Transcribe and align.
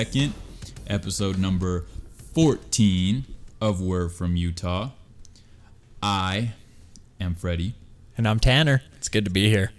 2nd, 0.00 0.32
episode 0.86 1.38
number 1.38 1.84
14 2.32 3.26
of 3.60 3.82
Word 3.82 4.12
from 4.12 4.34
Utah. 4.34 4.92
I 6.02 6.52
am 7.20 7.34
Freddie, 7.34 7.74
And 8.16 8.26
I'm 8.26 8.40
Tanner. 8.40 8.80
It's 8.96 9.10
good 9.10 9.26
to 9.26 9.30
be 9.30 9.50
here. 9.50 9.72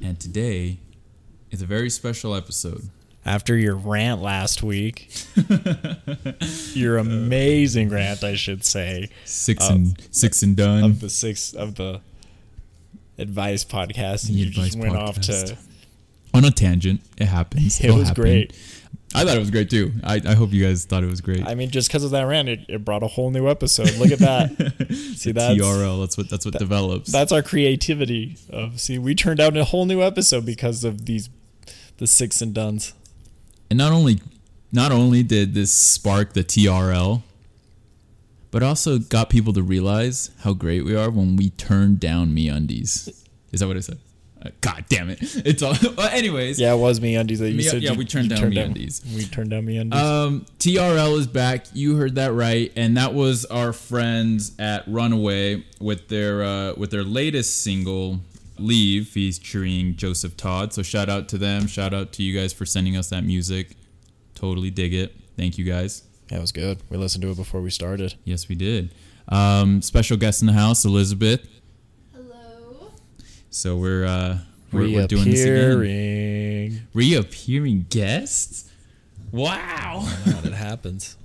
and 0.00 0.20
today 0.20 0.78
is 1.50 1.62
a 1.62 1.66
very 1.66 1.90
special 1.90 2.32
episode. 2.32 2.90
After 3.24 3.56
your 3.56 3.74
rant 3.74 4.22
last 4.22 4.62
week, 4.62 5.12
your 6.74 6.98
amazing 6.98 7.88
rant, 7.88 8.22
I 8.22 8.36
should 8.36 8.64
say, 8.64 9.08
Six 9.24 9.68
and 9.68 10.00
six 10.12 10.44
and 10.44 10.54
done. 10.56 10.84
of 10.84 11.00
the 11.00 11.10
six 11.10 11.52
of 11.54 11.74
the 11.74 12.00
advice 13.18 13.64
podcast. 13.64 14.28
The 14.28 14.32
you 14.34 14.46
advice 14.46 14.66
just 14.66 14.78
went 14.78 14.94
off 14.94 15.20
to. 15.22 15.56
On 16.34 16.44
a 16.44 16.50
tangent, 16.52 17.00
it 17.16 17.24
happens. 17.26 17.80
It 17.80 17.86
It'll 17.86 17.98
was 17.98 18.08
happen. 18.08 18.22
great. 18.22 18.52
I 19.16 19.24
thought 19.24 19.36
it 19.36 19.40
was 19.40 19.50
great 19.50 19.70
too. 19.70 19.92
I, 20.04 20.20
I 20.26 20.34
hope 20.34 20.52
you 20.52 20.64
guys 20.64 20.84
thought 20.84 21.02
it 21.02 21.08
was 21.08 21.20
great. 21.20 21.46
I 21.46 21.54
mean, 21.54 21.70
just 21.70 21.88
because 21.88 22.04
of 22.04 22.10
that 22.10 22.22
rant, 22.22 22.48
it, 22.48 22.60
it 22.68 22.84
brought 22.84 23.02
a 23.02 23.06
whole 23.06 23.30
new 23.30 23.48
episode. 23.48 23.94
Look 23.96 24.12
at 24.12 24.18
that. 24.18 24.50
see 25.16 25.32
that 25.32 25.56
TRL. 25.56 26.00
That's 26.00 26.18
what 26.18 26.28
that's 26.28 26.44
what 26.44 26.58
develops. 26.58 27.10
that's 27.10 27.32
our 27.32 27.42
creativity. 27.42 28.36
Of 28.50 28.78
see, 28.80 28.98
we 28.98 29.14
turned 29.14 29.40
out 29.40 29.56
a 29.56 29.64
whole 29.64 29.86
new 29.86 30.02
episode 30.02 30.44
because 30.44 30.84
of 30.84 31.06
these, 31.06 31.30
the 31.96 32.06
six 32.06 32.42
and 32.42 32.54
duns. 32.54 32.92
And 33.70 33.78
not 33.78 33.92
only 33.92 34.20
not 34.70 34.92
only 34.92 35.22
did 35.22 35.54
this 35.54 35.72
spark 35.72 36.34
the 36.34 36.44
TRL, 36.44 37.22
but 38.50 38.62
also 38.62 38.98
got 38.98 39.30
people 39.30 39.52
to 39.54 39.62
realize 39.62 40.30
how 40.40 40.52
great 40.52 40.84
we 40.84 40.94
are 40.94 41.10
when 41.10 41.36
we 41.36 41.50
turn 41.50 41.96
down 41.96 42.34
MeUndies. 42.34 43.24
Is 43.52 43.60
that 43.60 43.66
what 43.66 43.76
I 43.76 43.80
said? 43.80 43.98
God 44.60 44.84
damn 44.88 45.10
it! 45.10 45.18
It's 45.22 45.62
all. 45.62 45.74
Well, 45.96 46.08
anyways, 46.08 46.58
Yeah, 46.60 46.74
it 46.74 46.78
was 46.78 47.00
MeUndies 47.00 47.38
that 47.38 47.50
you 47.50 47.56
Me- 47.58 47.62
said. 47.62 47.82
yeah, 47.82 47.92
you- 47.92 47.98
we 47.98 48.04
turned 48.04 48.30
down 48.30 48.38
MeUndies. 48.50 49.04
We 49.16 49.24
turned 49.24 49.50
down 49.50 49.64
MeUndies. 49.66 49.94
Um, 49.94 50.46
TRL 50.58 51.18
is 51.18 51.26
back. 51.26 51.66
You 51.72 51.96
heard 51.96 52.14
that 52.16 52.32
right, 52.32 52.72
and 52.76 52.96
that 52.96 53.14
was 53.14 53.44
our 53.46 53.72
friends 53.72 54.52
at 54.58 54.84
Runaway 54.86 55.64
with 55.80 56.08
their 56.08 56.42
uh, 56.42 56.74
with 56.76 56.90
their 56.90 57.04
latest 57.04 57.62
single, 57.62 58.20
"Leave," 58.58 59.08
featuring 59.08 59.96
Joseph 59.96 60.36
Todd. 60.36 60.72
So 60.72 60.82
shout 60.82 61.08
out 61.08 61.28
to 61.30 61.38
them. 61.38 61.66
Shout 61.66 61.94
out 61.94 62.12
to 62.14 62.22
you 62.22 62.38
guys 62.38 62.52
for 62.52 62.66
sending 62.66 62.96
us 62.96 63.08
that 63.10 63.24
music. 63.24 63.76
Totally 64.34 64.70
dig 64.70 64.92
it. 64.92 65.14
Thank 65.36 65.56
you 65.58 65.64
guys. 65.64 66.02
That 66.28 66.40
was 66.40 66.52
good. 66.52 66.78
We 66.90 66.96
listened 66.96 67.22
to 67.22 67.30
it 67.30 67.36
before 67.36 67.60
we 67.62 67.70
started. 67.70 68.14
Yes, 68.24 68.48
we 68.48 68.54
did. 68.54 68.92
Um, 69.28 69.80
special 69.82 70.16
guest 70.16 70.40
in 70.42 70.46
the 70.46 70.52
house, 70.52 70.84
Elizabeth. 70.84 71.46
Hello. 73.62 73.76
So 73.76 73.76
we're 73.76 74.04
uh, 74.04 74.38
we're, 74.72 74.90
we're 74.90 75.06
doing 75.06 75.24
this 75.24 75.42
again. 75.44 75.78
Reappearing. 75.78 76.80
Reappearing 76.94 77.86
guests. 77.88 78.70
Wow. 79.32 80.00
How 80.24 80.38
it 80.44 80.52
happens. 80.52 81.16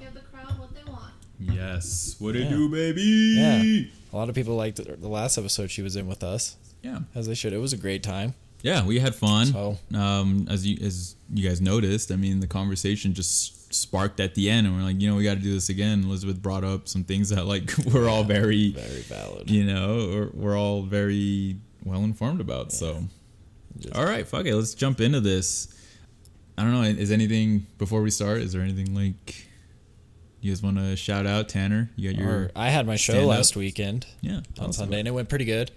Give 0.00 0.14
the 0.14 0.20
crowd 0.20 0.58
what 0.58 0.74
they 0.74 0.90
want. 0.90 1.12
Yes. 1.38 2.16
What 2.18 2.36
it 2.36 2.44
Yeah. 2.44 2.50
do, 2.50 2.68
baby? 2.68 3.02
Yeah. 3.36 3.90
A 4.12 4.16
lot 4.16 4.28
of 4.28 4.34
people 4.34 4.54
liked 4.56 4.76
the 4.76 5.08
last 5.08 5.36
episode 5.38 5.70
she 5.70 5.82
was 5.82 5.96
in 5.96 6.06
with 6.06 6.22
us, 6.22 6.56
Yeah. 6.82 7.00
as 7.14 7.26
they 7.26 7.34
should. 7.34 7.52
It 7.52 7.58
was 7.58 7.72
a 7.72 7.76
great 7.76 8.02
time. 8.02 8.34
Yeah, 8.62 8.84
we 8.86 8.98
had 8.98 9.14
fun. 9.14 9.46
So- 9.48 9.78
Um, 9.94 10.46
as 10.50 10.66
you 10.66 10.78
as 10.84 11.16
you 11.32 11.46
guys 11.48 11.60
noticed, 11.60 12.10
I 12.10 12.16
mean, 12.16 12.40
the 12.40 12.46
conversation 12.46 13.12
just 13.12 13.52
sparked 13.70 14.20
at 14.20 14.34
the 14.34 14.48
end, 14.50 14.66
and 14.66 14.76
we're 14.76 14.82
like, 14.82 15.00
you 15.00 15.08
know, 15.10 15.16
we 15.16 15.24
got 15.24 15.34
to 15.34 15.40
do 15.42 15.52
this 15.52 15.68
again. 15.68 16.04
Elizabeth 16.04 16.40
brought 16.40 16.64
up 16.64 16.88
some 16.88 17.04
things 17.04 17.28
that 17.30 17.46
like 17.46 17.72
we're 17.92 18.08
all 18.08 18.24
very, 18.24 18.72
Very 18.72 19.02
valid. 19.02 19.50
you 19.50 19.64
know, 19.64 20.30
we're, 20.34 20.42
we're 20.50 20.58
all 20.58 20.82
very 20.82 21.56
well 21.84 22.02
informed 22.04 22.40
about. 22.40 22.72
So, 22.72 23.04
Just- 23.78 23.94
all 23.94 24.04
right, 24.04 24.26
fuck 24.26 24.46
it, 24.46 24.54
let's 24.54 24.74
jump 24.74 25.00
into 25.00 25.20
this. 25.20 25.68
I 26.58 26.62
don't 26.62 26.72
know. 26.72 26.82
Is 26.82 27.10
anything 27.10 27.66
before 27.78 28.00
we 28.00 28.10
start? 28.10 28.38
Is 28.38 28.52
there 28.54 28.62
anything 28.62 28.94
like 28.94 29.46
you 30.40 30.50
guys 30.50 30.62
want 30.62 30.78
to 30.78 30.96
shout 30.96 31.26
out, 31.26 31.48
Tanner? 31.50 31.90
You 31.96 32.12
got 32.12 32.18
your 32.20 32.30
Or 32.30 32.50
I 32.56 32.70
had 32.70 32.86
my 32.86 32.96
show 32.96 33.12
stand-up? 33.12 33.30
last 33.30 33.56
weekend 33.56 34.06
yeah 34.22 34.40
on 34.58 34.72
Sunday, 34.72 34.98
and 35.00 35.06
it 35.08 35.10
went 35.10 35.28
pretty 35.28 35.44
good. 35.44 35.70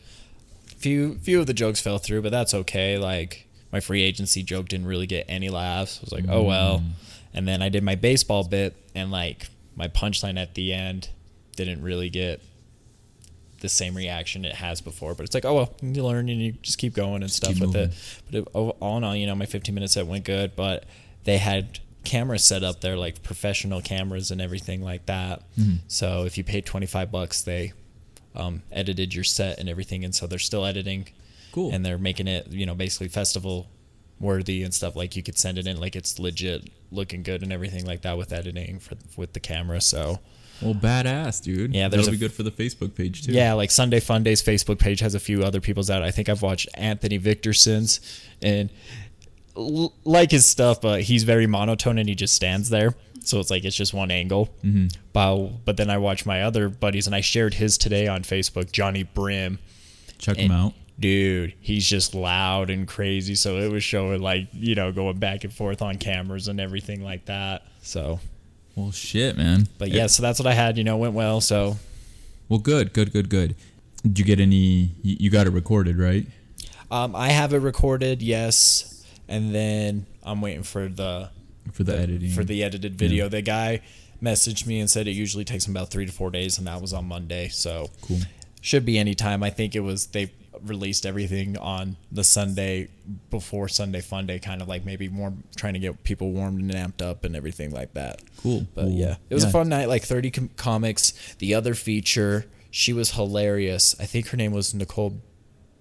Few 0.77 1.15
few 1.15 1.41
of 1.41 1.47
the 1.47 1.53
jokes 1.53 1.81
fell 1.81 1.97
through, 1.97 2.21
but 2.21 2.31
that's 2.31 2.53
okay. 2.53 2.97
Like 2.97 3.47
my 3.73 3.81
free 3.81 4.01
agency 4.01 4.41
joke 4.41 4.69
didn't 4.69 4.85
really 4.87 5.07
get 5.07 5.25
any 5.27 5.49
laughs. 5.49 5.99
I 5.99 6.01
was 6.05 6.11
like, 6.13 6.25
oh 6.29 6.43
well. 6.43 6.79
Mm. 6.79 6.89
And 7.33 7.47
then 7.47 7.61
I 7.61 7.69
did 7.69 7.83
my 7.83 7.95
baseball 7.95 8.43
bit, 8.43 8.75
and 8.95 9.11
like 9.11 9.49
my 9.75 9.87
punchline 9.87 10.39
at 10.41 10.55
the 10.55 10.73
end 10.73 11.09
didn't 11.55 11.81
really 11.81 12.09
get 12.09 12.41
the 13.61 13.69
same 13.69 13.95
reaction 13.95 14.45
it 14.45 14.55
has 14.55 14.81
before. 14.81 15.13
But 15.15 15.23
it's 15.23 15.33
like, 15.33 15.45
oh 15.45 15.53
well, 15.53 15.75
you 15.81 16.03
learn 16.03 16.29
and 16.29 16.41
you 16.41 16.53
just 16.61 16.77
keep 16.77 16.93
going 16.93 17.21
and 17.21 17.31
stuff 17.31 17.59
with 17.59 17.73
moving. 17.73 17.81
it. 17.81 18.21
But 18.25 18.35
it, 18.35 18.47
all 18.53 18.69
all 18.79 18.97
in 18.97 19.03
all, 19.03 19.15
you 19.15 19.27
know, 19.27 19.35
my 19.35 19.45
15 19.45 19.73
minute 19.73 19.89
set 19.89 20.07
went 20.07 20.25
good, 20.25 20.55
but 20.55 20.85
they 21.23 21.37
had 21.37 21.79
cameras 22.03 22.43
set 22.43 22.63
up 22.63 22.81
there, 22.81 22.97
like 22.97 23.21
professional 23.23 23.81
cameras 23.81 24.31
and 24.31 24.41
everything 24.41 24.81
like 24.81 25.05
that. 25.05 25.43
Mm-hmm. 25.57 25.77
So 25.87 26.25
if 26.25 26.37
you 26.37 26.43
paid 26.43 26.65
25 26.65 27.11
bucks, 27.11 27.41
they 27.41 27.73
um, 28.35 28.63
edited 28.71 29.13
your 29.13 29.23
set 29.23 29.59
and 29.59 29.69
everything, 29.69 30.03
and 30.03 30.15
so 30.15 30.27
they're 30.27 30.39
still 30.39 30.65
editing. 30.65 31.09
Cool. 31.51 31.71
And 31.71 31.83
they're 31.85 31.97
making 31.97 32.27
it, 32.27 32.47
you 32.51 32.65
know, 32.65 32.75
basically 32.75 33.07
festival 33.07 33.69
worthy 34.19 34.61
and 34.63 34.73
stuff. 34.73 34.95
Like 34.95 35.15
you 35.15 35.23
could 35.23 35.37
send 35.37 35.57
it 35.57 35.65
in, 35.65 35.79
like 35.79 35.95
it's 35.95 36.19
legit 36.19 36.69
looking 36.91 37.23
good 37.23 37.41
and 37.43 37.51
everything 37.53 37.85
like 37.85 38.01
that 38.01 38.17
with 38.17 38.31
editing 38.33 38.79
for 38.79 38.95
with 39.15 39.33
the 39.33 39.39
camera. 39.39 39.79
So 39.81 40.19
Well, 40.61 40.73
badass, 40.73 41.41
dude. 41.43 41.73
Yeah, 41.73 41.87
that'll 41.87 42.07
a- 42.07 42.11
be 42.11 42.17
good 42.17 42.33
for 42.33 42.43
the 42.43 42.51
Facebook 42.51 42.95
page 42.95 43.23
too. 43.25 43.31
yeah, 43.31 43.53
like 43.53 43.71
Sunday 43.71 43.99
Fun 43.99 44.23
Days 44.23 44.41
Facebook 44.41 44.79
page 44.79 44.99
has 45.01 45.15
a 45.15 45.19
few 45.19 45.43
other 45.43 45.61
people's 45.61 45.89
out. 45.89 46.03
I 46.03 46.11
think 46.11 46.29
I've 46.29 46.41
watched 46.41 46.67
Anthony 46.73 47.17
Victorson's 47.17 47.99
and 48.41 48.69
l- 49.55 49.93
like 50.03 50.31
his 50.31 50.45
stuff, 50.45 50.81
but 50.81 51.03
he's 51.03 51.23
very 51.23 51.47
monotone 51.47 51.97
and 51.97 52.09
he 52.09 52.15
just 52.15 52.33
stands 52.33 52.69
there. 52.69 52.95
So 53.21 53.39
it's 53.39 53.51
like 53.51 53.63
it's 53.65 53.75
just 53.75 53.93
one 53.93 54.09
angle. 54.11 54.47
Mm-hmm. 54.63 54.87
But 55.13 55.63
but 55.65 55.77
then 55.77 55.89
I 55.89 55.97
watch 55.97 56.25
my 56.25 56.41
other 56.41 56.69
buddies 56.69 57.05
and 57.05 57.15
I 57.15 57.21
shared 57.21 57.53
his 57.55 57.77
today 57.77 58.07
on 58.07 58.23
Facebook, 58.23 58.71
Johnny 58.71 59.03
Brim. 59.03 59.59
check 60.17 60.37
And 60.39 60.49
them 60.49 60.57
out. 60.57 60.73
Dude, 60.99 61.53
he's 61.61 61.87
just 61.87 62.13
loud 62.13 62.69
and 62.69 62.87
crazy. 62.87 63.35
So 63.35 63.57
it 63.57 63.71
was 63.71 63.83
showing 63.83 64.21
like 64.21 64.47
you 64.53 64.75
know 64.75 64.91
going 64.91 65.17
back 65.17 65.43
and 65.43 65.53
forth 65.53 65.81
on 65.81 65.97
cameras 65.97 66.47
and 66.47 66.59
everything 66.59 67.03
like 67.03 67.25
that. 67.25 67.63
So, 67.81 68.19
Well, 68.75 68.91
shit, 68.91 69.37
man. 69.37 69.67
but 69.77 69.89
yeah, 69.89 70.07
so 70.07 70.21
that's 70.21 70.39
what 70.39 70.47
I 70.47 70.53
had. 70.53 70.77
You 70.77 70.83
know, 70.83 70.97
went 70.97 71.13
well. 71.13 71.39
So 71.41 71.77
Well, 72.49 72.59
good, 72.59 72.91
good, 72.93 73.13
good, 73.13 73.29
good. 73.29 73.55
Did 74.03 74.19
you 74.19 74.25
get 74.25 74.39
any? 74.39 74.91
You, 75.01 75.29
got 75.29 75.47
it 75.47 75.51
recorded, 75.51 75.97
right? 75.97 76.25
Um, 76.91 77.15
I 77.15 77.29
have 77.29 77.53
it 77.53 77.59
recorded, 77.59 78.21
yes, 78.21 79.05
and 79.27 79.53
then 79.53 80.05
I'm 80.23 80.41
waiting 80.41 80.63
for 80.63 80.87
the 80.87 81.29
For 81.73 81.83
the, 81.83 81.97
editing. 81.97 82.31
for 82.31 82.43
the 82.43 82.63
edited 82.63 82.95
video. 82.97 83.29
The 83.29 83.41
guy 83.41 83.81
messaged 84.23 84.65
me 84.65 84.79
and 84.79 84.89
said 84.89 85.07
it 85.07 85.11
usually 85.11 85.45
takes 85.45 85.67
him 85.67 85.75
about 85.75 85.91
three 85.91 86.05
to 86.05 86.11
four 86.11 86.31
days, 86.31 86.57
and 86.57 86.65
that 86.67 86.81
was 86.81 86.93
on 86.93 87.05
Monday, 87.05 87.47
so 87.49 87.89
cool. 88.01 88.19
should 88.61 88.85
be 88.85 88.97
any 88.97 89.15
time. 89.15 89.43
I 89.43 89.49
think 89.49 89.75
it 89.75 89.81
was 89.81 90.07
they 90.07 90.31
released 90.63 91.05
everything 91.05 91.57
on 91.57 91.97
the 92.11 92.23
Sunday 92.23 92.89
before 93.29 93.67
Sunday 93.67 94.01
Fun 94.01 94.25
Day, 94.27 94.39
kind 94.39 94.61
of 94.61 94.67
like 94.67 94.85
maybe 94.85 95.07
more 95.09 95.33
trying 95.55 95.73
to 95.73 95.79
get 95.79 96.03
people 96.03 96.31
warmed 96.31 96.59
and 96.59 96.71
amped 96.71 97.01
up 97.05 97.23
and 97.23 97.35
everything 97.35 97.71
like 97.71 97.93
that. 97.93 98.21
Cool. 98.41 98.67
But 98.75 98.83
Cool. 98.83 98.91
yeah, 98.91 99.15
it 99.29 99.33
was 99.33 99.43
Yeah. 99.43 99.49
a 99.49 99.51
fun 99.53 99.69
night. 99.69 99.87
Like 99.87 100.03
30 100.03 100.31
com- 100.31 100.49
comics. 100.55 101.13
The 101.39 101.53
other 101.55 101.73
feature, 101.73 102.45
she 102.71 102.93
was 102.93 103.11
hilarious. 103.11 103.95
I 103.99 104.05
think 104.05 104.27
her 104.29 104.37
name 104.37 104.51
was 104.51 104.73
Nicole 104.73 105.21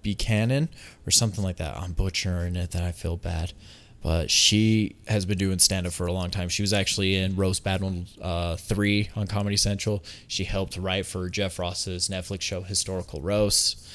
Buchanan 0.01 0.69
or 1.05 1.11
something 1.11 1.43
like 1.43 1.57
that. 1.57 1.77
I'm 1.77 1.91
butchering 1.93 2.55
it. 2.55 2.71
That 2.71 2.83
I 2.83 2.91
feel 2.91 3.17
bad. 3.17 3.53
But 4.01 4.31
she 4.31 4.95
has 5.09 5.25
been 5.25 5.37
doing 5.37 5.59
stand 5.59 5.85
up 5.85 5.91
for 5.91 6.07
a 6.07 6.13
long 6.13 6.31
time. 6.31 6.47
She 6.47 6.61
was 6.63 6.71
actually 6.71 7.15
in 7.15 7.35
Roast 7.35 7.65
Battle 7.65 8.05
uh, 8.21 8.55
3 8.55 9.09
on 9.17 9.27
Comedy 9.27 9.57
Central. 9.57 10.01
She 10.25 10.45
helped 10.45 10.77
write 10.77 11.05
for 11.05 11.29
Jeff 11.29 11.59
Ross's 11.59 12.07
Netflix 12.07 12.43
show 12.43 12.61
Historical 12.61 13.19
Roast. 13.19 13.85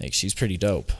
Like, 0.00 0.12
she's 0.14 0.34
pretty 0.34 0.56
dope. 0.56 0.92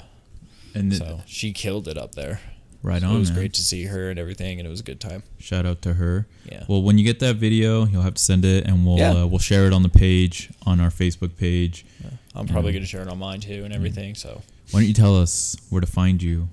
And 0.75 0.91
th- 0.91 1.03
So 1.03 1.23
she 1.27 1.53
killed 1.53 1.89
it 1.89 1.97
up 1.99 2.15
there. 2.15 2.41
Right 2.83 3.01
So 3.01 3.09
on, 3.09 3.17
It 3.17 3.19
was 3.19 3.31
man. 3.31 3.39
great 3.39 3.53
to 3.55 3.63
see 3.63 3.85
her 3.85 4.11
and 4.11 4.19
everything, 4.19 4.59
and 4.61 4.67
it 4.67 4.71
was 4.71 4.81
a 4.81 4.85
good 4.85 5.01
time. 5.01 5.23
Shout 5.39 5.65
out 5.65 5.81
to 5.83 5.95
her. 5.95 6.27
Yeah. 6.51 6.65
Well, 6.69 6.83
when 6.83 6.99
you 6.99 7.05
get 7.05 7.19
that 7.21 7.37
video, 7.37 7.87
you'll 7.87 8.03
have 8.03 8.15
to 8.15 8.23
send 8.23 8.45
it, 8.45 8.67
and 8.67 8.85
we'll 8.87 8.99
Yeah. 8.99 9.23
uh, 9.23 9.27
we'll 9.27 9.39
share 9.39 9.67
it 9.67 9.73
on 9.73 9.83
the 9.83 9.89
page 9.89 10.51
on 10.67 10.81
our 10.81 10.91
Facebook 10.91 11.37
page. 11.37 11.87
I'm 12.35 12.47
probably 12.47 12.73
gonna 12.73 12.85
share 12.85 13.01
it 13.03 13.09
on 13.09 13.19
mine 13.19 13.41
too 13.41 13.65
and 13.65 13.73
everything. 13.73 14.15
So 14.17 14.43
Why 14.71 14.81
don't 14.81 14.89
you 14.89 14.95
tell 14.95 15.17
us 15.17 15.57
where 15.71 15.81
to 15.81 15.87
find 15.87 16.21
you 16.23 16.49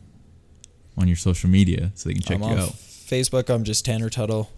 on 0.98 1.08
your 1.08 1.18
social 1.18 1.50
media 1.50 1.92
so 1.96 2.08
they 2.08 2.14
can 2.14 2.22
check 2.24 2.42
I'm 2.42 2.44
you 2.52 2.58
out? 2.64 2.74
Facebook. 2.76 3.50
I'm 3.54 3.64
just 3.64 3.84
Tanner 3.84 4.10
Tuttle, 4.10 4.52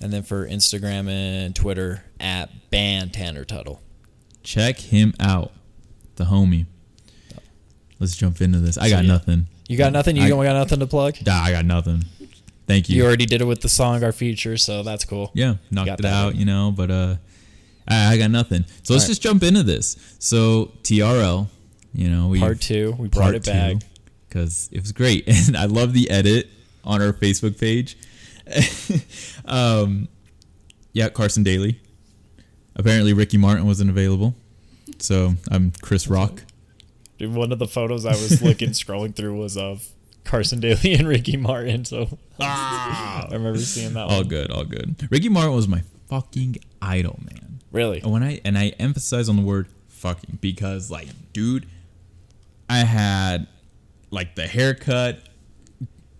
and 0.00 0.12
then 0.12 0.22
for 0.24 0.48
Instagram 0.48 1.08
and 1.08 1.54
Twitter 1.54 2.02
at 2.18 2.70
band 2.70 3.12
Tanner 3.12 3.44
Tuttle. 3.44 3.80
Check 4.42 4.78
him 4.80 5.14
out, 5.20 5.52
the 6.16 6.24
homie. 6.24 6.66
Let's 8.00 8.16
jump 8.16 8.40
into 8.40 8.58
this. 8.58 8.76
I 8.78 8.88
So, 8.88 8.96
got 8.96 9.04
yeah. 9.04 9.12
nothing. 9.12 9.46
You 9.68 9.78
got 9.78 9.92
nothing? 9.92 10.16
You 10.16 10.24
I- 10.24 10.28
don't 10.28 10.44
got 10.44 10.52
nothing 10.54 10.80
to 10.80 10.86
plug? 10.86 11.16
Nah, 11.24 11.40
I 11.42 11.50
got 11.52 11.64
nothing. 11.64 12.04
Thank 12.66 12.88
you. 12.88 12.96
You 12.96 13.04
already 13.04 13.26
did 13.26 13.40
it 13.42 13.44
with 13.44 13.60
the 13.60 13.68
song, 13.68 14.02
our 14.02 14.12
feature, 14.12 14.56
so 14.56 14.82
that's 14.82 15.04
cool. 15.04 15.30
yeah, 15.34 15.56
knocked 15.70 15.86
got 15.86 15.98
it 16.00 16.06
out, 16.06 16.26
one. 16.32 16.36
you 16.36 16.44
know. 16.46 16.72
But 16.74 16.90
uh, 16.90 17.16
I, 17.86 18.14
I 18.14 18.18
got 18.18 18.30
nothing. 18.30 18.64
So 18.82 18.94
let's 18.94 19.04
Alright. 19.04 19.08
just 19.08 19.22
jump 19.22 19.42
into 19.42 19.62
this. 19.62 19.96
So 20.18 20.72
TRL, 20.82 21.48
you 21.94 22.08
know, 22.08 22.28
we 22.28 22.40
Part 22.40 22.60
two, 22.62 22.94
we 22.98 23.08
brought 23.08 23.34
it 23.34 23.44
back. 23.44 23.76
because 24.28 24.70
it 24.72 24.80
was 24.80 24.92
great, 24.92 25.24
and 25.48 25.56
I 25.56 25.66
love 25.66 25.92
the 25.92 26.08
edit 26.10 26.48
on 26.84 27.02
our 27.02 27.12
Facebook 27.12 27.58
page. 27.60 27.96
um, 29.44 30.08
yeah, 30.92 31.08
Carson 31.10 31.42
Daly. 31.42 31.80
Apparently, 32.76 33.12
Ricky 33.12 33.36
Martin 33.36 33.66
wasn't 33.66 33.90
available, 33.90 34.34
so 34.98 35.34
I'm 35.50 35.72
Chris 35.82 36.08
Rock. 36.08 36.42
Dude, 37.18 37.34
one 37.34 37.52
of 37.52 37.58
the 37.58 37.66
photos 37.68 38.04
I 38.06 38.10
was 38.12 38.42
looking 38.42 38.70
scrolling 38.72 39.14
through 39.14 39.36
was 39.36 39.56
of 39.56 39.86
Carson 40.24 40.60
Daly 40.60 40.94
and 40.94 41.06
Ricky 41.06 41.36
Martin. 41.36 41.84
So 41.84 42.18
I 42.40 43.28
remember 43.30 43.58
seeing 43.58 43.94
that 43.94 44.08
All 44.08 44.18
one. 44.18 44.28
good, 44.28 44.50
all 44.50 44.64
good. 44.64 45.08
Ricky 45.10 45.28
Martin 45.28 45.54
was 45.54 45.68
my 45.68 45.82
fucking 46.08 46.56
idol, 46.82 47.18
man. 47.22 47.60
Really? 47.72 48.00
And 48.00 48.12
when 48.12 48.22
I 48.22 48.40
and 48.44 48.56
I 48.58 48.68
emphasize 48.78 49.28
on 49.28 49.36
the 49.36 49.42
word 49.42 49.68
fucking 49.88 50.38
because 50.40 50.90
like, 50.90 51.08
dude, 51.32 51.66
I 52.68 52.78
had 52.78 53.46
like 54.10 54.34
the 54.34 54.46
haircut. 54.46 55.20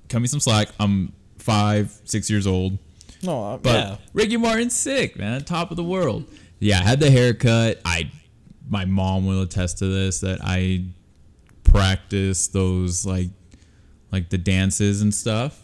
Cut 0.09 0.21
me 0.21 0.27
some 0.29 0.41
slack. 0.41 0.69
I'm 0.79 1.13
five, 1.39 1.99
six 2.05 2.29
years 2.31 2.47
old. 2.47 2.79
No, 3.23 3.43
uh, 3.45 3.57
But 3.57 3.71
yeah. 3.75 3.97
Ricky 4.13 4.37
Martin's 4.37 4.77
sick, 4.77 5.17
man. 5.17 5.43
Top 5.45 5.71
of 5.71 5.77
the 5.77 5.83
world. 5.85 6.25
Yeah, 6.61 6.79
I 6.79 6.83
had 6.83 7.01
the 7.01 7.11
haircut. 7.11 7.81
I 7.85 8.11
my 8.69 8.85
mom 8.85 9.27
will 9.27 9.43
attest 9.43 9.79
to 9.79 9.87
this 9.87 10.21
that 10.21 10.41
I 10.43 10.85
practiced 11.65 12.53
those 12.53 13.05
like 13.07 13.29
like 14.13 14.31
the 14.31 14.39
dances 14.39 15.03
and 15.03 15.13
stuff. 15.15 15.61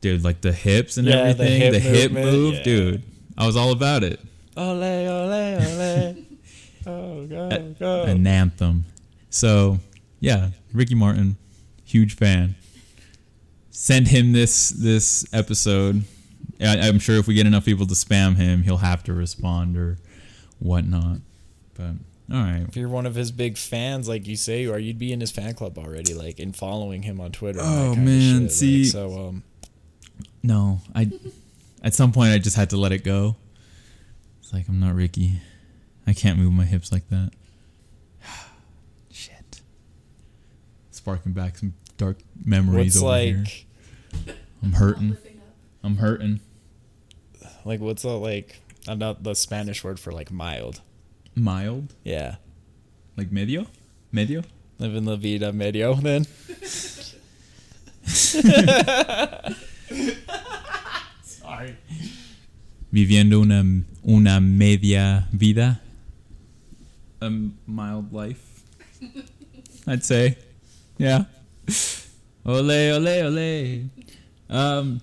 Dude, 0.00 0.22
like 0.22 0.40
the 0.42 0.52
hips 0.52 0.96
and 0.96 1.06
Yeah, 1.08 1.32
the 1.32 1.44
everything. 1.44 1.60
hip 1.60 1.72
the 1.72 1.80
hip 1.80 2.12
move, 2.12 2.54
yeah. 2.54 2.62
dude. 2.62 3.02
I 3.36 3.46
was 3.46 3.56
all 3.56 3.72
about 3.72 4.04
it. 4.04 4.20
Ole, 4.56 4.82
ole, 4.82 5.32
ole. 5.32 6.16
Oh, 6.86 7.26
go, 7.26 7.74
go. 7.78 8.02
An 8.04 8.26
anthem. 8.26 8.84
So 9.30 9.78
yeah, 10.20 10.50
Ricky 10.72 10.94
Martin, 10.94 11.36
huge 11.84 12.14
fan. 12.16 12.54
Send 13.70 14.08
him 14.08 14.32
this 14.32 14.70
this 14.70 15.26
episode. 15.32 16.04
I, 16.60 16.78
I'm 16.86 17.00
sure 17.00 17.16
if 17.16 17.26
we 17.26 17.34
get 17.34 17.46
enough 17.46 17.64
people 17.64 17.86
to 17.86 17.94
spam 17.94 18.36
him, 18.36 18.62
he'll 18.62 18.76
have 18.76 19.02
to 19.04 19.12
respond 19.12 19.76
or 19.76 19.98
whatnot. 20.60 21.18
But 21.74 21.94
all 22.32 22.38
right. 22.42 22.64
If 22.66 22.76
you're 22.76 22.88
one 22.88 23.04
of 23.06 23.14
his 23.14 23.30
big 23.30 23.58
fans, 23.58 24.08
like 24.08 24.26
you 24.26 24.36
say 24.36 24.62
you 24.62 24.72
are, 24.72 24.78
you'd 24.78 24.98
be 24.98 25.12
in 25.12 25.20
his 25.20 25.30
fan 25.30 25.54
club 25.54 25.76
already, 25.78 26.14
like, 26.14 26.38
and 26.38 26.56
following 26.56 27.02
him 27.02 27.20
on 27.20 27.32
Twitter. 27.32 27.60
Oh, 27.62 27.94
man, 27.94 28.32
shit, 28.34 28.42
like, 28.42 28.50
see- 28.50 28.84
so, 28.84 29.28
um, 29.28 29.42
No, 30.42 30.80
I. 30.94 31.10
At 31.82 31.92
some 31.92 32.12
point, 32.12 32.32
I 32.32 32.38
just 32.38 32.56
had 32.56 32.70
to 32.70 32.78
let 32.78 32.92
it 32.92 33.04
go. 33.04 33.36
It's 34.40 34.54
like 34.54 34.68
I'm 34.68 34.80
not 34.80 34.94
Ricky. 34.94 35.42
I 36.06 36.14
can't 36.14 36.38
move 36.38 36.52
my 36.52 36.64
hips 36.64 36.90
like 36.90 37.06
that. 37.10 37.30
Shit. 39.10 39.60
Sparking 40.90 41.32
back 41.32 41.58
some 41.58 41.74
dark 41.98 42.18
memories 42.42 42.94
what's 42.94 42.96
over 42.96 43.06
like, 43.06 43.46
here. 43.46 44.34
I'm 44.62 44.72
hurting. 44.72 45.16
I'm 45.82 45.96
hurting. 45.98 46.40
like, 47.66 47.80
what's 47.80 48.02
the, 48.02 48.16
like, 48.16 48.60
uh, 48.88 48.94
not 48.94 49.22
the 49.22 49.34
Spanish 49.34 49.84
word 49.84 50.00
for, 50.00 50.10
like, 50.10 50.30
mild? 50.32 50.80
Mild, 51.36 51.94
Yeah. 52.04 52.36
like 53.16 53.30
medio, 53.32 53.66
medio. 54.12 54.42
Living 54.78 55.04
la 55.04 55.16
vida 55.16 55.52
medio, 55.52 55.94
then. 55.94 56.24
Sorry. 61.24 61.76
Viviendo 62.92 63.40
una 63.40 63.64
una 64.04 64.40
media 64.40 65.28
vida. 65.32 65.80
A 67.20 67.30
mild 67.66 68.12
life. 68.12 68.62
I'd 69.86 70.04
say, 70.04 70.36
yeah. 70.98 71.24
Ole 72.46 72.92
ole 72.92 73.22
ole. 73.24 73.84
Um, 74.50 75.00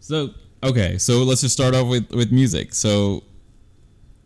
so 0.00 0.30
okay, 0.62 0.98
so 0.98 1.22
let's 1.24 1.40
just 1.40 1.54
start 1.54 1.74
off 1.74 1.88
with 1.88 2.10
with 2.10 2.30
music. 2.32 2.74
So 2.74 3.22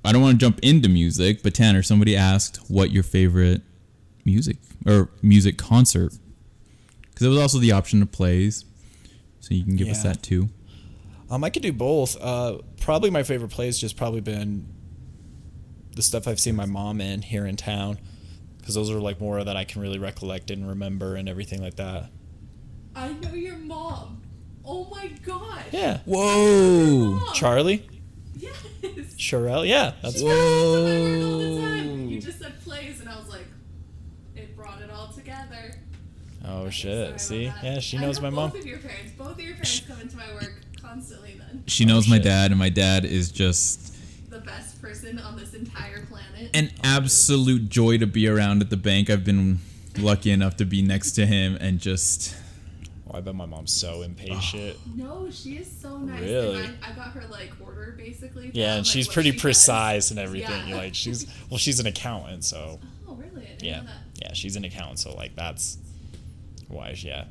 I 0.04 0.12
don't 0.12 0.22
want 0.22 0.38
to 0.38 0.44
jump 0.44 0.60
into 0.62 0.88
music, 0.88 1.42
but 1.42 1.54
Tanner, 1.54 1.82
somebody 1.82 2.16
asked 2.16 2.58
what 2.68 2.90
your 2.90 3.02
favorite 3.02 3.62
music 4.24 4.56
or 4.86 5.10
music 5.22 5.58
concert 5.58 6.14
because 7.10 7.26
it 7.26 7.30
was 7.30 7.38
also 7.38 7.58
the 7.58 7.72
option 7.72 8.00
of 8.00 8.12
plays, 8.12 8.64
so 9.40 9.52
you 9.52 9.64
can 9.64 9.74
give 9.74 9.88
us 9.88 10.04
that 10.04 10.22
too. 10.22 10.48
Um, 11.30 11.42
I 11.42 11.50
could 11.50 11.62
do 11.62 11.72
both. 11.72 12.16
Uh, 12.20 12.58
probably 12.80 13.10
my 13.10 13.24
favorite 13.24 13.50
play 13.50 13.66
has 13.66 13.78
just 13.78 13.96
probably 13.96 14.20
been 14.20 14.66
the 15.96 16.02
stuff 16.02 16.28
I've 16.28 16.38
seen 16.38 16.54
my 16.54 16.64
mom 16.64 17.00
in 17.00 17.22
here 17.22 17.44
in 17.44 17.56
town, 17.56 17.98
because 18.56 18.76
those 18.76 18.88
are 18.88 19.00
like 19.00 19.20
more 19.20 19.42
that 19.42 19.56
I 19.56 19.64
can 19.64 19.82
really 19.82 19.98
recollect 19.98 20.52
and 20.52 20.68
remember 20.68 21.16
and 21.16 21.28
everything 21.28 21.60
like 21.60 21.74
that. 21.74 22.10
I 22.94 23.12
know 23.14 23.34
your 23.34 23.58
mom. 23.58 24.22
Oh 24.64 24.86
my 24.90 25.08
god. 25.24 25.64
Yeah, 25.72 25.98
Whoa! 26.04 27.16
Mom. 27.18 27.34
Charlie, 27.34 27.88
Yes. 28.82 29.14
Sherelle, 29.16 29.66
yeah, 29.66 29.92
that's 30.02 30.18
She 30.18 30.24
comes 30.26 30.38
to 30.38 30.82
my 30.82 31.00
work 31.00 31.22
all 31.22 31.38
the 31.38 31.60
time. 31.60 31.88
Whoa. 31.88 32.08
You 32.08 32.20
just 32.20 32.38
said 32.38 32.60
plays, 32.62 33.00
and 33.00 33.08
I 33.08 33.16
was 33.16 33.28
like, 33.28 33.46
it 34.36 34.56
brought 34.56 34.80
it 34.80 34.90
all 34.90 35.08
together. 35.08 35.74
oh 36.44 36.60
Sorry 36.60 36.70
shit. 36.70 37.20
See, 37.20 37.44
yeah, 37.62 37.80
she 37.80 37.98
knows 37.98 38.20
know 38.20 38.30
my 38.30 38.34
mom. 38.34 38.50
Both 38.50 38.60
of 38.60 38.66
your 38.66 38.78
parents. 38.78 39.12
Both 39.16 39.32
of 39.32 39.40
your 39.40 39.54
parents 39.54 39.80
come 39.86 40.00
into 40.00 40.16
my 40.16 40.32
work 40.34 40.54
constantly. 40.80 41.36
Then 41.38 41.64
She 41.66 41.84
knows 41.84 42.06
oh, 42.06 42.10
my 42.10 42.18
dad, 42.18 42.50
and 42.50 42.58
my 42.58 42.68
dad 42.70 43.04
is 43.04 43.30
just 43.30 43.96
the 44.30 44.38
best 44.40 44.80
person 44.80 45.18
on 45.18 45.36
this 45.36 45.54
entire 45.54 46.04
planet. 46.06 46.50
an 46.54 46.70
absolute 46.82 47.68
joy 47.68 47.98
to 47.98 48.06
be 48.06 48.28
around 48.28 48.62
at 48.62 48.70
the 48.70 48.76
bank. 48.76 49.10
I've 49.10 49.24
been 49.24 49.58
lucky 49.98 50.30
enough 50.30 50.56
to 50.56 50.64
be 50.64 50.82
next 50.82 51.12
to 51.12 51.26
him 51.26 51.56
and 51.60 51.78
just 51.80 52.34
Oh, 53.10 53.16
I 53.16 53.20
bet 53.22 53.34
my 53.34 53.46
mom's 53.46 53.72
so 53.72 54.02
impatient. 54.02 54.76
no, 54.96 55.30
she 55.30 55.56
is 55.56 55.70
so 55.80 55.96
nice. 55.98 56.20
Really? 56.20 56.62
And 56.64 56.74
I, 56.82 56.90
I 56.90 56.94
got 56.94 57.12
her 57.12 57.24
like 57.30 57.52
order 57.64 57.94
basically. 57.96 58.50
Yeah, 58.52 58.74
and 58.74 58.78
like, 58.78 58.86
she's 58.92 59.08
pretty 59.08 59.30
she 59.30 59.36
does. 59.36 59.42
precise 59.42 60.10
and 60.10 60.18
everything. 60.20 60.68
Yeah. 60.68 60.76
Like 60.76 60.94
she's 60.94 61.26
well, 61.50 61.58
she's 61.58 61.80
an 61.80 61.86
accountant, 61.86 62.44
so 62.44 62.78
Oh 63.08 63.14
really? 63.14 63.42
I 63.42 63.48
didn't 63.50 63.62
yeah, 63.62 63.76
know 63.80 63.86
that. 63.86 63.92
yeah, 64.22 64.32
she's 64.34 64.56
an 64.56 64.64
accountant, 64.64 64.98
so 64.98 65.14
like 65.14 65.34
that's 65.36 65.78
why. 66.68 66.92
she- 66.94 67.08
Yeah, 67.08 67.24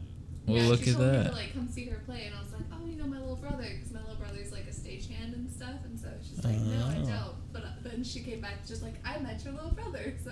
well, 0.47 0.57
yeah, 0.57 0.67
look 0.69 0.81
she 0.83 0.89
at 0.91 0.95
told 0.97 1.11
Me 1.11 1.17
that. 1.17 1.29
to, 1.29 1.35
like 1.35 1.53
come 1.53 1.67
see 1.67 1.85
her 1.85 1.99
play, 2.05 2.25
and 2.25 2.35
I 2.35 2.41
was 2.41 2.51
like, 2.53 2.63
oh, 2.73 2.85
you 2.87 2.95
know 2.95 3.05
my 3.05 3.19
little 3.19 3.35
brother, 3.35 3.67
because 3.75 3.91
my 3.93 3.99
little 4.01 4.15
brother's 4.15 4.51
like 4.51 4.65
a 4.67 4.71
stagehand 4.71 5.33
and 5.33 5.51
stuff, 5.51 5.75
and 5.85 5.99
so 5.99 6.07
she's 6.27 6.43
like, 6.43 6.55
no, 6.57 6.85
I 6.87 6.95
Oh. 7.01 7.05
don't. 7.05 7.35
But 7.53 7.63
uh, 7.65 7.67
then 7.83 8.03
she 8.03 8.21
came 8.21 8.41
back 8.41 8.65
just 8.67 8.81
like, 8.81 8.95
I 9.05 9.19
met 9.19 9.43
your 9.43 9.53
little 9.53 9.71
brother, 9.71 10.13
so 10.23 10.31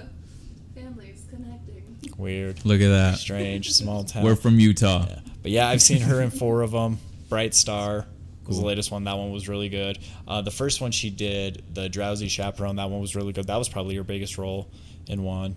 families 0.74 1.26
connecting. 1.30 1.98
weird, 2.18 2.66
Look 2.66 2.82
at 2.82 2.88
that. 2.90 3.18
strange, 3.20 3.72
small 3.74 4.04
town. 4.04 4.24
We're 4.24 4.36
from 4.36 4.60
Utah. 4.60 5.06
Yeah. 5.10 5.20
But 5.46 5.52
yeah, 5.52 5.68
I've 5.68 5.84
seen 5.84 6.02
her 6.02 6.24
in 6.24 6.32
four 6.40 6.64
of 6.64 6.72
them. 6.72 6.98
Bright 7.30 7.54
Star 7.54 8.08
was 8.48 8.58
the 8.58 8.66
latest 8.66 8.90
one. 8.90 9.04
That 9.04 9.16
one 9.16 9.32
was 9.32 9.48
really 9.48 9.70
good. 9.70 10.00
Uh, 10.28 10.42
the 10.42 10.50
first 10.50 10.82
one 10.82 10.90
she 10.90 11.12
did, 11.12 11.64
the 11.72 11.88
Drowsy 11.88 12.30
Chaperone, 12.30 12.78
that 12.78 12.90
one 12.90 13.00
was 13.00 13.16
really 13.16 13.32
good. 13.32 13.46
That 13.46 13.58
was 13.58 13.70
probably 13.70 13.96
her 13.98 14.04
biggest 14.04 14.40
role 14.40 14.72
in 15.08 15.22
one. 15.22 15.56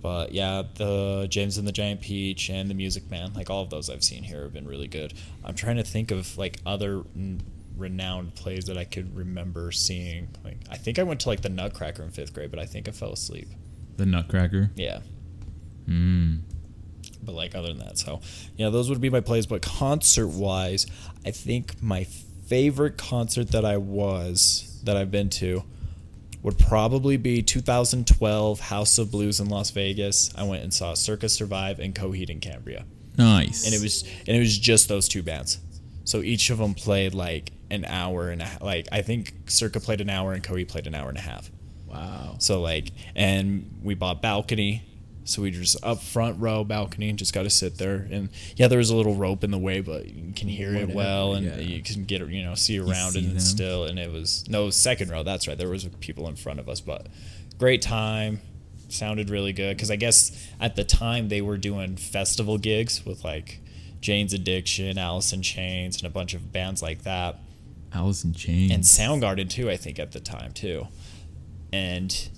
But 0.00 0.32
yeah, 0.32 0.62
the 0.76 1.26
James 1.28 1.58
and 1.58 1.68
the 1.68 1.72
Giant 1.72 2.00
Peach 2.00 2.48
and 2.48 2.70
the 2.70 2.74
Music 2.74 3.10
Man, 3.10 3.34
like 3.34 3.50
all 3.50 3.60
of 3.60 3.68
those 3.68 3.90
I've 3.90 4.02
seen 4.02 4.22
here 4.22 4.44
have 4.44 4.54
been 4.54 4.66
really 4.66 4.88
good. 4.88 5.12
I'm 5.44 5.54
trying 5.54 5.76
to 5.76 5.84
think 5.84 6.10
of 6.10 6.38
like 6.38 6.56
other 6.64 7.00
mm, 7.00 7.38
renowned 7.76 8.34
plays 8.34 8.64
that 8.64 8.78
I 8.78 8.84
could 8.84 9.14
remember 9.14 9.72
seeing. 9.72 10.28
Like 10.42 10.56
I 10.70 10.78
think 10.78 10.98
I 10.98 11.02
went 11.02 11.20
to 11.20 11.28
like 11.28 11.42
the 11.42 11.50
Nutcracker 11.50 12.02
in 12.02 12.12
fifth 12.12 12.32
grade, 12.32 12.50
but 12.50 12.60
I 12.60 12.64
think 12.64 12.88
I 12.88 12.92
fell 12.92 13.12
asleep. 13.12 13.48
The 13.98 14.06
Nutcracker. 14.06 14.70
Yeah. 14.74 15.00
Mm. 15.86 16.44
But 17.28 17.34
like 17.34 17.54
other 17.54 17.68
than 17.68 17.80
that 17.80 17.98
so 17.98 18.20
yeah 18.56 18.70
those 18.70 18.88
would 18.88 19.02
be 19.02 19.10
my 19.10 19.20
plays 19.20 19.46
but 19.46 19.60
concert 19.60 20.28
wise 20.28 20.86
i 21.26 21.30
think 21.30 21.82
my 21.82 22.04
favorite 22.46 22.96
concert 22.96 23.50
that 23.50 23.66
i 23.66 23.76
was 23.76 24.80
that 24.84 24.96
i've 24.96 25.10
been 25.10 25.28
to 25.28 25.62
would 26.42 26.58
probably 26.58 27.18
be 27.18 27.42
2012 27.42 28.60
house 28.60 28.96
of 28.96 29.10
blues 29.10 29.40
in 29.40 29.48
las 29.50 29.70
vegas 29.72 30.30
i 30.36 30.42
went 30.42 30.62
and 30.62 30.72
saw 30.72 30.94
Circa 30.94 31.28
Survive 31.28 31.78
and 31.80 31.94
coheed 31.94 32.30
and 32.30 32.40
cambria 32.40 32.86
Nice. 33.18 33.66
and 33.66 33.74
it 33.74 33.82
was 33.82 34.04
and 34.26 34.34
it 34.34 34.40
was 34.40 34.56
just 34.56 34.88
those 34.88 35.06
two 35.08 35.22
bands. 35.22 35.58
So 36.04 36.22
each 36.22 36.48
of 36.50 36.58
them 36.58 36.72
played 36.74 37.12
like 37.14 37.52
an 37.70 37.84
hour 37.84 38.30
and 38.30 38.40
a 38.40 38.48
like 38.62 38.86
I 38.92 39.02
think 39.02 39.34
Circa 39.48 39.80
played 39.80 40.00
an 40.00 40.08
hour 40.08 40.32
and 40.32 40.42
Coheed 40.42 40.68
played 40.68 40.86
an 40.86 40.94
hour 40.94 41.08
and 41.10 41.18
a 41.18 41.20
half. 41.20 41.50
wow. 41.86 42.36
So 42.38 42.62
like, 42.62 42.92
and 43.16 43.80
we 43.82 43.94
bought 43.94 44.22
balcony. 44.22 44.84
So 45.28 45.42
we 45.42 45.50
just 45.50 45.76
up 45.84 46.02
front 46.02 46.40
row 46.40 46.64
balcony 46.64 47.10
and 47.10 47.18
just 47.18 47.34
got 47.34 47.42
to 47.42 47.50
sit 47.50 47.76
there. 47.76 48.08
And 48.10 48.30
yeah, 48.56 48.68
there 48.68 48.78
was 48.78 48.90
a 48.90 48.96
little 48.96 49.14
rope 49.14 49.44
in 49.44 49.50
the 49.50 49.58
way, 49.58 49.80
but 49.80 50.06
you 50.06 50.32
can 50.32 50.48
hear 50.48 50.74
it 50.74 50.88
well 50.88 51.34
and 51.34 51.46
yeah. 51.46 51.58
you 51.58 51.82
can 51.82 52.04
get 52.04 52.26
you 52.28 52.42
know 52.42 52.54
see 52.54 52.78
around 52.78 53.12
see 53.12 53.20
and 53.20 53.32
them. 53.32 53.40
still. 53.40 53.84
And 53.84 53.98
it 53.98 54.10
was 54.10 54.48
no 54.48 54.70
second 54.70 55.10
row. 55.10 55.22
That's 55.22 55.46
right. 55.46 55.58
There 55.58 55.68
was 55.68 55.84
people 56.00 56.28
in 56.28 56.36
front 56.36 56.60
of 56.60 56.68
us, 56.68 56.80
but 56.80 57.08
great 57.58 57.82
time. 57.82 58.40
Sounded 58.88 59.28
really 59.28 59.52
good 59.52 59.76
because 59.76 59.90
I 59.90 59.96
guess 59.96 60.48
at 60.58 60.76
the 60.76 60.84
time 60.84 61.28
they 61.28 61.42
were 61.42 61.58
doing 61.58 61.96
festival 61.96 62.56
gigs 62.56 63.04
with 63.04 63.22
like 63.22 63.60
Jane's 64.00 64.32
Addiction, 64.32 64.96
Alice 64.96 65.32
in 65.34 65.42
Chains, 65.42 65.98
and 65.98 66.06
a 66.06 66.10
bunch 66.10 66.32
of 66.32 66.52
bands 66.52 66.80
like 66.80 67.02
that 67.02 67.38
Alice 67.92 68.24
in 68.24 68.32
Chains. 68.32 68.72
and 68.72 68.82
Soundgarden 68.82 69.50
too. 69.50 69.70
I 69.70 69.76
think 69.76 69.98
at 69.98 70.12
the 70.12 70.20
time 70.20 70.52
too, 70.52 70.86
and 71.70 72.30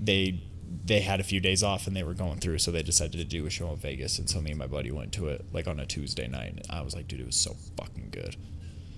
they 0.00 0.40
they 0.84 1.00
had 1.00 1.18
a 1.18 1.24
few 1.24 1.40
days 1.40 1.62
off 1.62 1.86
and 1.86 1.96
they 1.96 2.02
were 2.04 2.14
going 2.14 2.38
through, 2.38 2.58
so 2.58 2.70
they 2.70 2.82
decided 2.82 3.18
to 3.18 3.24
do 3.24 3.44
a 3.46 3.50
show 3.50 3.70
in 3.70 3.76
Vegas. 3.76 4.18
And 4.18 4.30
so 4.30 4.40
me 4.40 4.50
and 4.50 4.58
my 4.58 4.66
buddy 4.66 4.90
went 4.90 5.12
to 5.14 5.28
it 5.28 5.44
like 5.52 5.66
on 5.66 5.80
a 5.80 5.86
Tuesday 5.86 6.28
night. 6.28 6.52
And 6.52 6.62
I 6.70 6.82
was 6.82 6.94
like, 6.94 7.08
dude, 7.08 7.20
it 7.20 7.26
was 7.26 7.36
so 7.36 7.56
fucking 7.76 8.10
good. 8.10 8.36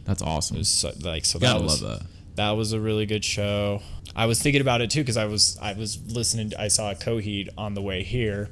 That's 0.04 0.22
awesome. 0.22 0.56
It 0.56 0.60
was 0.60 0.68
so, 0.68 0.92
like 1.00 1.24
so 1.24 1.38
Gotta 1.38 1.58
that 1.58 1.64
was 1.64 1.82
love 1.82 2.00
that. 2.00 2.06
that 2.36 2.50
was 2.52 2.72
a 2.72 2.80
really 2.80 3.06
good 3.06 3.24
show. 3.24 3.80
I 4.14 4.26
was 4.26 4.42
thinking 4.42 4.60
about 4.60 4.82
it 4.82 4.90
too 4.90 5.00
because 5.00 5.16
I 5.16 5.24
was 5.24 5.56
I 5.62 5.72
was 5.72 5.98
listening. 6.12 6.52
I 6.58 6.68
saw 6.68 6.90
a 6.90 6.94
Coheed 6.94 7.48
on 7.56 7.74
the 7.74 7.82
way 7.82 8.02
here, 8.02 8.50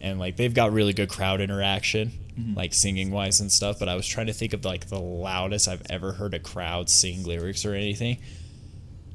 and 0.00 0.20
like 0.20 0.36
they've 0.36 0.54
got 0.54 0.72
really 0.72 0.92
good 0.92 1.08
crowd 1.08 1.40
interaction, 1.40 2.12
mm-hmm. 2.38 2.54
like 2.54 2.74
singing 2.74 3.10
wise 3.10 3.40
and 3.40 3.50
stuff. 3.50 3.78
But 3.78 3.88
I 3.88 3.96
was 3.96 4.06
trying 4.06 4.26
to 4.26 4.32
think 4.32 4.52
of 4.52 4.64
like 4.64 4.88
the 4.88 5.00
loudest 5.00 5.66
I've 5.66 5.82
ever 5.90 6.12
heard 6.12 6.34
a 6.34 6.38
crowd 6.38 6.88
sing 6.88 7.24
lyrics 7.24 7.64
or 7.64 7.74
anything. 7.74 8.18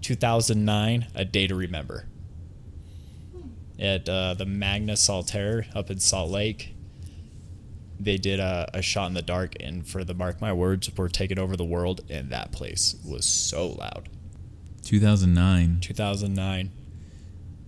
2009, 0.02 1.08
A 1.14 1.24
Day 1.24 1.46
to 1.46 1.56
Remember. 1.56 2.08
At 3.82 4.08
uh, 4.08 4.36
the 4.36 4.46
Magna 4.46 4.94
Saltair 4.94 5.66
up 5.76 5.90
in 5.90 6.00
Salt 6.00 6.30
Lake, 6.30 6.76
they 8.00 8.18
did 8.18 8.40
a, 8.40 8.70
a 8.76 8.82
shot 8.84 9.08
in 9.08 9.16
the 9.16 9.22
dark, 9.24 9.56
and 9.60 9.86
for 9.88 10.04
the 10.04 10.14
Mark 10.14 10.40
My 10.40 10.54
Words, 10.54 10.90
we're 10.96 11.08
taking 11.10 11.40
over 11.40 11.58
the 11.58 11.66
world, 11.66 12.02
and 12.10 12.30
that 12.30 12.52
place 12.52 12.96
was 13.04 13.26
so 13.26 13.70
loud. 13.70 14.08
2009. 14.84 15.80
2009. 15.82 16.72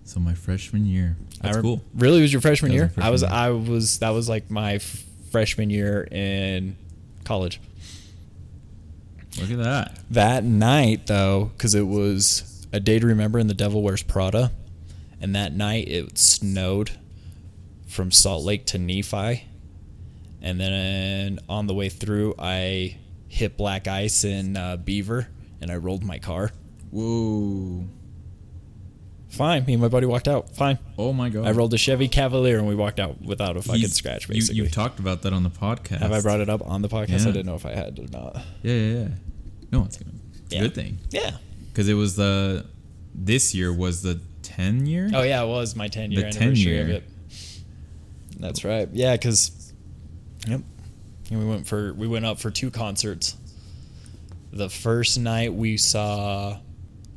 So 0.04 0.20
my 0.20 0.34
freshman 0.34 0.86
year. 0.86 1.16
That's 1.40 1.56
I 1.56 1.58
rem- 1.58 1.62
cool. 1.62 1.82
Really, 1.94 2.20
was 2.20 2.32
your 2.32 2.40
freshman 2.42 2.70
That 2.70 2.74
year? 2.76 2.84
my 2.84 2.88
freshman 2.88 3.06
I 3.06 3.10
was. 3.10 3.22
year. 3.22 3.30
I 3.32 3.50
was. 3.50 3.98
That 3.98 4.10
was 4.10 4.28
like 4.28 4.50
my 4.50 4.74
f- 4.74 5.02
freshman 5.32 5.70
year 5.70 6.06
in 6.10 6.76
college. 7.24 7.60
Look 9.40 9.50
at 9.50 9.58
that. 9.58 9.98
That 10.10 10.44
night, 10.44 11.06
though, 11.08 11.50
because 11.56 11.74
it 11.74 11.88
was 11.88 12.66
a 12.72 12.78
day 12.78 12.98
to 13.00 13.06
remember 13.06 13.38
in 13.40 13.48
The 13.48 13.54
Devil 13.54 13.82
Wears 13.82 14.02
Prada, 14.02 14.52
and 15.24 15.34
that 15.34 15.54
night 15.56 15.88
it 15.88 16.18
snowed 16.18 16.90
from 17.86 18.10
Salt 18.10 18.44
Lake 18.44 18.66
to 18.66 18.78
Nephi, 18.78 19.44
and 20.42 20.60
then 20.60 21.38
on 21.48 21.66
the 21.66 21.72
way 21.72 21.88
through, 21.88 22.34
I 22.38 22.98
hit 23.28 23.56
black 23.56 23.88
ice 23.88 24.22
in 24.24 24.56
uh, 24.58 24.76
Beaver, 24.76 25.28
and 25.62 25.70
I 25.70 25.76
rolled 25.76 26.04
my 26.04 26.18
car. 26.18 26.50
Whoa. 26.90 27.86
Fine, 29.30 29.64
me 29.64 29.72
and 29.72 29.82
my 29.82 29.88
buddy 29.88 30.06
walked 30.06 30.28
out. 30.28 30.50
Fine. 30.54 30.78
Oh 30.98 31.12
my 31.14 31.30
god. 31.30 31.46
I 31.46 31.52
rolled 31.52 31.72
a 31.72 31.78
Chevy 31.78 32.06
Cavalier, 32.08 32.58
and 32.58 32.68
we 32.68 32.74
walked 32.74 33.00
out 33.00 33.22
without 33.22 33.56
a 33.56 33.62
fucking 33.62 33.80
He's- 33.80 33.94
scratch. 33.94 34.28
Basically, 34.28 34.56
You, 34.62 34.68
talked 34.68 34.98
about 35.00 35.22
that 35.22 35.32
on 35.32 35.42
the 35.42 35.50
podcast. 35.50 36.00
have 36.00 36.12
I 36.12 36.20
brought 36.20 36.40
it 36.40 36.50
up 36.50 36.60
on 36.66 36.82
the 36.82 36.88
podcast? 36.88 37.22
Yeah. 37.24 37.28
I 37.30 37.32
didn't 37.32 37.46
know 37.46 37.54
if 37.56 37.64
I 37.64 37.72
had 37.74 37.98
or 37.98 38.06
not. 38.12 38.36
Yeah, 38.62 38.74
yeah, 38.74 38.98
yeah. 38.98 39.08
No, 39.72 39.84
it's, 39.84 39.96
it's 39.98 40.08
Yeah. 40.50 40.58
a 40.58 40.62
good 40.64 40.74
thing 40.74 40.98
Yeah. 41.10 41.38
because 41.70 41.88
it 41.88 41.94
was 41.94 42.14
the 42.16 42.66
this 43.14 43.54
year 43.54 43.72
was 43.72 44.02
the 44.02 44.20
10 44.56 44.86
year. 44.86 45.10
Oh 45.14 45.22
yeah, 45.22 45.42
it 45.42 45.48
was 45.48 45.74
my 45.76 45.88
ten 45.88 46.12
year 46.12 46.22
The 46.24 46.30
10 46.30 46.42
anniversary 46.42 46.78
of 46.80 46.88
year. 46.88 46.96
it. 46.98 47.04
That's 48.38 48.64
right. 48.64 48.88
Yeah, 48.92 49.12
because 49.16 49.72
yep, 50.46 50.60
and 51.30 51.38
we 51.38 51.44
went 51.46 51.66
for 51.66 51.92
we 51.94 52.06
went 52.06 52.24
up 52.26 52.38
for 52.38 52.50
two 52.50 52.70
concerts. 52.70 53.36
The 54.52 54.68
first 54.68 55.18
night 55.18 55.52
we 55.54 55.76
saw 55.76 56.58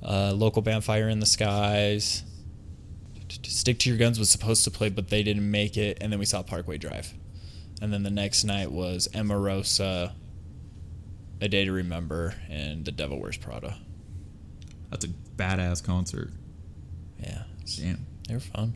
uh, 0.03 0.31
local 0.33 0.61
band 0.61 0.83
Fire 0.83 1.09
in 1.09 1.19
the 1.19 1.25
Skies. 1.25 2.23
Stick 3.43 3.79
to 3.79 3.89
Your 3.89 3.97
Guns 3.97 4.17
was 4.19 4.29
supposed 4.31 4.63
to 4.63 4.71
play, 4.71 4.89
but 4.89 5.09
they 5.09 5.21
didn't 5.21 5.49
make 5.49 5.75
it. 5.77 5.97
And 6.01 6.11
then 6.11 6.19
we 6.19 6.25
saw 6.25 6.41
Parkway 6.43 6.77
Drive. 6.77 7.13
And 7.81 7.91
then 7.93 8.03
the 8.03 8.09
next 8.09 8.43
night 8.45 8.71
was 8.71 9.07
Emarosa, 9.13 10.13
A 11.41 11.47
Day 11.47 11.65
to 11.65 11.71
Remember, 11.71 12.33
and 12.49 12.85
The 12.85 12.91
Devil 12.91 13.19
Wears 13.19 13.37
Prada. 13.37 13.77
That's 14.89 15.05
a 15.05 15.09
badass 15.09 15.83
concert. 15.83 16.31
Yeah, 17.21 17.43
Damn. 17.77 18.05
they 18.27 18.33
were 18.33 18.39
fun. 18.39 18.75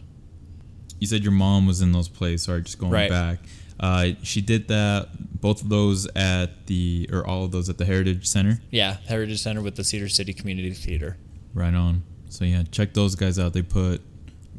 You 0.99 1.07
said 1.07 1.23
your 1.23 1.31
mom 1.31 1.65
was 1.67 1.81
in 1.81 1.91
those 1.91 2.07
plays. 2.07 2.43
Sorry, 2.43 2.61
just 2.61 2.77
going 2.77 2.91
Right. 2.91 3.09
back. 3.09 3.39
Uh, 3.79 4.09
she 4.21 4.41
did 4.41 4.67
that. 4.67 5.09
Both 5.41 5.63
of 5.63 5.69
those 5.69 6.07
at 6.15 6.67
the, 6.67 7.09
or 7.11 7.25
all 7.25 7.45
of 7.45 7.51
those 7.51 7.67
at 7.69 7.79
the 7.79 7.85
Heritage 7.85 8.27
Center. 8.27 8.61
Yeah, 8.69 8.97
Heritage 9.07 9.41
Center 9.41 9.61
with 9.61 9.75
the 9.75 9.83
Cedar 9.83 10.07
City 10.09 10.33
Community 10.33 10.71
Theater. 10.73 11.17
Right 11.55 11.73
on. 11.73 12.03
So 12.29 12.45
yeah, 12.45 12.63
check 12.71 12.93
those 12.93 13.15
guys 13.15 13.39
out. 13.39 13.53
They 13.53 13.63
put 13.63 14.01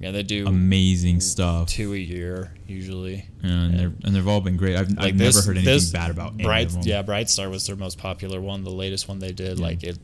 Yeah, 0.00 0.10
they 0.10 0.24
do 0.24 0.46
amazing 0.48 1.20
stuff, 1.20 1.68
two 1.68 1.94
a 1.94 1.96
year 1.96 2.52
usually. 2.66 3.26
and 3.44 3.78
they're 3.78 3.92
and 4.04 4.14
they've 4.14 4.26
all 4.26 4.40
been 4.40 4.56
great. 4.56 4.76
I've, 4.76 4.88
I've 4.98 5.14
never 5.14 5.40
heard 5.40 5.56
anything 5.56 5.92
bad 5.92 6.10
about 6.10 6.34
any 6.34 6.42
Bright. 6.44 6.66
of 6.66 6.72
them. 6.72 6.82
Yeah, 6.84 7.02
Bright 7.02 7.30
Star 7.30 7.48
was 7.48 7.64
their 7.66 7.76
most 7.76 7.98
popular 7.98 8.40
one, 8.40 8.64
the 8.64 8.70
latest 8.70 9.06
one 9.08 9.20
they 9.20 9.32
did. 9.32 9.58
Yeah. 9.60 9.64
Like 9.64 9.84
it, 9.84 9.98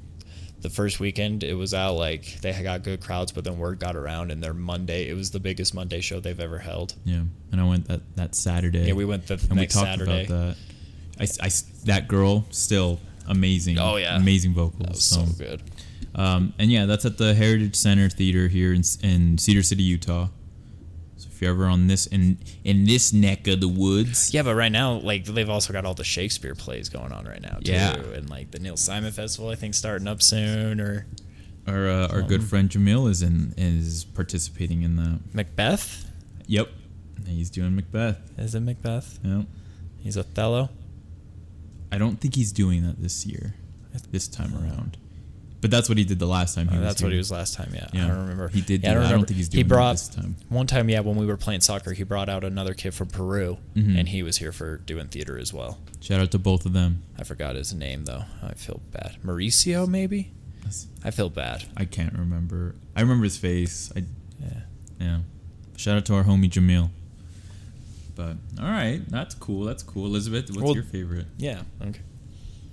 the 0.61 0.71
first 0.71 1.01
weekend 1.01 1.45
it 1.45 1.55
was 1.55 1.75
out. 1.75 1.95
Like 1.95 2.41
they 2.41 2.53
had 2.53 2.65
got 2.65 2.83
good 2.83 3.01
crowds, 3.01 3.33
but 3.33 3.45
then 3.45 3.59
word 3.59 3.79
got 3.79 3.97
around, 3.97 4.31
and 4.31 4.43
their 4.43 4.55
Monday 4.55 5.09
it 5.09 5.15
was 5.15 5.31
the 5.31 5.41
biggest 5.41 5.75
Monday 5.75 6.01
show 6.01 6.21
they've 6.21 6.39
ever 6.39 6.59
held. 6.59 6.95
Yeah, 7.05 7.23
and 7.53 7.61
I 7.61 7.65
went 7.65 7.89
that 7.89 8.01
that 8.17 8.35
Saturday. 8.35 8.87
Yeah, 8.87 8.95
we 8.95 9.05
went 9.05 9.27
the 9.27 9.35
and 9.35 9.57
next 9.57 9.75
we 9.75 9.81
talked 9.81 9.99
Saturday. 9.99 10.25
about 10.27 10.57
that. 10.57 10.57
I, 11.21 11.47
I 11.47 11.51
that 11.85 12.09
girl 12.09 12.47
still 12.51 13.01
amazing. 13.29 13.79
Oh, 13.79 13.97
yeah. 13.97 14.17
amazing 14.17 14.55
vocals. 14.55 14.81
That 14.81 14.91
was 14.91 15.05
so 15.05 15.45
good. 15.45 15.63
Um, 16.15 16.55
and 16.59 16.71
yeah, 16.71 16.87
that's 16.87 17.05
at 17.05 17.19
the 17.19 17.35
Heritage 17.35 17.77
Center 17.77 18.09
Theater 18.09 18.49
here 18.49 18.73
in, 18.73 18.83
in 19.03 19.39
Cedar 19.39 19.63
City, 19.63 19.83
Utah. 19.83 20.29
If 21.39 21.43
you're 21.43 21.53
ever 21.53 21.67
on 21.67 21.87
this 21.87 22.07
in 22.09 22.37
in 22.65 22.85
this 22.85 23.13
neck 23.13 23.47
of 23.47 23.61
the 23.61 23.69
woods, 23.69 24.35
Yeah, 24.35 24.43
but 24.43 24.57
right 24.57 24.73
now, 24.73 24.95
like 24.95 25.25
they've 25.25 25.49
also 25.49 25.73
got 25.73 25.85
all 25.85 25.95
the 25.95 26.03
Shakespeare 26.03 26.57
plays 26.57 26.89
going 26.89 27.13
on 27.13 27.27
right 27.27 27.41
now 27.41 27.59
too, 27.63 27.71
Yeah. 27.71 27.95
and 27.95 28.29
like 28.29 28.51
the 28.51 28.59
Neil 28.59 28.77
Simon 28.77 29.13
Festival, 29.13 29.49
I 29.49 29.55
think 29.55 29.75
starting 29.75 30.09
up 30.09 30.21
soon, 30.21 30.81
or 30.81 31.07
our 31.69 31.87
uh, 31.89 32.09
our 32.09 32.23
good 32.23 32.43
friend 32.43 32.69
Jamil 32.69 33.09
is 33.09 33.23
in 33.23 33.55
is 33.57 34.05
participating 34.05 34.83
in 34.83 34.97
that. 34.97 35.21
Macbeth. 35.33 36.11
Yep, 36.49 36.71
he's 37.25 37.51
doing 37.51 37.77
Macbeth. 37.77 38.19
Is 38.37 38.57
it 38.57 38.61
Macbeth? 38.61 39.21
Yep. 39.23 39.47
He's 39.99 40.17
Othello. 40.19 40.71
I 41.93 41.99
don't 41.99 42.21
think 42.21 42.35
he's 42.35 42.51
doing 42.51 42.83
that 42.85 43.01
this 43.01 43.25
year, 43.27 43.55
this 44.11 44.27
time 44.27 44.57
around. 44.57 44.97
But 45.61 45.73
that's 45.73 45.89
what 45.89 45.99
he 45.99 46.05
did 46.05 46.21
the 46.21 46.27
last 46.27 46.55
time. 46.55 46.69
He 46.69 46.77
was 46.77 46.87
that's 46.87 47.03
what 47.03 47.11
he 47.11 47.19
was 47.19 47.33
last 47.33 47.55
time. 47.55 47.73
Yeah, 47.75 47.89
Yeah, 47.93 48.05
I 48.05 48.09
don't 48.09 48.19
remember. 48.21 48.47
he 48.49 48.61
did 48.61 48.83
Yeah, 48.83 48.91
do 48.91 48.91
that. 48.91 48.91
I 48.91 48.95
don't 48.95 49.03
remember. 49.05 49.27
think 49.27 49.37
he's 49.39 49.47
He 49.49 49.51
doing 49.55 49.65
that 49.69 49.75
brought 49.75 49.93
this 49.95 50.09
time. 50.09 50.37
one 50.49 50.67
time. 50.69 50.89
Yeah, 50.89 51.01
when 51.01 51.17
we 51.17 51.27
were 51.27 51.37
playing 51.37 51.63
soccer, 51.63 51.93
he 51.95 52.05
brought 52.05 52.29
out 52.29 52.45
another 52.45 52.75
kid 52.75 52.95
from 52.95 53.09
Peru, 53.09 53.59
Mhm. 53.75 53.99
and 53.99 54.09
he 54.09 54.23
was 54.23 54.37
here 54.37 54.53
for 54.53 54.77
doing 54.77 55.09
theater 55.09 55.37
as 55.37 55.53
well. 55.53 55.79
Shout 56.01 56.21
out 56.21 56.31
to 56.31 56.39
both 56.39 56.65
of 56.65 56.75
them. 56.75 57.03
I 57.19 57.25
forgot 57.25 57.57
his 57.57 57.75
name 57.75 58.05
though. 58.05 58.25
I 58.41 58.55
feel 58.55 58.81
bad. 58.93 59.17
Mauricio, 59.25 59.89
maybe. 59.89 60.31
I 61.03 61.11
feel 61.11 61.31
bad. 61.31 61.65
I 61.77 61.87
can't 61.87 62.13
remember. 62.13 62.75
I 62.95 63.01
remember 63.01 63.25
his 63.25 63.37
face. 63.39 63.91
I 63.97 64.05
Yeah. 64.41 64.61
yeah. 65.01 65.19
Shout 65.77 65.97
out 65.97 66.05
to 66.07 66.15
our 66.15 66.25
homie 66.25 66.51
Jamil. 66.51 66.91
But 68.15 68.37
all 68.61 68.71
right, 68.71 69.01
that's 69.09 69.35
cool. 69.35 69.65
That's 69.65 69.83
cool. 69.83 70.07
Elizabeth, 70.07 70.51
what's 70.51 70.63
Well- 70.63 70.75
your 70.75 70.83
favorite? 70.85 71.27
Yeah. 71.39 71.63
Okay. 71.81 72.01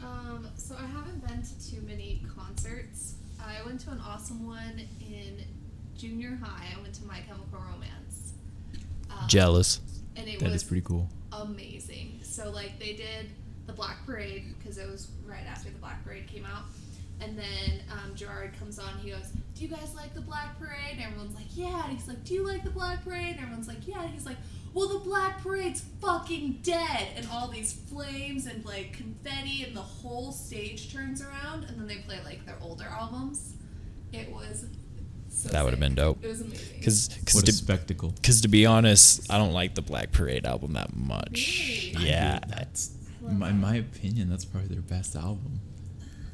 Um, 0.04 0.48
so 0.58 0.75
I 0.75 0.86
haven't 0.88 1.25
been 1.25 1.42
to 1.42 1.72
too 1.72 1.82
many 1.88 2.22
concerts. 2.36 3.13
I 3.39 3.63
went 3.65 3.80
to 3.82 3.92
an 3.92 4.00
awesome 4.00 4.46
one 4.46 4.82
in 5.00 5.44
junior 5.98 6.38
high. 6.42 6.68
I 6.78 6.82
went 6.82 6.94
to 6.96 7.06
My 7.06 7.20
Chemical 7.22 7.60
Romance. 7.72 8.34
Um, 9.10 9.28
Jealous. 9.28 9.80
And 10.16 10.28
it 10.28 10.40
That 10.40 10.46
was 10.46 10.56
is 10.56 10.64
pretty 10.64 10.82
cool. 10.82 11.10
amazing. 11.32 12.20
So 12.24 12.50
like 12.52 12.80
they 12.80 12.94
did 12.94 13.32
the 13.68 13.74
Black 13.74 14.06
Parade 14.06 14.56
because 14.58 14.78
it 14.78 14.88
was 14.90 15.10
right 15.25 15.46
after 15.50 15.70
the 15.70 15.78
Black 15.80 16.04
Parade 16.06 16.28
came 16.28 16.46
out, 16.46 16.64
and 17.22 17.38
then 17.38 17.82
um, 17.92 18.14
Gerard 18.16 18.52
comes 18.60 18.78
on. 18.80 18.98
He 19.00 19.10
goes, 19.12 19.32
"Do 19.56 19.64
you 19.64 19.68
guys 19.70 19.94
like 19.96 20.14
the 20.14 20.22
Black 20.22 20.58
Parade?" 20.60 20.94
And 20.94 21.02
everyone's 21.02 21.36
like, 21.36 21.48
"Yeah." 21.56 21.84
And 21.88 21.98
he's 21.98 22.08
like, 22.08 22.24
"Do 22.24 22.34
you 22.34 22.46
like 22.48 22.64
the 22.64 22.70
Black 22.70 23.04
Parade?" 23.04 23.32
And 23.36 23.40
everyone's 23.40 23.68
like, 23.68 23.88
"Yeah." 23.88 24.04
And 24.04 24.12
he's 24.14 24.25
like, 24.25 24.38
"Well, 24.74 24.88
the 24.88 25.00
Black 25.00 25.42
Parade's 25.42 25.84
fucking 26.02 26.60
dead!" 26.64 27.08
And 27.16 27.28
all 27.32 27.48
these 27.48 27.74
flames 27.74 28.46
and 28.46 28.64
like 28.66 28.94
confetti, 28.94 29.64
and 29.64 29.75
the 29.75 29.82
whole 29.82 30.32
stage 30.32 30.94
turns 30.94 31.22
around, 31.22 31.64
and 31.66 31.80
then 31.80 31.88
they 31.88 31.98
play 31.98 32.20
like 32.24 32.46
their 32.46 32.58
older 32.62 32.86
albums. 32.86 33.54
It 34.14 34.32
was 34.32 34.66
So 35.36 35.50
That 35.50 35.65
would've 35.65 35.80
been 35.80 35.96
dope. 35.96 36.24
It 36.24 36.27
was 36.30 36.42
amazing. 36.42 36.68
Because 36.80 37.10
What 37.34 37.44
a 37.44 37.48
to, 37.48 37.51
spectacle. 37.54 38.13
cause 38.24 38.42
to 38.42 38.48
be 38.48 38.65
honest, 38.65 39.32
I 39.32 39.38
don't 39.38 39.51
like 39.54 39.75
the 39.75 39.82
Black 39.82 40.12
Parade 40.12 40.46
album 40.46 40.74
that 40.74 40.96
much. 40.96 41.92
Really? 41.96 42.08
Yeah, 42.08 42.39
That's 42.48 42.92
love 43.22 43.32
in 43.34 43.39
that. 43.39 43.54
my 43.56 43.75
opinion. 43.75 44.30
That's 44.30 44.46
probably 44.46 44.70
their 44.70 44.82
best 44.82 45.15
album. 45.15 45.60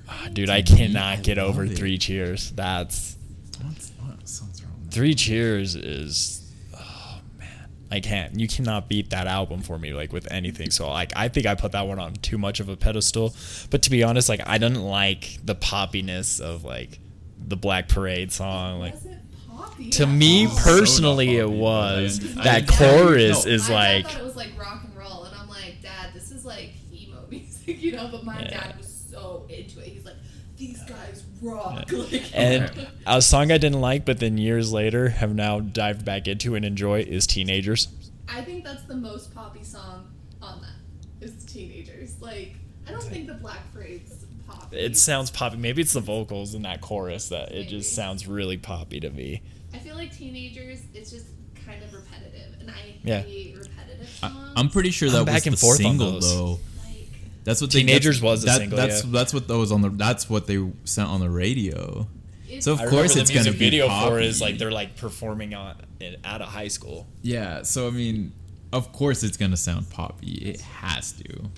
Ah, 0.08 0.28
dude, 0.32 0.50
I 0.50 0.62
To 0.62 0.74
me, 0.74 0.78
cannot 0.80 1.20
I 1.20 1.22
get 1.22 1.38
over 1.38 1.64
it. 1.66 1.76
Three 1.78 1.98
Cheers. 1.98 2.52
That's 2.52 3.16
What's, 3.64 3.92
what 4.02 4.28
songs 4.28 4.62
are 4.62 4.66
on 4.68 4.84
that? 4.84 4.94
Three 4.94 5.14
Cheers 5.16 5.76
is. 5.76 6.52
Oh 6.76 7.20
man, 7.40 7.70
I 7.92 8.00
can't. 8.02 8.40
You 8.40 8.48
cannot 8.48 8.90
beat 8.90 9.10
that 9.12 9.26
album 9.28 9.62
for 9.62 9.80
me 9.80 9.94
like 9.94 10.12
with 10.14 10.30
anything. 10.32 10.70
So 10.72 10.90
like, 10.90 11.12
I 11.16 11.28
think 11.28 11.46
I 11.48 11.56
put 11.56 11.72
that 11.72 11.88
one 11.88 11.98
on 12.00 12.14
too 12.16 12.38
much 12.38 12.60
of 12.60 12.70
a 12.70 12.76
pedestal. 12.76 13.34
But 13.70 13.82
to 13.84 13.90
be 13.90 14.04
honest, 14.04 14.30
like 14.30 14.42
I 14.46 14.58
didn't 14.58 14.84
like 14.84 15.38
the 15.44 15.56
poppiness 15.56 16.40
of 16.42 16.64
like 16.64 17.00
the 17.48 17.56
Black 17.58 17.88
Parade 17.90 18.32
song. 18.32 18.80
Like 18.80 18.94
was 18.96 19.06
it 19.06 19.18
poppy? 19.50 19.90
to 19.92 20.04
at 20.04 20.10
me 20.10 20.48
all? 20.48 20.56
personally, 20.58 21.38
So 21.38 21.42
it 21.42 21.50
was. 21.50 22.38
I- 22.38 22.44
That 22.44 22.64
I- 22.64 22.76
chorus 22.78 23.46
no, 23.46 23.52
is 23.52 23.70
My 23.70 23.76
like. 23.76 24.04
dad 24.06 24.12
thought 24.14 24.22
it 24.22 24.26
was 24.26 24.36
like 24.36 24.60
rock 24.60 24.82
and 24.84 24.96
roll, 24.98 25.24
and 25.26 25.36
I'm 25.36 25.50
like, 25.50 25.82
Dad, 25.82 26.10
this 26.14 26.32
is 26.32 26.46
like 26.46 26.72
emo 26.94 27.26
music, 27.30 27.82
you 27.82 27.94
know. 27.94 28.08
But 28.12 28.24
my 28.24 28.40
Yeah. 28.42 28.50
dad 28.50 28.78
was 28.78 28.88
so 29.10 29.46
into 29.50 29.80
it. 29.80 29.88
He's 29.88 30.06
like, 30.06 30.16
these 30.58 30.82
guys 30.84 31.24
rock. 31.42 31.92
Like, 31.92 32.24
And 32.36 32.88
a 33.08 33.22
song 33.22 33.52
I 33.52 33.58
didn't 33.58 33.82
like, 33.82 34.06
but 34.06 34.20
then 34.20 34.38
years 34.38 34.72
later 34.72 35.10
have 35.10 35.34
now 35.34 35.60
dived 35.60 36.06
back 36.06 36.28
into 36.28 36.54
and 36.56 36.64
enjoy 36.64 37.02
is 37.02 37.26
Teenagers. 37.28 37.88
I 38.30 38.42
think 38.42 38.64
that's 38.64 38.84
the 38.84 38.96
most 38.96 39.34
poppy 39.34 39.64
song 39.64 40.08
on 40.42 40.62
that. 40.62 41.26
Is 41.26 41.44
teenagers. 41.46 42.16
Like, 42.22 42.54
I 42.88 42.92
don't 42.92 43.04
think 43.04 43.28
the 43.28 43.34
Black 43.36 43.60
Parade's 43.74 44.21
poppy. 44.52 44.78
It 44.78 44.98
sounds 44.98 45.30
poppy. 45.32 45.58
Maybe 45.58 45.82
it's 45.82 45.94
the 45.94 46.00
vocals 46.02 46.54
in 46.56 46.62
that 46.64 46.82
chorus 46.82 47.30
that 47.30 47.52
it 47.52 47.68
just 47.68 47.94
sounds 47.96 48.28
really 48.28 48.58
poppy 48.58 49.00
to 49.00 49.10
me. 49.10 49.42
I 49.74 49.78
feel 49.78 49.96
like 49.96 50.16
teenagers. 50.16 50.80
It's 50.94 51.12
just 51.12 51.28
kind 51.66 51.84
of 51.84 51.94
repetitive, 51.94 52.60
and 52.60 52.70
I 52.70 52.96
Yeah. 53.04 53.22
hate 53.22 53.56
repetitive 53.58 54.10
I, 54.24 54.30
songs. 54.30 54.54
I'm 54.56 54.70
pretty 54.70 54.92
sure 54.92 55.10
that 55.10 55.20
I'm 55.20 55.26
was 55.26 55.34
back 55.34 55.46
and 55.46 55.54
the 55.56 55.60
forth 55.60 55.78
single 55.78 56.20
though. 56.20 56.60
like. 56.86 57.08
That's 57.44 57.62
what 57.62 57.72
they, 57.72 57.80
Teenagers 57.80 58.18
that's, 58.18 58.24
was 58.24 58.44
a 58.44 58.46
that, 58.48 58.58
single, 58.58 58.78
That's 58.78 59.04
yeah. 59.04 59.10
that's 59.12 59.34
what 59.34 59.48
that 59.48 59.58
was 59.58 59.72
on 59.72 59.82
the. 59.82 59.90
That's 59.90 60.30
what 60.30 60.48
they 60.48 60.60
sent 60.84 61.08
on 61.10 61.20
the 61.22 61.30
radio. 61.30 62.08
It's, 62.50 62.66
So 62.66 62.74
of 62.74 62.82
I 62.82 62.88
course 62.88 63.16
it's 63.16 63.30
gonna 63.30 63.44
music 63.46 63.54
be 63.60 63.66
video 63.66 63.86
for 63.86 63.90
poppy. 64.12 64.26
is 64.26 64.42
like 64.42 64.58
they're 64.58 64.72
like 64.72 64.98
performing 64.98 65.54
on 65.54 65.76
at 66.24 66.42
a 66.42 66.46
high 66.46 66.68
school. 66.68 67.08
Yeah. 67.22 67.62
So 67.64 67.88
I 67.88 67.92
mean, 67.92 68.34
of 68.74 68.92
course 68.92 69.24
it's 69.24 69.38
gonna 69.38 69.56
sound 69.58 69.90
poppy. 69.90 70.34
It 70.34 70.60
has 70.62 71.14
to. 71.14 71.50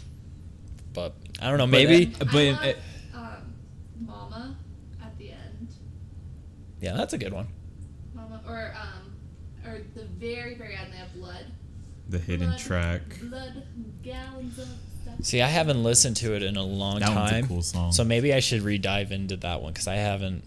But 0.93 1.15
I 1.43 1.50
don't 1.50 1.57
know, 1.57 1.67
maybe 1.67 2.05
But, 2.05 2.33
I 2.35 2.50
uh, 2.50 2.53
love, 2.53 2.75
um, 3.13 3.55
Mama 4.05 4.57
at 5.03 5.17
the 5.17 5.31
end. 5.31 5.67
Yeah, 6.81 6.93
that's 6.95 7.13
a 7.13 7.17
good 7.17 7.33
one. 7.33 7.47
Mama, 8.13 8.41
or 8.47 8.73
um, 8.79 9.13
or 9.69 9.81
the 9.95 10.05
very 10.05 10.55
very 10.55 10.75
end. 10.75 10.93
They 10.93 10.97
have 10.97 11.13
blood. 11.13 11.45
the 12.09 12.19
hidden 12.19 12.50
blood, 12.50 12.59
track. 12.59 13.01
Blood, 13.23 13.63
gallons 14.03 14.57
of 14.59 14.67
stuff. 15.01 15.15
See, 15.21 15.41
I 15.41 15.47
haven't 15.47 15.83
listened 15.83 16.15
to 16.17 16.33
it 16.35 16.43
in 16.43 16.55
a 16.57 16.63
long 16.63 17.00
That 17.00 17.13
one's 17.15 17.31
a 17.31 17.33
time. 17.33 17.47
cool 17.47 17.62
song. 17.62 17.91
So 17.91 18.03
maybe 18.03 18.33
I 18.33 18.39
should 18.39 18.62
re-dive 18.62 19.12
into 19.12 19.35
that 19.38 19.62
one 19.62 19.73
because 19.73 19.88
I 19.88 19.95
haven't. 19.95 20.43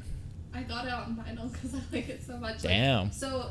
I 0.54 0.62
got 0.62 0.86
it 0.86 0.92
on 0.92 1.16
vinyl 1.16 1.52
because 1.52 1.74
I 1.74 1.78
like 1.92 2.08
it 2.08 2.22
so 2.26 2.36
much. 2.38 2.54
Like, 2.54 2.62
Damn. 2.62 3.12
so, 3.12 3.50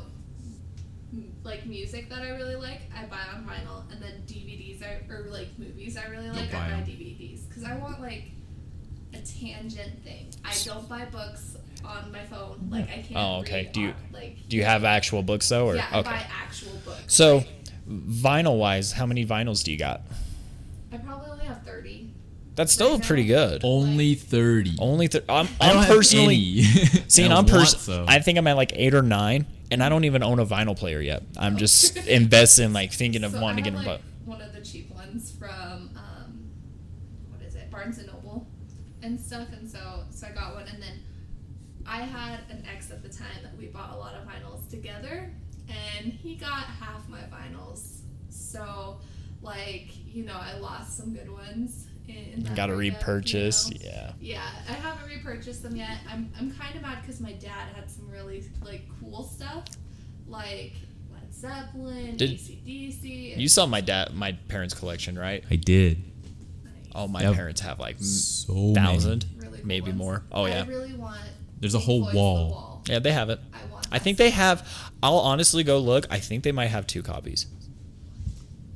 like 1.46 1.64
music 1.64 2.10
that 2.10 2.20
I 2.22 2.30
really 2.30 2.56
like, 2.56 2.80
I 2.94 3.04
buy 3.06 3.20
on 3.34 3.44
vinyl, 3.46 3.90
and 3.90 4.02
then 4.02 4.22
DVDs 4.26 4.82
I, 4.82 5.10
or 5.12 5.28
like 5.30 5.48
movies 5.58 5.96
I 5.96 6.06
really 6.10 6.28
like, 6.30 6.52
buy 6.52 6.58
I 6.58 6.70
buy 6.70 6.76
'em. 6.78 6.84
DVDs 6.84 7.48
because 7.48 7.64
I 7.64 7.76
want 7.76 8.00
like 8.00 8.24
a 9.14 9.18
tangent 9.18 10.02
thing. 10.04 10.28
I 10.44 10.52
don't 10.64 10.86
buy 10.88 11.06
books 11.06 11.56
on 11.84 12.12
my 12.12 12.24
phone. 12.26 12.56
Mm-hmm. 12.58 12.72
Like 12.72 12.84
I 12.90 13.02
can't. 13.02 13.12
Oh, 13.16 13.36
okay. 13.40 13.62
read 13.64 13.72
Do 13.72 13.80
you- 13.80 13.88
on- 13.88 13.94
like? 14.12 14.48
Do 14.48 14.56
you 14.56 14.64
have 14.64 14.84
actual 14.84 15.22
books 15.22 15.48
though, 15.48 15.66
or 15.66 15.76
Yeah, 15.76 15.86
I 15.90 15.98
okay? 16.00 16.10
buy 16.10 16.26
actual 16.44 16.72
books. 16.84 17.02
So, 17.06 17.44
vinyl 17.88 18.58
wise, 18.58 18.92
how 18.92 19.06
many 19.06 19.24
vinyls 19.24 19.62
do 19.64 19.72
you 19.72 19.78
got? 19.78 20.02
I 20.92 20.98
probably 20.98 21.30
only 21.30 21.44
have 21.46 21.62
thirty. 21.64 22.10
That's 22.56 22.72
still 22.72 22.94
Right 22.94 23.02
pretty 23.06 23.24
good. 23.26 23.60
Only 23.64 24.14
thirty. 24.14 24.76
Only 24.78 25.08
th- 25.08 25.24
I'm, 25.28 25.46
I 25.60 25.72
don't 25.72 25.82
I'm 25.82 25.86
personally 25.88 26.62
seeing. 27.08 27.30
I 27.30 27.36
I'm 27.36 27.44
want 27.46 27.48
pers- 27.48 27.88
I 27.88 28.18
think 28.20 28.38
I'm 28.38 28.46
at 28.46 28.56
like 28.56 28.72
eight 28.74 28.94
or 28.94 29.02
nine, 29.02 29.46
and 29.70 29.82
I 29.82 29.88
don't 29.88 30.04
even 30.04 30.22
own 30.22 30.38
a 30.38 30.46
vinyl 30.46 30.76
player 30.76 31.00
yet. 31.00 31.22
I'm 31.36 31.56
just 31.56 31.96
investing, 32.06 32.72
like 32.72 32.92
thinking 32.92 33.24
of 33.24 33.32
So 33.32 33.40
wanting 33.40 33.64
to 33.64 33.70
get 33.70 33.78
like, 33.84 34.00
one 34.24 34.40
of 34.40 34.52
the 34.52 34.60
cheap 34.60 34.90
ones 34.90 35.32
from 35.32 35.90
um, 35.96 36.50
what 37.30 37.42
is 37.46 37.54
it, 37.54 37.70
Barnes 37.70 37.98
and 37.98 38.08
Noble, 38.08 38.46
and 39.02 39.20
stuff. 39.20 39.48
And 39.52 39.68
so, 39.70 40.04
so 40.10 40.26
I 40.26 40.30
got 40.30 40.54
one, 40.54 40.66
and 40.72 40.82
then 40.82 41.00
I 41.86 41.98
had 41.98 42.40
an 42.50 42.64
ex 42.72 42.90
at 42.90 43.02
the 43.02 43.08
time 43.08 43.42
that 43.42 43.56
we 43.56 43.66
bought 43.66 43.92
a 43.92 43.96
lot 43.96 44.14
of 44.14 44.26
vinyls 44.26 44.68
together, 44.68 45.30
and 45.68 46.12
he 46.12 46.34
got 46.36 46.64
half 46.64 47.08
my 47.08 47.20
vinyls. 47.22 48.00
So, 48.28 48.98
like, 49.42 49.88
you 50.06 50.24
know, 50.24 50.36
I 50.36 50.58
lost 50.58 50.96
some 50.96 51.14
good 51.14 51.30
ones. 51.30 51.86
In, 52.08 52.14
in 52.46 52.54
got 52.54 52.66
to 52.66 52.74
breakup, 52.76 53.00
you 53.00 53.00
repurchase. 53.00 53.70
know? 53.70 53.76
Yeah. 53.82 54.12
Yeah, 54.20 54.42
I 54.68 54.72
haven't 54.72 55.08
repurchased 55.08 55.62
them 55.62 55.76
yet. 55.76 55.98
I'm, 56.10 56.30
I'm 56.38 56.50
kind 56.52 56.74
of 56.76 56.82
mad 56.82 56.98
because 57.02 57.20
my 57.20 57.32
dad 57.32 57.68
had 57.74 57.90
some 57.90 58.08
really 58.10 58.44
like 58.64 58.82
cool 59.00 59.22
stuff, 59.24 59.64
like 60.28 60.72
Led 61.12 61.34
Zeppelin, 61.34 62.16
Did- 62.16 62.32
ACDC. 62.38 63.32
and- 63.32 63.42
You 63.42 63.48
saw 63.48 63.66
my 63.66 63.80
dad, 63.80 64.14
my 64.14 64.32
parents' 64.48 64.74
collection, 64.74 65.18
right? 65.18 65.44
I 65.50 65.56
did. 65.56 65.98
Nice. 66.64 66.72
Oh, 66.94 67.08
my 67.08 67.22
Yep. 67.22 67.34
parents 67.34 67.60
have 67.62 67.78
like 67.78 67.96
m- 67.96 68.02
So 68.02 68.52
many. 68.54 68.74
thousand, 68.74 69.26
Really 69.38 69.58
cool 69.58 69.66
maybe 69.66 69.90
ones. 69.90 69.98
more. 69.98 70.22
Oh 70.32 70.46
yeah, 70.46 70.62
I 70.62 70.66
really 70.66 70.94
want. 70.94 71.20
There's 71.60 71.74
a 71.74 71.78
whole 71.78 72.00
Floyd's 72.02 72.12
The 72.14 72.18
wall. 72.18 72.82
yeah, 72.86 72.98
they 73.00 73.12
have 73.12 73.30
it. 73.30 73.40
I 73.52 73.72
want. 73.72 73.86
I 73.90 73.98
that 73.98 74.02
think 74.04 74.18
they 74.18 74.30
have. 74.30 74.68
I'll 75.02 75.18
honestly 75.18 75.62
go 75.64 75.78
look. 75.78 76.06
I 76.10 76.18
think 76.20 76.42
they 76.44 76.52
might 76.52 76.66
have 76.68 76.86
two 76.86 77.02
copies. 77.02 77.46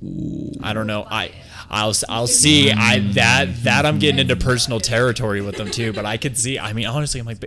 Ooh. 0.03 0.53
I 0.63 0.73
don't 0.73 0.87
know. 0.87 1.07
I 1.11 1.31
I'll 1.71 1.93
I'll 2.09 2.27
see. 2.27 2.71
I 2.73 2.99
that 3.15 3.63
that 3.65 3.87
I'm 3.87 3.99
getting 3.99 4.19
into 4.19 4.37
personal 4.37 4.81
territory 4.81 5.41
with 5.41 5.57
them 5.57 5.71
too. 5.71 5.93
But 5.93 6.05
I 6.05 6.17
could 6.17 6.37
see. 6.37 6.59
I 6.59 6.73
mean, 6.73 6.87
honestly, 6.87 7.21
I'm 7.21 7.27
like, 7.27 7.45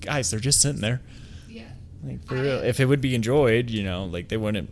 guys, 0.00 0.30
they're 0.30 0.40
just 0.40 0.60
sitting 0.60 0.80
there. 0.80 1.00
Yeah. 1.48 1.64
Like 2.02 2.26
for 2.26 2.34
real. 2.34 2.58
If 2.62 2.80
it 2.80 2.86
would 2.86 3.00
be 3.00 3.14
enjoyed, 3.14 3.70
you 3.70 3.82
know, 3.84 4.04
like 4.06 4.28
they 4.28 4.36
wouldn't. 4.36 4.70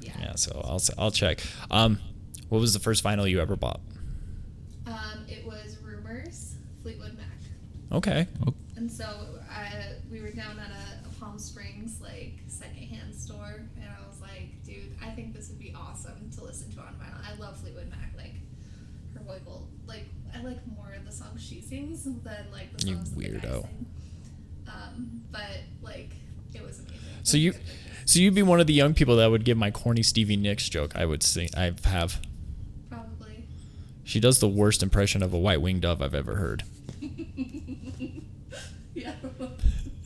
Yeah. 0.00 0.12
Yeah. 0.20 0.34
So 0.36 0.60
I'll 0.64 0.76
s- 0.76 0.90
I'll 0.96 1.10
check. 1.10 1.40
Um, 1.70 1.98
what 2.48 2.60
was 2.60 2.72
the 2.72 2.80
first 2.80 3.02
vinyl 3.04 3.28
you 3.28 3.40
ever 3.40 3.56
bought? 3.56 3.80
Um, 4.86 5.24
it 5.28 5.44
was 5.46 5.76
Rumors, 5.84 6.54
Fleetwood 6.82 7.16
Mac, 7.16 7.26
Okay. 7.92 8.26
and 8.76 8.90
so 8.90 9.04
I, 9.50 9.92
we 10.10 10.20
were 10.20 10.30
down 10.30 10.58
at 10.58 10.70
a, 10.70 11.08
a 11.08 11.20
Palm 11.20 11.38
Springs 11.38 12.00
like 12.02 12.34
secondhand 12.48 13.14
store, 13.14 13.62
and 13.80 13.84
I 13.88 14.08
was 14.08 14.20
like, 14.20 14.62
dude, 14.64 14.96
I 15.04 15.10
think 15.10 15.34
this 15.34 15.48
would 15.48 15.58
be 15.60 15.72
awesome 15.76 16.30
to 16.36 16.44
listen 16.44 16.72
to 16.72 16.80
on 16.80 16.94
vinyl. 17.00 17.20
I 17.24 17.38
love 17.38 17.58
Fleetwood 17.60 17.88
Mac, 17.90 18.12
like 18.16 18.34
her 19.14 19.20
vocal, 19.26 19.68
like 19.86 20.06
I 20.34 20.42
like 20.42 20.58
more 20.76 20.92
of 20.96 21.04
the 21.06 21.12
songs 21.12 21.42
she 21.44 21.60
sings 21.60 21.89
than 22.04 22.46
like 22.52 22.76
the 22.76 22.86
You 22.86 22.94
songs 22.96 23.10
that 23.10 23.18
the 23.20 23.38
weirdo. 23.38 23.66
Um, 24.68 25.22
but 25.30 25.60
like 25.82 26.10
it 26.54 26.62
was 26.62 26.78
amazing. 26.80 26.98
So 27.22 27.36
you, 27.36 27.54
so 28.04 28.18
you'd 28.20 28.34
be 28.34 28.42
one 28.42 28.60
of 28.60 28.66
the 28.66 28.72
young 28.74 28.94
people 28.94 29.16
that 29.16 29.30
would 29.30 29.44
give 29.44 29.56
my 29.58 29.70
corny 29.70 30.02
Stevie 30.02 30.36
Nicks 30.36 30.68
joke. 30.68 30.92
I 30.96 31.04
would 31.06 31.22
sing. 31.22 31.48
I 31.56 31.72
have. 31.84 32.20
probably. 32.90 33.44
She 34.04 34.20
does 34.20 34.38
the 34.40 34.48
worst 34.48 34.82
impression 34.82 35.22
of 35.22 35.32
a 35.32 35.38
white 35.38 35.60
winged 35.60 35.82
dove 35.82 36.02
I've 36.02 36.14
ever 36.14 36.36
heard. 36.36 36.64
yeah. 38.94 39.14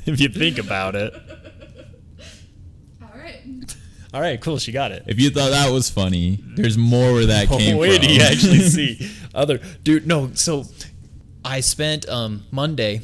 If 0.06 0.20
you 0.20 0.28
think 0.28 0.58
about 0.58 0.94
it. 0.96 1.14
All 3.02 3.08
right. 3.18 3.42
All 4.12 4.20
right, 4.20 4.38
cool. 4.38 4.58
She 4.58 4.70
got 4.70 4.92
it. 4.92 5.02
If 5.06 5.18
you 5.18 5.30
thought 5.30 5.48
that 5.52 5.70
was 5.72 5.88
funny, 5.88 6.40
there's 6.56 6.76
more 6.76 7.14
where 7.14 7.24
that 7.24 7.48
came 7.48 7.76
Oh, 7.76 7.78
wait, 7.78 8.00
from. 8.00 8.08
do 8.08 8.12
you 8.14 8.20
actually 8.20 8.58
see 8.60 9.10
other 9.34 9.60
dude? 9.82 10.06
No, 10.06 10.30
so 10.34 10.66
I 11.44 11.60
spent 11.60 12.08
um 12.08 12.44
Monday. 12.50 13.00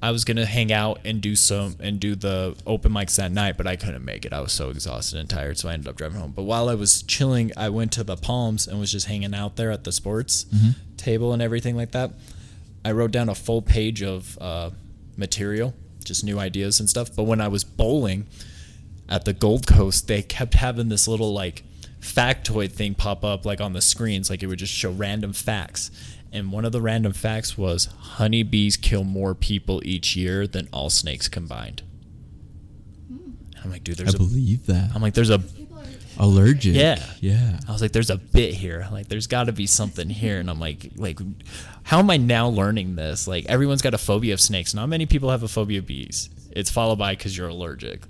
I 0.00 0.12
was 0.12 0.24
gonna 0.24 0.46
hang 0.46 0.72
out 0.72 1.00
and 1.04 1.20
do 1.20 1.34
some 1.34 1.74
and 1.80 1.98
do 1.98 2.14
the 2.14 2.56
open 2.66 2.92
mics 2.92 3.16
that 3.16 3.32
night, 3.32 3.56
but 3.56 3.66
I 3.66 3.74
couldn't 3.74 4.04
make 4.04 4.24
it. 4.24 4.32
I 4.32 4.40
was 4.40 4.52
so 4.52 4.70
exhausted 4.70 5.18
and 5.18 5.28
tired, 5.28 5.58
so 5.58 5.68
I 5.68 5.72
ended 5.72 5.88
up 5.88 5.96
driving 5.96 6.20
home. 6.20 6.32
But 6.36 6.44
while 6.44 6.68
I 6.68 6.74
was 6.74 7.02
chilling, 7.02 7.50
I 7.56 7.68
went 7.70 7.90
to 7.92 8.04
the 8.04 8.16
Palms 8.16 8.68
and 8.68 8.78
was 8.78 8.92
just 8.92 9.06
hanging 9.06 9.34
out 9.34 9.56
there 9.56 9.72
at 9.72 9.82
the 9.82 9.90
sports 9.90 10.46
table 10.96 11.32
and 11.32 11.42
everything 11.42 11.74
like 11.76 11.90
that. 11.92 12.12
I 12.84 12.92
wrote 12.92 13.10
down 13.10 13.28
a 13.28 13.34
full 13.34 13.60
page 13.60 14.02
of 14.02 14.38
uh, 14.40 14.70
material, 15.16 15.74
just 16.04 16.22
new 16.22 16.38
ideas 16.38 16.78
and 16.78 16.88
stuff. 16.88 17.14
But 17.16 17.24
when 17.24 17.40
I 17.40 17.48
was 17.48 17.64
bowling, 17.64 18.26
at 19.08 19.24
the 19.24 19.32
Gold 19.32 19.66
Coast, 19.66 20.06
they 20.06 20.22
kept 20.22 20.54
having 20.54 20.88
this 20.90 21.08
little 21.08 21.32
like 21.32 21.64
factoid 22.00 22.70
thing 22.72 22.94
pop 22.94 23.24
up 23.24 23.44
like 23.44 23.60
on 23.60 23.72
the 23.72 23.80
screens, 23.80 24.30
like 24.30 24.42
it 24.42 24.46
would 24.46 24.58
just 24.58 24.72
show 24.72 24.92
random 24.92 25.32
facts. 25.32 25.90
And 26.32 26.52
one 26.52 26.64
of 26.64 26.72
the 26.72 26.80
random 26.80 27.12
facts 27.12 27.56
was 27.56 27.86
honeybees 27.86 28.76
kill 28.76 29.04
more 29.04 29.34
people 29.34 29.80
each 29.84 30.14
year 30.14 30.46
than 30.46 30.68
all 30.72 30.90
snakes 30.90 31.28
combined. 31.28 31.82
And 33.08 33.64
I'm 33.64 33.70
like, 33.70 33.82
dude, 33.82 34.00
I 34.00 34.04
there's 34.04 34.14
a 34.14 34.18
believe 34.18 34.66
that. 34.66 34.90
I'm 34.94 35.00
like, 35.00 35.14
there's 35.14 35.30
a 35.30 35.42
Allergic. 36.18 36.74
Yeah. 36.74 37.00
Yeah. 37.20 37.60
I 37.68 37.72
was 37.72 37.80
like, 37.80 37.92
there's 37.92 38.10
a 38.10 38.16
bit 38.16 38.52
here. 38.54 38.88
Like, 38.90 39.08
there's 39.08 39.28
got 39.28 39.44
to 39.44 39.52
be 39.52 39.66
something 39.66 40.10
here. 40.10 40.40
And 40.40 40.50
I'm 40.50 40.58
like, 40.58 40.90
like, 40.96 41.20
how 41.84 42.00
am 42.00 42.10
I 42.10 42.16
now 42.16 42.48
learning 42.48 42.96
this? 42.96 43.28
Like, 43.28 43.46
everyone's 43.46 43.82
got 43.82 43.94
a 43.94 43.98
phobia 43.98 44.34
of 44.34 44.40
snakes. 44.40 44.74
Not 44.74 44.88
many 44.88 45.06
people 45.06 45.30
have 45.30 45.44
a 45.44 45.48
phobia 45.48 45.78
of 45.78 45.86
bees. 45.86 46.28
It's 46.52 46.70
followed 46.70 46.98
by 46.98 47.12
because 47.12 47.36
you're 47.36 47.48
allergic. 47.48 48.00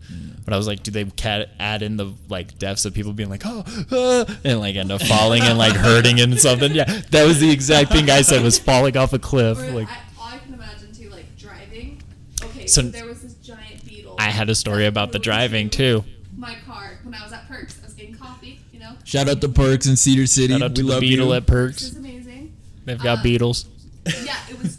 But 0.44 0.55
I 0.55 0.57
was 0.57 0.66
like, 0.66 0.83
do 0.83 0.90
they 0.90 1.05
cat- 1.05 1.51
add 1.59 1.83
in 1.83 1.96
the 1.96 2.12
like 2.29 2.59
deaths 2.59 2.85
of 2.85 2.94
people 2.94 3.12
being 3.12 3.29
like, 3.29 3.42
oh, 3.44 3.64
ah, 3.92 4.38
and 4.44 4.61
like 4.61 4.77
end 4.77 4.90
up 4.90 5.03
falling 5.03 5.42
and 5.42 5.59
like 5.59 5.74
hurting 5.74 6.20
and 6.20 6.38
something? 6.38 6.72
Yeah, 6.72 6.85
that 7.11 7.27
was 7.27 7.40
the 7.40 7.51
exact 7.51 7.92
thing 7.92 8.09
I 8.11 8.22
said 8.22 8.42
was 8.42 8.59
falling 8.59 8.96
off 8.96 9.12
a 9.12 9.18
cliff. 9.18 9.59
Or 9.59 9.70
Like, 9.72 9.88
I, 9.88 9.98
all 10.18 10.29
I 10.29 10.38
can 10.38 10.55
imagine 10.55 10.92
too, 10.92 11.11
like 11.11 11.37
driving. 11.37 12.03
Okay, 12.42 12.66
So- 12.66 12.83
so, 12.83 12.88
there 12.88 13.05
was 13.07 13.20
this 13.22 13.35
giant 13.35 13.85
beetle. 13.87 14.16
I 14.18 14.31
had 14.31 14.48
a 14.48 14.55
story 14.55 14.87
about 14.87 15.12
the 15.12 15.18
driving 15.18 15.68
too. 15.68 16.05
My 16.37 16.55
car 16.66 16.98
when 17.03 17.14
I 17.14 17.22
was 17.24 17.33
at 17.33 17.46
Perks, 17.48 17.79
I 17.83 17.87
was 17.87 17.94
getting 17.94 18.14
coffee. 18.14 18.61
You 18.72 18.79
know, 18.81 18.92
Shout 19.05 19.29
out 19.29 19.40
to 19.42 19.48
Perks 19.48 19.87
in 19.87 19.96
Cedar 19.96 20.27
City. 20.27 20.53
Shout 20.55 20.62
out 20.62 20.74
to 20.77 20.83
we 20.83 20.87
the 20.88 20.92
love 20.94 21.01
beetle 21.01 21.27
you. 21.29 21.35
at 21.35 21.46
this 21.46 21.51
Perks. 21.53 21.83
is 21.83 21.96
amazing. 21.96 22.55
They've 22.85 23.03
got 23.03 23.18
uh, 23.18 23.22
beetles. 23.22 23.66
yeah, 24.07 24.37
it 24.48 24.57
was 24.62 24.77
giant. 24.77 24.78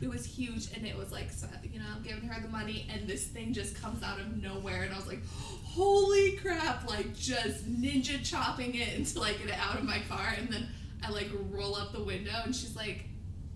It 0.00 0.08
was 0.08 0.24
huge, 0.24 0.68
and 0.74 0.86
it 0.86 0.96
was 0.96 1.12
like, 1.12 1.30
so, 1.30 1.46
you 1.72 1.78
know, 1.78 1.86
I'm 1.94 2.02
giving 2.02 2.28
her 2.28 2.40
the 2.40 2.48
money, 2.48 2.86
and 2.92 3.06
this 3.08 3.26
thing 3.26 3.52
just 3.52 3.80
comes 3.80 4.02
out 4.02 4.20
of 4.20 4.42
nowhere, 4.42 4.82
and 4.82 4.92
I 4.92 4.96
was 4.96 5.06
like, 5.06 5.20
holy 5.64 6.32
crap! 6.36 6.88
Like 6.88 7.14
just 7.16 7.70
ninja 7.70 8.24
chopping 8.24 8.74
it 8.74 8.94
until 8.96 9.22
I 9.22 9.32
get 9.32 9.48
it 9.48 9.58
out 9.58 9.76
of 9.78 9.84
my 9.84 10.00
car, 10.08 10.34
and 10.38 10.48
then 10.48 10.68
I 11.04 11.10
like 11.10 11.28
roll 11.50 11.76
up 11.76 11.92
the 11.92 12.02
window, 12.02 12.32
and 12.44 12.54
she's 12.54 12.76
like, 12.76 13.04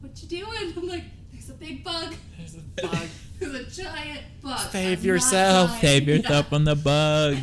"What 0.01 0.21
you 0.23 0.29
doing?" 0.29 0.73
I'm 0.77 0.89
like, 0.89 1.05
"There's 1.33 1.51
a 1.51 1.55
big 1.55 1.83
bug. 1.83 2.15
There's 2.39 2.55
a 2.57 2.83
bug. 2.83 3.09
There's 3.39 3.55
a 3.55 3.83
giant 3.83 4.21
bug. 4.43 4.71
Save 4.71 5.01
I'm 5.01 5.05
yourself. 5.05 5.81
Save 5.81 6.09
yourself 6.09 6.53
on 6.53 6.65
the 6.65 6.77
bug. 6.77 7.39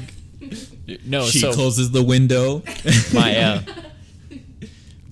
No, 1.03 1.25
she 1.25 1.39
so 1.39 1.53
closes 1.53 1.91
the 1.91 2.03
window. 2.03 2.61
my 3.13 3.35
uh, 3.35 3.61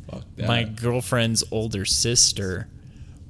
Fuck 0.10 0.24
that. 0.38 0.48
my 0.48 0.64
girlfriend's 0.64 1.44
older 1.52 1.86
sister 1.86 2.68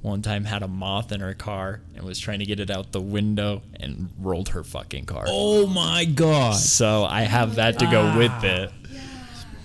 one 0.06 0.22
time 0.22 0.44
had 0.44 0.62
a 0.62 0.68
moth 0.68 1.10
in 1.10 1.20
her 1.20 1.34
car 1.34 1.80
and 1.94 2.04
was 2.04 2.18
trying 2.18 2.38
to 2.38 2.46
get 2.46 2.60
it 2.60 2.70
out 2.70 2.92
the 2.92 3.00
window 3.00 3.60
and 3.80 4.08
rolled 4.20 4.50
her 4.50 4.62
fucking 4.62 5.04
car. 5.04 5.24
oh 5.26 5.66
my 5.66 6.04
god. 6.04 6.54
So 6.54 7.04
I 7.04 7.22
have 7.22 7.56
that 7.56 7.80
to 7.80 7.86
go 7.86 8.16
with 8.16 8.30
ah. 8.30 8.44
it. 8.44 8.72
Yeah. 8.90 9.00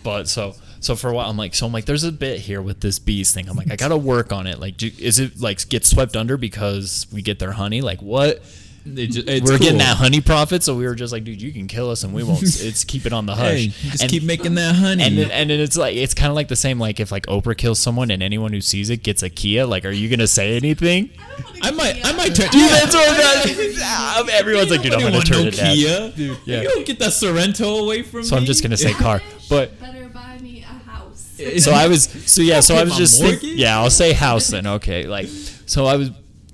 But 0.04 0.27
so 0.27 0.56
so 0.80 0.95
for 0.95 1.10
a 1.10 1.13
while 1.13 1.30
I'm 1.30 1.38
like 1.38 1.54
so 1.54 1.67
I'm 1.67 1.71
like 1.71 1.86
there's 1.86 2.04
a 2.04 2.12
bit 2.12 2.39
here 2.39 2.62
with 2.62 2.82
this 2.82 2.97
bees 2.97 3.32
thing. 3.32 3.47
I'm 3.47 3.56
like 3.56 3.71
I 3.71 3.75
got 3.75 3.89
to 3.89 3.97
work 3.97 4.34
on 4.34 4.47
it. 4.47 4.60
Like 4.60 4.77
do, 4.77 4.89
is 4.97 5.19
it 5.19 5.39
like 5.39 5.69
get 5.69 5.86
swept 5.86 6.15
under 6.15 6.38
because 6.38 7.06
we 7.13 7.21
get 7.21 7.38
their 7.38 7.51
honey? 7.51 7.82
Like 7.82 8.01
what? 8.01 8.41
It 8.84 9.08
ju- 9.08 9.24
it's 9.28 9.50
we're 9.50 9.60
getting 9.60 9.78
that 9.78 9.98
honey 9.98 10.22
profit, 10.22 10.63
so 10.63 10.76
we 10.76 10.86
were 10.86 10.96
just 10.96 11.13
like, 11.13 11.24
dude, 11.24 11.41
you 11.41 11.52
can 11.52 11.67
kill 11.67 11.89
us 11.91 12.04
and 12.04 12.13
we 12.13 12.24
won't. 12.24 12.41
it's 12.41 12.84
keep 12.84 13.06
it 13.06 13.13
on 13.13 13.26
the 13.28 13.36
hush. 13.36 13.52
Hey, 13.52 13.67
just 13.67 14.02
And- 14.04 14.12
keep 14.12 14.24
making 14.24 14.56
that 14.56 14.76
honey. 14.76 15.04
And 15.04 15.17
then, 15.17 15.30
and 15.32 15.50
then 15.50 15.60
it's 15.60 15.78
like 15.78 15.96
it's 15.96 16.13
kind 16.15 16.30
of 16.30 16.36
like 16.36 16.48
the 16.48 16.56
same 16.56 16.80
like 16.80 17.00
if 17.00 17.12
like 17.12 17.26
Oprah 17.28 17.56
kills 17.56 17.78
someone 17.80 18.10
and 18.10 18.24
anyone 18.24 18.54
who 18.54 18.62
sees 18.62 18.89
it 18.89 19.04
gets 19.04 19.22
a 19.24 19.30
Kia. 19.30 19.65
Like, 19.67 19.86
are 19.86 19.91
you 19.91 20.10
gonna 20.10 20.28
say 20.28 20.56
anything? 20.56 21.12
I, 21.20 21.70
don't 21.70 21.78
wanna 21.78 21.89
I 21.89 21.91
might, 21.94 21.94
Kia. 21.96 22.04
I 22.06 22.12
might 22.13 22.36
turn. 22.36 22.50
Dude, 22.50 22.70
that's 22.72 22.96
what 22.96 23.17
that, 23.17 24.30
Everyone's 24.34 24.72
like, 24.72 24.82
dude, 24.82 24.94
I'm 24.94 25.00
gonna 25.02 25.13
want 25.15 25.28
turn 25.28 25.41
no 25.44 25.48
it 25.48 25.56
down. 25.58 25.76
Kia. 25.76 26.12
Dude, 26.12 26.38
Yeah. 26.46 26.62
You 26.62 26.70
don't 26.70 26.86
get 26.86 27.00
that 27.00 27.10
Sorento 27.10 27.84
away 27.84 28.02
from 28.04 28.24
So 28.24 28.26
me. 28.26 28.30
So 28.30 28.38
I'm 28.38 28.46
just 28.46 28.63
gonna 28.63 28.78
say 28.78 28.94
car, 28.94 29.22
but 29.50 29.80
better 29.80 30.10
buy 30.10 30.38
me 30.39 30.62
a 30.62 30.65
house. 30.65 31.39
so 31.60 31.72
I 31.72 31.88
was 31.88 32.04
so 32.26 32.41
yeah 32.41 32.60
so 32.60 32.76
I 32.76 32.84
was 32.84 32.96
just 32.98 33.22
think, 33.22 33.39
yeah 33.44 33.78
I'll 33.80 33.89
say 33.89 34.13
house 34.13 34.48
then 34.50 34.65
okay 34.67 35.06
like 35.08 35.28
so 35.65 35.86
I 35.86 35.96
was 35.96 36.10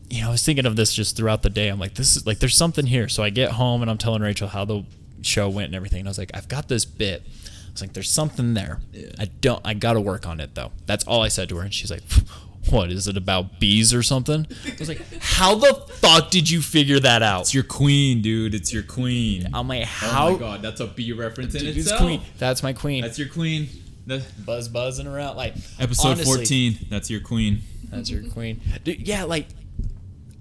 you 0.10 0.22
know 0.22 0.30
I 0.30 0.32
was 0.32 0.44
thinking 0.44 0.66
of 0.66 0.76
this 0.76 0.94
just 0.94 1.18
throughout 1.18 1.42
the 1.44 1.50
day 1.50 1.68
I'm 1.70 1.80
like 1.80 1.96
this 1.96 2.16
is 2.16 2.26
like 2.26 2.40
there's 2.40 2.56
something 2.56 2.86
here 2.86 3.08
so 3.10 3.24
I 3.24 3.30
get 3.30 3.52
home 3.52 3.82
and 3.82 3.92
I'm 3.92 3.98
telling 3.98 4.22
Rachel 4.22 4.48
how 4.48 4.66
the 4.66 4.84
show 5.22 5.50
went 5.50 5.68
and 5.68 5.76
everything 5.76 6.00
and 6.02 6.08
I 6.08 6.12
was 6.12 6.18
like 6.18 6.32
I've 6.34 6.48
got 6.48 6.68
this 6.68 6.86
bit 6.86 7.24
I 7.26 7.72
was 7.72 7.82
like 7.82 7.94
there's 7.94 8.10
something 8.10 8.54
there 8.54 8.80
Yeah. 8.94 9.10
I 9.20 9.26
don't 9.26 9.62
I 9.66 9.74
gotta 9.74 10.00
work 10.02 10.26
on 10.28 10.40
it 10.40 10.56
though 10.56 10.72
that's 10.86 11.04
all 11.06 11.22
I 11.22 11.28
said 11.28 11.50
to 11.50 11.58
her 11.58 11.64
and 11.64 11.74
she's 11.74 11.92
like 11.92 12.04
what 12.70 12.92
is 12.92 13.08
it 13.08 13.16
about 13.18 13.60
bees 13.60 13.94
or 13.94 14.04
something 14.04 14.46
I 14.66 14.76
was 14.80 14.88
like 14.90 15.02
how 15.22 15.56
the 15.56 15.74
fuck 16.02 16.30
did 16.32 16.50
you 16.50 16.62
figure 16.62 17.00
that 17.00 17.22
out 17.24 17.42
It's 17.42 17.54
your 17.54 17.64
queen, 17.64 18.22
dude. 18.22 18.54
It's 18.54 18.72
your 18.74 18.84
queen. 18.84 19.48
I'm 19.54 19.68
like 19.68 19.84
how? 19.86 20.28
oh 20.30 20.32
my 20.34 20.40
god, 20.40 20.62
that's 20.62 20.80
a 20.82 20.88
bee 20.88 21.14
reference 21.14 21.54
in 21.56 21.62
Dude, 21.62 21.78
itself. 21.78 22.00
queen 22.02 22.22
that's 22.38 22.64
my 22.64 22.74
queen 22.74 23.02
That's 23.04 23.18
your 23.20 23.30
queen. 23.30 23.68
The, 24.06 24.24
buzz 24.46 24.70
buzzing 24.70 25.06
around 25.08 25.36
like 25.36 25.54
episode 25.80 26.08
honestly, 26.12 26.38
14. 26.38 26.88
That's 26.90 27.10
your 27.10 27.20
queen. 27.20 27.60
That's 27.90 28.10
your 28.10 28.24
queen. 28.32 28.62
Dude, 28.86 29.06
yeah, 29.06 29.24
like 29.26 29.48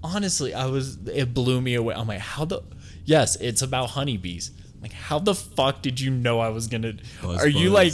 honestly, 0.03 0.53
I 0.53 0.65
was 0.67 0.97
it 1.07 1.33
blew 1.33 1.61
me 1.61 1.75
away. 1.75 1.95
I'm 1.95 2.07
like, 2.07 2.19
how 2.19 2.45
the 2.45 2.61
Yes, 3.05 3.35
it's 3.37 3.61
about 3.61 3.91
honeybees. 3.91 4.51
I'm 4.75 4.81
like, 4.81 4.93
how 4.93 5.19
the 5.19 5.33
fuck 5.33 5.81
did 5.81 5.99
you 5.99 6.11
know 6.11 6.39
I 6.39 6.49
was 6.49 6.67
gonna 6.67 6.93
Buzz, 7.21 7.41
Are 7.41 7.47
you 7.47 7.69
like 7.69 7.93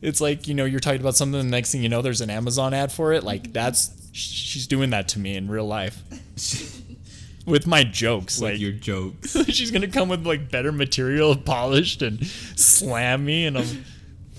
it's 0.00 0.20
like, 0.20 0.46
you 0.46 0.54
know, 0.54 0.64
you're 0.64 0.80
talking 0.80 1.00
about 1.00 1.16
something, 1.16 1.40
the 1.40 1.46
next 1.46 1.72
thing 1.72 1.82
you 1.82 1.88
know, 1.88 2.02
there's 2.02 2.20
an 2.20 2.30
Amazon 2.30 2.74
ad 2.74 2.92
for 2.92 3.12
it. 3.12 3.24
Like 3.24 3.52
that's 3.52 3.90
she's 4.12 4.66
doing 4.66 4.90
that 4.90 5.08
to 5.08 5.18
me 5.18 5.36
in 5.36 5.48
real 5.48 5.66
life. 5.66 6.02
With 7.46 7.66
my 7.66 7.82
jokes. 7.82 8.40
With 8.40 8.52
like 8.52 8.60
your 8.60 8.72
jokes. 8.72 9.32
she's 9.46 9.70
gonna 9.70 9.88
come 9.88 10.08
with 10.08 10.26
like 10.26 10.50
better 10.50 10.70
material 10.70 11.34
polished 11.44 12.02
and 12.02 12.24
slam 12.26 13.24
me 13.24 13.46
and 13.46 13.56
I'm 13.58 13.84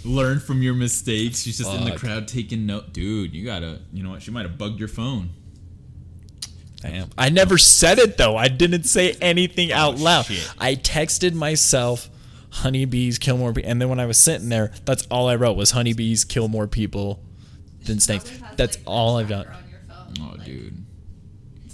Learn 0.05 0.39
from 0.39 0.61
your 0.61 0.73
mistakes. 0.73 1.41
She's 1.41 1.57
just 1.57 1.73
in 1.73 1.83
the 1.83 1.95
crowd 1.97 2.27
taking 2.27 2.65
note. 2.65 2.93
Dude, 2.93 3.33
you 3.33 3.45
gotta, 3.45 3.79
you 3.91 4.03
know 4.03 4.11
what? 4.11 4.21
She 4.21 4.31
might 4.31 4.45
have 4.45 4.57
bugged 4.57 4.79
your 4.79 4.87
phone. 4.87 5.31
Damn. 6.81 7.09
I 7.17 7.29
never 7.29 7.57
said 7.57 7.99
it 7.99 8.17
though. 8.17 8.37
I 8.37 8.47
didn't 8.47 8.83
say 8.83 9.15
anything 9.21 9.71
oh, 9.71 9.75
out 9.75 9.97
loud. 9.99 10.25
Oh, 10.29 10.33
shit. 10.33 10.53
I 10.57 10.75
texted 10.75 11.33
myself, 11.33 12.09
honeybees 12.51 13.17
kill 13.19 13.37
more 13.37 13.53
people. 13.53 13.69
And 13.69 13.81
then 13.81 13.89
when 13.89 13.99
I 13.99 14.05
was 14.05 14.17
sitting 14.17 14.49
there, 14.49 14.71
that's 14.85 15.05
all 15.07 15.27
I 15.27 15.35
wrote 15.35 15.57
was 15.57 15.71
honeybees 15.71 16.23
kill 16.23 16.47
more 16.47 16.67
people 16.67 17.21
than 17.85 17.99
snakes. 17.99 18.31
That's 18.55 18.77
like, 18.77 18.83
all 18.87 19.17
I've 19.17 19.29
done. 19.29 19.45
tracker 19.45 19.57
on 19.63 19.69
your 19.69 19.79
phone, 19.87 20.13
Oh, 20.21 20.35
like- 20.37 20.45
dude. 20.45 20.85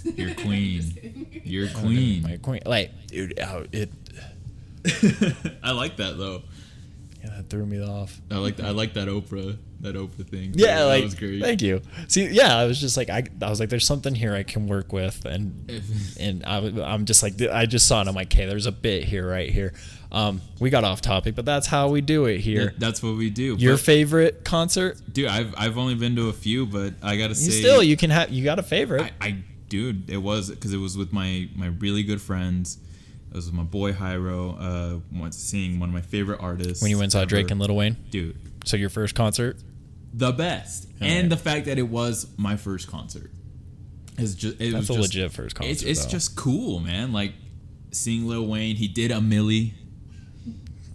You're 0.16 0.34
queen. 0.34 1.42
You're 1.44 1.68
oh, 1.74 1.80
queen. 1.80 2.22
My 2.22 2.36
queen, 2.36 2.62
like, 2.64 2.92
dude, 3.08 3.40
oh, 3.40 3.66
it, 3.72 3.90
I 5.64 5.72
like 5.72 5.96
that 5.96 6.16
though. 6.16 6.42
Yeah, 7.26 7.36
that 7.36 7.50
threw 7.50 7.66
me 7.66 7.82
off. 7.82 8.20
I 8.30 8.36
like 8.36 8.60
I 8.60 8.70
like 8.70 8.94
that 8.94 9.08
Oprah 9.08 9.58
that 9.80 9.94
Oprah 9.94 10.26
thing. 10.26 10.52
Yeah, 10.54 10.78
that 10.78 10.84
like, 10.84 11.04
was 11.04 11.14
great. 11.14 11.42
thank 11.42 11.60
you. 11.62 11.82
See, 12.08 12.26
yeah, 12.28 12.56
I 12.56 12.64
was 12.64 12.80
just 12.80 12.96
like, 12.96 13.10
I, 13.10 13.24
I 13.42 13.50
was 13.50 13.60
like, 13.60 13.68
there's 13.68 13.86
something 13.86 14.14
here 14.14 14.34
I 14.34 14.42
can 14.42 14.66
work 14.66 14.92
with, 14.92 15.24
and 15.24 15.70
and 16.20 16.44
I, 16.46 16.58
I'm 16.82 17.04
just 17.04 17.22
like, 17.22 17.40
I 17.42 17.66
just 17.66 17.86
saw 17.86 18.00
it. 18.02 18.08
I'm 18.08 18.14
like, 18.14 18.28
okay, 18.32 18.46
there's 18.46 18.66
a 18.66 18.72
bit 18.72 19.04
here, 19.04 19.28
right 19.28 19.50
here. 19.50 19.74
Um, 20.12 20.40
we 20.60 20.70
got 20.70 20.84
off 20.84 21.02
topic, 21.02 21.34
but 21.34 21.44
that's 21.44 21.66
how 21.66 21.88
we 21.88 22.00
do 22.00 22.24
it 22.26 22.38
here. 22.38 22.66
That- 22.66 22.80
that's 22.80 23.02
what 23.02 23.16
we 23.16 23.28
do. 23.28 23.56
Your 23.58 23.74
But, 23.74 23.80
favorite 23.80 24.44
concert? 24.44 25.00
dude, 25.12 25.26
I've 25.28 25.54
I've 25.56 25.76
only 25.78 25.94
been 25.94 26.16
to 26.16 26.28
a 26.28 26.32
few, 26.32 26.64
but 26.66 26.94
I 27.02 27.16
gotta 27.16 27.34
say, 27.34 27.50
still, 27.50 27.82
you 27.82 27.96
can 27.96 28.10
have, 28.10 28.30
you 28.30 28.44
got 28.44 28.58
a 28.58 28.62
favorite. 28.62 29.12
I, 29.20 29.26
I 29.26 29.36
dude, 29.68 30.08
it 30.08 30.18
was 30.18 30.48
because 30.50 30.72
it 30.72 30.78
was 30.78 30.96
with 30.96 31.12
my 31.12 31.48
my 31.54 31.66
really 31.66 32.02
good 32.02 32.20
friends. 32.22 32.78
It 33.36 33.40
was 33.40 33.52
my 33.52 33.64
boy 33.64 33.92
Hyro. 33.92 35.02
Uh, 35.20 35.30
seeing 35.30 35.78
one 35.78 35.90
of 35.90 35.94
my 35.94 36.00
favorite 36.00 36.40
artists. 36.40 36.80
when 36.82 36.90
you 36.90 36.96
went 36.96 37.04
and 37.04 37.12
saw 37.12 37.26
Drake 37.26 37.50
and 37.50 37.60
Lil 37.60 37.76
Wayne. 37.76 37.96
dude, 38.10 38.34
So 38.64 38.78
your 38.78 38.88
first 38.88 39.14
concert? 39.14 39.58
the 40.14 40.32
best, 40.32 40.88
and 41.02 41.30
the 41.30 41.36
fact 41.36 41.66
that 41.66 41.76
it 41.78 41.82
was 41.90 42.26
my 42.38 42.56
first 42.56 42.88
concert 42.90 43.30
is 44.16 44.34
just 44.34 44.58
it 44.58 44.72
That's 44.72 44.88
was 44.88 44.90
a 44.90 44.94
just, 44.94 45.14
legit 45.14 45.32
first 45.32 45.54
concert. 45.54 45.70
It's, 45.70 45.82
it's 45.82 46.06
just 46.06 46.34
cool, 46.34 46.80
man. 46.80 47.12
Like 47.12 47.34
seeing 47.90 48.26
Lil 48.26 48.46
Wayne, 48.46 48.76
he 48.76 48.88
did 48.88 49.10
a 49.10 49.16
Milli. 49.16 49.74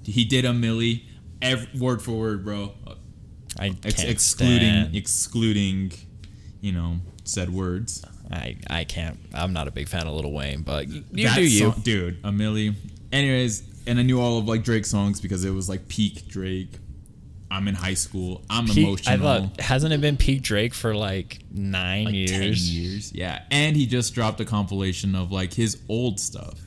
He 0.03 0.25
did 0.25 0.43
a 0.45 0.49
Milli, 0.49 1.03
every, 1.43 1.67
word 1.79 2.01
for 2.01 2.13
word, 2.17 2.43
bro. 2.43 2.73
I 3.59 3.67
can't 3.69 3.85
Ex- 3.85 4.03
excluding 4.03 4.57
stand- 4.57 4.95
excluding, 4.95 5.91
you 6.59 6.71
know, 6.71 6.95
said 7.23 7.51
words. 7.51 8.03
I 8.31 8.57
I 8.69 8.83
can't. 8.85 9.19
I'm 9.33 9.53
not 9.53 9.67
a 9.67 9.71
big 9.71 9.87
fan 9.89 10.07
of 10.07 10.13
Little 10.13 10.31
Wayne, 10.33 10.61
but 10.61 10.87
you, 10.87 11.03
you 11.11 11.27
That 11.27 11.35
do 11.35 11.43
you. 11.43 11.71
song- 11.71 11.81
dude. 11.83 12.19
A 12.23 12.29
Milli. 12.29 12.75
Anyways, 13.11 13.63
and 13.87 13.99
I 13.99 14.03
knew 14.03 14.19
all 14.21 14.37
of 14.37 14.45
like 14.47 14.63
Drake 14.63 14.85
songs 14.85 15.19
because 15.19 15.43
it 15.45 15.49
was 15.51 15.67
like 15.67 15.87
peak 15.87 16.27
Drake. 16.27 16.69
I'm 17.49 17.67
in 17.67 17.75
high 17.75 17.95
school. 17.95 18.45
I'm 18.49 18.65
Peak, 18.65 18.77
emotional. 18.87 19.13
I 19.13 19.17
thought 19.41 19.59
hasn't 19.59 19.91
it 19.91 19.99
been 19.99 20.15
peak 20.15 20.41
Drake 20.41 20.73
for 20.73 20.95
like 20.95 21.39
nine 21.51 22.05
like 22.05 22.13
years? 22.15 22.65
10 22.69 22.75
years. 22.81 23.11
Yeah. 23.13 23.41
And 23.51 23.75
he 23.75 23.85
just 23.85 24.13
dropped 24.15 24.39
a 24.39 24.45
compilation 24.45 25.15
of 25.15 25.33
like 25.33 25.51
his 25.53 25.81
old 25.89 26.17
stuff 26.17 26.57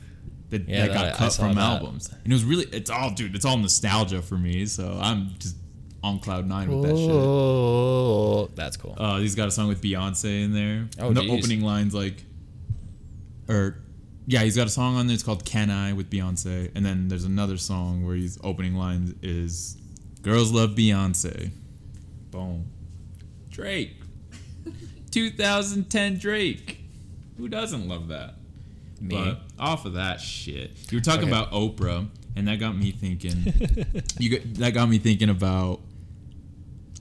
that, 0.51 0.69
Yeah, 0.69 0.85
that 0.85 0.93
got 0.93 1.05
I 1.05 1.11
cut 1.15 1.31
saw 1.33 1.47
from 1.47 1.55
that. 1.55 1.81
albums. 1.81 2.09
And 2.23 2.31
it 2.31 2.35
was 2.35 2.43
really, 2.43 2.65
it's 2.71 2.91
all, 2.91 3.09
dude, 3.09 3.33
it's 3.35 3.45
all 3.45 3.57
nostalgia 3.57 4.21
for 4.21 4.37
me. 4.37 4.67
So 4.67 4.99
I'm 5.01 5.29
just 5.39 5.55
on 6.05 6.19
cloud 6.19 6.45
nine 6.45 6.69
with 6.69 6.87
that 6.89 6.95
shit. 6.97 7.09
Oh, 7.11 8.47
that's 8.55 8.77
cool. 8.77 8.95
Uh, 8.97 9.17
he's 9.19 9.33
got 9.35 9.47
a 9.47 9.51
song 9.51 9.67
with 9.67 9.81
Beyonce 9.81 10.43
in 10.43 10.53
there. 10.53 10.87
Oh, 10.99 11.11
the 11.11 11.21
geez. 11.21 11.31
opening 11.31 11.61
lines 11.61 11.93
like, 11.95 12.23
or 13.49 13.77
yeah, 14.27 14.41
he's 14.43 14.55
got 14.55 14.67
a 14.67 14.69
song 14.69 14.95
on 14.97 15.07
there. 15.07 15.13
It's 15.15 15.23
called 15.23 15.45
"Can 15.45 15.69
I" 15.71 15.93
with 15.93 16.09
Beyonce, 16.09 16.71
and 16.75 16.85
then 16.85 17.07
there's 17.07 17.25
another 17.25 17.57
song 17.57 18.05
where 18.05 18.15
his 18.15 18.37
opening 18.43 18.75
lines 18.75 19.13
is 19.23 19.77
"Girls 20.21 20.51
love 20.51 20.71
Beyonce." 20.71 21.51
Boom. 22.31 22.65
Drake. 23.49 23.95
2010 25.11 26.17
Drake. 26.17 26.79
Who 27.37 27.47
doesn't 27.47 27.87
love 27.87 28.09
that? 28.09 28.35
Me. 29.01 29.15
But 29.15 29.41
off 29.59 29.85
of 29.85 29.93
that 29.93 30.21
shit, 30.21 30.71
you 30.91 30.97
were 30.97 31.01
talking 31.01 31.23
Okay. 31.23 31.31
about 31.31 31.51
Oprah, 31.51 32.07
and 32.35 32.47
that 32.47 32.59
got 32.59 32.77
me 32.77 32.91
thinking. 32.91 33.53
you 34.19 34.37
got, 34.37 34.53
that 34.55 34.73
got 34.73 34.87
me 34.89 34.97
thinking 34.99 35.29
about 35.29 35.81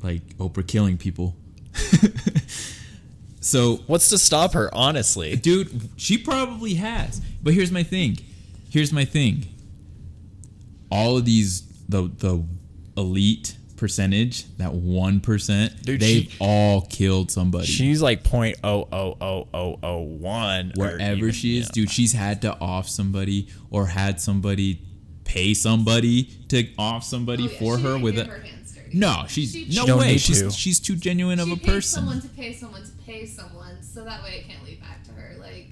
like 0.04 0.22
Oprah 0.38 0.66
killing 0.66 0.96
people. 0.98 1.34
so, 3.40 3.76
What's 3.86 4.08
to 4.10 4.18
stop 4.18 4.52
her, 4.52 4.72
honestly? 4.74 5.36
dude, 5.36 5.88
she 5.96 6.18
probably 6.18 6.74
has. 6.74 7.20
But 7.42 7.54
here's 7.54 7.70
my 7.72 7.82
thing. 7.82 8.18
Here's 8.70 8.92
my 8.92 9.04
thing. 9.04 9.46
All 10.90 11.16
of 11.16 11.24
these 11.24 11.62
the 11.88 12.02
the 12.18 12.44
elite 12.96 13.56
percentage, 13.76 14.44
that 14.58 14.72
one 14.72 15.20
percent, 15.20 15.82
Dude, 15.82 16.00
they've 16.00 16.30
she- 16.30 16.36
all 16.40 16.82
killed 16.82 17.30
somebody. 17.30 17.66
She's 17.66 18.00
like 18.00 18.22
point 18.24 18.56
oh 18.62 18.86
oh 18.92 19.16
oh 19.20 19.48
oh 19.52 19.78
oh 19.82 19.98
one 20.00 20.72
or 20.78 20.86
wherever 20.86 21.16
even, 21.16 21.32
she 21.32 21.58
is, 21.58 21.66
yeah. 21.66 21.70
dude, 21.72 21.90
she's 21.90 22.12
had 22.12 22.42
to 22.42 22.58
off 22.60 22.88
somebody 22.88 23.48
or 23.70 23.86
had 23.86 24.20
somebody 24.20 24.80
pay 25.24 25.54
somebody 25.54 26.24
to 26.48 26.68
off 26.78 27.02
somebody 27.04 27.48
Oh, 27.48 27.50
yeah, 27.50 27.58
for 27.58 27.76
she 27.76 27.82
her 27.82 27.88
didn't 27.90 28.02
with 28.02 28.14
get 28.16 28.26
a 28.26 28.30
her 28.30 28.40
hands 28.40 28.50
dirty. 28.50 28.63
No, 28.94 29.24
she's 29.28 29.52
She- 29.52 29.64
no 29.66 29.70
She 29.82 29.86
don't 29.86 29.98
way. 29.98 30.12
need 30.12 30.20
She's 30.20 30.42
to. 30.42 30.50
she's 30.50 30.80
too 30.80 30.96
genuine 30.96 31.38
of 31.40 31.48
she 31.48 31.52
a 31.54 31.56
paid 31.56 31.66
person. 31.66 31.94
someone 32.00 32.20
to 32.20 32.28
pay 32.28 32.52
someone 32.54 32.82
to 32.82 32.90
pay 33.06 33.26
someone, 33.26 33.82
so 33.82 34.04
that 34.04 34.22
way 34.22 34.38
it 34.44 34.48
can't 34.48 34.64
lead 34.64 34.80
back 34.80 35.04
to 35.04 35.10
her. 35.12 35.36
Like, 35.40 35.68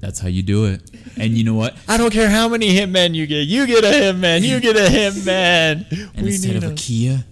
That's 0.00 0.18
how 0.18 0.28
you 0.28 0.42
do 0.42 0.64
it. 0.66 0.90
And 1.16 1.36
you 1.38 1.44
know 1.44 1.54
what? 1.54 1.76
I 1.88 1.96
don't 1.96 2.12
care 2.12 2.28
how 2.28 2.48
many 2.48 2.74
hitmen 2.76 3.14
you 3.14 3.26
get. 3.26 3.46
You 3.46 3.66
get 3.66 3.84
a 3.84 3.88
hitman. 3.88 4.42
You 4.42 4.58
get 4.60 4.76
a 4.76 4.88
hitman. 4.90 5.86
And 6.14 6.24
We 6.26 6.32
instead 6.34 6.56
of 6.56 6.64
a 6.64 6.72
a- 6.72 6.74
Kia, 6.74 7.24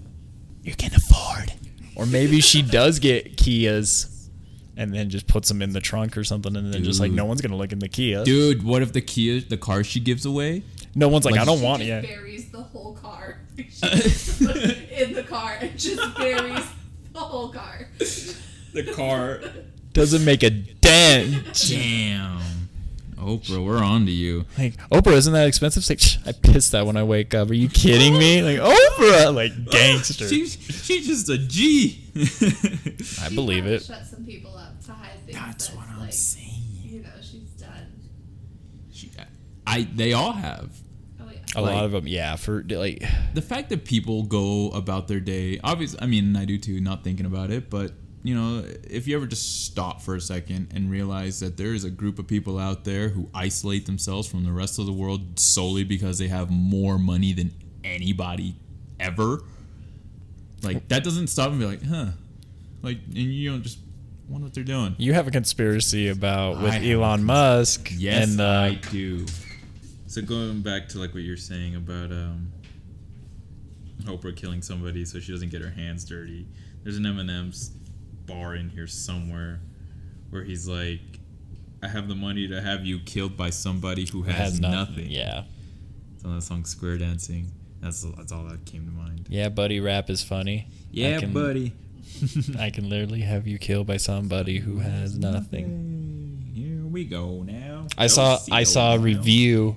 you 0.62 0.74
can 0.74 0.94
afford. 0.94 1.53
or 1.96 2.07
maybe 2.07 2.40
she 2.40 2.62
does 2.62 2.98
get 2.98 3.37
Kias, 3.37 4.29
and 4.76 4.94
then 4.94 5.11
just 5.11 5.26
puts 5.26 5.48
them 5.48 5.61
in 5.62 5.72
the 5.72 5.81
trunk 5.81 6.16
or 6.16 6.24
something, 6.24 6.55
and 6.57 6.72
then 6.72 6.85
just 6.85 7.00
like 7.00 7.11
Dude. 7.11 7.16
no 7.16 7.24
one's 7.24 7.40
gonna 7.40 7.57
look 7.57 7.72
in 7.72 7.79
the 7.81 7.88
Kia. 7.88 8.24
Dude, 8.24 8.62
what 8.62 8.83
if 8.83 8.92
the 8.92 9.00
Kia, 9.03 9.40
the 9.40 9.57
car 9.59 9.83
she 9.85 10.00
gives 10.00 10.24
away? 10.24 10.62
no 10.94 11.07
one's 11.09 11.24
like, 11.24 11.33
Like, 11.33 11.42
I 11.42 11.44
don't 11.44 11.61
want 11.62 11.83
it 11.83 11.87
yet. 11.87 12.03
buries 12.03 12.30
the 12.61 12.79
whole 12.79 12.94
car. 12.94 13.38
She 13.57 13.64
just 13.66 14.42
put 14.42 14.57
it 14.57 14.90
in 14.90 15.12
the 15.12 15.23
car 15.23 15.57
and 15.61 15.79
just 15.79 16.16
buries 16.16 16.66
the 17.12 17.18
whole 17.18 17.51
car. 17.51 17.88
The 18.73 18.92
car. 18.94 19.40
Doesn't 19.92 20.25
make 20.25 20.42
a 20.42 20.51
dent. 20.51 21.66
Damn. 21.68 22.40
Oprah, 23.16 23.64
we're 23.64 23.83
on 23.83 24.07
to 24.07 24.12
you. 24.12 24.46
Like 24.57 24.77
Oprah, 24.88 25.12
isn't 25.12 25.33
that 25.33 25.46
expensive? 25.46 25.83
It's 25.83 25.90
like, 25.90 26.01
"Shh, 26.01 26.16
I 26.27 26.33
piss 26.33 26.70
that 26.70 26.87
when 26.87 26.96
I 26.96 27.03
wake 27.03 27.35
up. 27.35 27.51
Are 27.51 27.55
you 27.55 27.68
kidding 27.68 28.16
me? 28.16 28.40
Like 28.40 28.59
Oprah, 28.75 29.35
like 29.35 29.70
gangster. 29.70 30.27
She's 30.27 30.55
she's 30.55 31.07
just 31.07 31.29
a 31.29 31.37
G. 31.37 32.03
I 33.23 33.29
believe 33.35 33.66
it. 33.66 33.83
Shut 33.83 34.07
some 34.07 34.25
people 34.25 34.57
up 34.57 34.83
to 34.87 34.92
hide 34.92 35.18
things. 35.27 35.37
That's 35.38 35.68
that, 35.68 35.77
what 35.77 35.88
I'm 35.88 36.01
like, 36.01 36.12
saying. 36.14 36.62
You 36.83 37.03
know, 37.03 37.11
she's 37.20 37.51
done. 37.59 37.92
She, 38.90 39.11
I 39.66 39.83
they 39.83 40.14
all 40.14 40.33
have. 40.33 40.80
A 41.57 41.61
like- 41.61 41.75
lot 41.75 41.85
of 41.85 41.93
them, 41.93 42.07
yeah. 42.07 42.37
For 42.37 42.63
like, 42.69 43.03
the 43.35 43.43
fact 43.43 43.71
that 43.71 43.85
people 43.85 44.23
go 44.25 44.71
about 44.71 45.09
their 45.09 45.21
day 45.21 45.59
obviously 45.63 45.99
i 46.03 46.07
mean 46.07 46.37
i 46.37 46.45
do 46.45 46.59
too 46.59 46.81
not 46.81 47.03
thinking 47.05 47.27
about 47.27 47.51
it 47.51 47.71
but 47.71 47.93
you 48.23 48.35
know 48.35 48.65
if 48.89 49.07
you 49.09 49.17
ever 49.17 49.27
just 49.27 49.65
stop 49.65 50.03
for 50.03 50.15
a 50.15 50.21
second 50.21 50.69
and 50.75 50.91
realize 50.91 51.41
that 51.41 51.57
there 51.57 51.73
is 51.75 51.85
a 51.85 51.91
group 51.91 52.19
of 52.19 52.27
people 52.27 52.59
out 52.59 52.85
there 52.85 53.09
who 53.09 53.29
isolate 53.35 53.87
themselves 53.87 54.29
from 54.29 54.45
the 54.45 54.53
rest 54.53 54.79
of 54.79 54.87
the 54.87 54.93
world 54.93 55.39
solely 55.39 55.85
because 55.85 56.19
they 56.19 56.29
have 56.29 56.51
more 56.51 56.99
money 56.99 57.33
than 57.33 57.53
anybody 57.85 58.55
ever 58.99 59.43
like 60.63 60.87
that 60.89 61.03
doesn't 61.05 61.29
stop 61.29 61.51
and 61.51 61.59
be 61.61 61.67
like 61.67 61.83
huh 61.83 62.07
like 62.83 62.99
and 63.07 63.17
you 63.17 63.51
don't 63.51 63.63
just 63.63 63.79
wonder 64.29 64.45
what 64.45 64.55
they're 64.55 64.65
doing 64.65 64.95
you 64.99 65.13
have 65.13 65.27
a 65.27 65.31
conspiracy 65.31 66.09
about 66.09 66.61
with 66.63 66.75
I 66.75 66.91
Elon 66.91 67.25
Musk 67.25 67.91
Yes, 67.97 68.31
and 68.31 68.41
uh, 68.41 68.45
I 68.45 68.75
do. 68.91 69.27
So 70.11 70.20
going 70.20 70.62
back 70.62 70.88
to 70.88 70.99
like 70.99 71.14
what 71.14 71.23
you're 71.23 71.37
saying 71.37 71.77
about 71.77 72.11
um, 72.11 72.51
Oprah 74.07 74.35
killing 74.35 74.61
somebody 74.61 75.05
so 75.05 75.20
she 75.20 75.31
doesn't 75.31 75.51
get 75.51 75.62
her 75.62 75.70
hands 75.70 76.05
dirty. 76.05 76.49
There's 76.83 76.96
an 76.96 77.05
Eminem's 77.05 77.68
bar 78.27 78.57
in 78.57 78.70
here 78.70 78.88
somewhere 78.88 79.61
where 80.31 80.42
he's 80.42 80.66
like, 80.66 80.99
"I 81.81 81.87
have 81.87 82.09
the 82.09 82.16
money 82.16 82.49
to 82.49 82.61
have 82.61 82.85
you 82.85 82.99
killed 82.99 83.37
by 83.37 83.51
somebody 83.51 84.05
who 84.05 84.23
has, 84.23 84.35
has 84.37 84.61
nothing." 84.61 85.07
Yeah, 85.09 85.44
It's 86.16 86.25
on 86.25 86.35
that 86.35 86.42
song 86.42 86.64
"Square 86.64 86.99
Dancing." 86.99 87.53
That's 87.81 88.03
that's 88.03 88.33
all 88.33 88.42
that 88.46 88.64
came 88.66 88.87
to 88.87 88.90
mind. 88.92 89.27
yeah. 89.29 89.49
Buddy 89.49 89.79
rap 89.79 90.11
is 90.11 90.25
funny. 90.25 90.66
Yeah, 90.90 91.20
can, 91.20 91.33
buddy. 91.33 91.73
I 92.59 92.70
can 92.70 92.88
literally 92.88 93.20
have 93.20 93.46
you 93.46 93.59
killed 93.59 93.87
by 93.87 93.99
somebody 93.99 94.59
who 94.59 94.79
has 94.81 95.16
nothing. 95.16 96.51
Here 96.53 96.85
we 96.85 97.05
go 97.05 97.44
now. 97.44 97.87
I 97.96 98.09
saw 98.09 98.40
I 98.51 98.64
saw 98.64 98.94
a 98.94 98.99
now. 98.99 99.05
review 99.05 99.77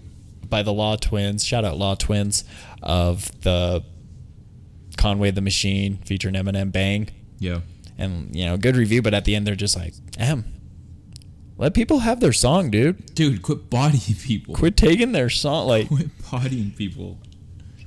by 0.54 0.62
the 0.62 0.72
Law 0.72 0.96
Twins. 0.96 1.44
Shout 1.44 1.66
out 1.66 1.78
Law 1.80 1.96
Twins 1.96 2.44
of 2.84 3.32
the 3.42 3.84
Conway 4.98 5.32
the 5.32 5.42
Machine 5.42 5.98
featuring 6.06 6.36
Eminem 6.36 6.72
Bang. 6.72 7.10
Yeah. 7.39 7.62
and 7.98 8.36
you 8.36 8.46
know 8.46 8.56
good 8.58 8.76
review 8.78 9.02
but 9.02 9.13
at 9.16 9.26
the 9.26 9.36
end 9.36 9.46
they're 9.48 9.56
just 9.56 9.76
like 9.76 9.94
em 10.18 10.46
let 11.58 11.74
people 11.74 12.00
have 12.00 12.20
their 12.20 12.32
song 12.34 12.70
dude 12.72 13.13
Dude, 13.16 13.42
quit 13.42 13.70
bodying 13.70 14.16
people. 14.22 14.54
quit 14.56 14.78
taking 14.78 15.12
their 15.12 15.30
song 15.30 15.68
like, 15.68 15.88
Quit 15.88 16.10
bodying 16.32 16.72
people. 16.72 17.18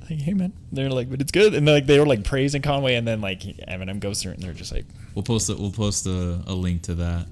like 0.09 0.19
hey 0.21 0.33
man 0.33 0.51
they're 0.71 0.89
like 0.89 1.09
but 1.09 1.21
it's 1.21 1.31
good 1.31 1.53
and 1.55 1.65
like 1.65 1.85
they 1.87 1.97
were 1.99 2.05
like 2.05 2.23
praising 2.23 2.61
conway 2.61 2.95
and 2.95 3.07
then 3.07 3.19
like 3.21 3.41
eminem 3.41 3.99
goes 3.99 4.21
through 4.21 4.33
and 4.33 4.43
they're 4.43 4.53
just 4.53 4.73
like 4.73 4.85
We'll 5.15 5.23
post 5.23 5.49
it. 5.49 5.57
We'll 5.57 5.71
post 5.71 6.05
a, 6.05 6.43
a 6.45 6.53
link 6.53 6.83
to 6.83 6.95
that. 6.95 7.25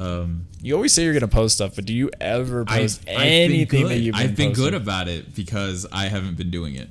Um, 0.00 0.46
you 0.62 0.74
always 0.74 0.94
say 0.94 1.04
you're 1.04 1.12
gonna 1.12 1.28
post 1.28 1.56
stuff 1.56 1.76
but 1.76 1.84
do 1.84 1.92
you 1.92 2.10
ever 2.22 2.64
post 2.64 3.02
I've, 3.06 3.16
I've 3.16 3.22
anything 3.22 3.86
that 3.88 3.98
you've 3.98 4.14
been 4.14 4.22
I've 4.22 4.34
been 4.34 4.52
good 4.54 4.72
about 4.72 5.08
it 5.08 5.34
because 5.34 5.86
I 5.92 6.06
haven't 6.06 6.36
been 6.38 6.50
doing 6.50 6.74
it. 6.76 6.88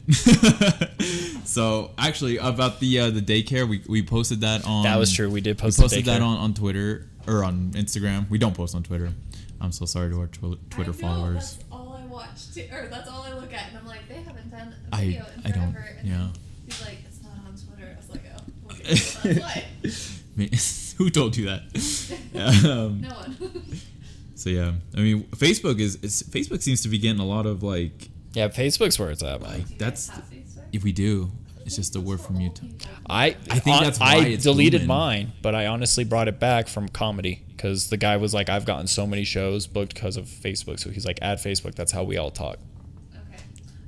so 1.45 1.91
actually, 1.97 2.37
about 2.37 2.79
the 2.79 2.99
uh, 2.99 3.09
the 3.09 3.21
daycare, 3.21 3.67
we, 3.67 3.81
we 3.87 4.03
posted 4.03 4.41
that 4.41 4.65
on. 4.65 4.83
that 4.83 4.97
was 4.97 5.11
true 5.11 5.29
we 5.29 5.41
did 5.41 5.57
post 5.57 5.77
the 5.77 5.83
posted 5.83 6.05
that 6.05 6.21
on, 6.21 6.37
on 6.37 6.53
Twitter 6.53 7.07
or 7.27 7.43
on 7.43 7.71
Instagram. 7.71 8.29
We 8.29 8.37
don't 8.37 8.55
post 8.55 8.75
on 8.75 8.83
Twitter. 8.83 9.11
I'm 9.61 9.71
so 9.71 9.85
sorry 9.85 10.09
to 10.11 10.19
our 10.21 10.27
tw- 10.27 10.59
Twitter 10.69 10.91
I 10.91 10.93
know, 10.93 10.93
followers. 10.93 11.55
That's 11.55 11.63
all 11.71 11.99
I 12.01 12.05
watch, 12.05 12.51
to, 12.53 12.61
or 12.71 12.87
that's 12.87 13.09
all 13.09 13.23
I 13.23 13.33
look 13.33 13.53
at, 13.53 13.69
and 13.69 13.77
I'm 13.79 13.85
like, 13.87 14.07
they 14.07 14.21
haven't 14.21 14.49
done 14.51 14.73
a 14.91 14.95
I- 14.95 15.05
video 15.05 15.25
in 15.35 15.45
I 15.45 15.51
don't- 15.51 15.73
forever. 15.73 15.97
Yeah. 16.03 16.27
He's 16.65 16.81
like, 16.81 16.99
it's 17.05 17.21
not 17.23 17.31
on 17.45 17.55
Twitter. 17.57 17.91
I 17.93 17.97
was 17.99 18.09
like, 18.09 18.21
oh, 18.31 18.41
okay, 18.71 18.83
well, 19.23 19.33
that's 19.33 19.41
why. 20.37 20.45
I 20.99 21.03
mean, 21.03 21.07
Who 21.07 21.09
told 21.09 21.37
you 21.37 21.45
that? 21.45 21.61
um, 22.67 23.01
No 23.01 23.09
one. 23.09 23.37
so 24.35 24.49
yeah, 24.49 24.73
I 24.95 24.99
mean, 24.99 25.23
Facebook 25.31 25.79
is, 25.79 25.95
is 25.97 26.23
Facebook 26.23 26.61
seems 26.61 26.81
to 26.83 26.89
be 26.89 26.97
getting 26.97 27.19
a 27.21 27.25
lot 27.25 27.45
of 27.45 27.63
like 27.63 28.09
yeah 28.33 28.47
facebook's 28.49 28.99
where 28.99 29.09
it's 29.09 29.23
at 29.23 29.41
man. 29.41 29.61
Do 29.61 29.73
you 29.73 29.77
that's 29.79 30.09
have 30.09 30.25
if 30.71 30.83
we 30.83 30.91
do, 30.91 31.31
it's 31.65 31.75
just 31.75 31.95
a 31.95 32.01
word 32.01 32.21
from 32.21 32.39
you. 32.39 32.51
I 33.09 33.27
I 33.49 33.59
think 33.59 33.75
hon- 33.75 33.83
that's 33.83 33.99
why 33.99 34.15
I 34.15 34.25
it's 34.27 34.43
deleted 34.43 34.81
booming. 34.81 34.87
mine, 34.87 35.31
but 35.41 35.55
I 35.55 35.65
honestly 35.67 36.03
brought 36.03 36.27
it 36.27 36.39
back 36.39 36.67
from 36.67 36.87
comedy 36.89 37.43
because 37.47 37.89
the 37.89 37.97
guy 37.97 38.17
was 38.17 38.33
like, 38.33 38.49
"I've 38.49 38.65
gotten 38.65 38.85
so 38.87 39.07
many 39.07 39.23
shows 39.23 39.65
booked 39.67 39.95
because 39.95 40.15
of 40.15 40.25
Facebook." 40.25 40.79
So 40.79 40.89
he's 40.91 41.05
like, 41.05 41.17
"Add 41.23 41.39
Facebook. 41.39 41.73
That's 41.75 41.91
how 41.91 42.03
we 42.03 42.17
all 42.17 42.29
talk." 42.29 42.59
Okay. 43.15 43.41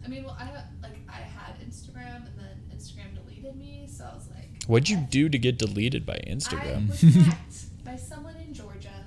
I 0.04 0.08
mean, 0.08 0.24
well, 0.24 0.36
I 0.40 0.46
like 0.82 0.98
I 1.08 1.14
had 1.22 1.60
Instagram, 1.62 2.26
and 2.28 2.40
then 2.40 2.58
Instagram 2.76 3.14
deleted 3.14 3.56
me, 3.56 3.88
so 3.88 4.06
I 4.12 4.16
was 4.16 4.28
like, 4.36 4.50
What'd 4.72 4.88
you 4.88 4.96
do 4.96 5.28
to 5.28 5.38
get 5.38 5.58
deleted 5.58 6.06
by 6.06 6.14
I 6.14 6.30
Instagram? 6.30 6.88
was 6.88 7.02
hacked 7.02 7.84
by 7.84 7.98
someone 7.98 8.38
in 8.38 8.54
Georgia. 8.54 9.04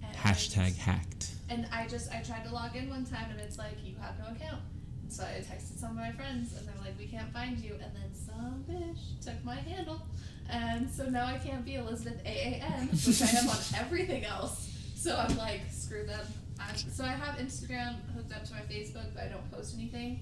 And 0.00 0.16
Hashtag 0.16 0.66
just- 0.66 0.78
hacked. 0.78 1.30
And 1.48 1.66
I 1.72 1.88
just 1.88 2.12
I 2.12 2.20
tried 2.22 2.44
to 2.44 2.54
log 2.54 2.76
in 2.76 2.88
one 2.88 3.04
time, 3.04 3.28
and 3.32 3.40
it's 3.40 3.58
like 3.58 3.84
you 3.84 3.96
have 4.00 4.16
no 4.20 4.26
account. 4.26 4.62
And 5.02 5.12
so 5.12 5.24
I 5.24 5.40
texted 5.40 5.76
some 5.80 5.90
of 5.90 5.96
my 5.96 6.12
friends, 6.12 6.56
and 6.56 6.68
they're 6.68 6.80
like, 6.80 6.96
we 6.96 7.06
can't 7.06 7.32
find 7.32 7.58
you. 7.58 7.72
And 7.72 7.90
then 7.96 8.14
some 8.14 8.64
bitch 8.70 9.20
took 9.20 9.44
my 9.44 9.56
handle, 9.56 10.02
and 10.48 10.88
so 10.88 11.06
now 11.08 11.26
I 11.26 11.38
can't 11.38 11.64
be 11.64 11.74
Elizabeth 11.74 12.22
AAN, 12.24 12.88
which 13.04 13.20
I 13.20 13.38
am 13.40 13.48
on 13.48 13.56
everything 13.76 14.24
else. 14.24 14.70
So 14.94 15.16
I'm 15.16 15.36
like, 15.36 15.62
screw 15.72 16.06
them. 16.06 16.24
i 16.60 16.72
so 16.76 17.02
I 17.02 17.08
have 17.08 17.38
Instagram 17.38 17.96
hooked 18.14 18.32
up 18.32 18.44
to 18.44 18.52
my 18.52 18.60
Facebook, 18.60 19.12
but 19.14 19.24
I 19.24 19.28
don't 19.28 19.50
post 19.50 19.74
anything. 19.74 20.20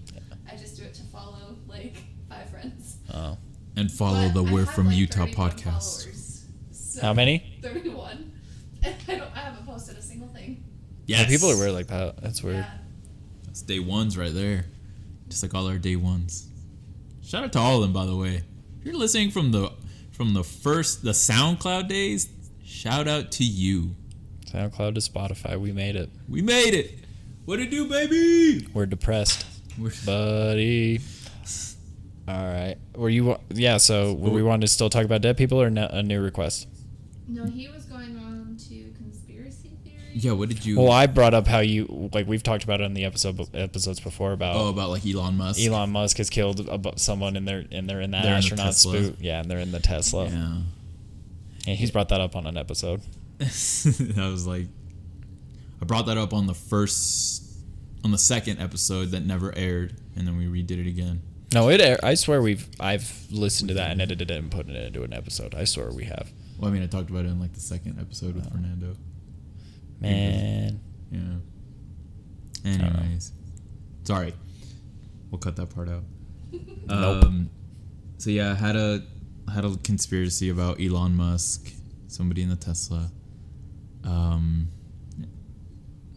I 0.51 0.57
just 0.57 0.79
do 0.79 0.85
it 0.85 0.95
to 0.95 1.03
follow 1.05 1.59
like 1.69 1.97
five 2.31 2.49
friends. 2.49 2.97
Oh, 3.13 3.37
And 3.77 3.93
follow 3.93 4.29
But 4.29 4.35
the 4.35 4.43
We're 4.43 4.67
From 4.67 4.87
like, 4.87 4.97
Utah 4.97 5.27
podcast. 5.27 6.09
So 6.73 7.03
how 7.03 7.13
many? 7.13 7.59
31. 7.63 8.33
And 8.83 8.95
I 9.09 9.15
don't. 9.17 9.37
I 9.37 9.41
haven't 9.41 9.67
posted 9.67 9.97
a 9.97 10.03
single 10.03 10.29
thing. 10.29 10.63
Yeah, 11.07 11.27
people 11.27 11.51
are 11.51 11.57
weird 11.57 11.73
like 11.73 11.89
that. 11.89 12.23
That's 12.23 12.43
weird. 12.43 12.59
Yeah. 12.59 12.71
That's 13.45 13.63
day 13.63 13.81
ones 13.81 14.17
right 14.17 14.33
there. 14.33 14.67
Just 15.29 15.43
like 15.43 15.55
all 15.55 15.67
our 15.69 15.79
day 15.79 15.97
ones. 15.97 16.49
Shout 17.23 17.43
out 17.43 17.53
to 17.55 17.59
all 17.59 17.77
of 17.77 17.83
them, 17.83 17.93
by 17.93 18.07
the 18.07 18.15
way. 18.15 18.43
If 18.79 18.85
you're 18.85 18.95
listening 18.95 19.31
from 19.33 19.51
the 19.51 19.73
from 20.13 20.35
the 20.35 20.45
first 20.45 21.03
the 21.03 21.11
SoundCloud 21.11 21.89
days, 21.89 22.29
shout 22.65 23.09
out 23.09 23.33
to 23.33 23.45
you. 23.45 23.97
SoundCloud 24.47 24.95
to 24.95 25.01
Spotify, 25.01 25.59
we 25.59 25.73
made 25.73 25.97
it. 25.97 26.11
We 26.29 26.43
made 26.43 26.75
it. 26.75 27.01
What 27.45 27.59
it 27.59 27.71
do, 27.71 27.89
baby? 27.89 28.69
We're 28.73 28.87
depressed, 28.87 29.45
We're, 29.79 29.91
buddy. 30.05 31.01
All 32.29 32.45
right. 32.45 32.77
Were 32.95 33.09
you? 33.09 33.37
Yeah. 33.51 33.77
So, 33.77 34.15
were 34.15 34.31
we 34.31 34.43
wanted 34.43 34.63
to 34.63 34.73
still 34.73 34.91
talk 34.91 35.05
about 35.05 35.23
dead 35.23 35.37
people 35.37 35.61
or 35.61 35.71
no, 35.71 35.87
a 35.87 36.03
new 36.03 36.21
request? 36.21 36.69
No, 37.29 37.45
he 37.45 37.69
was 37.69 37.85
going 37.85 38.17
on 38.19 38.57
to 38.69 38.93
conspiracy 38.97 39.77
theories. 39.85 40.25
Yeah, 40.25 40.33
what 40.33 40.49
did 40.49 40.65
you? 40.65 40.79
Well, 40.79 40.91
I 40.91 41.07
brought 41.07 41.35
up 41.35 41.47
how 41.47 41.61
you 41.61 42.11
like 42.13 42.27
we've 42.27 42.43
talked 42.43 42.65
about 42.65 42.81
it 42.81 42.85
in 42.85 42.95
the 42.95 43.05
episode 43.05 43.55
episodes 43.55 44.01
before 44.01 44.33
about 44.33 44.57
oh, 44.57 44.69
about 44.69 44.91
like 44.91 45.07
Elon 45.07 45.37
Musk. 45.37 45.61
Elon 45.61 45.91
Musk 45.91 46.17
has 46.19 46.31
killed 46.31 46.61
a, 46.69 46.99
someone 46.99 47.37
and 47.37 47.47
they're 47.47 47.65
and 47.71 47.89
they're 47.89 48.01
in 48.01 48.11
that 48.13 48.23
They're 48.23 48.35
astronaut 48.35 48.67
Tesla. 48.67 49.03
spook. 49.05 49.17
Yeah, 49.21 49.41
and 49.41 49.51
they're 49.51 49.59
in 49.59 49.73
the 49.73 49.81
Tesla. 49.81 50.27
Yeah. 50.27 50.59
And 51.67 51.77
he's 51.77 51.91
brought 51.91 52.09
that 52.11 52.21
up 52.21 52.37
on 52.37 52.47
an 52.47 52.57
episode. 52.57 53.03
I 53.41 53.45
was 53.45 54.47
like, 54.47 54.67
I 55.83 55.85
brought 55.85 56.07
that 56.07 56.17
up 56.17 56.33
on 56.33 56.47
the 56.47 56.55
first, 56.55 57.43
on 58.05 58.13
the 58.13 58.19
second 58.19 58.61
episode 58.61 59.07
that 59.07 59.27
never 59.27 59.53
aired, 59.57 59.97
and 60.15 60.27
then 60.27 60.37
we 60.37 60.47
redid 60.47 60.79
it 60.79 60.87
again. 60.87 61.23
No, 61.55 61.69
it. 61.71 61.81
air- 61.81 61.99
I 62.03 62.15
swear 62.15 62.43
we've 62.43 62.69
I've 62.81 63.27
listened 63.31 63.69
to 63.69 63.75
that 63.75 63.93
and 63.93 64.01
edited 64.03 64.31
it 64.31 64.39
and 64.39 64.51
put 64.51 64.69
it 64.69 64.77
into 64.77 65.03
an 65.05 65.13
episode. 65.13 65.55
I 65.55 65.65
swear 65.65 65.91
we 65.93 66.05
have. 66.05 66.31
Well, 66.59 66.71
I 66.71 66.73
mean, 66.73 66.83
I 66.83 66.87
talked 66.87 67.11
about 67.11 67.25
it 67.25 67.29
in 67.29 67.39
like 67.41 67.53
the 67.53 67.61
second 67.61 67.99
episode 68.01 68.35
with 68.35 68.51
Fernando. 68.51 68.97
Man, 70.01 70.81
Yeah. 71.11 71.21
Anyways, 72.65 73.33
sorry, 74.05 74.35
we'll 75.31 75.39
cut 75.39 75.57
that 75.57 75.71
part 75.71 75.89
out. 75.89 76.05
Nope. 76.89 77.25
Um, 77.25 77.51
so 78.19 78.31
yeah, 78.31 78.53
I 78.53 78.55
had 78.55 78.77
a 78.77 79.03
had 79.53 79.65
a 79.65 79.77
conspiracy 79.79 80.49
about 80.51 80.81
Elon 80.81 81.15
Musk, 81.17 81.73
somebody 82.09 82.43
in 82.43 82.49
the 82.49 82.57
Tesla. 82.57 83.11
Um, 84.05 84.69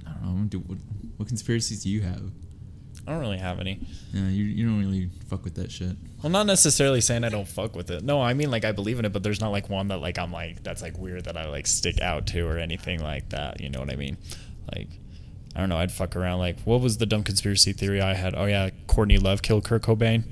I 0.08 0.12
don't 0.24 0.42
know. 0.42 0.46
Do, 0.48 0.60
what, 0.60 0.78
what 1.18 1.28
conspiracies 1.28 1.84
do 1.84 1.90
you 1.90 2.02
have? 2.02 2.32
I 3.10 3.14
don't 3.14 3.22
really 3.22 3.40
have 3.40 3.60
any. 3.60 3.80
Yeah, 4.14 4.28
you, 4.30 4.44
you 4.44 4.66
don't 4.68 4.80
really 4.80 5.10
fuck 5.30 5.44
with 5.44 5.56
that 5.56 5.72
shit. 5.72 5.98
Well, 6.22 6.30
not 6.30 6.46
necessarily 6.46 7.02
saying 7.02 7.24
I 7.24 7.30
don't 7.30 7.48
fuck 7.48 7.76
with 7.76 7.90
it. 7.90 8.04
No, 8.04 8.22
I 8.22 8.36
mean 8.36 8.52
like 8.52 8.66
I 8.66 8.72
believe 8.72 9.00
in 9.00 9.06
it, 9.06 9.12
but 9.12 9.24
there's 9.24 9.42
not 9.42 9.50
like 9.50 9.68
one 9.68 9.88
that 9.88 9.98
like 9.98 10.20
I'm 10.20 10.32
like 10.32 10.62
that's 10.62 10.84
like 10.84 10.96
weird 11.00 11.26
that 11.26 11.36
I 11.36 11.48
like 11.50 11.66
stick 11.66 12.00
out 12.02 12.28
to 12.28 12.42
or 12.48 12.60
anything 12.60 13.02
like 13.02 13.30
that. 13.30 13.62
You 13.62 13.70
know 13.72 13.80
what 13.80 13.92
I 13.92 13.96
mean? 13.96 14.18
Like 14.76 14.90
I 15.56 15.60
don't 15.60 15.70
know. 15.70 15.78
I'd 15.78 15.92
fuck 15.92 16.16
around. 16.16 16.38
Like 16.38 16.60
what 16.66 16.82
was 16.82 17.00
the 17.00 17.08
dumb 17.08 17.24
conspiracy 17.24 17.74
theory 17.74 18.00
I 18.00 18.14
had? 18.14 18.36
Oh 18.36 18.46
yeah, 18.46 18.70
Courtney 18.86 19.18
Love 19.18 19.42
killed 19.42 19.66
Kurt 19.66 19.82
Cobain. 19.82 20.24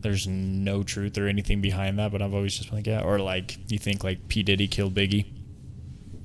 There's 0.00 0.26
no 0.26 0.82
truth 0.82 1.16
or 1.16 1.26
anything 1.28 1.62
behind 1.62 1.98
that, 1.98 2.12
but 2.12 2.20
I've 2.20 2.34
always 2.34 2.54
just 2.54 2.68
been 2.68 2.78
like 2.78 2.86
yeah. 2.86 3.00
Or 3.02 3.18
like 3.18 3.56
you 3.72 3.78
think 3.78 4.04
like 4.04 4.28
P 4.28 4.42
Diddy 4.42 4.68
killed 4.68 4.94
Biggie. 4.94 5.24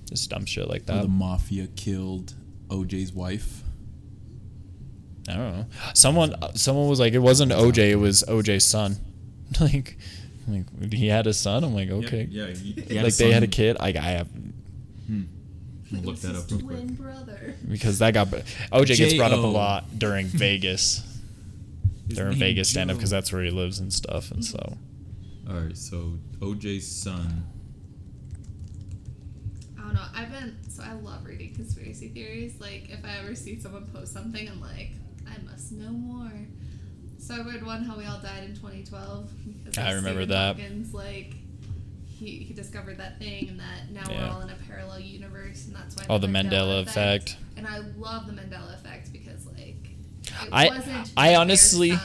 Just 0.10 0.29
dumb 0.29 0.45
shit 0.45 0.67
like 0.67 0.81
Or 0.81 0.86
that. 0.95 1.01
the 1.03 1.07
mafia 1.07 1.67
killed 1.67 2.34
OJ's 2.67 3.13
wife. 3.13 3.63
I 5.27 5.34
don't 5.34 5.57
know. 5.57 5.65
Someone 5.93 6.36
someone 6.55 6.89
was 6.89 6.99
like, 6.99 7.13
it 7.13 7.19
wasn't 7.19 7.51
OJ, 7.51 7.91
it 7.91 7.95
was 7.97 8.23
OJ's 8.27 8.65
son. 8.65 8.97
like, 9.60 9.97
like 10.47 10.93
he 10.93 11.07
had 11.07 11.27
a 11.27 11.34
son. 11.34 11.63
I'm 11.63 11.73
like, 11.73 11.89
okay. 11.89 12.27
Yeah, 12.29 13.03
like 13.03 13.15
they 13.15 13.31
had 13.31 13.43
a 13.43 13.47
kid. 13.47 13.77
Like 13.79 13.95
I 13.95 14.01
have 14.01 14.27
hmm. 14.27 15.23
We'll 15.91 16.01
look 16.03 16.17
that 16.17 16.36
up 16.36 16.49
real 16.49 16.62
quick. 16.62 16.77
twin 16.77 16.95
brother. 16.95 17.55
because 17.69 17.99
that 17.99 18.13
got 18.13 18.27
OJ 18.27 18.97
gets 18.97 19.13
brought 19.15 19.34
up 19.34 19.43
a 19.43 19.47
lot 19.47 19.99
during 19.99 20.25
Vegas. 20.27 21.03
His 22.07 22.17
during 22.17 22.31
name 22.31 22.39
Vegas 22.39 22.69
stand 22.69 22.91
up 22.91 22.97
because 22.97 23.10
that's 23.10 23.31
where 23.31 23.43
he 23.43 23.51
lives 23.51 23.79
and 23.79 23.91
stuff. 23.91 24.31
And 24.31 24.43
so 24.43 24.77
All 25.49 25.55
right, 25.55 25.77
so 25.77 26.17
OJ's 26.39 26.88
son. 26.88 27.45
I 29.77 29.81
don't 29.81 29.93
know. 29.93 30.05
I've 30.15 30.31
been 30.31 30.57
so 30.69 30.84
I 30.84 30.93
love 30.93 31.25
reading 31.25 31.53
conspiracy 31.53 32.07
theories. 32.10 32.60
Like 32.60 32.89
if 32.89 33.03
I 33.03 33.19
ever 33.19 33.36
see 33.36 33.60
someone 33.60 33.86
post 33.88 34.13
something, 34.13 34.47
I'm 34.47 34.62
like, 34.62 34.91
I 35.27 35.41
must 35.49 35.71
know 35.71 35.89
more. 35.91 36.31
So 37.17 37.36
I 37.36 37.41
read 37.45 37.65
one 37.65 37.84
how 37.84 37.97
we 37.97 38.05
all 38.05 38.19
died 38.19 38.43
in 38.45 38.55
2012. 38.55 39.29
because 39.63 39.77
I 39.77 39.91
remember 39.93 40.21
Stephen 40.21 40.29
that. 40.29 40.55
Hawking's, 40.60 40.93
like 40.93 41.36
he, 42.07 42.38
he 42.39 42.53
discovered 42.53 42.97
that 42.99 43.17
thing, 43.19 43.49
and 43.49 43.60
that 43.60 43.91
now 43.91 44.01
Yeah. 44.12 44.27
we're 44.27 44.34
all 44.36 44.41
in 44.41 44.49
a 44.49 44.55
parallel 44.67 44.99
universe, 44.99 45.65
and 45.67 45.75
that's 45.75 45.95
why. 45.95 46.05
Oh, 46.10 46.17
the 46.17 46.27
Mandela 46.27 46.81
effect. 46.81 47.38
And 47.57 47.67
I 47.67 47.79
love 47.97 48.27
the 48.27 48.34
Mandela 48.34 48.73
effect 48.75 49.12
because 49.13 49.45
like 49.47 49.89
it 50.25 50.49
I- 50.51 50.69
wasn't. 50.69 51.12
I 51.17 51.36
honestly- 51.36 51.91
bare. 51.91 52.01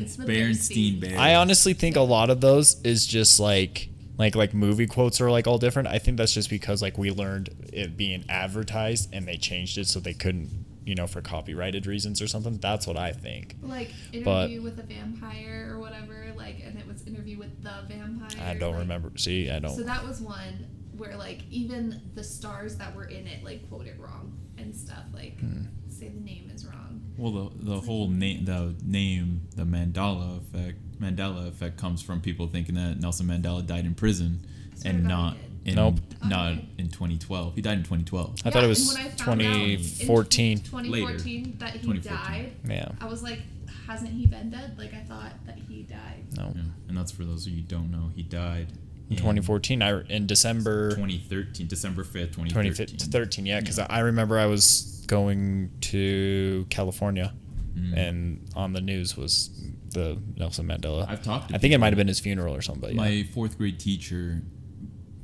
It's 0.00 0.14
the 0.14 0.24
Berenstein 0.26 1.00
bare 1.00 1.10
Bears. 1.10 1.20
I 1.20 1.34
honestly 1.34 1.72
think 1.72 1.96
a 1.96 2.00
lot 2.02 2.30
of 2.30 2.40
those 2.40 2.80
is 2.82 3.04
just 3.04 3.40
like 3.40 3.88
like 4.16 4.36
like 4.36 4.54
movie 4.54 4.86
quotes 4.86 5.20
are 5.20 5.28
like 5.28 5.48
all 5.48 5.58
different. 5.58 5.88
I 5.88 5.98
think 5.98 6.18
that's 6.18 6.32
just 6.32 6.48
because 6.50 6.80
like 6.80 6.96
we 6.96 7.10
learned 7.10 7.50
it 7.72 7.96
being 7.96 8.24
advertised 8.28 9.08
and 9.12 9.26
they 9.26 9.36
changed 9.36 9.76
it 9.76 9.88
so 9.88 9.98
they 9.98 10.14
couldn't 10.14 10.50
you 10.88 10.94
know 10.94 11.06
for 11.06 11.20
copyrighted 11.20 11.86
reasons 11.86 12.22
or 12.22 12.26
something. 12.26 12.56
That's 12.58 12.86
what 12.86 12.96
I 12.96 13.12
think. 13.12 13.56
like 13.62 13.90
But- 14.24 14.50
interview 14.50 14.62
with 14.62 14.78
a 14.80 14.82
vampire 14.82 15.68
or 15.72 15.78
whatever, 15.78 16.32
like, 16.36 16.60
and 16.64 16.78
it 16.78 16.86
was 16.88 17.06
interview 17.06 17.38
with 17.38 17.62
the 17.62 17.74
vampire. 17.86 18.28
I 18.40 18.54
don't 18.54 18.72
like- 18.72 18.80
remember. 18.80 19.12
See, 19.18 19.50
I 19.50 19.58
don't. 19.58 19.76
So 19.76 19.82
that 19.82 20.06
was 20.06 20.20
one 20.20 20.66
where 20.96 21.16
like 21.16 21.42
even 21.50 22.00
the 22.14 22.24
stars 22.24 22.76
that 22.76 22.96
were 22.96 23.04
in 23.04 23.26
it 23.28 23.44
like 23.44 23.68
quoted 23.68 23.98
wrong 24.00 24.36
and 24.56 24.74
stuff 24.74 25.04
like 25.14 25.38
Hmm. 25.38 25.66
say 25.88 26.08
the 26.08 26.20
name 26.20 26.50
is 26.52 26.66
wrong. 26.66 27.02
Well, 27.16 27.32
the 27.50 27.64
the 27.74 27.80
whole 27.80 28.08
name, 28.08 28.44
the 28.46 28.74
name, 28.84 29.42
the 29.54 29.64
Mandela 29.64 30.38
effect, 30.38 30.78
Mandela 31.00 31.46
effect 31.48 31.76
comes 31.76 32.00
from 32.02 32.20
people 32.20 32.48
thinking 32.48 32.74
that 32.76 32.98
Nelson 32.98 33.26
Mandela 33.26 33.64
died 33.64 33.84
in 33.84 33.94
prison, 33.94 34.40
and 34.84 35.04
not 35.04 35.34
thought 35.36 35.47
in 35.68 35.74
Nope. 35.76 36.00
not 36.24 36.52
Okay. 36.52 36.68
in 36.78 36.88
2012. 36.88 37.54
He 37.54 37.62
died 37.62 37.78
in 37.78 37.84
2012. 37.84 38.40
I 38.44 38.50
thought 38.50 38.56
it 38.56 38.58
and 38.64 38.68
was 38.68 38.94
when 38.94 39.06
I 39.06 39.08
found 39.10 39.42
out 39.42 39.54
in 39.56 39.78
2014. 39.78 40.58
2014 40.60 41.56
that 41.58 41.70
he 41.72 41.78
2014. 41.80 42.02
died. 42.12 42.52
Yeah. 42.68 42.88
I 43.00 43.06
was 43.06 43.22
like, 43.22 43.40
hasn't 43.86 44.10
he 44.10 44.26
been 44.26 44.50
dead? 44.50 44.76
Like 44.78 44.94
I 44.94 45.00
thought 45.02 45.32
that 45.46 45.58
he 45.68 45.82
died. 45.82 46.24
No. 46.36 46.52
Yeah, 46.54 46.62
and 46.88 46.96
that's 46.96 47.12
for 47.12 47.24
those 47.24 47.46
of 47.46 47.52
you 47.52 47.62
who 47.62 47.68
don't 47.68 47.90
know. 47.90 48.10
He 48.14 48.22
died 48.22 48.68
In 49.10 49.16
2014, 49.16 49.80
I 49.82 50.02
in 50.08 50.26
December 50.26 50.90
2013, 50.90 51.66
December 51.66 52.04
5th, 52.04 52.34
2013. 52.34 52.86
2013. 52.98 53.46
Yeah, 53.46 53.60
because 53.60 53.78
I 53.78 54.00
remember 54.00 54.38
I 54.38 54.46
was 54.46 55.04
going 55.06 55.70
to 55.82 56.66
California, 56.70 57.32
Mm. 57.76 57.96
and 57.96 58.48
on 58.56 58.72
the 58.72 58.80
news 58.80 59.16
was 59.16 59.50
the 59.90 60.18
Nelson 60.36 60.66
Mandela. 60.66 61.08
I've 61.08 61.22
talked 61.22 61.48
to 61.50 61.54
I 61.54 61.58
think 61.58 61.72
it 61.72 61.78
might 61.78 61.90
have 61.92 61.96
been 61.96 62.08
his 62.08 62.18
funeral 62.20 62.54
or 62.54 62.60
something. 62.60 62.96
But 62.96 63.10
yeah. 63.10 63.22
My 63.22 63.28
fourth 63.32 63.56
grade 63.56 63.78
teacher 63.78 64.42
is, 64.42 64.42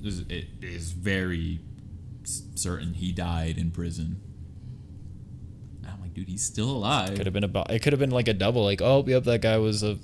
it 0.04 0.46
is 0.62 0.92
very 0.92 1.60
certain 2.14 2.94
he 2.94 3.12
died 3.12 3.58
in 3.58 3.70
prison. 3.70 4.20
I'm 5.86 6.00
like, 6.00 6.14
dude, 6.14 6.28
he's 6.28 6.44
still 6.44 6.70
alive. 6.70 7.14
could 7.14 7.26
have 7.26 7.32
been 7.34 7.44
about. 7.44 7.70
It 7.70 7.80
could 7.82 7.92
have 7.92 8.00
been 8.00 8.10
like 8.10 8.28
a 8.28 8.34
double. 8.34 8.64
Like, 8.64 8.80
oh, 8.82 9.04
yep, 9.06 9.24
that 9.24 9.40
guy 9.42 9.58
was 9.58 9.82
a 9.82 9.98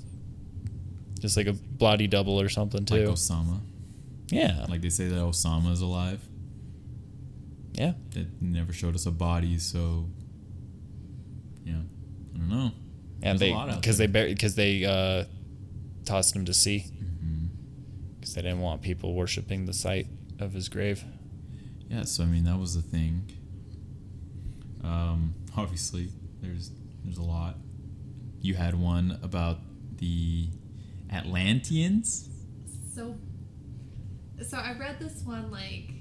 just 1.19 1.37
like 1.37 1.47
a 1.47 1.53
bloody 1.53 2.07
double 2.07 2.39
or 2.41 2.49
something 2.49 2.85
too. 2.85 2.95
like. 3.05 3.15
Osama. 3.15 3.59
yeah, 4.29 4.65
Like 4.69 4.81
they 4.81 4.89
say 4.89 5.07
that 5.07 5.19
Osama 5.19 5.71
is 5.71 5.81
alive. 5.81 6.19
yeah. 7.73 7.93
It 8.15 8.27
never 8.41 8.73
showed 8.73 8.95
us 8.95 9.05
a 9.05 9.11
body, 9.11 9.57
so 9.59 10.09
yeah, 11.63 11.73
I 12.33 12.37
don't 12.37 12.49
know. 12.49 12.71
And 13.23 13.37
There's 13.37 13.39
they 13.39 13.51
a 13.53 13.75
because 13.75 13.97
they 13.99 14.07
because 14.07 14.55
they 14.55 14.83
uh, 14.85 15.25
tossed 16.05 16.35
him 16.35 16.45
to 16.45 16.53
sea 16.55 16.85
Mhm. 16.91 17.10
Because 18.31 18.43
they 18.43 18.49
didn't 18.49 18.61
want 18.61 18.81
people 18.81 19.13
worshiping 19.13 19.65
the 19.65 19.73
site 19.73 20.07
of 20.39 20.53
his 20.53 20.69
grave. 20.69 21.03
Yeah, 21.89 22.03
so 22.03 22.23
I 22.23 22.27
mean 22.27 22.45
that 22.45 22.57
was 22.57 22.75
the 22.75 22.81
thing. 22.81 23.29
Um, 24.83 25.35
obviously, 25.57 26.09
there's 26.41 26.71
there's 27.03 27.17
a 27.17 27.23
lot. 27.23 27.57
You 28.41 28.55
had 28.55 28.75
one 28.75 29.19
about 29.21 29.59
the 29.97 30.47
Atlanteans. 31.11 32.29
So, 32.95 33.15
so 34.41 34.57
I 34.57 34.73
read 34.79 34.99
this 34.99 35.21
one 35.23 35.51
like 35.51 35.91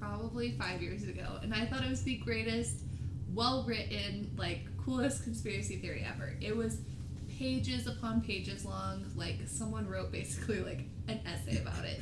probably 0.00 0.52
five 0.52 0.82
years 0.82 1.02
ago, 1.02 1.38
and 1.42 1.52
I 1.52 1.66
thought 1.66 1.82
it 1.82 1.90
was 1.90 2.02
the 2.04 2.16
greatest, 2.18 2.84
well 3.34 3.64
written, 3.66 4.30
like 4.36 4.60
coolest 4.84 5.24
conspiracy 5.24 5.78
theory 5.78 6.06
ever. 6.08 6.36
It 6.40 6.56
was 6.56 6.78
pages 7.38 7.86
upon 7.86 8.20
pages 8.20 8.64
long. 8.64 9.04
Like 9.14 9.40
someone 9.46 9.88
wrote 9.88 10.12
basically 10.12 10.60
like 10.60 10.84
an 11.08 11.20
essay 11.26 11.60
about 11.60 11.84
it, 11.84 12.00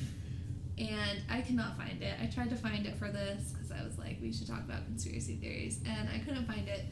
and 0.79 1.21
I 1.31 1.41
could 1.41 1.57
not 1.57 1.77
find 1.77 2.03
it. 2.03 2.15
I 2.23 2.27
tried 2.27 2.51
to 2.51 2.57
find 2.57 2.87
it 2.87 2.97
for 2.97 3.09
this 3.09 3.53
because 3.53 3.71
I 3.71 3.85
was 3.85 3.99
like, 3.99 4.19
we 4.21 4.33
should 4.33 4.47
talk 4.47 4.61
about 4.61 4.85
conspiracy 4.87 5.37
theories, 5.37 5.81
and 5.87 6.09
I 6.09 6.19
couldn't 6.19 6.47
find 6.47 6.69
it. 6.69 6.85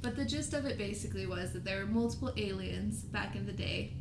But 0.00 0.16
the 0.16 0.24
gist 0.24 0.52
of 0.52 0.64
it 0.64 0.78
basically 0.78 1.26
was 1.26 1.52
that 1.52 1.64
there 1.64 1.80
were 1.80 1.86
multiple 1.86 2.32
aliens 2.36 3.02
back 3.02 3.36
in 3.36 3.46
the 3.46 3.52
day, 3.52 3.92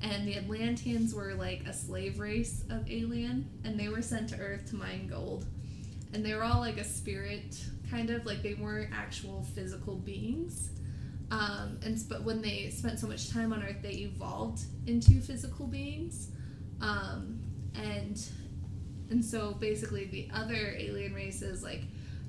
and 0.00 0.26
the 0.26 0.36
Atlanteans 0.36 1.14
were 1.14 1.34
like 1.34 1.66
a 1.66 1.72
slave 1.72 2.18
race 2.18 2.64
of 2.70 2.90
alien, 2.90 3.48
and 3.64 3.78
they 3.78 3.88
were 3.88 4.02
sent 4.02 4.30
to 4.30 4.38
Earth 4.38 4.70
to 4.70 4.76
mine 4.76 5.06
gold. 5.06 5.46
And 6.12 6.24
they 6.24 6.34
were 6.34 6.44
all 6.44 6.60
like 6.60 6.78
a 6.78 6.84
spirit, 6.84 7.62
kind 7.90 8.08
of 8.10 8.24
like 8.24 8.42
they 8.42 8.54
weren't 8.54 8.90
actual 8.94 9.42
physical 9.54 9.96
beings. 9.96 10.70
Um, 11.30 11.78
and 11.82 11.98
but 12.08 12.22
when 12.22 12.42
they 12.42 12.70
spent 12.70 12.98
so 13.00 13.06
much 13.06 13.30
time 13.30 13.52
on 13.52 13.62
Earth, 13.62 13.82
they 13.82 13.90
evolved 13.92 14.62
into 14.86 15.20
physical 15.20 15.66
beings. 15.66 16.28
Um, 16.80 17.40
and 17.74 18.22
and 19.10 19.24
so 19.24 19.52
basically, 19.54 20.04
the 20.06 20.28
other 20.34 20.74
alien 20.78 21.14
races 21.14 21.62
like 21.62 21.82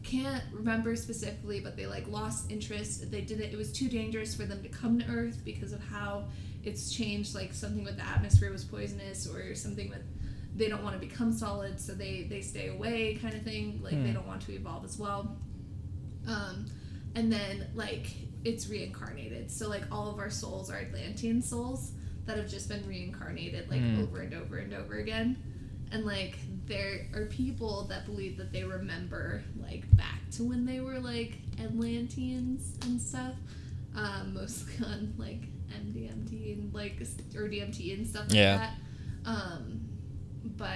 can't 0.04 0.44
remember 0.54 0.96
specifically, 0.96 1.60
but 1.60 1.76
they 1.76 1.86
like 1.88 2.08
lost 2.08 2.52
interest. 2.52 3.12
They 3.12 3.22
didn't. 3.22 3.52
It 3.52 3.58
was 3.58 3.72
too 3.72 3.90
dangerous 3.90 4.34
for 4.36 4.44
them 4.44 4.62
to 4.64 4.70
come 4.70 5.00
to 5.00 5.06
Earth 5.08 5.42
because 5.44 5.74
of 5.74 5.84
how 5.84 6.26
it's 6.64 6.92
changed. 6.92 7.36
Like 7.36 7.54
something 7.54 7.84
with 7.84 7.98
the 7.98 8.06
atmosphere 8.08 8.52
was 8.52 8.64
poisonous, 8.64 9.28
or 9.28 9.56
something 9.56 9.90
with 9.90 10.04
they 10.56 10.70
don't 10.70 10.84
want 10.84 11.00
to 11.00 11.06
become 11.06 11.34
solid, 11.34 11.80
so 11.82 11.94
they 11.94 12.28
they 12.30 12.42
stay 12.42 12.70
away, 12.70 13.16
kind 13.16 13.36
of 13.36 13.42
thing. 13.44 13.82
Like 13.84 13.92
they 14.02 14.08
Hmm. 14.10 14.14
don't 14.14 14.28
want 14.28 14.42
to 14.44 14.54
evolve 14.54 14.86
as 14.86 14.98
well. 14.98 15.38
Um, 16.28 16.66
and 17.14 17.32
then 17.32 17.68
like 17.76 18.08
it's 18.46 18.70
reincarnated. 18.70 19.52
So 19.52 19.68
like 19.68 19.84
all 19.92 20.10
of 20.10 20.20
our 20.20 20.30
souls 20.30 20.70
are 20.72 20.78
Atlantean 20.78 21.42
souls 21.42 21.92
that 22.26 22.38
have 22.38 22.48
just 22.50 22.70
been 22.70 22.88
reincarnated 22.88 23.70
like 23.70 23.82
Mm. 23.82 24.04
over 24.04 24.22
and 24.22 24.34
over 24.34 24.58
and 24.58 24.74
over 24.74 24.96
again. 25.00 25.36
And 25.92 26.06
like 26.06 26.38
there 26.66 27.08
are 27.14 27.26
people 27.26 27.84
that 27.90 28.06
believe 28.06 28.38
that 28.38 28.52
they 28.54 28.64
remember 28.64 29.44
like 29.62 29.84
back 29.98 30.22
to 30.34 30.44
when 30.44 30.66
they 30.66 30.80
were 30.80 31.00
like 31.00 31.34
Atlanteans 31.60 32.78
and 32.86 33.00
stuff. 33.02 33.34
Um, 33.96 34.34
mostly 34.34 34.86
on 34.86 35.14
like 35.18 35.44
MDMT 35.72 36.54
and 36.54 36.74
like 36.74 37.00
or 37.36 37.48
DMT 37.48 37.94
and 37.98 38.08
stuff 38.08 38.26
like 38.30 38.34
Yeah. 38.36 38.58
that. 38.58 38.74
Um, 39.26 39.82
but 40.58 40.70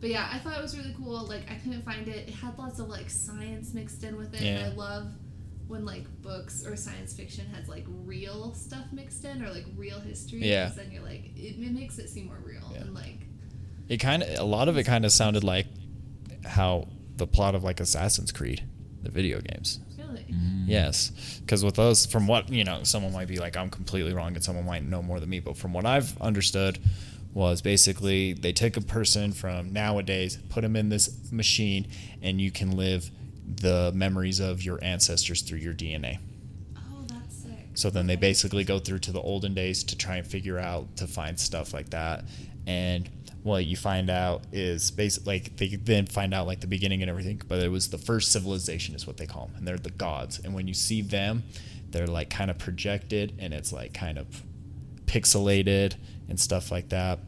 but 0.00 0.10
yeah, 0.10 0.28
I 0.32 0.38
thought 0.38 0.58
it 0.58 0.62
was 0.62 0.76
really 0.76 0.94
cool. 0.98 1.24
Like 1.26 1.50
I 1.50 1.54
couldn't 1.54 1.82
find 1.84 2.08
it. 2.08 2.28
It 2.28 2.34
had 2.34 2.58
lots 2.58 2.80
of 2.80 2.88
like 2.88 3.08
science 3.08 3.72
mixed 3.72 4.02
in 4.04 4.16
with 4.16 4.34
it. 4.34 4.42
Yeah. 4.42 4.58
And 4.58 4.72
I 4.72 4.76
love 4.76 5.12
when 5.72 5.84
like 5.84 6.04
books 6.22 6.64
or 6.66 6.76
science 6.76 7.12
fiction 7.14 7.46
has 7.54 7.68
like 7.68 7.84
real 8.04 8.52
stuff 8.54 8.84
mixed 8.92 9.24
in 9.24 9.42
or 9.44 9.50
like 9.50 9.64
real 9.76 9.98
history. 10.00 10.40
Yeah. 10.48 10.70
Then 10.76 10.90
you're 10.92 11.02
like 11.02 11.30
it, 11.36 11.56
it 11.60 11.72
makes 11.72 11.98
it 11.98 12.08
seem 12.08 12.26
more 12.26 12.38
real 12.44 12.62
Yeah. 12.72 12.82
and 12.82 12.94
like 12.94 13.20
It 13.88 13.96
kind 13.98 14.22
of 14.22 14.38
a 14.38 14.44
lot 14.44 14.68
of 14.68 14.76
it 14.76 14.84
kind 14.84 15.04
of 15.04 15.12
sounded 15.12 15.42
like 15.42 15.66
how 16.44 16.88
the 17.16 17.26
plot 17.26 17.54
of 17.54 17.64
like 17.64 17.80
Assassin's 17.80 18.32
Creed, 18.32 18.62
the 19.02 19.10
video 19.10 19.40
games. 19.40 19.80
really. 19.98 20.24
Mm. 20.30 20.64
Yes, 20.66 21.10
because 21.40 21.64
with 21.64 21.74
those, 21.74 22.06
from 22.06 22.26
what 22.26 22.48
you 22.48 22.64
know, 22.64 22.82
someone 22.84 23.12
might 23.12 23.28
be 23.28 23.38
like, 23.38 23.56
I'm 23.56 23.70
completely 23.70 24.12
wrong, 24.14 24.34
and 24.34 24.42
someone 24.44 24.64
might 24.66 24.84
know 24.84 25.02
more 25.02 25.20
than 25.20 25.28
me. 25.28 25.40
But 25.40 25.56
from 25.56 25.72
what 25.72 25.84
I've 25.86 26.20
understood, 26.20 26.78
was 27.34 27.62
basically 27.62 28.32
they 28.34 28.52
took 28.52 28.76
a 28.76 28.80
person 28.80 29.32
from 29.32 29.72
nowadays, 29.72 30.38
put 30.50 30.62
them 30.62 30.76
in 30.76 30.88
this 30.88 31.10
machine, 31.32 31.86
and 32.22 32.40
you 32.40 32.50
can 32.50 32.76
live 32.76 33.10
the 33.46 33.92
memories 33.94 34.40
of 34.40 34.62
your 34.62 34.78
ancestors 34.82 35.42
through 35.42 35.58
your 35.58 35.74
DNA. 35.74 36.18
Oh, 36.76 37.04
that's 37.06 37.42
sick. 37.42 37.68
So 37.74 37.90
then 37.90 38.06
they 38.06 38.16
basically 38.16 38.64
go 38.64 38.78
through 38.78 39.00
to 39.00 39.12
the 39.12 39.20
olden 39.20 39.54
days 39.54 39.84
to 39.84 39.96
try 39.96 40.16
and 40.16 40.26
figure 40.26 40.58
out 40.58 40.96
to 40.96 41.06
find 41.06 41.38
stuff 41.38 41.72
like 41.74 41.90
that. 41.90 42.24
And 42.66 43.08
what 43.42 43.64
you 43.66 43.76
find 43.76 44.08
out 44.08 44.44
is 44.52 44.90
basically 44.90 45.34
like 45.34 45.56
they 45.56 45.68
then 45.76 46.06
find 46.06 46.32
out 46.32 46.46
like 46.46 46.60
the 46.60 46.66
beginning 46.66 47.02
and 47.02 47.10
everything, 47.10 47.42
but 47.48 47.58
it 47.58 47.70
was 47.70 47.90
the 47.90 47.98
first 47.98 48.30
civilization 48.30 48.94
is 48.94 49.06
what 49.06 49.16
they 49.16 49.26
call 49.26 49.46
them, 49.46 49.56
and 49.56 49.66
they're 49.66 49.76
the 49.76 49.90
gods. 49.90 50.38
And 50.38 50.54
when 50.54 50.68
you 50.68 50.74
see 50.74 51.02
them, 51.02 51.42
they're 51.90 52.06
like 52.06 52.30
kind 52.30 52.50
of 52.50 52.58
projected, 52.58 53.34
and 53.38 53.52
it's 53.52 53.72
like 53.72 53.92
kind 53.92 54.18
of 54.18 54.42
pixelated 55.06 55.94
and 56.28 56.38
stuff 56.38 56.70
like 56.70 56.90
that. 56.90 57.18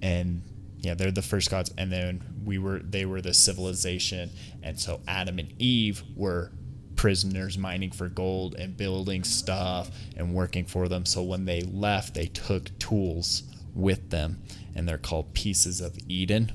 And 0.00 0.42
yeah, 0.82 0.94
they're 0.94 1.12
the 1.12 1.22
first 1.22 1.48
gods, 1.48 1.72
and 1.78 1.90
then 1.90 2.22
we 2.44 2.58
were 2.58 2.80
they 2.80 3.06
were 3.06 3.20
the 3.20 3.32
civilization, 3.32 4.30
and 4.62 4.78
so 4.78 5.00
Adam 5.06 5.38
and 5.38 5.52
Eve 5.60 6.02
were 6.16 6.52
prisoners 6.96 7.56
mining 7.56 7.92
for 7.92 8.08
gold 8.08 8.54
and 8.56 8.76
building 8.76 9.24
stuff 9.24 9.90
and 10.16 10.34
working 10.34 10.64
for 10.64 10.88
them. 10.88 11.06
So 11.06 11.22
when 11.22 11.44
they 11.44 11.62
left, 11.62 12.14
they 12.14 12.26
took 12.26 12.76
tools 12.78 13.44
with 13.74 14.10
them, 14.10 14.42
and 14.74 14.88
they're 14.88 14.98
called 14.98 15.34
pieces 15.34 15.80
of 15.80 15.96
Eden. 16.08 16.52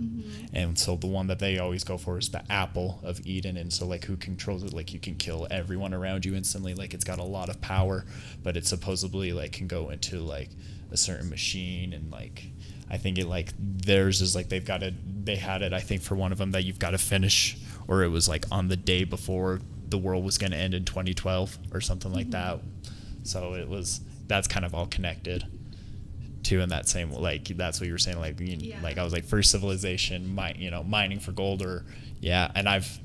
Mm-hmm. 0.00 0.56
And 0.56 0.78
so 0.78 0.96
the 0.96 1.06
one 1.06 1.28
that 1.28 1.38
they 1.38 1.58
always 1.58 1.84
go 1.84 1.98
for 1.98 2.18
is 2.18 2.30
the 2.30 2.42
apple 2.50 3.00
of 3.02 3.24
Eden. 3.26 3.56
And 3.56 3.72
so 3.72 3.86
like 3.86 4.04
who 4.04 4.16
controls 4.16 4.62
it? 4.62 4.72
Like 4.72 4.92
you 4.92 5.00
can 5.00 5.16
kill 5.16 5.46
everyone 5.50 5.92
around 5.92 6.24
you 6.24 6.34
instantly. 6.34 6.74
Like 6.74 6.94
it's 6.94 7.04
got 7.04 7.18
a 7.18 7.24
lot 7.24 7.48
of 7.48 7.60
power, 7.60 8.04
but 8.42 8.56
it 8.56 8.66
supposedly 8.66 9.32
like 9.32 9.52
can 9.52 9.66
go 9.66 9.90
into 9.90 10.20
like 10.20 10.50
a 10.92 10.96
certain 10.96 11.28
machine 11.28 11.92
and 11.92 12.10
like 12.12 12.44
I 12.90 12.96
think 12.96 13.18
it 13.18 13.26
like 13.26 13.52
theirs 13.58 14.20
is 14.20 14.34
like 14.34 14.48
they've 14.48 14.64
got 14.64 14.82
it. 14.82 14.94
They 15.24 15.36
had 15.36 15.62
it 15.62 15.72
I 15.72 15.80
think 15.80 16.02
for 16.02 16.14
one 16.14 16.32
of 16.32 16.38
them 16.38 16.52
that 16.52 16.64
you've 16.64 16.78
got 16.78 16.90
to 16.90 16.98
finish, 16.98 17.56
or 17.86 18.02
it 18.02 18.08
was 18.08 18.28
like 18.28 18.44
on 18.50 18.68
the 18.68 18.76
day 18.76 19.04
before 19.04 19.60
the 19.88 19.98
world 19.98 20.24
was 20.24 20.36
going 20.38 20.50
to 20.52 20.56
end 20.58 20.74
in 20.74 20.84
2012 20.84 21.58
or 21.72 21.80
something 21.80 22.12
like 22.12 22.30
that. 22.30 22.60
So 23.24 23.54
it 23.54 23.68
was 23.68 24.00
that's 24.26 24.46
kind 24.48 24.64
of 24.66 24.74
all 24.74 24.86
connected 24.86 25.44
too 26.42 26.60
in 26.60 26.68
that 26.68 26.88
same 26.88 27.10
like 27.10 27.44
that's 27.56 27.80
what 27.80 27.86
you 27.86 27.92
were 27.92 27.98
saying 27.98 28.18
like 28.20 28.38
you, 28.40 28.56
Yeah. 28.60 28.80
like 28.82 28.96
I 28.96 29.02
was 29.04 29.12
like 29.12 29.24
first 29.24 29.50
civilization 29.50 30.34
mi- 30.34 30.54
you 30.56 30.70
know 30.70 30.82
mining 30.84 31.18
for 31.20 31.32
gold 31.32 31.62
or 31.62 31.84
yeah 32.20 32.50
and 32.54 32.68
I've 32.68 32.98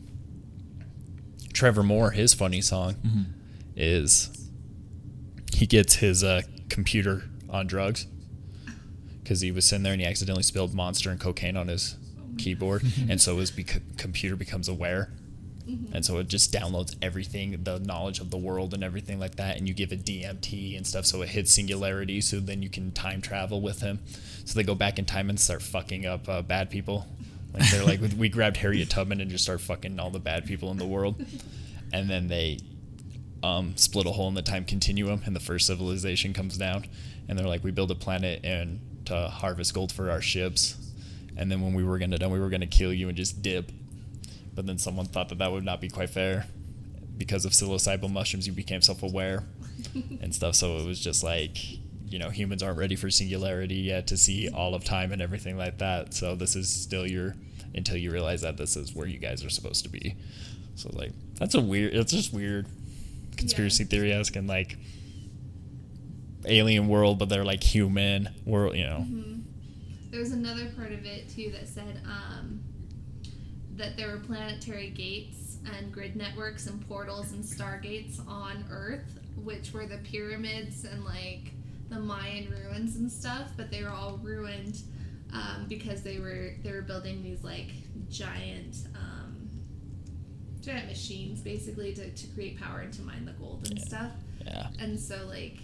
Trevor 1.53 1.83
Moore 1.83 2.11
his 2.11 2.33
funny 2.33 2.61
song 2.61 2.95
Mhm. 2.95 3.25
is 3.75 4.29
he 5.53 5.65
gets 5.65 5.95
his 5.95 6.23
uh, 6.23 6.41
computer 6.69 7.23
on 7.49 7.67
drugs 7.67 8.07
because 9.23 9.41
he 9.41 9.51
was 9.51 9.65
sitting 9.65 9.83
there 9.83 9.93
and 9.93 10.01
he 10.01 10.07
accidentally 10.07 10.43
spilled 10.43 10.73
monster 10.73 11.09
and 11.09 11.19
cocaine 11.19 11.57
on 11.57 11.67
his 11.67 11.95
keyboard 12.37 12.83
and 13.09 13.21
so 13.21 13.37
his 13.37 13.51
bec- 13.51 13.81
computer 13.97 14.35
becomes 14.35 14.67
aware. 14.67 15.11
And 15.93 16.05
so 16.05 16.17
it 16.17 16.27
just 16.27 16.51
downloads 16.51 16.93
everything 17.01 17.63
the 17.63 17.79
knowledge 17.79 18.19
of 18.19 18.31
the 18.31 18.37
world 18.37 18.73
and 18.73 18.83
everything 18.83 19.17
like 19.17 19.35
that 19.35 19.55
and 19.55 19.65
you 19.65 19.73
give 19.73 19.93
it 19.93 20.03
dmt 20.03 20.75
and 20.75 20.85
stuff 20.85 21.05
so 21.05 21.21
it 21.21 21.29
hits 21.29 21.53
singularity 21.53 22.19
so 22.19 22.41
then 22.41 22.61
you 22.61 22.69
can 22.69 22.91
time 22.91 23.21
travel 23.21 23.61
with 23.61 23.79
him. 23.79 23.99
So 24.43 24.59
they 24.59 24.63
go 24.63 24.75
back 24.75 24.99
in 24.99 25.05
time 25.05 25.29
and 25.29 25.39
start 25.39 25.61
fucking 25.61 26.05
up 26.05 26.27
uh, 26.27 26.41
bad 26.41 26.69
people. 26.69 27.07
Like 27.53 27.69
they're 27.71 27.85
like 27.85 28.01
we 28.17 28.27
grabbed 28.27 28.57
harriet 28.57 28.89
tubman 28.89 29.21
and 29.21 29.31
just 29.31 29.45
start 29.45 29.61
fucking 29.61 29.99
all 29.99 30.09
the 30.09 30.19
bad 30.19 30.45
people 30.45 30.69
in 30.71 30.77
the 30.77 30.85
world. 30.85 31.25
And 31.93 32.09
then 32.09 32.27
they 32.27 32.59
um, 33.41 33.77
split 33.77 34.05
a 34.05 34.11
hole 34.11 34.27
in 34.27 34.33
the 34.33 34.41
time 34.41 34.65
continuum 34.65 35.21
and 35.25 35.35
the 35.35 35.39
first 35.39 35.67
civilization 35.67 36.33
comes 36.33 36.57
down 36.57 36.87
and 37.27 37.37
they're 37.37 37.47
like 37.47 37.63
we 37.63 37.71
build 37.71 37.91
a 37.91 37.95
planet 37.95 38.41
and 38.43 38.79
to 39.05 39.27
harvest 39.27 39.73
gold 39.73 39.91
for 39.91 40.09
our 40.09 40.21
ships. 40.21 40.75
And 41.35 41.51
then 41.51 41.61
when 41.61 41.73
we 41.73 41.83
were 41.83 41.97
gonna 41.97 42.17
done 42.17 42.31
we 42.31 42.39
were 42.39 42.49
gonna 42.49 42.67
kill 42.67 42.93
you 42.93 43.07
and 43.07 43.17
just 43.17 43.41
dip. 43.41 43.71
But 44.55 44.67
then 44.67 44.77
someone 44.77 45.07
thought 45.07 45.29
that 45.29 45.39
that 45.39 45.51
would 45.51 45.63
not 45.63 45.81
be 45.81 45.89
quite 45.89 46.09
fair. 46.09 46.45
Because 47.17 47.45
of 47.45 47.51
psilocybin 47.51 48.11
mushrooms 48.11 48.47
you 48.47 48.53
became 48.53 48.81
self-aware 48.81 49.43
and 50.21 50.33
stuff. 50.33 50.55
So 50.55 50.77
it 50.77 50.85
was 50.85 50.99
just 50.99 51.23
like 51.23 51.57
you 52.09 52.19
know 52.19 52.29
humans 52.29 52.61
aren't 52.61 52.77
ready 52.77 52.95
for 52.95 53.09
singularity 53.09 53.75
yet 53.75 54.05
to 54.07 54.17
see 54.17 54.47
all 54.47 54.75
of 54.75 54.83
time 54.83 55.11
and 55.11 55.21
everything 55.21 55.57
like 55.57 55.79
that. 55.79 56.13
So 56.13 56.35
this 56.35 56.55
is 56.55 56.69
still 56.69 57.07
your 57.07 57.35
until 57.75 57.97
you 57.97 58.11
realize 58.11 58.41
that 58.41 58.57
this 58.57 58.77
is 58.77 58.93
where 58.93 59.07
you 59.07 59.17
guys 59.17 59.43
are 59.43 59.49
supposed 59.49 59.83
to 59.83 59.89
be. 59.89 60.15
So 60.75 60.89
like 60.93 61.11
that's 61.35 61.55
a 61.55 61.61
weird 61.61 61.93
it's 61.93 62.11
just 62.11 62.33
weird 62.33 62.67
conspiracy 63.35 63.83
theory 63.83 64.13
esque 64.13 64.35
and 64.35 64.47
like 64.47 64.77
alien 66.45 66.87
world 66.87 67.17
but 67.19 67.29
they're 67.29 67.45
like 67.45 67.63
human 67.63 68.29
world 68.45 68.75
you 68.75 68.83
know. 68.85 69.05
There 70.11 70.19
was 70.19 70.31
another 70.31 70.67
part 70.77 70.91
of 70.91 71.05
it 71.05 71.29
too 71.29 71.51
that 71.51 71.67
said 71.67 71.99
um, 72.05 72.59
that 73.75 73.97
there 73.97 74.09
were 74.11 74.19
planetary 74.19 74.89
gates 74.89 75.57
and 75.77 75.91
grid 75.91 76.15
networks 76.15 76.67
and 76.67 76.87
portals 76.87 77.31
and 77.31 77.43
stargates 77.43 78.19
on 78.27 78.63
Earth, 78.69 79.19
which 79.43 79.73
were 79.73 79.87
the 79.87 79.97
pyramids 79.99 80.83
and 80.85 81.03
like 81.03 81.53
the 81.89 81.99
Mayan 81.99 82.51
ruins 82.51 82.95
and 82.97 83.11
stuff, 83.11 83.49
but 83.57 83.71
they 83.71 83.81
were 83.83 83.89
all 83.89 84.19
ruined 84.21 84.81
um, 85.33 85.65
because 85.67 86.03
they 86.03 86.19
were 86.19 86.51
they 86.63 86.71
were 86.71 86.83
building 86.83 87.23
these 87.23 87.43
like 87.43 87.71
giant 88.11 88.87
um, 88.95 89.49
giant 90.61 90.87
machines 90.87 91.41
basically 91.41 91.93
to, 91.93 92.09
to 92.11 92.27
create 92.27 92.59
power 92.59 92.81
and 92.81 92.93
to 92.93 93.01
mine 93.01 93.25
the 93.25 93.31
gold 93.33 93.65
and 93.67 93.79
Yeah. 93.79 93.85
stuff. 93.85 94.11
Yeah. 94.45 94.67
And 94.79 94.99
so 94.99 95.25
like 95.27 95.57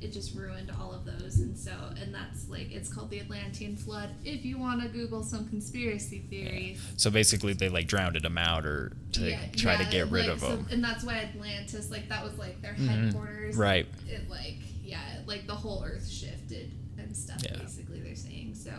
it 0.00 0.12
just 0.12 0.34
ruined 0.36 0.70
all 0.80 0.92
of 0.92 1.04
those 1.04 1.38
and 1.38 1.56
so 1.58 1.72
and 2.00 2.14
that's 2.14 2.48
like 2.48 2.70
it's 2.72 2.92
called 2.92 3.10
the 3.10 3.18
atlantean 3.20 3.76
flood 3.76 4.10
if 4.24 4.44
you 4.44 4.58
want 4.58 4.80
to 4.80 4.88
google 4.88 5.22
some 5.22 5.48
conspiracy 5.48 6.20
theories 6.30 6.80
so 6.96 7.10
basically 7.10 7.52
they 7.52 7.68
like 7.68 7.86
drowned 7.88 8.14
them 8.20 8.38
out 8.38 8.64
or 8.64 8.92
to 9.12 9.36
try 9.56 9.76
to 9.76 9.84
get 9.90 10.08
rid 10.10 10.24
like, 10.26 10.34
of 10.34 10.40
so- 10.40 10.48
them 10.56 10.66
and 10.70 10.82
that's 10.84 11.02
why 11.04 11.14
atlantis 11.18 11.90
like 11.90 12.08
that 12.08 12.22
was 12.22 12.36
like 12.38 12.60
their 12.62 12.74
Mhm. 12.74 12.86
headquarters 12.88 13.56
Right. 13.56 13.86
it 14.08 14.28
like 14.30 14.56
yeah 14.84 15.00
like 15.26 15.46
the 15.46 15.54
whole 15.54 15.82
earth 15.84 16.08
shifted 16.08 16.70
and 16.98 17.16
stuff 17.16 17.40
Yeah. 17.42 17.58
basically 17.58 18.00
they're 18.00 18.14
saying 18.14 18.54
so 18.54 18.72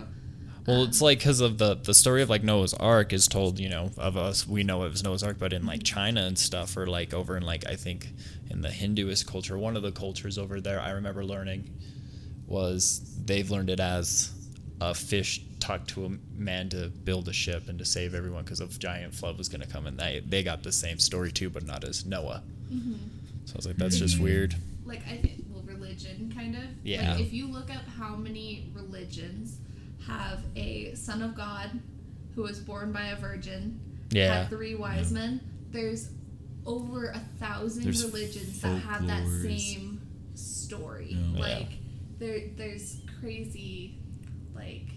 Well, 0.70 0.84
it's 0.84 1.02
like 1.02 1.20
because 1.20 1.40
of 1.42 1.58
the 1.58 1.76
the 1.76 1.94
story 1.94 2.22
of 2.22 2.30
like 2.30 2.44
Noah's 2.44 2.74
Ark 2.74 3.12
is 3.14 3.28
told, 3.28 3.60
you 3.60 3.70
know, 3.70 3.92
of 3.98 4.16
us 4.18 4.48
we 4.48 4.64
know 4.64 4.84
it 4.84 4.90
was 4.92 5.04
Noah's 5.04 5.24
Ark, 5.24 5.38
but 5.40 5.52
in 5.54 5.66
like 5.66 5.84
China 5.84 6.22
and 6.22 6.38
stuff, 6.38 6.76
or 6.78 6.88
like 6.88 7.14
over 7.14 7.36
in 7.38 7.44
like 7.44 7.68
I 7.68 7.76
think 7.76 8.10
in 8.50 8.62
the 8.62 8.70
Hinduist 8.70 9.26
culture, 9.28 9.58
one 9.58 9.76
of 9.76 9.84
the 9.84 9.92
cultures 9.92 10.38
over 10.38 10.60
there, 10.62 10.80
I 10.80 10.92
remember 10.92 11.24
learning 11.26 11.70
was 12.48 13.02
they've 13.26 13.50
learned 13.50 13.70
it 13.70 13.80
as 13.80 14.32
a 14.82 14.94
fish 14.96 15.42
talked 15.60 15.90
to 15.90 16.06
a 16.06 16.10
man 16.38 16.70
to 16.70 16.90
build 16.90 17.28
a 17.28 17.34
ship 17.34 17.68
and 17.68 17.78
to 17.80 17.86
save 17.86 18.16
everyone 18.16 18.44
because 18.44 18.62
a 18.62 18.68
giant 18.68 19.14
flood 19.14 19.38
was 19.38 19.50
going 19.50 19.62
to 19.62 19.68
come, 19.68 19.86
and 19.88 20.00
they 20.00 20.24
they 20.28 20.44
got 20.44 20.64
the 20.64 20.72
same 20.72 21.00
story 21.00 21.32
too, 21.32 21.50
but 21.50 21.66
not 21.66 21.84
as 21.84 22.06
Noah. 22.06 22.42
Mm-hmm. 22.72 22.94
So 23.46 23.54
I 23.54 23.58
was 23.58 23.68
like, 23.68 23.78
that's 23.78 23.98
just 23.98 24.20
weird. 24.20 24.56
like 24.86 25.02
I 25.08 25.18
think 25.18 25.46
well 25.50 25.64
religion 25.64 26.32
kind 26.36 26.56
of 26.56 26.64
Yeah. 26.84 27.12
like 27.12 27.22
if 27.22 27.34
you 27.34 27.48
look 27.48 27.70
up 27.74 27.84
how 27.98 28.16
many 28.16 28.72
religions 28.74 29.59
have 30.10 30.40
a 30.56 30.94
son 30.96 31.22
of 31.22 31.36
God 31.36 31.70
who 32.36 32.44
was 32.44 32.60
born 32.60 32.92
by 32.92 33.08
a 33.08 33.16
virgin 33.16 33.80
Yeah. 34.12 34.42
had 34.42 34.50
three 34.50 34.76
wise 34.76 35.12
men 35.12 35.40
there's 35.72 36.10
over 36.66 37.10
a 37.10 37.20
thousand 37.40 37.84
There's 37.84 38.04
religions 38.06 38.62
that 38.62 38.78
have 38.82 39.08
that 39.08 39.26
same 39.28 40.02
story 40.36 41.18
Yeah. 41.34 41.40
like 41.40 41.70
there 42.20 42.42
there's 42.56 42.98
crazy 43.20 43.98
like 44.56 44.88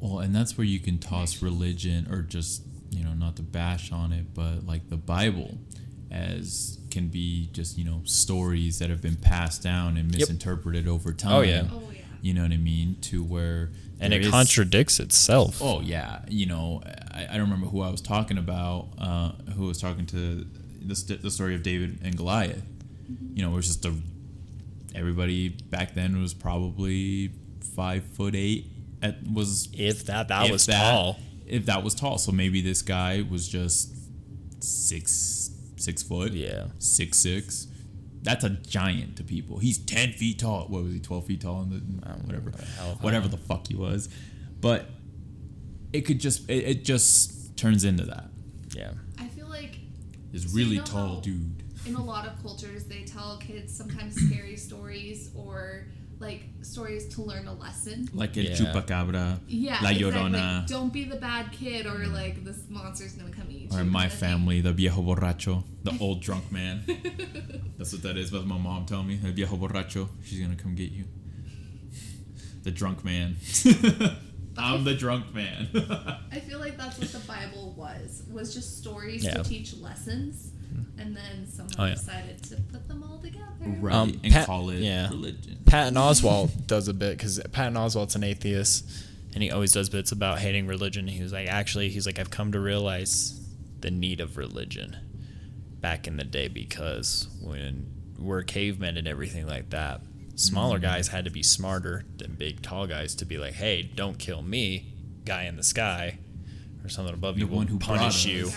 Well, 0.00 0.20
and 0.20 0.34
that's 0.34 0.56
where 0.56 0.66
you 0.66 0.78
can 0.80 0.98
toss 0.98 1.42
religion 1.42 2.06
or 2.10 2.22
just 2.22 2.62
you 2.90 3.04
know, 3.04 3.12
not 3.12 3.36
to 3.36 3.42
bash 3.42 3.92
on 3.92 4.12
it, 4.14 4.32
but 4.32 4.64
like 4.66 4.88
the 4.88 4.96
Bible 4.96 5.58
as 6.10 6.78
can 6.90 7.08
be 7.08 7.50
just, 7.52 7.76
you 7.76 7.84
know, 7.84 8.00
stories 8.04 8.78
that 8.78 8.88
have 8.88 9.02
been 9.02 9.16
passed 9.16 9.62
down 9.62 9.98
and 9.98 10.10
Yep. 10.10 10.20
misinterpreted 10.20 10.88
over 10.88 11.12
time. 11.12 11.32
Oh, 11.32 11.40
yeah. 11.42 11.68
Oh 11.70 11.82
yeah. 11.94 12.00
You 12.22 12.32
know 12.32 12.42
what 12.42 12.52
I 12.52 12.56
mean? 12.56 12.96
To 13.02 13.22
where 13.22 13.72
and 14.00 14.12
there 14.12 14.20
it 14.20 14.26
is- 14.26 14.30
contradicts 14.30 15.00
itself. 15.00 15.60
Oh 15.62 15.80
yeah, 15.80 16.20
you 16.28 16.46
know, 16.46 16.82
I, 17.12 17.24
I 17.30 17.32
don't 17.32 17.50
remember 17.50 17.66
who 17.66 17.82
I 17.82 17.90
was 17.90 18.00
talking 18.00 18.38
about. 18.38 18.88
Uh, 18.98 19.32
who 19.56 19.66
was 19.66 19.80
talking 19.80 20.06
to 20.06 20.46
the, 20.82 20.94
st- 20.94 21.22
the 21.22 21.30
story 21.30 21.54
of 21.54 21.62
David 21.62 21.98
and 22.02 22.16
Goliath. 22.16 22.62
You 23.34 23.42
know, 23.42 23.52
it 23.52 23.56
was 23.56 23.66
just 23.66 23.84
a 23.84 23.94
everybody 24.94 25.48
back 25.48 25.94
then 25.94 26.20
was 26.20 26.34
probably 26.34 27.32
five 27.76 28.04
foot 28.04 28.34
eight. 28.34 28.66
At 29.02 29.22
was 29.32 29.68
If 29.72 30.04
that 30.06 30.28
that 30.28 30.46
if 30.46 30.52
was 30.52 30.66
that- 30.66 30.90
tall. 30.90 31.18
If 31.46 31.64
that 31.66 31.82
was 31.82 31.94
tall, 31.94 32.18
so 32.18 32.30
maybe 32.30 32.60
this 32.60 32.82
guy 32.82 33.24
was 33.30 33.48
just 33.48 33.94
six 34.62 35.50
six 35.76 36.02
foot. 36.02 36.32
Yeah. 36.32 36.66
six 36.78 37.18
six. 37.18 37.67
That's 38.28 38.44
a 38.44 38.50
giant 38.50 39.16
to 39.16 39.24
people. 39.24 39.58
He's 39.58 39.78
ten 39.78 40.12
feet 40.12 40.38
tall. 40.40 40.66
What 40.68 40.82
was 40.82 40.92
he? 40.92 41.00
Twelve 41.00 41.24
feet 41.24 41.40
tall? 41.40 41.62
In 41.62 41.70
the, 41.70 42.10
whatever, 42.26 42.52
hell 42.76 42.98
whatever 43.00 43.26
the 43.26 43.38
fuck 43.38 43.66
he 43.68 43.74
was. 43.74 44.10
But 44.60 44.84
it 45.94 46.02
could 46.02 46.20
just 46.20 46.46
it, 46.50 46.62
it 46.72 46.84
just 46.84 47.56
turns 47.56 47.84
into 47.84 48.04
that. 48.04 48.26
Yeah. 48.76 48.90
I 49.18 49.28
feel 49.28 49.48
like 49.48 49.78
This 50.30 50.42
So 50.42 50.50
you 50.50 50.56
really 50.62 50.76
know 50.76 50.84
tall 50.84 51.14
how- 51.14 51.20
dude. 51.20 51.62
in 51.86 51.94
a 51.94 52.04
lot 52.04 52.26
of 52.26 52.38
cultures 52.42 52.84
they 52.84 53.02
tell 53.04 53.38
kids 53.38 53.74
sometimes 53.74 54.14
scary 54.26 54.56
stories 54.58 55.30
or 55.34 55.86
like 56.20 56.42
stories 56.62 57.06
to 57.14 57.22
learn 57.22 57.46
a 57.46 57.54
lesson. 57.54 58.08
Like 58.12 58.36
a 58.36 58.42
Yeah. 58.42 58.54
chupacabra. 58.56 59.40
Yeah, 59.46 59.78
La 59.82 59.90
exactly. 59.90 60.64
Don't 60.66 60.92
be 60.92 61.04
the 61.04 61.16
bad 61.16 61.52
kid, 61.52 61.86
or 61.86 62.00
mm. 62.00 62.12
like 62.12 62.44
this 62.44 62.58
monster's 62.68 63.12
gonna 63.12 63.30
come 63.30 63.46
eat 63.50 63.70
you. 63.72 63.78
Or 63.78 63.84
my 63.84 64.00
kind 64.00 64.12
thing. 64.12 64.20
family, 64.20 64.60
the 64.60 64.72
viejo 64.72 65.02
borracho, 65.02 65.64
the 65.84 65.96
old 66.00 66.20
drunk 66.20 66.50
man. 66.50 66.82
That's 67.76 67.92
what 67.92 68.02
that 68.02 68.16
is. 68.16 68.30
That's 68.30 68.44
my 68.44 68.58
mom 68.58 68.86
told 68.86 69.06
me. 69.06 69.20
El 69.24 69.32
viejo 69.32 69.56
borracho. 69.56 70.08
She's 70.24 70.40
gonna 70.40 70.56
come 70.56 70.74
get 70.74 70.90
you. 70.90 71.04
The 72.64 72.70
drunk 72.70 73.04
man. 73.04 73.36
I'm 74.58 74.82
the 74.82 74.94
drunk 74.94 75.32
man. 75.32 75.68
I 76.32 76.40
feel 76.40 76.58
like 76.58 76.76
that's 76.76 76.98
what 76.98 77.08
the 77.12 77.20
Bible 77.20 77.74
was. 77.76 78.24
Was 78.30 78.52
just 78.52 78.78
stories 78.78 79.24
Yeah. 79.24 79.34
to 79.34 79.44
teach 79.44 79.76
lessons, 79.76 80.50
and 80.98 81.16
then 81.16 81.46
someone 81.46 81.74
Oh, 81.78 81.84
yeah. 81.86 81.94
decided 81.94 82.42
to 82.44 82.56
put 82.72 82.86
them 82.88 83.02
all 83.02 83.18
together. 83.18 83.44
right. 83.80 83.94
Um, 83.94 84.20
and 84.22 84.32
Pat- 84.32 84.46
call 84.46 84.70
it 84.70 84.80
yeah. 84.80 85.08
religion. 85.10 85.58
Patton 85.66 85.94
Oswalt 85.94 86.50
does 86.66 86.88
a 86.88 86.94
bit 86.94 87.16
because 87.16 87.40
Patton 87.52 87.74
Oswalt's 87.74 88.14
an 88.16 88.24
atheist, 88.24 88.88
and 89.34 89.42
he 89.42 89.50
always 89.50 89.72
does 89.72 89.88
bits 89.88 90.12
about 90.12 90.38
hating 90.40 90.66
religion. 90.66 91.06
He 91.06 91.22
was 91.22 91.32
like, 91.32 91.48
actually, 91.48 91.88
he's 91.90 92.06
like, 92.06 92.18
I've 92.18 92.30
come 92.30 92.52
to 92.52 92.60
realize 92.60 93.40
the 93.80 93.90
need 93.90 94.20
of 94.20 94.36
religion 94.36 94.96
back 95.80 96.08
in 96.08 96.16
the 96.16 96.24
day 96.24 96.48
because 96.48 97.28
when 97.40 97.86
we're 98.18 98.42
cavemen 98.42 98.96
and 98.96 99.06
everything 99.06 99.46
like 99.46 99.70
that, 99.70 100.00
smaller 100.34 100.78
guys 100.80 101.08
had 101.08 101.24
to 101.24 101.30
be 101.30 101.42
smarter 101.42 102.04
than 102.16 102.34
big 102.34 102.60
tall 102.62 102.86
guys 102.88 103.14
to 103.16 103.24
be 103.24 103.38
like, 103.38 103.54
hey, 103.54 103.82
don't 103.82 104.18
kill 104.18 104.42
me, 104.42 104.92
guy 105.24 105.44
in 105.44 105.56
the 105.56 105.62
sky, 105.62 106.18
or 106.82 106.88
something 106.88 107.14
above 107.14 107.34
The 107.36 107.42
you 107.42 107.46
will 107.46 107.60
who 107.60 107.78
punish 107.78 108.24
you 108.26 108.50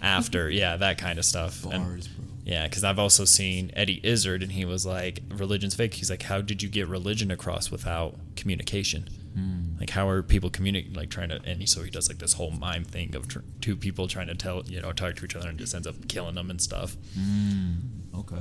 Guy 0.00 0.08
in 0.08 0.16
the 0.16 0.22
sky. 0.22 0.28
after. 0.38 0.50
Yeah, 0.50 0.76
that 0.76 0.98
kind 0.98 1.18
of 1.18 1.24
stuff. 1.24 1.64
And- 1.64 1.84
Bars, 1.84 2.08
bro. 2.08 2.24
yeah, 2.44 2.64
because 2.68 2.84
I've 2.84 2.98
also 2.98 3.24
seen 3.24 3.70
Eddie 3.74 4.00
Izzard, 4.02 4.42
and 4.42 4.52
he 4.52 4.64
was 4.64 4.84
like, 4.86 5.20
"Religion's 5.30 5.74
fake." 5.74 5.94
He's 5.94 6.10
like, 6.10 6.22
"How 6.22 6.40
did 6.40 6.62
you 6.62 6.68
get 6.68 6.88
religion 6.88 7.30
across 7.30 7.70
without 7.70 8.16
communication? 8.36 9.08
Hmm. 9.34 9.78
Like, 9.78 9.90
how 9.90 10.08
are 10.08 10.22
people 10.22 10.48
communicating? 10.48 10.94
Like, 10.96 11.10
trying 11.10 11.28
to?" 11.30 11.40
And 11.44 11.68
so 11.68 11.82
he 11.82 11.90
does 11.90 12.08
like 12.08 12.18
this 12.18 12.32
whole 12.34 12.50
mime 12.50 12.84
thing 12.84 13.14
of 13.14 13.28
tr- 13.28 13.40
two 13.60 13.76
people 13.76 14.08
trying 14.08 14.28
to 14.28 14.34
tell, 14.34 14.62
you 14.66 14.80
know, 14.80 14.92
talk 14.92 15.16
to 15.16 15.24
each 15.24 15.36
other, 15.36 15.48
and 15.48 15.58
just 15.58 15.74
ends 15.74 15.86
up 15.86 16.08
killing 16.08 16.34
them 16.36 16.50
and 16.50 16.60
stuff. 16.60 16.96
Hmm. 17.18 17.72
Okay. 18.14 18.36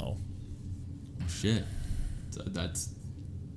Oh, 0.00 0.16
Oh, 1.20 1.26
shit. 1.28 1.64
So 2.30 2.42
that's. 2.46 2.90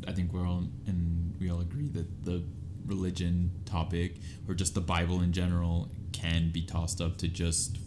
I 0.07 0.11
think 0.13 0.33
we're 0.33 0.47
all 0.47 0.63
and 0.87 1.35
we 1.39 1.51
all 1.51 1.61
agree 1.61 1.87
that 1.89 2.25
the 2.25 2.43
religion 2.87 3.51
topic 3.65 4.15
or 4.47 4.55
just 4.55 4.73
the 4.73 4.81
Bible 4.81 5.21
in 5.21 5.31
general 5.31 5.91
can 6.12 6.49
be 6.51 6.62
tossed 6.62 7.01
up 7.01 7.18
to 7.18 7.28
just 7.28 7.78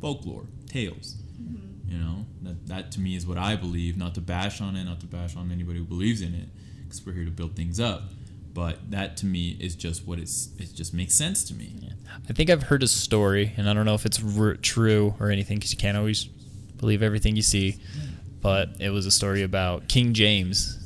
folklore, 0.00 0.46
tales. 0.66 1.16
Mm-hmm. 1.40 1.92
You 1.92 1.98
know 1.98 2.26
that 2.42 2.66
that 2.66 2.92
to 2.92 3.00
me 3.00 3.16
is 3.16 3.26
what 3.26 3.38
I 3.38 3.56
believe. 3.56 3.96
Not 3.96 4.14
to 4.14 4.20
bash 4.20 4.60
on 4.60 4.76
it, 4.76 4.84
not 4.84 5.00
to 5.00 5.06
bash 5.06 5.36
on 5.36 5.50
anybody 5.52 5.78
who 5.78 5.84
believes 5.84 6.20
in 6.20 6.34
it, 6.34 6.48
because 6.84 7.04
we're 7.04 7.12
here 7.12 7.24
to 7.24 7.30
build 7.30 7.56
things 7.56 7.78
up. 7.78 8.10
But 8.52 8.90
that 8.90 9.18
to 9.18 9.26
me 9.26 9.56
is 9.60 9.74
just 9.74 10.06
what 10.06 10.18
it's. 10.18 10.48
It 10.58 10.74
just 10.74 10.94
makes 10.94 11.14
sense 11.14 11.44
to 11.44 11.54
me. 11.54 11.74
yeah. 11.80 11.90
I 12.28 12.32
think 12.32 12.50
I've 12.50 12.64
heard 12.64 12.82
a 12.82 12.88
story, 12.88 13.52
and 13.56 13.68
I 13.68 13.74
don't 13.74 13.84
know 13.84 13.94
if 13.94 14.06
it's 14.06 14.22
r- 14.38 14.54
true 14.54 15.14
or 15.20 15.30
anything, 15.30 15.58
because 15.58 15.72
you 15.72 15.78
can't 15.78 15.96
always 15.96 16.24
believe 16.24 17.02
everything 17.02 17.36
you 17.36 17.42
see. 17.42 17.78
But 18.40 18.80
it 18.80 18.90
was 18.90 19.06
a 19.06 19.10
story 19.10 19.42
about 19.42 19.88
King 19.88 20.14
James 20.14 20.78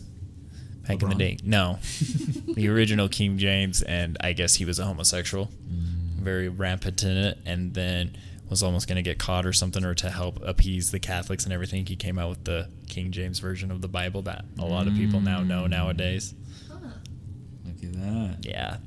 back 0.87 1.03
in 1.03 1.09
the 1.09 1.15
day. 1.15 1.39
No, 1.45 1.79
the 2.55 2.69
original 2.69 3.09
King 3.09 3.39
James, 3.39 3.83
and 3.83 4.17
I 4.21 4.33
guess 4.33 4.55
he 4.55 4.65
was 4.65 4.79
a 4.79 4.85
homosexual, 4.85 5.47
mm-hmm. 5.47 6.00
Very 6.21 6.49
rampant 6.49 7.03
in 7.03 7.17
it, 7.17 7.39
and 7.45 7.75
then 7.75 8.17
was 8.49 8.63
almost 8.63 8.89
going 8.89 8.97
to 8.97 9.03
get 9.03 9.19
caught 9.19 9.47
or 9.47 9.53
something, 9.53 9.85
or 9.85 9.95
to 9.95 10.11
help 10.11 10.41
appease 10.45 10.91
the 10.91 10.99
Catholics 10.99 11.45
and 11.45 11.53
everything. 11.53 11.87
He 11.87 11.97
came 11.97 12.19
out 12.19 12.31
with 12.31 12.45
the 12.45 12.69
King 12.89 13.13
James 13.13 13.39
version 13.39 13.71
of 13.71 13.81
the 13.81 13.89
Bible 13.89 14.23
that 14.23 14.45
a 14.59 14.65
lot 14.65 14.87
of 14.89 14.95
people 14.95 15.21
now 15.21 15.43
know 15.43 15.63
mm. 15.63 15.71
nowadays. 15.71 16.35
Huh. 16.69 16.79
Look 17.65 17.83
at 17.85 17.93
that. 17.93 18.37
Yeah. 18.43 18.79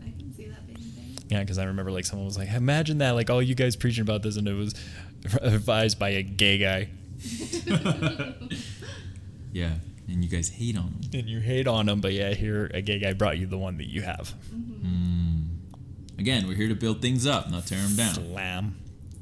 I 0.00 0.10
can 0.18 0.32
see 0.34 0.46
that 0.46 0.66
being 0.66 0.78
a 0.78 0.82
thing. 0.82 1.18
Yeah, 1.28 1.40
because 1.40 1.58
I 1.58 1.64
remember 1.64 1.92
like 1.92 2.06
someone 2.06 2.26
was 2.26 2.38
like, 2.38 2.48
"Imagine 2.48 2.98
that! 2.98 3.10
Like 3.10 3.28
all 3.28 3.42
you 3.42 3.54
guys 3.54 3.76
preaching 3.76 4.02
about 4.02 4.22
this, 4.22 4.36
and 4.36 4.48
it 4.48 4.54
was 4.54 4.74
advised 5.42 5.98
by 5.98 6.10
a 6.10 6.22
gay 6.22 6.56
guy, 6.58 6.88
Yeah, 9.52 9.74
and 10.08 10.24
you 10.24 10.30
guys 10.30 10.48
hate 10.48 10.78
on 10.78 10.96
them. 11.00 11.20
and 11.20 11.28
you 11.28 11.40
hate 11.40 11.66
on 11.66 11.88
him, 11.88 12.00
but 12.00 12.12
yeah, 12.12 12.32
here 12.32 12.70
a 12.72 12.80
gay 12.80 12.98
guy 12.98 13.12
brought 13.12 13.36
you 13.38 13.46
the 13.46 13.58
one 13.58 13.76
that 13.78 13.88
you 13.88 14.02
have." 14.02 14.34
Mm-hmm. 14.54 14.86
Mm. 14.86 15.29
Again, 16.20 16.46
we're 16.46 16.54
here 16.54 16.68
to 16.68 16.74
build 16.74 17.00
things 17.00 17.26
up, 17.26 17.50
not 17.50 17.66
tear 17.66 17.78
them 17.78 17.96
down. 17.96 18.14
Slam. 18.14 18.76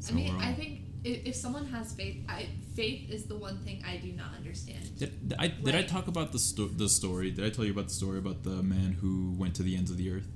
I 0.08 0.12
mean, 0.12 0.36
we're 0.36 0.42
I 0.42 0.52
think 0.52 0.80
if, 1.04 1.26
if 1.28 1.34
someone 1.36 1.66
has 1.66 1.92
faith, 1.92 2.16
I, 2.28 2.48
faith 2.74 3.08
is 3.08 3.26
the 3.26 3.36
one 3.36 3.58
thing 3.58 3.84
I 3.88 3.98
do 3.98 4.10
not 4.12 4.34
understand. 4.36 4.98
Did, 4.98 5.32
I, 5.38 5.46
did 5.46 5.76
I 5.76 5.82
talk 5.82 6.08
about 6.08 6.32
the 6.32 6.40
sto- 6.40 6.66
the 6.66 6.88
story? 6.88 7.30
Did 7.30 7.44
I 7.44 7.50
tell 7.50 7.64
you 7.64 7.70
about 7.70 7.86
the 7.86 7.94
story 7.94 8.18
about 8.18 8.42
the 8.42 8.62
man 8.64 8.96
who 9.00 9.32
went 9.38 9.54
to 9.56 9.62
the 9.62 9.76
ends 9.76 9.92
of 9.92 9.96
the 9.96 10.10
earth, 10.10 10.26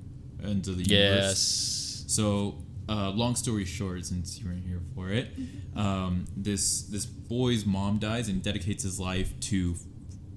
ends 0.41 0.69
of 0.69 0.77
the 0.77 0.83
universe? 0.85 1.25
Yes. 1.27 2.05
So, 2.07 2.63
uh, 2.87 3.09
long 3.09 3.35
story 3.35 3.65
short, 3.65 4.05
since 4.05 4.39
you 4.39 4.45
weren't 4.45 4.65
here 4.65 4.79
for 4.95 5.09
it, 5.09 5.27
um, 5.75 6.25
this 6.37 6.83
this 6.83 7.05
boy's 7.05 7.65
mom 7.65 7.97
dies 7.99 8.29
and 8.29 8.41
dedicates 8.41 8.83
his 8.83 9.01
life 9.01 9.37
to 9.51 9.75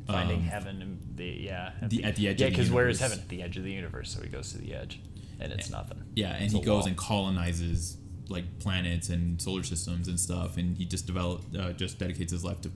Finding 0.09 0.39
um, 0.39 0.43
heaven 0.45 0.83
and 0.83 0.99
the 1.17 1.25
yeah 1.25 1.71
the- 1.83 2.03
at 2.05 2.15
the 2.17 2.29
edge 2.29 2.41
yeah 2.41 2.47
of 2.49 2.55
the 2.55 2.59
universe. 2.59 2.59
Yeah, 2.59 2.67
because 2.67 2.71
where 2.73 2.89
is 2.89 3.01
heaven 3.01 3.19
at 3.21 3.29
the 3.29 3.43
edge 3.43 3.57
of 3.57 3.65
the 3.65 3.73
universe 3.73 4.13
so 4.15 4.23
he 4.23 4.29
goes 4.29 4.53
to 4.53 4.59
the 4.59 4.73
edge 4.73 5.01
and 5.41 5.53
it's 5.53 5.71
nothing 5.71 6.03
Yeah, 6.15 6.35
and 6.35 6.45
It's 6.45 6.53
he 6.55 6.61
goes 6.61 6.81
wall. 6.83 6.87
and 6.87 6.97
colonizes 6.97 7.97
like 8.29 8.59
planets 8.59 9.09
and 9.09 9.41
solar 9.41 9.63
systems 9.63 10.09
and 10.09 10.19
stuff, 10.19 10.57
and 10.57 10.77
he 10.77 10.85
just 10.85 11.07
developed, 11.07 11.55
uh, 11.55 11.73
just 11.73 11.99
dedicates 11.99 12.33
his 12.33 12.45
life 12.45 12.61
to 12.63 12.71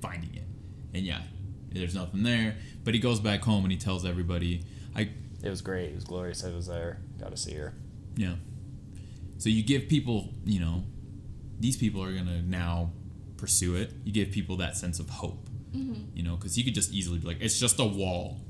finding 0.00 0.34
it. 0.34 0.44
And 0.94 1.04
yeah, 1.04 1.22
there's 1.70 1.94
nothing 1.94 2.22
there, 2.22 2.56
but 2.84 2.94
he 2.94 3.00
goes 3.00 3.20
back 3.20 3.42
home 3.42 3.64
and 3.64 3.70
he 3.72 3.76
tells 3.78 4.06
everybody, 4.06 4.64
I, 4.94 5.10
it 5.42 5.50
was 5.50 5.60
great 5.60 5.90
it 5.90 5.94
was 5.94 6.04
glorious 6.04 6.42
I 6.44 6.50
was 6.50 6.66
there 6.66 6.98
got 7.20 7.30
to 7.30 7.36
see 7.36 7.54
her 7.54 7.74
yeah. 8.16 8.36
So 9.38 9.50
you 9.50 9.62
give 9.62 9.88
people, 9.88 10.32
you 10.46 10.58
know, 10.60 10.84
these 11.60 11.76
people 11.76 12.02
are 12.02 12.12
gonna 12.14 12.40
now 12.40 12.92
pursue 13.36 13.76
it. 13.76 13.92
You 14.04 14.12
give 14.12 14.30
people 14.30 14.56
that 14.56 14.76
sense 14.78 14.98
of 14.98 15.10
hope, 15.10 15.48
you 16.14 16.22
know, 16.22 16.36
because 16.36 16.56
you 16.56 16.64
could 16.64 16.74
just 16.74 16.90
easily 16.92 17.18
be 17.18 17.26
like, 17.26 17.36
it's 17.42 17.58
just 17.60 17.78
a 17.78 17.84
wall. 17.84 18.40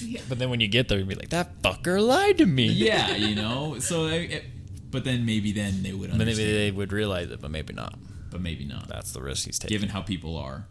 Yeah. 0.00 0.20
but 0.28 0.38
then 0.38 0.50
when 0.50 0.60
you 0.60 0.68
get 0.68 0.88
there 0.88 0.98
you'd 0.98 1.08
be 1.08 1.14
like 1.14 1.30
that 1.30 1.62
fucker 1.62 2.04
lied 2.04 2.38
to 2.38 2.46
me 2.46 2.66
yeah, 2.66 3.14
you 3.16 3.34
know. 3.42 3.78
So, 3.78 4.06
I- 4.06 4.12
it, 4.38 4.44
but 4.90 5.04
then 5.04 5.24
maybe 5.26 5.52
then 5.52 5.82
they 5.82 5.92
would 5.92 6.10
understand, 6.10 6.38
maybe 6.38 6.52
they 6.52 6.70
would 6.70 6.92
realize 6.92 7.30
it 7.30 7.40
but 7.40 7.50
maybe 7.50 7.72
not 7.72 7.98
but 8.30 8.40
maybe 8.40 8.64
not. 8.64 8.88
that's 8.88 9.12
the 9.12 9.20
risk 9.22 9.46
he's 9.46 9.58
taking 9.58 9.74
Given 9.74 9.88
how 9.90 10.02
people 10.02 10.36
are. 10.36 10.66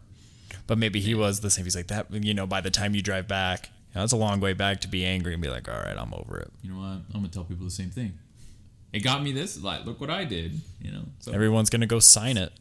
but 0.66 0.78
maybe 0.78 1.00
he 1.00 1.14
was 1.14 1.40
the 1.40 1.50
same 1.50 1.64
he's 1.64 1.76
like 1.76 1.88
that 1.88 2.06
you 2.12 2.34
know 2.34 2.46
by 2.46 2.60
the 2.60 2.70
time 2.70 2.94
you 2.94 3.02
drive 3.02 3.26
back 3.28 3.70
you 3.90 3.94
know, 3.96 4.00
that's 4.02 4.12
a 4.12 4.16
long 4.16 4.40
way 4.40 4.52
back 4.52 4.80
to 4.82 4.88
be 4.88 5.04
angry 5.04 5.32
and 5.32 5.42
be 5.42 5.48
like 5.48 5.68
all 5.68 5.74
right 5.78 5.96
I'm 5.96 6.12
over 6.14 6.38
it 6.38 6.50
you 6.62 6.70
know 6.72 6.78
what? 6.78 6.86
I'm 6.86 7.04
gonna 7.14 7.28
tell 7.28 7.44
people 7.44 7.64
the 7.64 7.70
same 7.70 7.90
thing. 7.90 8.18
It 8.92 9.00
got 9.00 9.22
me 9.22 9.32
this. 9.32 9.60
Like, 9.62 9.84
look 9.84 10.00
what 10.00 10.08
I 10.10 10.24
did. 10.24 10.58
You 10.80 10.92
know. 10.92 11.02
So 11.20 11.32
everyone's 11.32 11.68
gonna 11.70 11.86
go 11.86 11.98
sign 11.98 12.36
it 12.38 12.52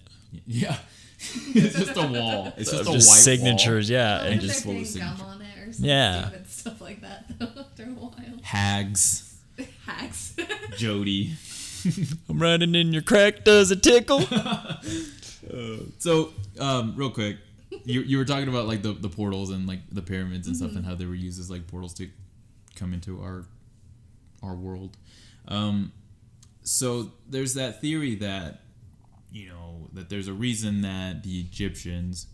yeah, 0.46 0.78
it's 1.54 1.78
just 1.78 1.96
a 1.96 2.02
wall. 2.08 2.52
It's 2.58 2.70
just 2.72 2.82
Of 2.82 2.88
a 2.88 2.92
white 2.92 3.02
signatures 3.02 3.90
yeah 3.90 4.18
Well, 4.24 4.32
and 4.32 4.42
just 4.42 4.64
full 4.64 4.74
they're 4.74 4.82
of 4.82 4.88
putting 5.18 5.45
gum 5.80 5.86
signature. 5.88 6.26
on 6.28 6.34
it 6.34 6.42
or 6.42 6.46
something 6.46 6.46
Yeah. 6.46 6.46
stupid 6.46 6.50
stuff 6.50 6.82
like 6.82 7.02
that 7.02 7.26
after 7.60 7.84
a 7.84 7.88
while. 7.88 7.96
wall. 8.12 8.40
Hags, 8.44 9.36
Hacks. 9.86 10.36
Jody. 10.78 11.34
I'm 12.30 12.40
riding 12.42 12.74
in 12.76 12.92
your 12.94 13.04
crack 13.04 13.44
does 13.44 13.70
it 13.72 13.84
tickle 13.84 14.22
So, 16.00 16.34
um, 16.60 16.94
real 16.96 17.12
quick, 17.12 17.38
you, 17.84 18.02
you 18.02 18.18
were 18.18 18.26
talking 18.26 18.48
about 18.48 18.68
like 18.68 18.82
the, 18.82 18.94
the 18.94 19.10
portals 19.10 19.50
and 19.52 19.68
like 19.68 19.80
the 19.92 20.02
pyramids 20.02 20.48
and 20.48 20.56
stuff 20.58 20.76
and 20.76 20.86
how 20.86 20.96
they 20.96 21.06
were 21.06 21.16
used 21.16 21.40
as 21.40 21.50
like 21.52 21.68
portals 21.68 21.94
to 21.96 22.10
come 22.76 22.94
into 22.94 23.22
our 23.22 23.46
our 24.44 24.56
world. 24.56 24.98
Um, 25.48 25.92
so 26.64 27.12
there's 27.30 27.54
that 27.56 27.82
theory 27.82 28.16
that 28.16 28.62
you 29.32 29.50
know 29.50 29.90
that 29.94 30.10
there's 30.10 30.28
a 30.28 30.34
reason 30.34 30.82
that 30.82 31.24
the 31.24 31.40
Egyptians, 31.40 32.28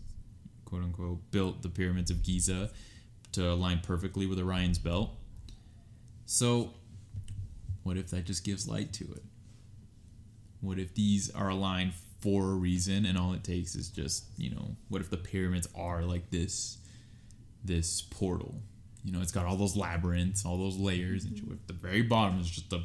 quote 0.64 0.82
unquote, 0.82 1.30
built 1.30 1.62
the 1.62 1.68
pyramids 1.68 2.10
of 2.10 2.22
Giza 2.22 2.70
to 3.32 3.50
align 3.50 3.80
perfectly 3.80 4.26
with 4.26 4.38
Orion's 4.38 4.78
belt. 4.78 5.10
So, 6.26 6.74
what 7.82 7.96
if 7.96 8.10
that 8.10 8.24
just 8.24 8.44
gives 8.44 8.68
light 8.68 8.92
to 8.94 9.04
it? 9.04 9.22
What 10.60 10.78
if 10.78 10.94
these 10.94 11.30
are 11.30 11.48
aligned 11.48 11.94
for 12.20 12.50
a 12.50 12.54
reason 12.54 13.04
and 13.04 13.18
all 13.18 13.32
it 13.32 13.42
takes 13.42 13.74
is 13.74 13.88
just, 13.88 14.26
you 14.36 14.50
know, 14.50 14.76
what 14.88 15.00
if 15.00 15.10
the 15.10 15.16
pyramids 15.16 15.68
are 15.74 16.02
like 16.02 16.30
this 16.30 16.78
this 17.64 18.00
portal? 18.00 18.54
You 19.04 19.12
know, 19.12 19.20
it's 19.20 19.32
got 19.32 19.46
all 19.46 19.56
those 19.56 19.76
labyrinths, 19.76 20.46
all 20.46 20.56
those 20.56 20.76
layers, 20.76 21.24
and 21.24 21.36
at 21.50 21.66
the 21.66 21.72
very 21.72 22.02
bottom 22.02 22.38
is 22.38 22.48
just 22.48 22.72
a, 22.72 22.82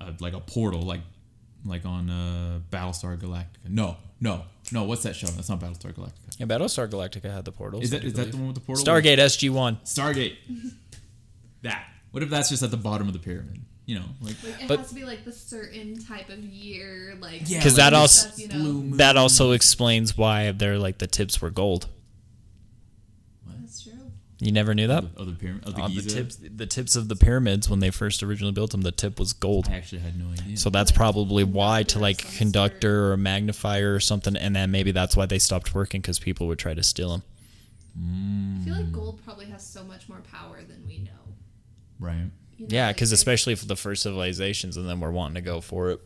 a 0.00 0.14
like 0.20 0.34
a 0.34 0.40
portal, 0.40 0.82
like 0.82 1.00
like 1.64 1.86
on 1.86 2.10
uh, 2.10 2.60
Battlestar 2.70 3.18
Galactica. 3.18 3.68
No, 3.68 3.96
no, 4.20 4.44
no. 4.72 4.84
What's 4.84 5.02
that 5.04 5.16
show? 5.16 5.26
That's 5.28 5.48
not 5.48 5.60
Battlestar 5.60 5.92
Galactica. 5.92 6.38
Yeah, 6.38 6.46
Battlestar 6.46 6.88
Galactica 6.88 7.32
had 7.32 7.44
the 7.44 7.52
portals. 7.52 7.84
Is 7.84 7.92
I 7.92 7.96
that 7.96 8.02
do 8.02 8.06
is 8.08 8.12
that 8.14 8.18
believe. 8.22 8.32
the 8.32 8.38
one 8.38 8.46
with 8.48 8.54
the 8.56 8.60
portal? 8.62 8.84
Stargate 8.84 9.18
SG 9.18 9.50
One? 9.50 9.76
Stargate. 9.84 10.36
that. 11.62 11.84
What 12.10 12.22
if 12.22 12.30
that's 12.30 12.48
just 12.48 12.62
at 12.62 12.70
the 12.70 12.76
bottom 12.76 13.06
of 13.06 13.12
the 13.12 13.18
pyramid? 13.20 13.60
You 13.86 13.96
know, 14.00 14.04
like 14.20 14.36
Like 14.44 14.62
it 14.62 14.68
But- 14.68 14.78
has 14.80 14.88
to 14.90 14.94
be 14.94 15.04
like 15.04 15.24
the 15.24 15.32
certain 15.32 15.98
type 16.04 16.28
of 16.28 16.38
year, 16.38 17.16
like 17.20 17.42
Yeah, 17.46 17.60
'Cause 17.62 17.74
that 17.76 17.92
like 17.92 18.00
also- 18.02 18.28
stuff, 18.28 18.38
you 18.38 18.48
know. 18.48 18.96
That 18.96 19.16
also 19.16 19.50
explains 19.52 20.16
why 20.16 20.52
they're 20.52 20.78
like 20.78 20.98
the 20.98 21.06
tips 21.08 21.40
were 21.40 21.50
gold. 21.50 21.88
That's 24.40 24.42
true. 24.42 24.46
You 24.46 24.52
never 24.52 24.74
knew 24.74 24.86
that. 24.88 25.04
of 25.16 25.26
the 25.26 25.32
pyramid 25.32 25.64
of 25.66 25.74
the 25.74 25.82
On 25.82 25.94
the 25.94 26.02
tips, 26.02 26.36
the 26.36 26.66
tips 26.66 26.96
of 26.96 27.08
the 27.08 27.16
pyramids 27.16 27.68
when 27.68 27.80
they 27.80 27.90
first 27.90 28.22
originally 28.22 28.52
built 28.52 28.70
them, 28.72 28.82
the 28.82 28.92
tip 28.92 29.18
was 29.18 29.32
gold. 29.32 29.68
I 29.70 29.76
actually 29.76 30.00
had 30.00 30.18
no 30.18 30.30
idea. 30.32 30.56
So 30.56 30.70
that's 30.70 30.90
probably 30.92 31.44
why 31.44 31.82
to 31.84 31.98
like 31.98 32.20
some 32.22 32.30
conductor 32.38 33.06
or 33.06 33.12
a 33.12 33.18
magnifier 33.18 33.94
or 33.94 34.00
something, 34.00 34.36
and 34.36 34.54
then 34.56 34.70
maybe 34.70 34.90
that's 34.92 35.16
why 35.16 35.26
they 35.26 35.38
stopped 35.38 35.74
working 35.74 36.00
because 36.00 36.18
people 36.18 36.46
would 36.48 36.58
try 36.58 36.74
to 36.74 36.82
steal 36.82 37.10
them. 37.10 37.22
I 37.96 38.64
feel 38.64 38.74
Mm. 38.74 38.76
like 38.78 38.92
gold 38.92 39.20
probably 39.24 39.46
has 39.46 39.66
so 39.66 39.82
much 39.84 40.08
more 40.08 40.20
power 40.20 40.60
than 40.66 40.86
we 40.86 40.98
know. 40.98 41.10
right. 41.98 42.30
You 42.56 42.66
know, 42.66 42.74
Yeah, 42.74 42.92
because 42.92 43.10
they- 43.10 43.14
especially 43.14 43.54
for 43.54 43.66
the 43.66 43.76
first 43.76 44.02
civilizations, 44.02 44.76
and 44.76 44.88
then 44.88 45.00
we're 45.00 45.10
wanting 45.10 45.34
to 45.36 45.40
go 45.40 45.60
for 45.60 45.90
it. 45.90 46.00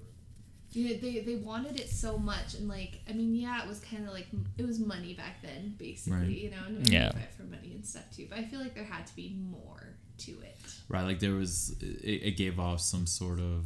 You 0.74 0.88
know, 0.90 0.96
they 1.00 1.20
they 1.20 1.36
wanted 1.36 1.78
it 1.78 1.88
so 1.90 2.18
much, 2.18 2.54
and 2.54 2.68
like 2.68 3.00
I 3.08 3.12
mean, 3.12 3.34
yeah, 3.34 3.62
it 3.62 3.68
was 3.68 3.80
kind 3.80 4.06
of 4.06 4.12
like 4.12 4.26
it 4.58 4.66
was 4.66 4.78
money 4.80 5.14
back 5.14 5.40
then, 5.42 5.74
basically. 5.78 6.18
Right. 6.18 6.28
You 6.28 6.50
know, 6.50 6.56
and 6.66 6.88
Yeah. 6.88 7.12
yeah, 7.14 7.22
for 7.36 7.44
money 7.44 7.72
and 7.74 7.86
stuff 7.86 8.04
too. 8.14 8.26
But 8.28 8.38
I 8.38 8.44
feel 8.44 8.60
like 8.60 8.74
there 8.74 8.84
had 8.84 9.06
to 9.06 9.14
be 9.16 9.36
more 9.50 9.94
to 10.18 10.32
it. 10.42 10.56
Right, 10.88 11.02
like 11.02 11.18
there 11.20 11.32
was, 11.34 11.74
it, 11.80 11.86
it 12.22 12.36
gave 12.36 12.60
off 12.60 12.80
some 12.80 13.06
sort 13.06 13.40
of, 13.40 13.64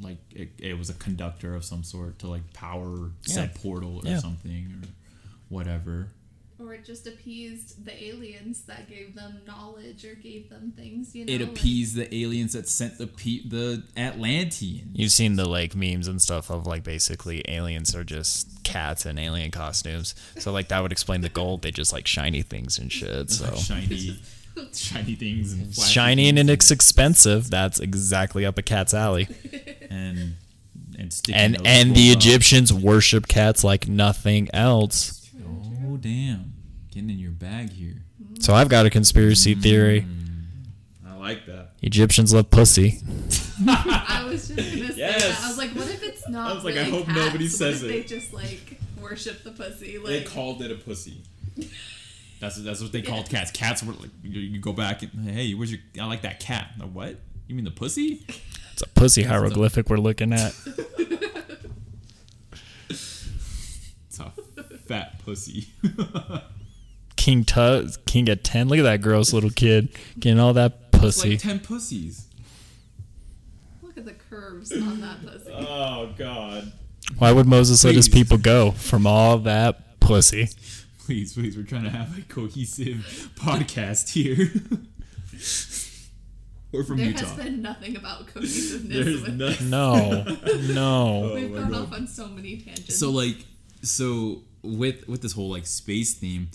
like 0.00 0.18
it, 0.30 0.50
it 0.58 0.76
was 0.78 0.90
a 0.90 0.94
conductor 0.94 1.54
of 1.54 1.64
some 1.64 1.82
sort 1.84 2.18
to 2.20 2.28
like 2.28 2.52
power 2.52 3.10
said 3.22 3.54
portal 3.54 4.00
or 4.04 4.08
Yeah. 4.10 4.18
something 4.18 4.66
or 4.82 4.88
whatever. 5.48 6.08
Or 6.64 6.72
it 6.74 6.84
just 6.84 7.06
appeased 7.06 7.84
the 7.84 7.92
aliens 8.02 8.62
that 8.62 8.88
gave 8.88 9.14
them 9.14 9.40
knowledge 9.46 10.04
or 10.04 10.14
gave 10.14 10.48
them 10.48 10.72
things, 10.74 11.14
you 11.14 11.26
know. 11.26 11.32
It 11.32 11.40
like- 11.40 11.50
appeased 11.50 11.94
the 11.94 12.14
aliens 12.14 12.54
that 12.54 12.68
sent 12.68 12.96
the 12.98 13.06
pe- 13.06 13.46
the 13.46 13.82
Atlanteans. 13.96 14.90
You've 14.94 15.12
seen 15.12 15.36
the 15.36 15.46
like 15.48 15.74
memes 15.76 16.08
and 16.08 16.22
stuff 16.22 16.50
of 16.50 16.66
like 16.66 16.82
basically 16.82 17.42
aliens 17.48 17.94
are 17.94 18.04
just 18.04 18.62
cats 18.64 19.04
in 19.04 19.18
alien 19.18 19.50
costumes. 19.50 20.14
So 20.38 20.52
like 20.52 20.68
that 20.68 20.80
would 20.80 20.92
explain 20.92 21.20
the 21.20 21.28
gold. 21.28 21.62
They 21.62 21.70
just 21.70 21.92
like 21.92 22.06
shiny 22.06 22.42
things 22.42 22.78
and 22.78 22.90
shit. 22.90 23.30
So 23.30 23.44
Like 23.44 23.56
shiny, 23.58 24.20
shiny 24.72 25.14
things 25.16 25.52
and 25.52 25.74
flashy 25.74 25.92
shiny 25.92 26.28
and 26.30 26.38
it's 26.50 26.70
expensive. 26.70 27.50
That's 27.50 27.78
exactly 27.78 28.46
up 28.46 28.56
a 28.56 28.62
cat's 28.62 28.94
alley. 28.94 29.28
and 29.90 30.34
and 30.98 31.20
And 31.32 31.66
and 31.66 31.94
the 31.94 32.06
gold 32.06 32.16
up. 32.16 32.22
Egyptians 32.22 32.72
worship 32.72 33.26
cats 33.28 33.62
like 33.64 33.86
nothing 33.88 34.48
else. 34.54 35.20
Oh 35.86 35.96
damn! 35.98 36.53
Getting 36.94 37.10
in 37.10 37.18
your 37.18 37.32
bag 37.32 37.72
here. 37.72 38.04
So 38.38 38.54
I've 38.54 38.68
got 38.68 38.86
a 38.86 38.90
conspiracy 38.90 39.54
hmm. 39.54 39.60
theory. 39.60 40.06
I 41.04 41.16
like 41.16 41.44
that. 41.46 41.72
Egyptians 41.82 42.32
love 42.32 42.50
pussy. 42.50 43.00
I 43.66 44.24
was 44.28 44.46
just 44.46 44.56
gonna 44.56 44.92
say 44.92 44.98
Yes. 44.98 45.22
that. 45.22 45.44
I 45.44 45.48
was 45.48 45.58
like, 45.58 45.70
what 45.70 45.88
if 45.88 46.04
it's 46.04 46.28
not? 46.28 46.52
I 46.52 46.54
was 46.54 46.62
like, 46.62 46.76
I 46.76 46.84
hope 46.84 47.06
cats? 47.06 47.16
nobody 47.16 47.48
says 47.48 47.82
if 47.82 47.90
it. 47.90 47.92
They 47.92 48.02
just 48.04 48.32
like 48.32 48.78
worship 49.02 49.42
the 49.42 49.50
pussy. 49.50 49.98
Like, 49.98 50.06
They 50.06 50.22
called 50.22 50.62
it 50.62 50.70
a 50.70 50.76
pussy. 50.76 51.22
That's 52.40 52.62
that's 52.62 52.82
what 52.82 52.92
they 52.92 53.00
called 53.00 53.28
cats. 53.30 53.50
Cats 53.50 53.82
were 53.82 53.94
like 53.94 54.10
you, 54.22 54.38
you 54.38 54.60
go 54.60 54.72
back 54.72 55.02
and 55.02 55.30
hey, 55.30 55.54
where's 55.54 55.72
your? 55.72 55.80
I 55.98 56.04
like 56.04 56.22
that 56.22 56.40
cat. 56.40 56.72
The 56.78 56.86
what? 56.86 57.16
You 57.48 57.54
mean 57.54 57.64
the 57.64 57.70
pussy? 57.70 58.24
It's 58.72 58.82
a 58.82 58.88
pussy 58.88 59.22
hieroglyphic 59.22 59.88
we're 59.88 59.96
looking 59.96 60.32
at. 60.32 60.54
It's 62.88 64.20
a 64.20 64.62
fat 64.86 65.18
pussy. 65.24 65.72
King 67.24 67.42
Tut, 67.42 68.04
King 68.04 68.28
of 68.28 68.42
Ten. 68.42 68.68
Look 68.68 68.78
at 68.78 68.82
that 68.82 69.00
gross 69.00 69.32
little 69.32 69.48
kid 69.48 69.88
getting 70.20 70.38
all 70.38 70.52
that 70.52 70.78
it's 70.92 70.98
pussy. 71.00 71.30
like 71.30 71.38
ten 71.38 71.58
pussies. 71.58 72.26
look 73.82 73.96
at 73.96 74.04
the 74.04 74.12
curves 74.12 74.70
on 74.70 75.00
that 75.00 75.24
pussy. 75.24 75.50
Oh 75.50 76.12
God! 76.18 76.70
Why 77.16 77.32
would 77.32 77.46
Moses 77.46 77.82
let 77.82 77.94
his 77.94 78.10
people 78.10 78.36
go 78.36 78.72
from 78.72 79.06
all 79.06 79.38
that 79.38 79.98
pussy? 80.00 80.48
Please, 80.98 81.32
please, 81.32 81.56
we're 81.56 81.62
trying 81.62 81.84
to 81.84 81.88
have 81.90 82.18
a 82.18 82.20
cohesive 82.22 83.30
podcast 83.36 84.10
here. 84.12 84.52
we're 86.72 86.84
from 86.84 86.98
there 86.98 87.06
Utah. 87.06 87.24
has 87.24 87.42
been 87.42 87.62
nothing 87.62 87.96
about 87.96 88.26
cohesiveness. 88.26 89.02
There's 89.02 89.22
with 89.22 89.36
nothing. 89.36 89.70
No, 89.70 90.24
no. 90.74 91.30
Oh, 91.30 91.34
We've 91.36 91.50
my 91.50 91.60
gone 91.60 91.70
God. 91.72 91.82
off 91.84 91.92
on 91.94 92.06
so 92.06 92.28
many 92.28 92.58
tangents. 92.58 92.98
so 92.98 93.10
like 93.10 93.46
so 93.80 94.42
with 94.62 95.08
with 95.08 95.22
this 95.22 95.32
whole 95.32 95.48
like 95.48 95.66
space 95.66 96.12
theme 96.12 96.50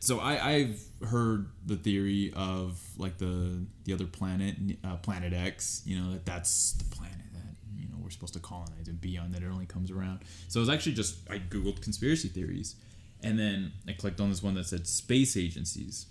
so 0.00 0.18
i 0.20 0.50
i've 0.50 0.80
heard 1.08 1.46
the 1.66 1.76
theory 1.76 2.32
of 2.34 2.80
like 2.96 3.18
the 3.18 3.64
the 3.84 3.92
other 3.92 4.06
planet 4.06 4.56
uh, 4.84 4.96
planet 4.96 5.32
x 5.32 5.82
you 5.84 5.98
know 5.98 6.12
that 6.12 6.24
that's 6.26 6.72
the 6.72 6.84
planet 6.96 7.16
that 7.32 7.54
you 7.76 7.86
know 7.88 7.94
we're 8.02 8.10
supposed 8.10 8.34
to 8.34 8.40
colonize 8.40 8.88
and 8.88 9.00
be 9.00 9.16
on 9.18 9.30
that 9.30 9.42
it 9.42 9.46
only 9.52 9.66
comes 9.66 9.90
around 9.90 10.20
so 10.48 10.58
it 10.58 10.62
was 10.62 10.68
actually 10.68 10.92
just 10.92 11.18
i 11.30 11.38
googled 11.38 11.80
conspiracy 11.80 12.28
theories 12.28 12.74
and 13.22 13.38
then 13.38 13.72
i 13.88 13.92
clicked 13.92 14.20
on 14.20 14.28
this 14.30 14.42
one 14.42 14.54
that 14.54 14.64
said 14.66 14.86
space 14.86 15.36
agencies 15.36 16.06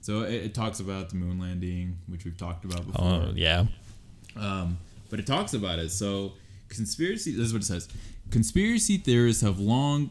so 0.00 0.22
it, 0.22 0.34
it 0.34 0.54
talks 0.54 0.80
about 0.80 1.08
the 1.10 1.16
moon 1.16 1.38
landing 1.38 1.96
which 2.08 2.24
we've 2.24 2.36
talked 2.38 2.64
about 2.64 2.86
before 2.86 3.04
Oh 3.04 3.32
yeah. 3.34 3.64
um, 4.36 4.78
but 5.10 5.18
it 5.20 5.26
talks 5.26 5.54
about 5.54 5.78
it. 5.78 5.90
So 5.90 6.32
conspiracy. 6.68 7.30
This 7.36 7.46
is 7.46 7.52
what 7.52 7.62
it 7.62 7.66
says. 7.66 7.88
Conspiracy 8.30 8.96
theorists 8.96 9.42
have 9.42 9.60
long 9.60 10.10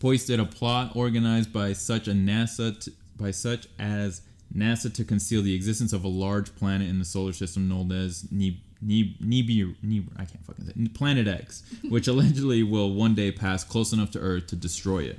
foisted 0.00 0.40
a 0.40 0.46
plot 0.46 0.96
organized 0.96 1.52
by 1.52 1.72
such 1.74 2.08
a 2.08 2.12
NASA 2.12 2.82
t- 2.84 2.92
by 3.16 3.30
such 3.30 3.68
as 3.78 4.22
NASA 4.54 4.92
to 4.94 5.04
conceal 5.04 5.42
the 5.42 5.54
existence 5.54 5.92
of 5.92 6.02
a 6.04 6.08
large 6.08 6.54
planet 6.56 6.88
in 6.88 6.98
the 6.98 7.04
solar 7.04 7.32
system 7.32 7.68
known 7.68 7.92
as 7.92 8.26
Neb- 8.32 8.56
Neb- 8.80 9.20
Nebi- 9.20 9.76
Neb- 9.82 10.10
I 10.16 10.24
can't 10.24 10.44
fucking 10.44 10.64
say 10.64 10.72
it, 10.74 10.94
Planet 10.94 11.28
X, 11.28 11.62
which 11.88 12.08
allegedly 12.08 12.62
will 12.62 12.92
one 12.94 13.14
day 13.14 13.30
pass 13.30 13.62
close 13.62 13.92
enough 13.92 14.10
to 14.12 14.18
Earth 14.18 14.46
to 14.48 14.56
destroy 14.56 15.00
it. 15.04 15.18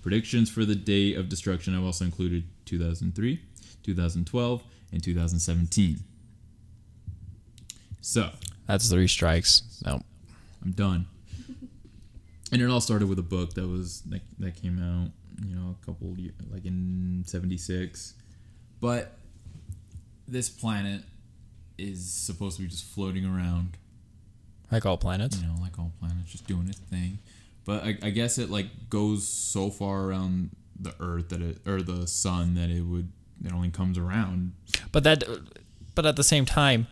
Predictions 0.00 0.48
for 0.48 0.64
the 0.64 0.76
day 0.76 1.12
of 1.14 1.28
destruction 1.28 1.74
have 1.74 1.84
also 1.84 2.04
included 2.06 2.44
2003, 2.64 3.40
2012, 3.82 4.62
and 4.92 5.02
2017. 5.02 5.98
So, 8.00 8.30
That's 8.66 8.88
three 8.88 9.08
strikes. 9.08 9.82
No. 9.84 10.00
I'm 10.62 10.70
done. 10.72 11.06
And 12.52 12.60
it 12.60 12.68
all 12.68 12.80
started 12.80 13.08
with 13.08 13.18
a 13.18 13.22
book 13.24 13.54
that 13.54 13.66
was 13.68 14.00
that, 14.02 14.20
that 14.40 14.60
came 14.60 14.78
out, 14.82 15.10
you 15.46 15.54
know, 15.54 15.76
a 15.80 15.86
couple 15.86 16.14
years, 16.18 16.34
like 16.50 16.64
in 16.64 17.22
'76. 17.26 18.14
But 18.80 19.16
this 20.26 20.48
planet 20.48 21.02
is 21.78 22.12
supposed 22.12 22.56
to 22.56 22.62
be 22.62 22.68
just 22.68 22.84
floating 22.84 23.24
around, 23.24 23.76
Like 24.70 24.84
all 24.86 24.96
planets. 24.98 25.40
you 25.40 25.46
know, 25.46 25.54
like 25.60 25.78
all 25.78 25.92
planets, 26.00 26.30
just 26.30 26.46
doing 26.46 26.68
its 26.68 26.78
thing. 26.78 27.18
But 27.64 27.84
I, 27.84 27.98
I 28.02 28.10
guess 28.10 28.38
it 28.38 28.50
like 28.50 28.88
goes 28.90 29.26
so 29.28 29.70
far 29.70 30.04
around 30.04 30.50
the 30.78 30.94
Earth 30.98 31.28
that 31.28 31.42
it 31.42 31.58
or 31.66 31.82
the 31.82 32.06
Sun 32.06 32.54
that 32.54 32.70
it 32.70 32.82
would 32.82 33.12
it 33.44 33.52
only 33.52 33.70
comes 33.70 33.96
around. 33.96 34.52
But 34.92 35.04
that, 35.04 35.24
but 35.94 36.04
at 36.06 36.16
the 36.16 36.24
same 36.24 36.44
time, 36.44 36.86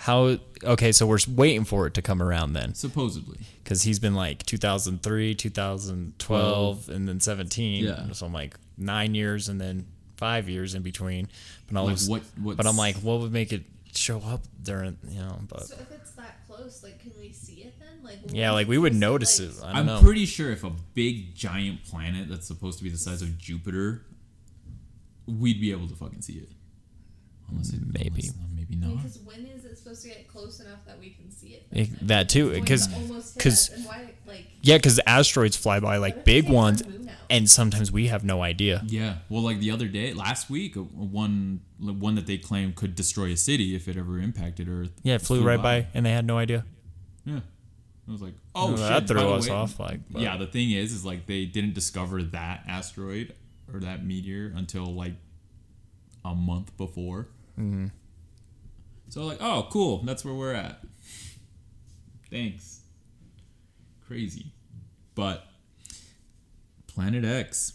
how? 0.00 0.38
Okay, 0.64 0.92
so 0.92 1.06
we're 1.06 1.18
waiting 1.28 1.64
for 1.64 1.86
it 1.86 1.94
to 1.94 2.02
come 2.02 2.22
around 2.22 2.54
then, 2.54 2.74
Supposedly, 2.74 3.38
because 3.62 3.82
he's 3.82 3.98
been 3.98 4.14
like 4.14 4.44
2003, 4.46 5.34
2012, 5.34 6.88
and 6.88 7.08
then 7.08 7.20
17. 7.20 7.84
Yeah. 7.84 8.12
So 8.12 8.26
I'm 8.26 8.32
like 8.32 8.56
nine 8.78 9.14
years 9.14 9.48
and 9.48 9.60
then 9.60 9.86
five 10.16 10.48
years 10.48 10.74
in 10.74 10.82
between. 10.82 11.28
But 11.70 11.78
I 11.78 11.82
like 11.82 11.92
was, 11.92 12.08
what 12.08 12.22
what? 12.40 12.56
but 12.56 12.66
I'm 12.66 12.76
like, 12.76 12.96
what 12.96 13.20
would 13.20 13.32
make 13.32 13.52
it 13.52 13.64
show 13.94 14.20
up 14.20 14.42
during, 14.62 14.96
you 15.08 15.20
know? 15.20 15.38
But 15.48 15.64
So 15.64 15.76
if 15.80 15.90
it's 15.92 16.12
that 16.12 16.46
close, 16.46 16.82
like, 16.82 16.98
can 17.00 17.12
we 17.20 17.32
see 17.32 17.62
it 17.62 17.74
then? 17.78 18.02
Like, 18.02 18.18
yeah, 18.32 18.52
like 18.52 18.68
we 18.68 18.78
would 18.78 18.94
notice 18.94 19.38
like- 19.40 19.50
it. 19.50 19.54
I 19.62 19.66
don't 19.68 19.76
I'm 19.76 19.86
know. 19.86 20.00
pretty 20.00 20.24
sure 20.26 20.50
if 20.50 20.64
a 20.64 20.70
big 20.94 21.34
giant 21.34 21.84
planet 21.84 22.28
that's 22.28 22.46
supposed 22.46 22.78
to 22.78 22.84
be 22.84 22.90
the 22.90 22.98
size 22.98 23.20
of 23.22 23.36
Jupiter, 23.38 24.02
we'd 25.26 25.60
be 25.60 25.72
able 25.72 25.88
to 25.88 25.94
fucking 25.94 26.22
see 26.22 26.34
it. 26.38 26.48
Unless 27.50 27.72
it 27.74 27.80
Maybe. 27.86 28.08
unless- 28.08 28.32
maybe 28.54 28.76
not. 28.76 28.96
because 28.96 29.18
when 29.20 29.44
is 29.46 29.59
it 29.59 29.59
supposed 29.94 30.02
to 30.02 30.08
get 30.08 30.28
close 30.28 30.60
enough 30.60 30.84
that 30.86 30.98
we 30.98 31.10
can 31.10 31.30
see 31.30 31.48
it? 31.48 31.66
Eh, 31.72 31.86
that 32.02 32.28
too, 32.28 32.50
because 32.50 32.52
going 32.52 32.62
because 32.64 32.86
to 32.86 32.94
almost 33.12 33.34
hit 33.34 33.42
'cause- 33.42 33.70
us, 33.70 33.76
and 33.76 33.84
why, 33.86 34.10
like, 34.26 34.46
yeah, 34.62 34.76
because 34.78 35.00
asteroids 35.06 35.56
fly 35.56 35.80
by 35.80 35.96
like 35.98 36.24
big 36.24 36.48
ones, 36.48 36.82
our 36.82 36.88
moon 36.90 37.08
out? 37.08 37.14
and 37.30 37.48
sometimes 37.50 37.90
we 37.92 38.06
have 38.08 38.24
no 38.24 38.42
idea. 38.42 38.82
Yeah. 38.86 39.18
Well, 39.28 39.42
like 39.42 39.60
the 39.60 39.70
other 39.70 39.88
day, 39.88 40.12
last 40.14 40.48
week, 40.50 40.76
a- 40.76 40.80
a 40.80 40.82
one 40.84 41.60
one 41.78 42.14
that 42.16 42.26
they 42.26 42.36
claim 42.38 42.72
could 42.72 42.94
destroy 42.94 43.32
a 43.32 43.36
city 43.36 43.74
if 43.74 43.88
it 43.88 43.96
ever 43.96 44.18
impacted 44.18 44.68
Earth. 44.68 44.92
Yeah, 45.02 45.14
it 45.14 45.22
flew, 45.22 45.42
right 45.42 45.60
by, 45.62 45.86
and 45.94 46.04
they 46.04 46.12
had 46.12 46.26
no 46.26 46.36
idea. 46.38 46.64
Yeah. 47.24 47.40
I 48.08 48.12
was 48.12 48.20
like, 48.22 48.34
oh 48.56 48.70
No, 48.70 48.76
shit. 48.76 48.88
that 48.88 49.06
threw 49.08 49.20
us 49.30 49.46
way- 49.46 49.54
off, 49.54 49.78
like, 49.78 50.00
but- 50.10 50.20
yeah, 50.22 50.36
the 50.36 50.46
thing 50.46 50.72
is, 50.72 50.92
is 50.92 51.04
like 51.04 51.26
they 51.26 51.44
didn't 51.46 51.74
discover 51.74 52.22
that 52.22 52.64
asteroid 52.66 53.34
or 53.72 53.78
that 53.80 54.04
meteor 54.04 54.52
until 54.56 54.86
like 54.92 55.14
a 56.24 56.34
month 56.34 56.76
before. 56.76 57.28
Mm-hmm. 57.58 57.86
So 59.10 59.24
like, 59.24 59.38
oh, 59.40 59.68
cool, 59.70 59.98
that's 60.04 60.24
where 60.24 60.34
we're 60.34 60.54
at. 60.54 60.80
Thanks. 62.30 62.80
Crazy, 64.06 64.46
but 65.14 65.44
Planet 66.86 67.24
X 67.24 67.74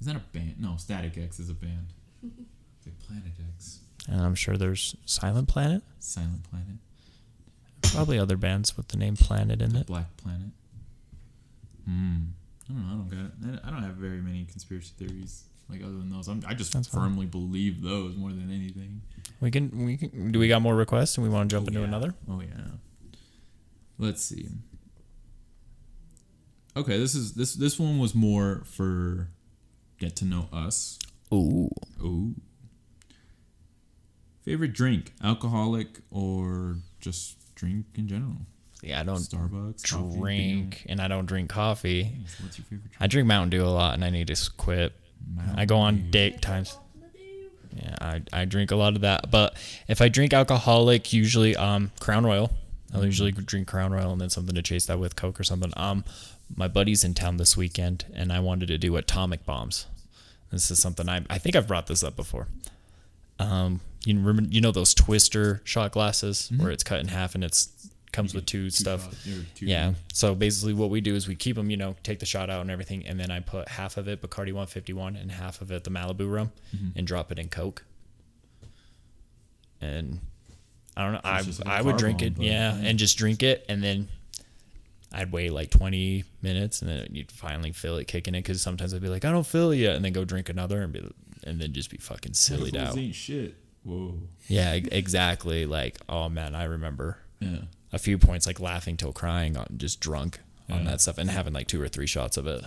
is 0.00 0.06
that 0.06 0.16
a 0.16 0.20
band? 0.20 0.56
No, 0.58 0.76
Static 0.76 1.18
X 1.18 1.40
is 1.40 1.50
a 1.50 1.54
band. 1.54 1.92
It's 2.22 2.86
like 2.86 2.98
Planet 3.00 3.32
X, 3.56 3.80
And 4.08 4.20
I'm 4.20 4.34
sure 4.34 4.56
there's 4.56 4.94
Silent 5.04 5.48
Planet, 5.48 5.82
Silent 5.98 6.48
Planet, 6.50 6.76
probably 7.82 8.18
other 8.18 8.36
bands 8.36 8.76
with 8.76 8.88
the 8.88 8.96
name 8.96 9.16
Planet 9.16 9.60
in 9.60 9.74
it. 9.74 9.86
Black 9.86 10.16
Planet. 10.16 10.50
Hmm. 11.84 12.16
I 12.68 12.72
don't 12.72 12.86
know. 12.86 12.88
I 12.88 12.96
don't 12.96 13.52
got. 13.60 13.66
I 13.66 13.70
don't 13.70 13.82
have 13.82 13.94
very 13.96 14.20
many 14.20 14.44
conspiracy 14.44 14.92
theories 14.96 15.44
like 15.70 15.82
other 15.82 15.92
than 15.92 16.10
those. 16.10 16.28
I'm, 16.28 16.42
I 16.46 16.54
just 16.54 16.72
That's 16.72 16.88
fine. 16.88 17.02
firmly 17.10 17.26
believe 17.26 17.82
those 17.82 18.16
more 18.16 18.30
than 18.30 18.50
anything. 18.50 19.02
We 19.40 19.50
can 19.50 19.84
we 19.84 19.96
can 19.96 20.32
do 20.32 20.38
we 20.38 20.48
got 20.48 20.62
more 20.62 20.74
requests 20.74 21.16
and 21.16 21.24
we 21.26 21.32
want 21.32 21.48
to 21.50 21.54
jump 21.56 21.66
Oh, 21.66 21.68
into 21.68 21.80
yeah. 21.80 21.86
another? 21.86 22.14
Oh 22.30 22.40
yeah. 22.40 22.64
Let's 23.98 24.22
see. 24.22 24.48
Okay, 26.76 26.98
this 26.98 27.14
is 27.14 27.34
this 27.34 27.54
this 27.54 27.78
one 27.78 27.98
was 27.98 28.14
more 28.14 28.62
for 28.64 29.30
get 29.98 30.16
to 30.16 30.24
know 30.24 30.48
us. 30.52 30.98
Ooh. 31.32 31.68
Ooh. 32.00 32.34
Favorite 34.42 34.72
drink, 34.72 35.12
alcoholic 35.22 36.00
or 36.10 36.76
just 37.00 37.54
drink 37.54 37.86
in 37.96 38.08
general? 38.08 38.36
Yeah, 38.82 39.00
I 39.00 39.02
don't 39.02 39.16
Starbucks. 39.18 39.90
coffee, 39.90 40.18
drink 40.18 40.86
and 40.88 41.00
I 41.00 41.08
don't 41.08 41.26
drink 41.26 41.50
coffee. 41.50 42.12
Yes, 42.22 42.36
What's 42.40 42.58
your 42.58 42.64
favorite 42.64 42.84
drink? 42.90 42.96
I 43.00 43.06
drink 43.08 43.26
Mountain 43.26 43.50
Dew 43.50 43.64
a 43.64 43.66
lot 43.66 43.94
and 43.94 44.04
I 44.04 44.10
need 44.10 44.28
to 44.28 44.50
quit. 44.56 44.92
I 45.56 45.64
go 45.64 45.78
on 45.78 46.10
date 46.10 46.40
times. 46.42 46.78
Yeah, 47.74 47.94
I, 48.00 48.22
I 48.32 48.44
drink 48.44 48.70
a 48.70 48.76
lot 48.76 48.94
of 48.94 49.02
that. 49.02 49.30
But 49.30 49.56
if 49.86 50.00
I 50.00 50.08
drink 50.08 50.32
alcoholic, 50.32 51.12
usually 51.12 51.56
um 51.56 51.90
Crown 52.00 52.24
Royal. 52.24 52.50
I'll 52.94 53.04
usually 53.04 53.32
drink 53.32 53.68
Crown 53.68 53.92
Royal 53.92 54.12
and 54.12 54.20
then 54.20 54.30
something 54.30 54.54
to 54.54 54.62
chase 54.62 54.86
that 54.86 54.98
with 54.98 55.14
Coke 55.14 55.38
or 55.38 55.44
something. 55.44 55.72
Um, 55.76 56.04
my 56.56 56.68
buddy's 56.68 57.04
in 57.04 57.12
town 57.12 57.36
this 57.36 57.54
weekend 57.54 58.06
and 58.14 58.32
I 58.32 58.40
wanted 58.40 58.68
to 58.68 58.78
do 58.78 58.96
atomic 58.96 59.44
bombs. 59.44 59.86
This 60.50 60.70
is 60.70 60.78
something 60.80 61.08
I 61.08 61.22
I 61.28 61.38
think 61.38 61.54
I've 61.56 61.68
brought 61.68 61.86
this 61.86 62.02
up 62.02 62.16
before. 62.16 62.48
Um, 63.38 63.80
you 64.04 64.18
remember 64.18 64.50
you 64.50 64.60
know 64.60 64.72
those 64.72 64.94
Twister 64.94 65.60
shot 65.64 65.92
glasses 65.92 66.50
where 66.56 66.70
it's 66.70 66.82
cut 66.82 67.00
in 67.00 67.08
half 67.08 67.34
and 67.34 67.44
it's 67.44 67.87
comes 68.12 68.34
with 68.34 68.46
two, 68.46 68.70
stuff. 68.70 69.04
shots, 69.04 69.24
two- 69.54 69.66
Yeah. 69.66 69.94
So 70.12 70.34
basically, 70.34 70.74
what 70.74 70.90
we 70.90 71.00
do 71.00 71.14
is 71.14 71.28
we 71.28 71.34
keep 71.36 71.56
them, 71.56 71.70
you 71.70 71.76
know, 71.76 71.96
take 72.02 72.18
the 72.18 72.26
shot 72.26 72.50
out 72.50 72.60
and 72.62 72.70
everything, 72.70 73.06
and 73.06 73.18
then 73.20 73.30
I 73.30 73.40
put 73.40 73.68
half 73.68 73.96
of 73.96 74.08
it 74.08 74.22
Bacardi 74.22 74.52
151 74.52 75.16
and 75.16 75.30
half 75.30 75.60
of 75.60 75.70
it 75.70 75.84
the 75.84 75.90
Malibu 75.90 76.30
rum, 76.32 76.52
Mm-hmm. 76.74 76.98
and 76.98 77.06
drop 77.06 77.30
it 77.32 77.38
in 77.38 77.48
Coke. 77.48 77.84
And 79.80 80.20
I 80.96 81.04
don't 81.04 81.12
know. 81.12 81.20
I 81.24 81.40
like 81.40 81.58
a 81.60 81.68
I 81.68 81.82
would 81.82 81.96
drink 81.96 82.18
bomb, 82.18 82.26
it, 82.26 82.36
but- 82.36 82.44
yeah, 82.46 82.74
and 82.74 82.98
just 82.98 83.16
drink 83.18 83.42
it, 83.42 83.64
and 83.68 83.82
then 83.82 84.08
I'd 85.12 85.30
wait 85.32 85.52
like 85.52 85.70
20 85.70 86.24
minutes, 86.42 86.82
and 86.82 86.90
then 86.90 87.08
you'd 87.12 87.30
finally 87.30 87.72
feel 87.72 87.96
it 87.96 88.06
kicking 88.08 88.34
in. 88.34 88.40
Because 88.42 88.60
sometimes 88.60 88.92
I'd 88.94 89.02
be 89.02 89.08
like, 89.08 89.24
I 89.24 89.30
don't 89.30 89.46
feel 89.46 89.70
it 89.70 89.76
yet, 89.76 89.96
and 89.96 90.04
then 90.04 90.12
go 90.12 90.24
drink 90.24 90.48
another, 90.48 90.82
and 90.82 90.92
be, 90.92 91.08
and 91.44 91.60
then 91.60 91.72
just 91.72 91.90
be 91.90 91.98
fucking 91.98 92.34
sillied 92.34 92.76
out. 92.76 92.96
ain't 92.98 93.14
shit. 93.14 93.54
Whoa. 93.84 94.18
Yeah, 94.48 94.72
exactly. 94.74 95.64
Like, 95.66 95.98
oh 96.08 96.28
man, 96.28 96.54
I 96.54 96.64
remember 96.64 97.18
Yeah. 97.40 97.58
A 97.92 97.98
few 97.98 98.18
points 98.18 98.46
like 98.46 98.60
laughing 98.60 98.96
till 98.96 99.12
crying 99.12 99.56
on 99.56 99.66
just 99.76 100.00
drunk 100.00 100.40
on 100.70 100.84
that 100.84 101.00
stuff 101.00 101.16
and 101.18 101.30
having 101.30 101.52
like 101.54 101.66
two 101.66 101.80
or 101.80 101.88
three 101.88 102.06
shots 102.06 102.36
of 102.36 102.46
it. 102.46 102.62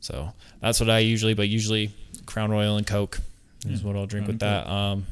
So 0.00 0.32
that's 0.60 0.80
what 0.80 0.90
I 0.90 0.98
usually, 1.00 1.34
but 1.34 1.48
usually 1.48 1.92
Crown 2.26 2.50
Royal 2.50 2.76
and 2.76 2.86
Coke 2.86 3.20
is 3.66 3.80
Yeah, 3.82 3.86
what 3.86 3.96
I'll 3.96 4.06
drink 4.06 4.26
Crown 4.26 4.34
with 4.34 4.40
that. 4.40 4.66
Um, 4.68 5.06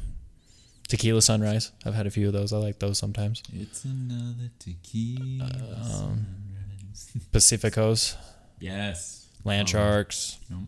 tequila 0.89 1.21
Sunrise. 1.21 1.71
I've 1.85 1.93
had 1.93 2.07
a 2.07 2.09
few 2.09 2.27
of 2.27 2.33
those. 2.33 2.51
I 2.53 2.57
like 2.57 2.79
those 2.79 2.97
sometimes. 2.97 3.43
It's 3.53 3.83
another 3.85 4.49
tequila. 4.59 5.45
Um. 6.01 6.25
Pacificos, 7.31 8.15
yes. 8.59 9.27
Land 9.43 9.67
Oh, 9.69 9.71
Sharks. 9.71 10.37
no. 10.49 10.67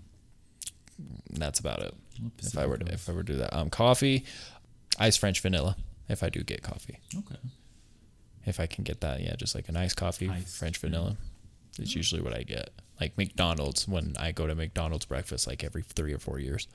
That's 1.32 1.60
about 1.60 1.80
it. 1.82 1.94
If 2.42 2.58
I 2.58 2.66
were 2.66 2.78
to, 2.78 2.92
if 2.94 3.10
I 3.10 3.14
were 3.14 3.24
to 3.24 3.34
do 3.34 3.40
that, 3.40 3.56
um, 3.56 3.70
coffee, 3.70 4.26
ice 5.00 5.18
French 5.18 5.42
vanilla. 5.42 5.76
If 6.08 6.24
I 6.24 6.30
do 6.30 6.42
get 6.44 6.62
coffee, 6.64 7.00
Okay. 7.18 7.36
If 8.46 8.60
I 8.60 8.66
can 8.66 8.84
get 8.84 9.02
that, 9.02 9.22
yeah, 9.22 9.36
just 9.36 9.56
like 9.56 9.70
a 9.70 9.72
nice 9.72 9.94
coffee, 9.94 10.30
French 10.46 10.78
vanilla. 10.78 11.18
It's 11.78 11.96
usually 11.96 12.22
what 12.22 12.34
I 12.34 12.44
get. 12.44 12.72
Like 13.00 13.18
McDonald's 13.18 13.88
when 13.88 14.16
I 14.20 14.32
go 14.32 14.48
to 14.48 14.56
McDonald's 14.56 15.06
breakfast 15.06 15.48
like 15.48 15.64
every 15.64 15.84
three 15.84 16.14
or 16.14 16.20
four 16.20 16.40
years. 16.40 16.68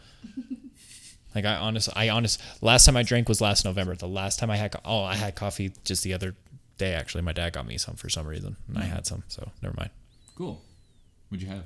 like 1.34 1.44
I 1.44 1.56
honest, 1.56 1.90
I 1.94 2.08
honest. 2.08 2.40
Last 2.62 2.86
time 2.86 2.96
I 2.96 3.02
drank 3.02 3.28
was 3.28 3.40
last 3.40 3.64
November. 3.64 3.94
The 3.94 4.08
last 4.08 4.38
time 4.38 4.50
I 4.50 4.56
had, 4.56 4.74
oh, 4.84 5.02
I 5.02 5.14
had 5.14 5.34
coffee 5.34 5.72
just 5.84 6.02
the 6.02 6.14
other 6.14 6.34
day. 6.78 6.94
Actually, 6.94 7.22
my 7.22 7.32
dad 7.32 7.52
got 7.52 7.66
me 7.66 7.76
some 7.76 7.96
for 7.96 8.08
some 8.08 8.26
reason, 8.26 8.56
and 8.68 8.78
I 8.78 8.82
mm. 8.82 8.88
had 8.88 9.06
some. 9.06 9.24
So 9.28 9.50
never 9.60 9.74
mind. 9.76 9.90
Cool. 10.34 10.62
What'd 11.28 11.42
you 11.42 11.52
have? 11.52 11.64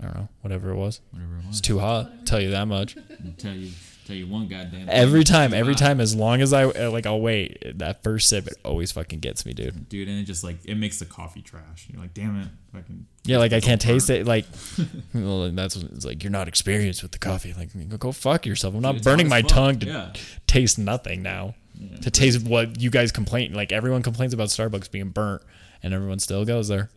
I 0.00 0.04
don't 0.06 0.14
know, 0.16 0.28
whatever 0.40 0.70
it 0.70 0.76
was. 0.76 1.00
Whatever 1.10 1.34
it 1.38 1.46
was. 1.46 1.58
It's 1.58 1.60
too 1.60 1.78
hot. 1.78 2.26
Tell 2.26 2.40
you 2.40 2.50
that 2.50 2.66
much. 2.66 2.96
I'll 3.24 3.32
tell 3.38 3.52
you, 3.54 3.70
tell 4.06 4.16
you 4.16 4.26
one 4.26 4.48
goddamn. 4.48 4.88
Every 4.90 5.22
time, 5.24 5.54
every 5.54 5.74
hot. 5.74 5.78
time, 5.80 6.00
as 6.00 6.14
long 6.16 6.40
as 6.42 6.52
I 6.52 6.64
uh, 6.64 6.90
like, 6.90 7.06
I'll 7.06 7.20
wait. 7.20 7.78
That 7.78 8.02
first 8.02 8.28
sip, 8.28 8.46
it 8.48 8.54
always 8.64 8.90
fucking 8.92 9.20
gets 9.20 9.46
me, 9.46 9.52
dude. 9.52 9.88
dude, 9.88 10.08
and 10.08 10.18
it 10.18 10.24
just 10.24 10.42
like 10.42 10.56
it 10.64 10.74
makes 10.74 10.98
the 10.98 11.06
coffee 11.06 11.42
trash. 11.42 11.86
You're 11.90 12.02
like, 12.02 12.12
damn 12.12 12.40
it, 12.40 12.48
fucking. 12.72 13.06
Yeah, 13.24 13.38
like 13.38 13.52
I 13.52 13.60
can't 13.60 13.80
Don't 13.80 13.92
taste 13.94 14.10
it. 14.10 14.26
Like, 14.26 14.46
well, 15.14 15.50
that's 15.52 15.76
what- 15.76 15.92
it's 15.92 16.04
like 16.04 16.22
you're 16.24 16.32
not 16.32 16.48
experienced 16.48 17.02
with 17.02 17.12
the 17.12 17.18
coffee. 17.18 17.54
Like, 17.54 17.98
go 17.98 18.10
fuck 18.12 18.46
yourself. 18.46 18.74
I'm 18.74 18.82
not 18.82 18.96
hot 18.96 19.04
burning 19.04 19.28
my 19.28 19.42
tongue 19.42 19.78
to 19.78 19.86
Yeah. 19.86 20.12
taste 20.46 20.78
nothing 20.78 21.22
now. 21.22 21.54
Yeah. 21.76 21.96
To 21.98 22.10
taste 22.10 22.46
what 22.46 22.80
you 22.80 22.90
guys 22.90 23.10
complain. 23.12 23.52
Like 23.54 23.72
everyone 23.72 24.02
complains 24.02 24.32
about 24.34 24.48
Starbucks 24.48 24.90
being 24.90 25.08
burnt, 25.10 25.42
and 25.82 25.92
everyone 25.94 26.18
still 26.18 26.44
goes 26.44 26.68
there. 26.68 26.90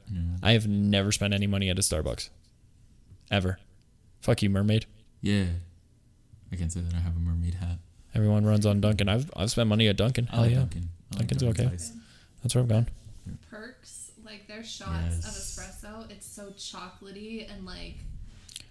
I 0.44 0.52
have 0.54 0.68
never 0.68 1.12
spent 1.12 1.34
any 1.34 1.48
money 1.48 1.70
at 1.70 1.78
a 1.80 1.82
Starbucks, 1.82 2.30
ever. 3.32 3.60
Fuck 4.22 4.42
you, 4.42 4.50
mermaid. 4.50 4.86
Yeah. 5.22 5.46
I 6.52 6.56
can 6.56 6.70
say 6.70 6.80
that 6.82 6.94
I 6.94 7.00
have 7.00 7.16
a 7.16 7.20
mermaid 7.20 7.56
hat. 7.56 7.78
Everyone 8.16 8.46
runs 8.46 8.66
on 8.66 8.80
Dunkin'. 8.82 9.10
I've 9.10 9.30
I've 9.36 9.52
spent 9.52 9.70
money 9.70 9.88
at 9.88 9.98
Dunkin'. 9.98 10.28
I 10.32 10.36
Hell 10.36 10.42
like 10.44 10.52
yeah, 10.52 10.58
Dunkin'. 10.60 10.90
I 11.14 11.16
like 11.18 11.28
Dunkin's 11.28 11.42
Dunkin's 11.42 11.60
okay. 11.68 11.74
ice. 11.74 11.92
that's 12.42 12.56
where 12.56 12.64
I've 12.64 12.70
gone. 12.70 12.90
Perks, 13.50 14.12
like 14.26 14.48
their 14.48 14.64
shots 14.64 14.92
Yes. 15.26 15.26
of 15.26 15.34
espresso, 15.66 16.10
it's 16.12 16.26
so 16.26 16.48
chocolatey 16.58 17.52
and 17.54 17.66
like 17.66 17.96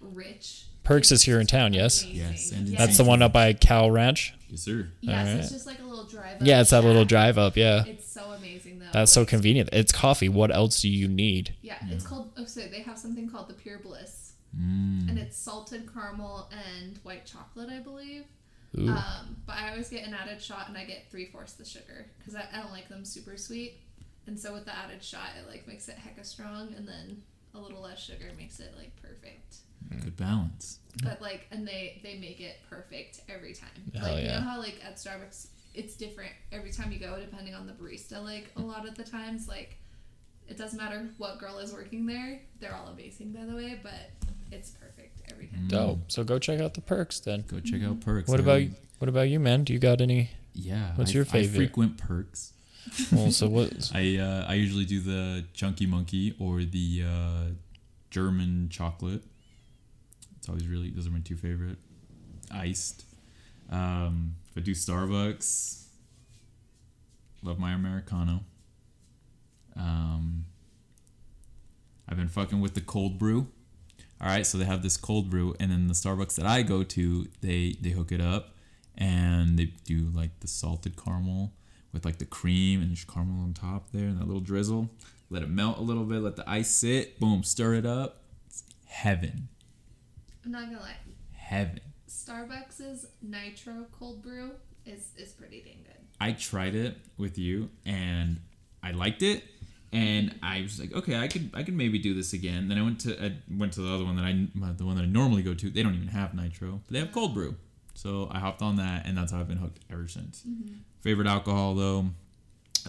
rich. 0.01 0.65
Perks 0.83 1.11
is 1.11 1.23
here 1.23 1.39
in 1.39 1.47
town, 1.47 1.73
yes? 1.73 2.03
amazing. 2.03 2.17
Yes, 2.33 2.51
and 2.51 2.67
That's 2.77 2.97
the 2.97 3.03
one 3.03 3.21
up 3.21 3.33
by 3.33 3.53
Cow 3.53 3.89
Ranch. 3.89 4.33
Yes, 4.49 4.61
sir. 4.61 4.87
Yes, 5.01 5.27
Alright. 5.27 5.39
it's 5.43 5.51
just 5.51 5.67
like 5.67 5.79
a 5.79 5.83
little 5.83 6.05
drive. 6.05 6.37
Up. 6.41 6.47
Yeah, 6.47 6.61
it's 6.61 6.69
that 6.69 6.83
little 6.83 7.03
drive 7.05 7.37
up. 7.37 7.57
Yeah, 7.57 7.83
It's 7.85 8.07
so 8.09 8.31
amazing 8.31 8.79
though. 8.79 8.85
that's 8.93 9.11
so 9.11 9.25
convenient. 9.25 9.69
It's 9.73 9.91
coffee. 9.91 10.29
What 10.29 10.49
else 10.55 10.81
do 10.81 10.89
you 10.89 11.07
need? 11.09 11.53
Yeah, 11.61 11.75
it's 11.89 12.05
called. 12.07 12.31
Oh, 12.37 12.45
so 12.45 12.61
they 12.61 12.81
have 12.81 12.97
something 12.97 13.29
called 13.29 13.49
the 13.49 13.53
Pure 13.53 13.79
Bliss, 13.79 14.26
Mm. 14.59 15.09
and 15.09 15.19
it's 15.19 15.37
salted 15.37 15.91
caramel 15.93 16.49
and 16.51 16.97
white 17.03 17.25
chocolate, 17.25 17.69
I 17.69 17.79
believe. 17.79 18.25
Ooh. 18.77 18.89
Um, 18.89 19.37
but 19.45 19.55
I 19.55 19.69
always 19.69 19.89
get 19.89 20.05
an 20.05 20.13
added 20.13 20.41
shot, 20.41 20.67
and 20.67 20.77
I 20.77 20.83
get 20.83 21.09
three 21.09 21.25
fourths 21.25 21.53
the 21.53 21.65
sugar 21.65 22.07
because 22.17 22.35
I, 22.35 22.45
I 22.51 22.61
don't 22.61 22.71
like 22.71 22.89
them 22.89 23.05
super 23.05 23.37
sweet. 23.37 23.79
And 24.25 24.37
so 24.37 24.53
with 24.53 24.65
the 24.65 24.75
added 24.75 25.03
shot, 25.03 25.29
it 25.39 25.49
like 25.49 25.67
makes 25.67 25.87
it 25.87 25.95
hecka 25.97 26.25
strong, 26.25 26.73
and 26.75 26.87
then 26.87 27.21
a 27.53 27.59
little 27.59 27.81
less 27.81 27.99
sugar 27.99 28.31
makes 28.37 28.59
it 28.59 28.73
like 28.77 28.91
perfect. 29.01 29.57
Good 30.03 30.17
balance. 30.17 30.79
But 31.03 31.21
like, 31.21 31.47
and 31.51 31.67
they 31.67 32.01
they 32.03 32.17
make 32.17 32.41
it 32.41 32.57
perfect 32.69 33.21
every 33.29 33.53
time. 33.53 33.69
Hell 33.93 34.11
like 34.11 34.23
you 34.23 34.29
know 34.29 34.41
how 34.41 34.59
like 34.59 34.81
at 34.83 34.95
Starbucks, 34.95 35.47
it's 35.73 35.95
different 35.95 36.31
every 36.51 36.71
time 36.71 36.91
you 36.91 36.99
go, 36.99 37.19
depending 37.19 37.53
on 37.55 37.67
the 37.67 37.73
barista. 37.73 38.21
Like 38.23 38.51
a 38.57 38.61
lot 38.61 38.87
of 38.87 38.95
the 38.95 39.03
times, 39.03 39.47
like 39.47 39.77
it 40.47 40.57
doesn't 40.57 40.77
matter 40.77 41.07
what 41.17 41.39
girl 41.39 41.57
is 41.59 41.71
working 41.71 42.05
there. 42.05 42.41
They're 42.59 42.75
all 42.75 42.87
amazing, 42.87 43.31
by 43.31 43.45
the 43.45 43.55
way, 43.55 43.79
but 43.81 44.26
it's 44.51 44.71
perfect 44.71 45.21
every 45.31 45.47
time. 45.47 45.67
Dope. 45.67 45.99
So 46.11 46.23
go 46.23 46.39
check 46.39 46.59
out 46.59 46.73
the 46.73 46.81
perks 46.81 47.19
then. 47.19 47.43
Go 47.47 47.59
check 47.59 47.83
out 47.83 48.01
Perks. 48.01 48.29
What 48.29 48.39
I 48.39 48.43
about 48.43 48.61
have- 48.61 48.75
what 48.99 49.09
about 49.09 49.29
you, 49.29 49.39
man? 49.39 49.63
Do 49.63 49.73
you 49.73 49.79
got 49.79 50.01
any? 50.01 50.31
Yeah. 50.53 50.93
What's 50.95 51.11
I- 51.11 51.13
your 51.15 51.25
I 51.33 51.45
frequent 51.47 51.97
Perks. 51.97 52.53
Well, 53.11 53.31
so 53.31 53.47
what? 53.47 53.91
I 53.93 54.17
uh, 54.17 54.45
I 54.47 54.53
usually 54.55 54.85
do 54.85 54.99
the 55.01 55.45
Chunky 55.53 55.85
Monkey 55.85 56.35
or 56.39 56.63
the 56.63 57.03
uh, 57.05 57.43
German 58.09 58.69
chocolate. 58.69 59.23
It's 60.37 60.47
always 60.49 60.67
really 60.67 60.89
those 60.91 61.05
are 61.07 61.11
my 61.11 61.19
two 61.19 61.35
favorite. 61.35 61.77
Iced. 62.49 63.03
Um, 63.69 64.35
if 64.49 64.57
I 64.57 64.61
do 64.61 64.71
Starbucks, 64.71 65.83
Love 67.43 67.59
my 67.59 67.73
Americano. 67.73 68.39
Um, 69.75 70.45
I've 72.09 72.17
been 72.17 72.29
fucking 72.29 72.61
with 72.61 72.73
the 72.73 72.81
cold 72.81 73.19
brew. 73.19 73.47
All 74.19 74.27
right, 74.27 74.45
so 74.45 74.57
they 74.57 74.65
have 74.65 74.81
this 74.81 74.97
cold 74.97 75.29
brew, 75.29 75.55
and 75.59 75.71
then 75.71 75.87
the 75.87 75.93
Starbucks 75.93 76.35
that 76.35 76.45
I 76.45 76.63
go 76.63 76.83
to, 76.83 77.27
they 77.41 77.75
they 77.81 77.91
hook 77.91 78.11
it 78.11 78.21
up, 78.21 78.55
and 78.97 79.57
they 79.59 79.65
do 79.85 80.09
like 80.13 80.39
the 80.39 80.47
salted 80.47 80.95
caramel 81.01 81.53
with 81.93 82.03
like 82.03 82.17
the 82.17 82.25
cream 82.25 82.81
and 82.81 82.91
just 82.95 83.07
caramel 83.07 83.43
on 83.43 83.53
top 83.53 83.91
there, 83.91 84.07
and 84.07 84.19
that 84.19 84.25
little 84.25 84.41
drizzle. 84.41 84.89
Let 85.29 85.43
it 85.43 85.49
melt 85.49 85.77
a 85.77 85.81
little 85.81 86.03
bit. 86.05 86.19
Let 86.21 86.35
the 86.35 86.49
ice 86.49 86.69
sit. 86.69 87.19
Boom, 87.19 87.43
stir 87.43 87.75
it 87.75 87.85
up. 87.85 88.21
It's 88.47 88.63
heaven, 88.85 89.49
I'm 90.45 90.51
not 90.51 90.65
gonna 90.67 90.79
lie. 90.79 90.95
heaven. 91.33 91.81
Starbucks's 92.09 93.07
nitro 93.21 93.85
cold 93.91 94.21
brew 94.23 94.51
is 94.85 95.11
is 95.17 95.33
pretty 95.33 95.61
dang 95.61 95.83
good. 95.83 96.01
I 96.19 96.31
tried 96.31 96.73
it 96.75 96.97
with 97.17 97.37
you 97.37 97.69
and 97.85 98.39
I 98.81 98.91
liked 98.91 99.21
it 99.21 99.43
and 99.93 100.35
I 100.43 100.61
was 100.61 100.79
like, 100.79 100.93
okay, 100.93 101.15
I 101.17 101.27
could 101.27 101.49
I 101.53 101.63
could 101.63 101.75
maybe 101.75 101.97
do 101.99 102.13
this 102.13 102.33
again. 102.33 102.67
Then 102.67 102.77
I 102.77 102.81
went 102.83 102.99
to 103.01 103.23
I 103.23 103.37
went 103.49 103.73
to 103.73 103.81
the 103.81 103.93
other 103.93 104.03
one 104.05 104.15
that 104.17 104.25
I 104.25 104.33
the 104.77 104.85
one 104.85 104.95
that 104.97 105.03
I 105.03 105.07
normally 105.07 105.41
go 105.43 105.53
to. 105.53 105.69
They 105.69 105.83
don't 105.83 105.95
even 105.95 106.07
have 106.09 106.33
nitro, 106.33 106.81
but 106.85 106.93
they 106.93 106.99
have 106.99 107.11
cold 107.11 107.33
brew. 107.33 107.55
So 107.93 108.27
I 108.31 108.39
hopped 108.39 108.61
on 108.61 108.75
that 108.75 109.05
and 109.05 109.17
that's 109.17 109.31
how 109.31 109.39
I've 109.39 109.47
been 109.47 109.57
hooked 109.57 109.79
ever 109.91 110.07
since. 110.07 110.43
Favorite 111.01 111.27
alcohol 111.27 111.73
though, 111.75 112.05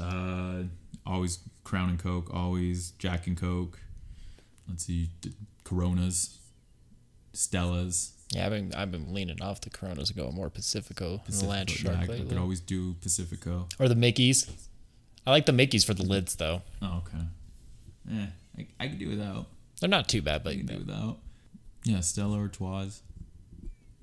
uh, 0.01 0.63
always 1.07 1.39
Crown 1.65 1.89
and 1.91 1.99
Coke, 1.99 2.31
always 2.33 2.91
Jack 2.99 3.27
and 3.27 3.37
Coke. 3.37 3.79
Let's 4.69 4.85
see, 4.85 5.09
d- 5.21 5.33
Coronas, 5.65 6.39
Stellas. 7.35 8.11
Yeah, 8.33 8.45
I've 8.47 8.53
been 8.53 8.75
I've 8.75 8.91
been 8.91 9.15
leaning 9.15 9.41
off 9.41 9.61
the 9.63 9.71
Coronas 9.71 10.11
and 10.11 10.19
going 10.19 10.35
more 10.35 10.51
Pacifico, 10.51 11.23
and 11.27 11.35
the 11.35 11.47
Land 11.47 11.69
Pacifico, 11.69 11.93
Shark 11.95 12.07
yeah, 12.09 12.13
I 12.13 12.17
lately. 12.17 12.29
could 12.29 12.39
always 12.39 12.61
do 12.61 12.95
Pacifico. 13.01 13.67
or 13.79 13.89
the 13.89 13.95
Mickeys. 13.95 14.51
I 15.29 15.31
like 15.33 15.47
the 15.47 15.53
Mickeys 15.53 15.85
for 15.85 15.93
the 15.95 16.03
lids 16.05 16.37
though. 16.37 16.63
Oh, 16.81 17.03
okay. 17.07 17.25
Yeah, 18.11 18.27
I, 18.59 18.67
I 18.81 18.89
could 18.89 18.99
do 18.99 19.11
without. 19.11 19.47
They're 19.81 19.91
not 19.91 20.09
too 20.09 20.23
bad, 20.23 20.41
I 20.41 20.45
but 20.45 20.53
can 20.57 20.67
do 20.67 20.79
without. 20.79 21.19
Yeah, 21.85 22.01
Stella 22.01 22.41
or 22.43 22.49
Twas. 22.49 23.03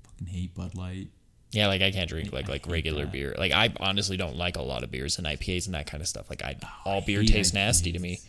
Fucking 0.04 0.26
hate 0.28 0.54
Bud 0.54 0.74
Light. 0.76 1.08
yeah, 1.50 1.66
like 1.66 1.82
I 1.82 1.90
can't 1.90 2.08
drink 2.08 2.28
I 2.32 2.36
like 2.36 2.48
like 2.48 2.66
regular 2.68 3.04
that. 3.04 3.12
beer. 3.12 3.34
Like 3.36 3.52
I 3.52 3.72
honestly 3.80 4.16
don't 4.16 4.36
like 4.36 4.56
a 4.56 4.62
lot 4.62 4.84
of 4.84 4.90
beers 4.90 5.18
and 5.18 5.26
IPAs 5.26 5.66
and 5.66 5.74
that 5.74 5.86
kind 5.88 6.00
of 6.00 6.08
stuff. 6.08 6.30
Like 6.30 6.42
I 6.44 6.56
all 6.84 6.98
I 7.02 7.04
beer 7.04 7.20
hate 7.22 7.30
tastes 7.32 7.52
nasty 7.54 7.92
to 7.92 7.98
me. 7.98 8.16
IPAs. 8.16 8.26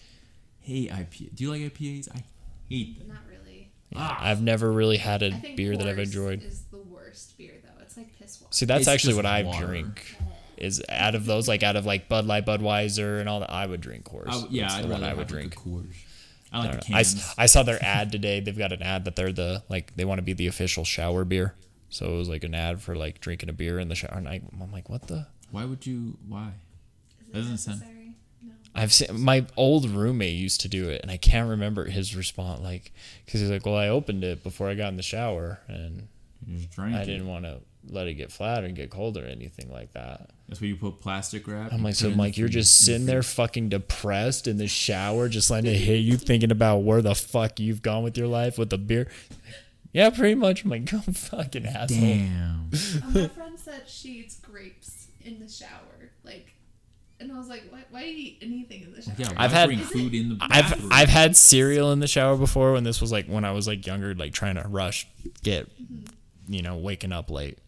Hate 0.61 0.91
IPA. 0.91 1.35
Do 1.35 1.43
you 1.43 1.51
like 1.51 1.61
IPAs? 1.61 2.09
I 2.13 2.23
hate 2.69 2.97
them. 2.99 3.07
Not 3.09 3.19
really. 3.29 3.69
Ah, 3.95 4.17
I've 4.21 4.41
never 4.41 4.71
really 4.71 4.97
had 4.97 5.21
a 5.23 5.29
beer 5.55 5.77
that 5.77 5.87
I've 5.87 5.95
Coors 5.97 6.03
enjoyed. 6.05 6.43
Is 6.43 6.63
the 6.71 6.77
worst 6.79 7.37
beer 7.37 7.53
though. 7.63 7.81
It's 7.83 7.95
like 7.95 8.17
piss 8.19 8.41
water. 8.41 8.53
See, 8.53 8.65
that's 8.65 8.81
It's 8.81 8.87
actually 8.89 9.11
just 9.13 9.17
what 9.17 9.25
I 9.27 9.43
water. 9.43 9.65
drink. 9.67 10.16
Is 10.57 10.81
out 10.89 11.15
of 11.15 11.25
those 11.25 11.47
like 11.47 11.63
out 11.63 11.75
of 11.75 11.85
like 11.85 12.07
Bud 12.09 12.25
Light, 12.25 12.45
Budweiser, 12.45 13.19
and 13.19 13.27
all 13.29 13.39
that, 13.41 13.51
I 13.51 13.65
would 13.65 13.81
drink 13.81 14.05
Coors. 14.05 14.27
I, 14.29 14.47
yeah, 14.49 14.63
That's 14.63 14.75
I'd 14.75 14.83
the 14.85 14.87
one 14.89 15.03
I 15.03 15.13
would 15.13 15.27
drink. 15.27 15.55
a 15.55 15.59
Coors. 15.59 15.95
I 16.51 16.57
I, 16.57 16.59
like 16.61 16.71
don't 16.71 16.85
the 16.85 16.91
know. 16.91 16.97
I 16.97 16.99
s- 17.01 17.13
cans. 17.13 17.35
I 17.37 17.45
saw 17.45 17.63
their 17.63 17.83
ad 17.83 18.11
today. 18.11 18.39
They've 18.39 18.57
got 18.57 18.71
an 18.71 18.81
ad 18.81 19.05
that 19.05 19.15
they're 19.15 19.31
the 19.33 19.63
like 19.69 19.95
they 19.95 20.05
want 20.05 20.17
to 20.19 20.23
be 20.23 20.33
the 20.33 20.47
official 20.47 20.83
shower 20.85 21.23
beer. 21.25 21.55
So 21.89 22.13
it 22.13 22.17
was 22.17 22.27
like 22.29 22.43
an 22.43 22.53
ad 22.55 22.81
for 22.81 22.95
like 22.95 23.19
drinking 23.21 23.49
a 23.49 23.53
beer 23.53 23.79
in 23.79 23.87
the 23.89 23.95
shower. 23.95 24.13
And 24.15 24.27
I, 24.27 24.41
I'm 24.61 24.71
like, 24.71 24.89
what 24.89 25.07
the? 25.07 25.27
Why 25.51 25.63
would 25.65 25.85
you? 25.85 26.17
Why? 26.27 26.51
Is 27.21 27.27
it 27.29 27.33
doesn't 27.33 27.57
sound- 27.57 27.79
necessary? 27.79 28.13
No. 28.43 28.53
I've 28.75 28.93
seen 28.93 29.21
my 29.21 29.45
old 29.55 29.89
roommate 29.89 30.35
used 30.35 30.61
to 30.61 30.67
do 30.67 30.89
it, 30.89 31.01
and 31.01 31.09
I 31.11 31.17
can't 31.17 31.49
remember 31.49 31.85
his 31.85 32.15
response. 32.15 32.61
Like, 32.61 32.91
because 33.25 33.41
he's 33.41 33.49
like, 33.49 33.65
"Well, 33.65 33.75
I 33.75 33.87
opened 33.89 34.23
it 34.23 34.43
before 34.43 34.69
I 34.69 34.73
got 34.75 34.89
in 34.89 34.97
the 34.97 35.03
shower, 35.03 35.59
and 35.67 36.07
You 36.45 36.57
just 36.57 36.71
drank 36.71 36.95
I 36.95 37.03
didn't 37.05 37.27
want 37.27 37.45
to 37.45 37.59
let 37.89 38.07
it 38.07 38.15
get 38.15 38.31
flat 38.31 38.63
or 38.63 38.69
get 38.69 38.89
cold 38.89 39.17
or 39.17 39.25
anything 39.25 39.71
like 39.71 39.93
that." 39.93 40.29
That's 40.47 40.61
where 40.61 40.69
you 40.69 40.77
put 40.77 41.01
plastic 41.01 41.47
wrap. 41.47 41.73
I'm 41.73 41.83
like, 41.83 41.95
so 41.95 42.07
it 42.07 42.11
I'm 42.11 42.17
like, 42.17 42.37
you're 42.37 42.47
just 42.47 42.79
sitting 42.79 43.05
there 43.05 43.23
fucking 43.23 43.69
depressed 43.69 44.47
in 44.47 44.57
the 44.57 44.67
shower, 44.67 45.27
just 45.27 45.51
letting 45.51 45.71
it 45.71 45.77
hit 45.77 45.97
you, 45.97 46.15
thinking 46.15 46.51
about 46.51 46.77
where 46.77 47.01
the 47.01 47.15
fuck 47.15 47.59
you've 47.59 47.81
gone 47.81 48.03
with 48.03 48.17
your 48.17 48.27
life 48.27 48.57
with 48.57 48.69
the 48.69 48.77
beer. 48.77 49.07
Yeah, 49.91 50.09
pretty 50.09 50.35
much. 50.35 50.63
I'm 50.63 50.69
like, 50.69 50.85
go 50.91 50.99
fucking 50.99 51.65
asshole. 51.65 51.99
Damn. 51.99 52.69
Oh, 53.03 53.11
my 53.11 53.27
friend 53.29 53.59
said 53.59 53.83
she 53.87 54.19
eats 54.19 54.39
grapes 54.39 55.07
in 55.23 55.39
the 55.39 55.49
shower. 55.49 56.11
Like, 56.23 56.53
and 57.19 57.31
I 57.31 57.37
was 57.37 57.47
like, 57.47 57.63
why, 57.69 57.83
why 57.89 58.03
do 58.03 58.09
you 58.09 58.17
eat 58.17 58.37
anything 58.41 58.83
in 58.83 58.93
the 58.93 59.01
shower? 59.01 59.15
Yeah, 59.17 59.31
I've 59.37 59.51
had- 59.51 59.71
food 59.81 60.13
in 60.13 60.29
the 60.29 60.37
I've 60.41 60.69
bathroom? 60.69 60.89
I've 60.91 61.09
had 61.09 61.35
cereal 61.35 61.91
in 61.91 61.99
the 61.99 62.07
shower 62.07 62.37
before 62.37 62.73
when 62.73 62.83
this 62.83 63.01
was 63.01 63.11
like 63.11 63.27
when 63.27 63.43
I 63.43 63.51
was 63.51 63.67
like 63.67 63.87
younger, 63.87 64.13
like 64.13 64.33
trying 64.33 64.55
to 64.55 64.67
rush, 64.67 65.07
get, 65.43 65.69
mm-hmm. 65.81 66.53
you 66.53 66.61
know, 66.61 66.77
waking 66.77 67.11
up 67.11 67.29
late. 67.29 67.59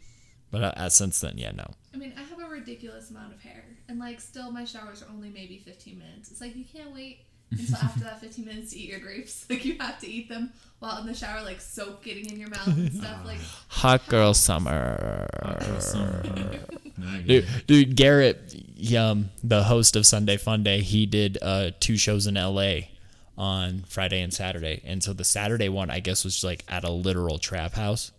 But 0.51 0.63
uh, 0.63 0.73
uh, 0.75 0.89
since 0.89 1.19
then, 1.19 1.37
yeah, 1.37 1.51
no. 1.51 1.65
I 1.93 1.97
mean, 1.97 2.13
I 2.17 2.21
have 2.21 2.39
a 2.39 2.49
ridiculous 2.49 3.09
amount 3.11 3.33
of 3.33 3.41
hair, 3.41 3.63
and 3.87 3.99
like, 3.99 4.19
still 4.19 4.51
my 4.51 4.65
showers 4.65 5.03
are 5.03 5.09
only 5.13 5.29
maybe 5.29 5.59
15 5.59 5.97
minutes. 5.97 6.31
It's 6.31 6.41
like 6.41 6.55
you 6.55 6.65
can't 6.65 6.93
wait 6.93 7.19
until 7.51 7.75
after 7.83 8.01
that 8.01 8.19
15 8.19 8.45
minutes 8.45 8.71
to 8.71 8.79
eat 8.79 8.89
your 8.89 8.99
grapes. 8.99 9.45
Like 9.49 9.65
you 9.65 9.77
have 9.79 9.99
to 9.99 10.07
eat 10.07 10.29
them 10.29 10.51
while 10.79 10.99
in 10.99 11.07
the 11.07 11.13
shower, 11.13 11.43
like 11.43 11.61
soap 11.61 12.03
getting 12.03 12.29
in 12.29 12.39
your 12.39 12.49
mouth 12.49 12.67
and 12.67 12.93
stuff. 12.93 13.25
Like, 13.25 13.39
Hot 13.69 14.07
girl 14.07 14.33
summer. 14.33 15.27
I 15.43 17.17
get 17.19 17.27
Dude, 17.27 17.47
dude, 17.67 17.95
Garrett, 17.95 18.55
um, 18.97 19.29
the 19.43 19.63
host 19.63 19.95
of 19.95 20.05
Sunday 20.05 20.37
Fun 20.37 20.63
Day, 20.63 20.81
he 20.81 21.05
did 21.05 21.37
uh, 21.41 21.71
two 21.79 21.97
shows 21.97 22.27
in 22.27 22.35
L.A. 22.37 22.91
on 23.37 23.83
Friday 23.87 24.21
and 24.21 24.33
Saturday, 24.33 24.81
and 24.83 25.01
so 25.03 25.13
the 25.13 25.23
Saturday 25.23 25.69
one, 25.69 25.89
I 25.89 25.99
guess, 25.99 26.23
was 26.23 26.33
just 26.33 26.43
like 26.43 26.63
at 26.67 26.83
a 26.83 26.91
literal 26.91 27.37
trap 27.37 27.73
house. 27.73 28.11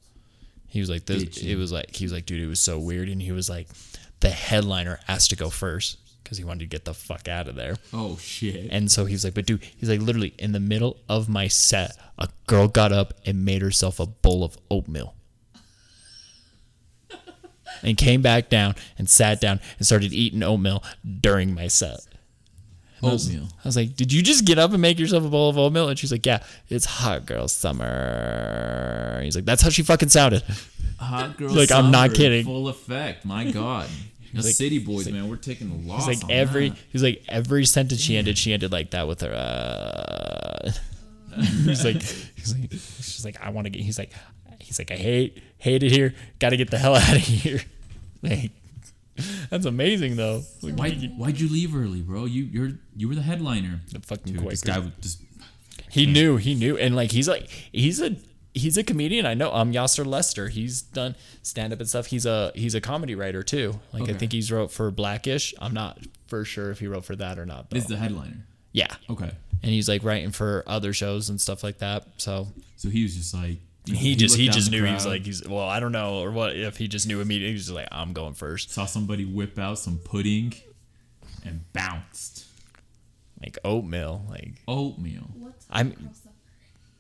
He 0.70 0.80
was 0.80 0.88
like, 0.88 1.04
this, 1.04 1.38
it 1.38 1.56
was 1.56 1.72
like, 1.72 1.94
he 1.94 2.04
was 2.04 2.12
like, 2.12 2.26
dude, 2.26 2.42
it 2.42 2.46
was 2.48 2.60
so 2.60 2.78
weird, 2.78 3.08
and 3.08 3.20
he 3.20 3.32
was 3.32 3.50
like, 3.50 3.68
the 4.20 4.30
headliner 4.30 5.00
asked 5.08 5.30
to 5.30 5.36
go 5.36 5.50
first 5.50 5.98
because 6.22 6.38
he 6.38 6.44
wanted 6.44 6.60
to 6.60 6.66
get 6.66 6.84
the 6.84 6.94
fuck 6.94 7.26
out 7.26 7.48
of 7.48 7.56
there. 7.56 7.76
Oh 7.92 8.16
shit. 8.18 8.68
And 8.70 8.90
so 8.90 9.04
he 9.04 9.14
was 9.14 9.24
like, 9.24 9.34
but 9.34 9.46
dude, 9.46 9.64
he's 9.64 9.88
like, 9.88 10.00
literally 10.00 10.32
in 10.38 10.52
the 10.52 10.60
middle 10.60 10.98
of 11.08 11.28
my 11.28 11.48
set, 11.48 11.96
a 12.18 12.28
girl 12.46 12.68
got 12.68 12.92
up 12.92 13.14
and 13.26 13.44
made 13.44 13.62
herself 13.62 13.98
a 13.98 14.06
bowl 14.06 14.44
of 14.44 14.56
oatmeal. 14.70 15.14
and 17.82 17.96
came 17.96 18.22
back 18.22 18.48
down 18.48 18.74
and 18.98 19.08
sat 19.08 19.40
down 19.40 19.60
and 19.78 19.86
started 19.86 20.12
eating 20.12 20.42
oatmeal 20.42 20.84
during 21.20 21.54
my 21.54 21.66
set. 21.66 22.00
I 23.02 23.06
was- 23.12 23.26
Oatmeal. 23.28 23.48
I 23.64 23.68
was 23.68 23.76
like, 23.76 23.96
did 23.96 24.12
you 24.12 24.22
just 24.22 24.44
get 24.44 24.58
up 24.58 24.72
and 24.72 24.80
make 24.82 24.98
yourself 24.98 25.24
a 25.24 25.28
bowl 25.28 25.48
of 25.50 25.56
oatmeal? 25.58 25.88
And 25.88 25.98
she's 25.98 26.12
like, 26.12 26.26
yeah, 26.26 26.42
it's 26.68 26.84
hot 26.84 27.26
girl 27.26 27.48
summer. 27.48 27.84
And 29.16 29.24
he's 29.24 29.36
like, 29.36 29.44
that's 29.44 29.62
how 29.62 29.70
she 29.70 29.82
fucking 29.82 30.08
sounded. 30.10 30.42
Hot 30.98 31.36
girl. 31.38 31.50
Like, 31.54 31.70
I'm 31.72 31.90
not 31.90 32.12
kidding. 32.14 32.44
Full 32.44 32.68
effect. 32.68 33.24
My 33.24 33.50
God. 33.52 33.88
The 34.32 34.42
like- 34.42 34.54
city 34.54 34.78
boys, 34.78 35.08
man, 35.10 35.28
we're 35.28 35.36
taking 35.36 35.68
the 35.70 35.88
loss. 35.88 36.06
He's 36.06 36.22
like 36.22 36.30
every 36.30 36.68
that. 36.68 36.78
he's 36.92 37.02
like 37.02 37.24
every 37.28 37.64
sentence 37.64 38.00
she 38.00 38.16
ended, 38.16 38.38
she 38.38 38.52
ended 38.52 38.70
like 38.70 38.90
that 38.90 39.08
with 39.08 39.22
her. 39.22 39.32
Uh, 39.32 40.70
he's 41.64 41.84
like 41.84 42.00
he's 42.00 42.54
like 42.56 42.70
she's 42.70 43.24
like 43.24 43.40
I 43.44 43.50
want 43.50 43.64
to 43.64 43.70
get. 43.70 43.82
He's 43.82 43.98
like 43.98 44.12
he's 44.60 44.78
like 44.78 44.92
I 44.92 44.96
hate 44.96 45.42
hate 45.58 45.82
it 45.82 45.90
here. 45.90 46.14
Got 46.38 46.50
to 46.50 46.56
get 46.56 46.70
the 46.70 46.78
hell 46.78 46.94
out 46.94 47.10
of 47.12 47.16
here. 47.22 47.60
Like 48.22 48.52
that's 49.50 49.66
amazing 49.66 50.16
though. 50.16 50.42
Like, 50.62 50.74
Why? 50.76 50.90
Why'd 50.90 51.40
you 51.40 51.48
leave 51.48 51.74
early, 51.76 52.00
bro? 52.02 52.24
You 52.24 52.44
you're 52.44 52.70
you 52.96 53.08
were 53.08 53.14
the 53.14 53.22
headliner. 53.22 53.80
the 53.92 54.00
fucking 54.00 54.34
Dude, 54.34 54.48
this 54.50 54.62
guy 54.62 54.80
just. 55.00 55.22
He 55.90 56.06
knew, 56.06 56.36
he 56.36 56.54
knew, 56.54 56.76
and 56.78 56.94
like 56.94 57.10
he's 57.10 57.28
like 57.28 57.48
he's 57.72 58.00
a 58.00 58.14
he's 58.54 58.76
a 58.76 58.84
comedian. 58.84 59.26
I 59.26 59.34
know. 59.34 59.52
Um, 59.52 59.72
Yassir 59.72 60.06
Lester. 60.06 60.48
He's 60.48 60.82
done 60.82 61.16
stand 61.42 61.72
up 61.72 61.80
and 61.80 61.88
stuff. 61.88 62.06
He's 62.06 62.26
a 62.26 62.52
he's 62.54 62.74
a 62.76 62.80
comedy 62.80 63.14
writer 63.16 63.42
too. 63.42 63.80
Like 63.92 64.08
I 64.08 64.12
think 64.12 64.30
he's 64.32 64.52
wrote 64.52 64.70
for 64.70 64.90
Blackish. 64.92 65.52
I'm 65.60 65.74
not 65.74 65.98
for 66.28 66.44
sure 66.44 66.70
if 66.70 66.78
he 66.78 66.86
wrote 66.86 67.04
for 67.04 67.16
that 67.16 67.38
or 67.38 67.46
not. 67.46 67.70
Though. 67.70 67.76
Is 67.76 67.86
the 67.86 67.96
headliner? 67.96 68.46
yeah, 68.72 68.94
Okay. 69.08 69.30
and 69.64 69.72
he's 69.72 69.88
like 69.88 70.04
writing 70.04 70.30
for 70.30 70.62
other 70.66 70.92
shows 70.92 71.28
and 71.28 71.40
stuff 71.40 71.64
like 71.64 71.78
that. 71.78 72.06
So 72.18 72.46
So 72.76 72.88
he 72.88 73.02
was 73.02 73.16
just 73.16 73.34
like. 73.34 73.58
He 73.86 74.14
just 74.14 74.36
he 74.36 74.48
just 74.48 74.70
knew 74.70 74.84
he 74.84 74.92
was 74.92 75.06
like 75.06 75.24
he's 75.24 75.46
well 75.48 75.68
I 75.68 75.80
don't 75.80 75.92
know 75.92 76.20
or 76.22 76.30
what 76.30 76.54
if 76.56 76.76
he 76.76 76.86
just 76.88 77.06
knew 77.08 77.20
immediately 77.20 77.52
he's 77.52 77.64
just 77.66 77.74
like 77.74 77.88
I'm 77.90 78.12
going 78.12 78.34
first 78.34 78.70
saw 78.70 78.84
somebody 78.86 79.24
whip 79.24 79.58
out 79.58 79.78
some 79.78 79.98
pudding, 79.98 80.52
and 81.44 81.64
bounced. 81.72 82.46
like 83.40 83.58
oatmeal 83.64 84.24
like 84.28 84.54
Oatmeal. 84.68 85.30
what's 85.38 85.66
I'm- 85.70 85.92
hot 85.92 85.98
girl 86.04 86.12
summer? 86.14 86.26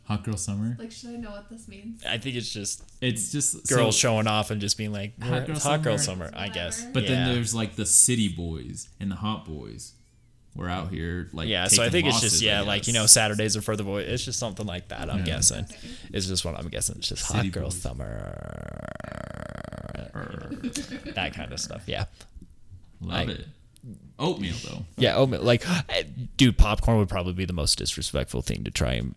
Hot 0.04 0.24
girl 0.24 0.36
summer. 0.36 0.76
Like, 0.78 0.90
should 0.90 1.10
I 1.10 1.16
know 1.18 1.30
what 1.30 1.48
this 1.50 1.68
means? 1.68 2.02
I 2.04 2.18
think 2.18 2.34
it's 2.34 2.52
just 2.52 2.82
It's 3.00 3.30
just 3.30 3.68
girls 3.68 3.94
so- 3.94 4.08
showing 4.08 4.26
off 4.26 4.50
and 4.50 4.60
just 4.60 4.76
being 4.76 4.92
like 4.92 5.20
Hot 5.22 5.46
girl 5.46 5.54
it's 5.56 5.64
hot 5.64 5.82
girl 5.82 5.98
summer." 5.98 6.26
summer 6.30 6.36
I 6.40 6.48
guess 6.48 6.84
But 6.92 7.04
Yeah. 7.04 7.10
then 7.10 7.34
there's 7.34 7.54
like 7.54 7.76
the 7.76 7.86
city 7.86 8.26
boys 8.28 8.88
and 8.98 9.10
the 9.10 9.16
hot 9.16 9.44
boys. 9.46 9.92
We're 10.56 10.68
out 10.68 10.90
here 10.90 11.28
like 11.32 11.48
yeah 11.48 11.68
so 11.68 11.82
I 11.82 11.90
think 11.90 12.08
it's 12.08 12.20
just 12.20 12.42
yeah 12.42 12.60
like 12.62 12.86
you 12.86 12.92
know. 12.92 13.06
Saturdays 13.06 13.56
are 13.56 13.62
for 13.62 13.76
the 13.76 13.84
boys 13.84 14.06
it's 14.08 14.24
just 14.24 14.38
something 14.38 14.66
like 14.66 14.88
that 14.88 15.08
I'm 15.10 15.20
Yeah. 15.20 15.24
guessing 15.36 15.66
it's 16.12 16.26
just 16.26 16.44
what 16.44 16.58
I'm 16.58 16.68
guessing 16.68 16.96
it's 16.98 17.08
just 17.08 17.24
City 17.26 17.48
hot 17.48 17.52
girl 17.52 17.64
boys. 17.64 17.80
summer 17.80 18.88
that 21.14 21.32
kind 21.34 21.52
of 21.52 21.60
stuff 21.60 21.82
yeah 21.86 22.04
Love 23.00 23.28
Like- 23.28 23.38
it. 23.38 23.46
Oatmeal 24.18 24.54
though. 24.68 24.84
Yeah, 24.98 25.14
oatmeal. 25.16 25.40
Like, 25.40 25.64
dude, 26.36 26.58
popcorn 26.58 26.98
would 26.98 27.08
probably 27.08 27.32
be 27.32 27.46
the 27.46 27.54
most 27.54 27.78
disrespectful 27.78 28.42
thing 28.42 28.64
to 28.64 28.70
try 28.70 28.92
and 28.92 29.14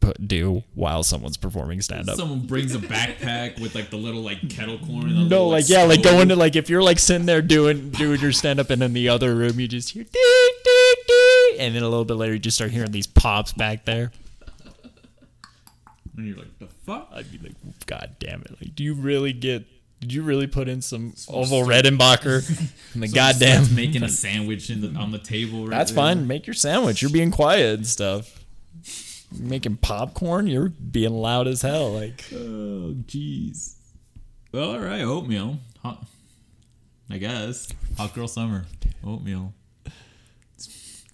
put, 0.00 0.26
do 0.26 0.62
while 0.74 1.02
someone's 1.02 1.36
performing 1.36 1.82
stand 1.82 2.08
up. 2.08 2.16
Someone 2.16 2.46
brings 2.46 2.74
a 2.74 2.78
backpack 2.78 3.60
with 3.60 3.74
like 3.74 3.90
the 3.90 3.98
little 3.98 4.22
like 4.22 4.48
kettle 4.48 4.78
corn. 4.78 5.04
And 5.10 5.14
No, 5.28 5.48
little, 5.48 5.48
like 5.50 5.68
yeah, 5.68 5.82
like 5.82 6.02
going 6.02 6.30
to 6.30 6.36
like 6.36 6.56
if 6.56 6.70
you're 6.70 6.82
like 6.82 6.98
sitting 6.98 7.26
there 7.26 7.42
doing 7.42 7.90
doing 7.90 8.18
your 8.22 8.32
stand 8.32 8.58
up 8.58 8.70
and 8.70 8.82
in 8.82 8.94
the 8.94 9.10
other 9.10 9.34
room 9.34 9.60
you 9.60 9.68
just 9.68 9.90
hear 9.90 10.04
ding, 10.04 10.12
and 11.58 11.74
then 11.74 11.82
a 11.82 11.88
little 11.88 12.04
bit 12.04 12.14
later 12.14 12.32
you 12.34 12.38
just 12.38 12.56
start 12.56 12.70
hearing 12.70 12.90
these 12.92 13.06
pops 13.06 13.52
back 13.52 13.84
there. 13.84 14.12
And 16.16 16.26
you're 16.26 16.36
like, 16.36 16.58
the 16.58 16.66
fuck? 16.66 17.08
I'd 17.14 17.30
be 17.30 17.38
like, 17.38 17.54
God 17.86 18.16
damn 18.18 18.42
it! 18.42 18.50
Like, 18.60 18.74
do 18.74 18.82
you 18.82 18.94
really 18.94 19.32
get? 19.32 19.64
Did 20.00 20.12
you 20.12 20.22
really 20.22 20.46
put 20.46 20.68
in 20.68 20.80
some 20.80 21.12
Orville 21.26 21.64
Redenbacher 21.66 22.48
in 22.94 23.00
the 23.00 23.08
Someone 23.08 23.10
goddamn? 23.12 23.64
starts 23.64 23.70
making 23.70 24.02
a 24.04 24.08
sandwich 24.08 24.70
in 24.70 24.80
the, 24.80 24.98
on 24.98 25.10
the 25.10 25.18
table. 25.18 25.62
Right 25.66 25.70
That's 25.76 25.90
there. 25.90 25.96
fine. 25.96 26.26
Make 26.28 26.46
your 26.46 26.54
sandwich. 26.54 27.02
You're 27.02 27.10
being 27.10 27.30
quiet 27.32 27.74
and 27.78 27.86
stuff. 27.86 28.44
Making 29.36 29.76
popcorn, 29.76 30.46
you're 30.46 30.68
being 30.70 31.12
loud 31.14 31.48
as 31.48 31.62
hell. 31.62 31.92
Like, 31.92 32.24
Oh, 32.32 32.94
jeez. 33.06 33.74
Well, 34.52 34.70
all 34.72 34.78
right, 34.80 35.02
oatmeal. 35.02 35.58
Hot, 35.82 36.04
I 37.10 37.18
guess. 37.18 37.68
Hot 37.96 38.14
girl 38.14 38.28
summer. 38.28 38.66
Oatmeal. 39.04 39.52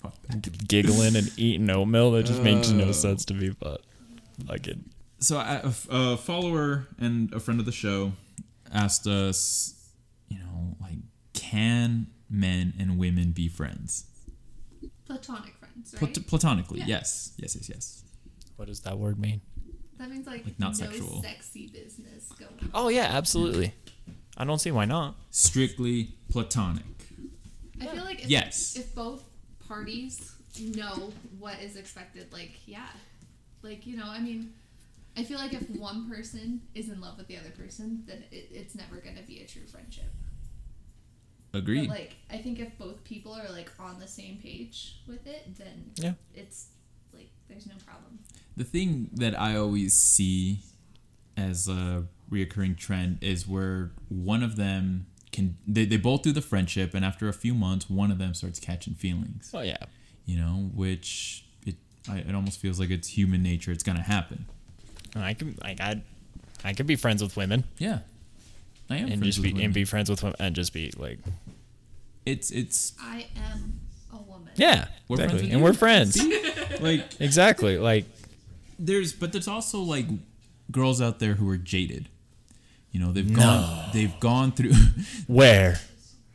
Fuck 0.04 0.22
that. 0.28 0.68
giggling 0.68 1.16
and 1.16 1.30
eating 1.36 1.68
oatmeal 1.70 2.12
that 2.12 2.24
just 2.26 2.42
makes 2.42 2.70
no 2.70 2.90
uh. 2.90 2.92
sense 2.92 3.24
to 3.26 3.34
me. 3.34 3.50
But 3.58 3.82
like 4.46 4.66
it, 4.68 4.78
So 5.18 5.38
I- 5.38 5.56
a, 5.56 5.66
f- 5.66 5.86
a 5.90 6.16
follower 6.16 6.86
and 6.98 7.32
a 7.34 7.40
friend 7.40 7.58
of 7.60 7.66
the 7.66 7.72
show 7.72 8.12
asked 8.72 9.06
us, 9.06 9.74
you 10.28 10.38
know, 10.38 10.76
like, 10.80 10.98
can 11.32 12.06
men 12.30 12.74
and 12.78 12.98
women 12.98 13.32
be 13.32 13.48
friends? 13.48 14.04
Platonic 15.06 15.54
friends, 15.58 15.94
right? 16.00 16.12
Plat- 16.14 16.26
platonically, 16.26 16.80
Yeah. 16.80 16.86
yes. 16.86 17.32
Yes, 17.36 17.54
yes, 17.56 17.68
yes. 17.68 18.04
what 18.56 18.68
does 18.68 18.80
that 18.80 18.98
word 18.98 19.18
mean? 19.18 19.40
that 19.98 20.10
means 20.10 20.26
like, 20.26 20.44
Like, 20.44 20.58
not 20.58 20.78
no 20.78 20.86
sexual. 20.86 21.22
sexy 21.22 21.68
business 21.68 22.28
going 22.38 22.50
on. 22.62 22.70
Oh 22.74 22.88
yeah, 22.88 23.04
absolutely. 23.12 23.72
I 24.36 24.44
don't 24.44 24.58
see 24.58 24.70
why 24.72 24.84
not. 24.86 25.14
Strictly 25.30 26.14
platonic. 26.30 26.82
I 27.80 27.86
feel 27.86 28.04
like 28.04 28.22
if, 28.24 28.28
Yes. 28.28 28.76
if 28.76 28.92
both 28.94 29.22
parties 29.68 30.32
know 30.60 31.12
what 31.38 31.60
is 31.60 31.76
expected, 31.76 32.32
like 32.32 32.52
yeah, 32.66 32.86
like 33.62 33.86
you 33.86 33.96
know, 33.96 34.06
I 34.08 34.20
mean, 34.20 34.52
I 35.16 35.24
feel 35.24 35.38
like 35.38 35.52
if 35.52 35.68
one 35.70 36.08
person 36.08 36.60
is 36.74 36.88
in 36.88 37.00
love 37.00 37.18
with 37.18 37.26
the 37.28 37.36
other 37.38 37.50
person, 37.50 38.04
then 38.06 38.24
it, 38.30 38.48
it's 38.52 38.74
never 38.74 38.96
gonna 38.96 39.22
be 39.26 39.40
a 39.42 39.46
true 39.46 39.66
friendship. 39.66 40.12
Agreed. 41.52 41.88
But 41.88 41.98
like, 41.98 42.16
I 42.30 42.38
think 42.38 42.58
if 42.58 42.76
both 42.78 43.04
people 43.04 43.32
are 43.32 43.48
like 43.52 43.70
on 43.78 44.00
the 44.00 44.08
same 44.08 44.38
page 44.38 44.96
with 45.06 45.26
it, 45.26 45.56
then 45.56 45.92
Yeah. 45.96 46.14
it's 46.34 46.68
like 47.12 47.28
there's 47.48 47.66
no 47.66 47.74
problem. 47.86 48.18
the 48.56 48.64
thing 48.64 49.10
that 49.12 49.38
I 49.38 49.56
always 49.56 49.94
see 49.94 50.60
as 51.36 51.68
a 51.68 52.04
reoccurring 52.30 52.76
trend 52.76 53.18
is 53.22 53.46
where 53.46 53.90
one 54.08 54.42
of 54.42 54.56
them 54.56 55.06
can 55.34 55.56
they, 55.66 55.84
they 55.84 55.96
both 55.96 56.22
do 56.22 56.30
the 56.32 56.40
friendship 56.40 56.94
and 56.94 57.04
after 57.04 57.28
a 57.28 57.32
few 57.32 57.54
months 57.54 57.90
one 57.90 58.10
of 58.12 58.18
them 58.18 58.32
starts 58.34 58.60
catching 58.60 58.94
feelings. 58.94 59.50
Oh 59.52 59.60
yeah. 59.60 59.76
you 60.24 60.36
know 60.38 60.70
which 60.74 61.44
it 61.66 61.74
I, 62.08 62.18
it 62.18 62.34
almost 62.34 62.60
feels 62.60 62.78
like 62.78 62.90
it's 62.90 63.08
human 63.08 63.42
nature. 63.42 63.72
It's 63.72 63.82
gonna 63.82 64.02
happen. 64.02 64.46
I 65.16 65.34
can 65.34 65.58
like 65.62 65.80
I, 65.80 66.02
I 66.64 66.72
could 66.72 66.86
be 66.86 66.96
friends 66.96 67.22
with 67.22 67.36
women. 67.36 67.64
Yeah. 67.78 67.98
I 68.88 68.96
am 68.98 69.06
and 69.06 69.08
friends 69.18 69.24
just 69.24 69.38
with 69.38 69.44
be 69.44 69.52
women. 69.54 69.64
and 69.66 69.74
be 69.74 69.84
friends 69.84 70.08
with 70.10 70.22
women 70.22 70.36
and 70.38 70.54
just 70.54 70.72
be 70.72 70.92
like 70.96 71.18
it's 72.24 72.50
it's 72.50 72.92
I 73.00 73.26
am 73.52 73.80
a 74.12 74.22
woman. 74.22 74.52
yeah 74.56 74.86
We're 75.08 75.16
exactly. 75.16 75.34
with 75.42 75.50
and 75.50 75.58
you. 75.58 75.64
we're 75.64 75.72
friends 75.72 76.22
like 76.80 77.20
exactly 77.20 77.76
like 77.78 78.04
there's 78.78 79.12
but 79.12 79.32
there's 79.32 79.48
also 79.48 79.80
like 79.80 80.06
girls 80.70 81.00
out 81.02 81.18
there 81.18 81.34
who 81.34 81.48
are 81.50 81.56
jaded 81.58 82.08
you 82.94 83.00
know 83.00 83.12
they've 83.12 83.28
No. 83.28 83.36
gone 83.36 83.90
they've 83.92 84.18
gone 84.20 84.52
through 84.52 84.72
where 85.26 85.78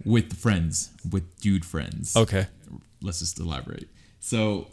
with 0.05 0.29
the 0.29 0.35
friends 0.35 0.91
with 1.11 1.25
dude 1.39 1.65
friends 1.65 2.15
okay 2.15 2.45
let's 3.01 3.19
just 3.19 3.39
elaborate. 3.39 3.87
So, 4.19 4.67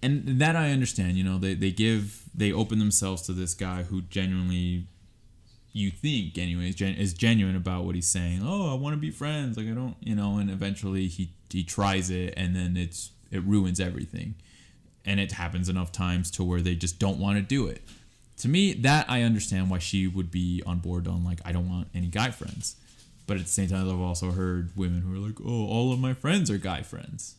and 0.00 0.40
that 0.40 0.54
I 0.54 0.70
understand. 0.70 1.16
You 1.16 1.24
know, 1.24 1.38
they 1.38 1.54
they 1.54 1.72
give 1.72 2.22
they 2.32 2.52
open 2.52 2.78
themselves 2.78 3.22
to 3.22 3.32
this 3.32 3.52
guy 3.54 3.82
who 3.82 4.02
genuinely, 4.02 4.86
you 5.72 5.90
think 5.90 6.38
anyways, 6.38 6.76
gen, 6.76 6.94
is 6.94 7.12
genuine 7.14 7.56
about 7.56 7.84
what 7.84 7.96
he's 7.96 8.06
saying. 8.06 8.40
Oh, 8.44 8.70
I 8.70 8.78
want 8.78 8.94
to 8.94 9.00
be 9.00 9.10
friends. 9.10 9.56
Like 9.56 9.66
I 9.66 9.70
don't, 9.70 9.96
you 10.00 10.14
know. 10.14 10.38
And 10.38 10.48
eventually 10.50 11.08
he 11.08 11.32
he 11.50 11.64
tries 11.64 12.10
it, 12.10 12.34
and 12.36 12.54
then 12.54 12.76
it's 12.76 13.10
it 13.32 13.42
ruins 13.42 13.80
everything. 13.80 14.36
And 15.04 15.18
it 15.18 15.32
happens 15.32 15.68
enough 15.68 15.90
times 15.90 16.30
to 16.32 16.44
where 16.44 16.60
they 16.62 16.76
just 16.76 16.98
don't 17.00 17.18
want 17.18 17.36
to 17.38 17.42
do 17.42 17.66
it. 17.66 17.82
To 18.38 18.48
me, 18.48 18.72
that 18.74 19.08
I 19.08 19.22
understand 19.22 19.70
why 19.70 19.78
she 19.78 20.06
would 20.06 20.30
be 20.30 20.62
on 20.66 20.78
board 20.78 21.06
on 21.08 21.24
like 21.24 21.40
I 21.44 21.52
don't 21.52 21.68
want 21.68 21.88
any 21.94 22.08
guy 22.08 22.30
friends. 22.30 22.76
But 23.26 23.38
at 23.38 23.44
the 23.44 23.48
same 23.50 23.68
time, 23.68 23.88
I've 23.88 24.00
also 24.00 24.32
heard 24.32 24.70
women 24.76 25.00
who 25.00 25.14
are 25.14 25.26
like, 25.26 25.40
"Oh, 25.44 25.66
all 25.66 25.92
of 25.92 25.98
my 25.98 26.12
friends 26.14 26.50
are 26.50 26.58
guy 26.58 26.82
friends." 26.82 27.36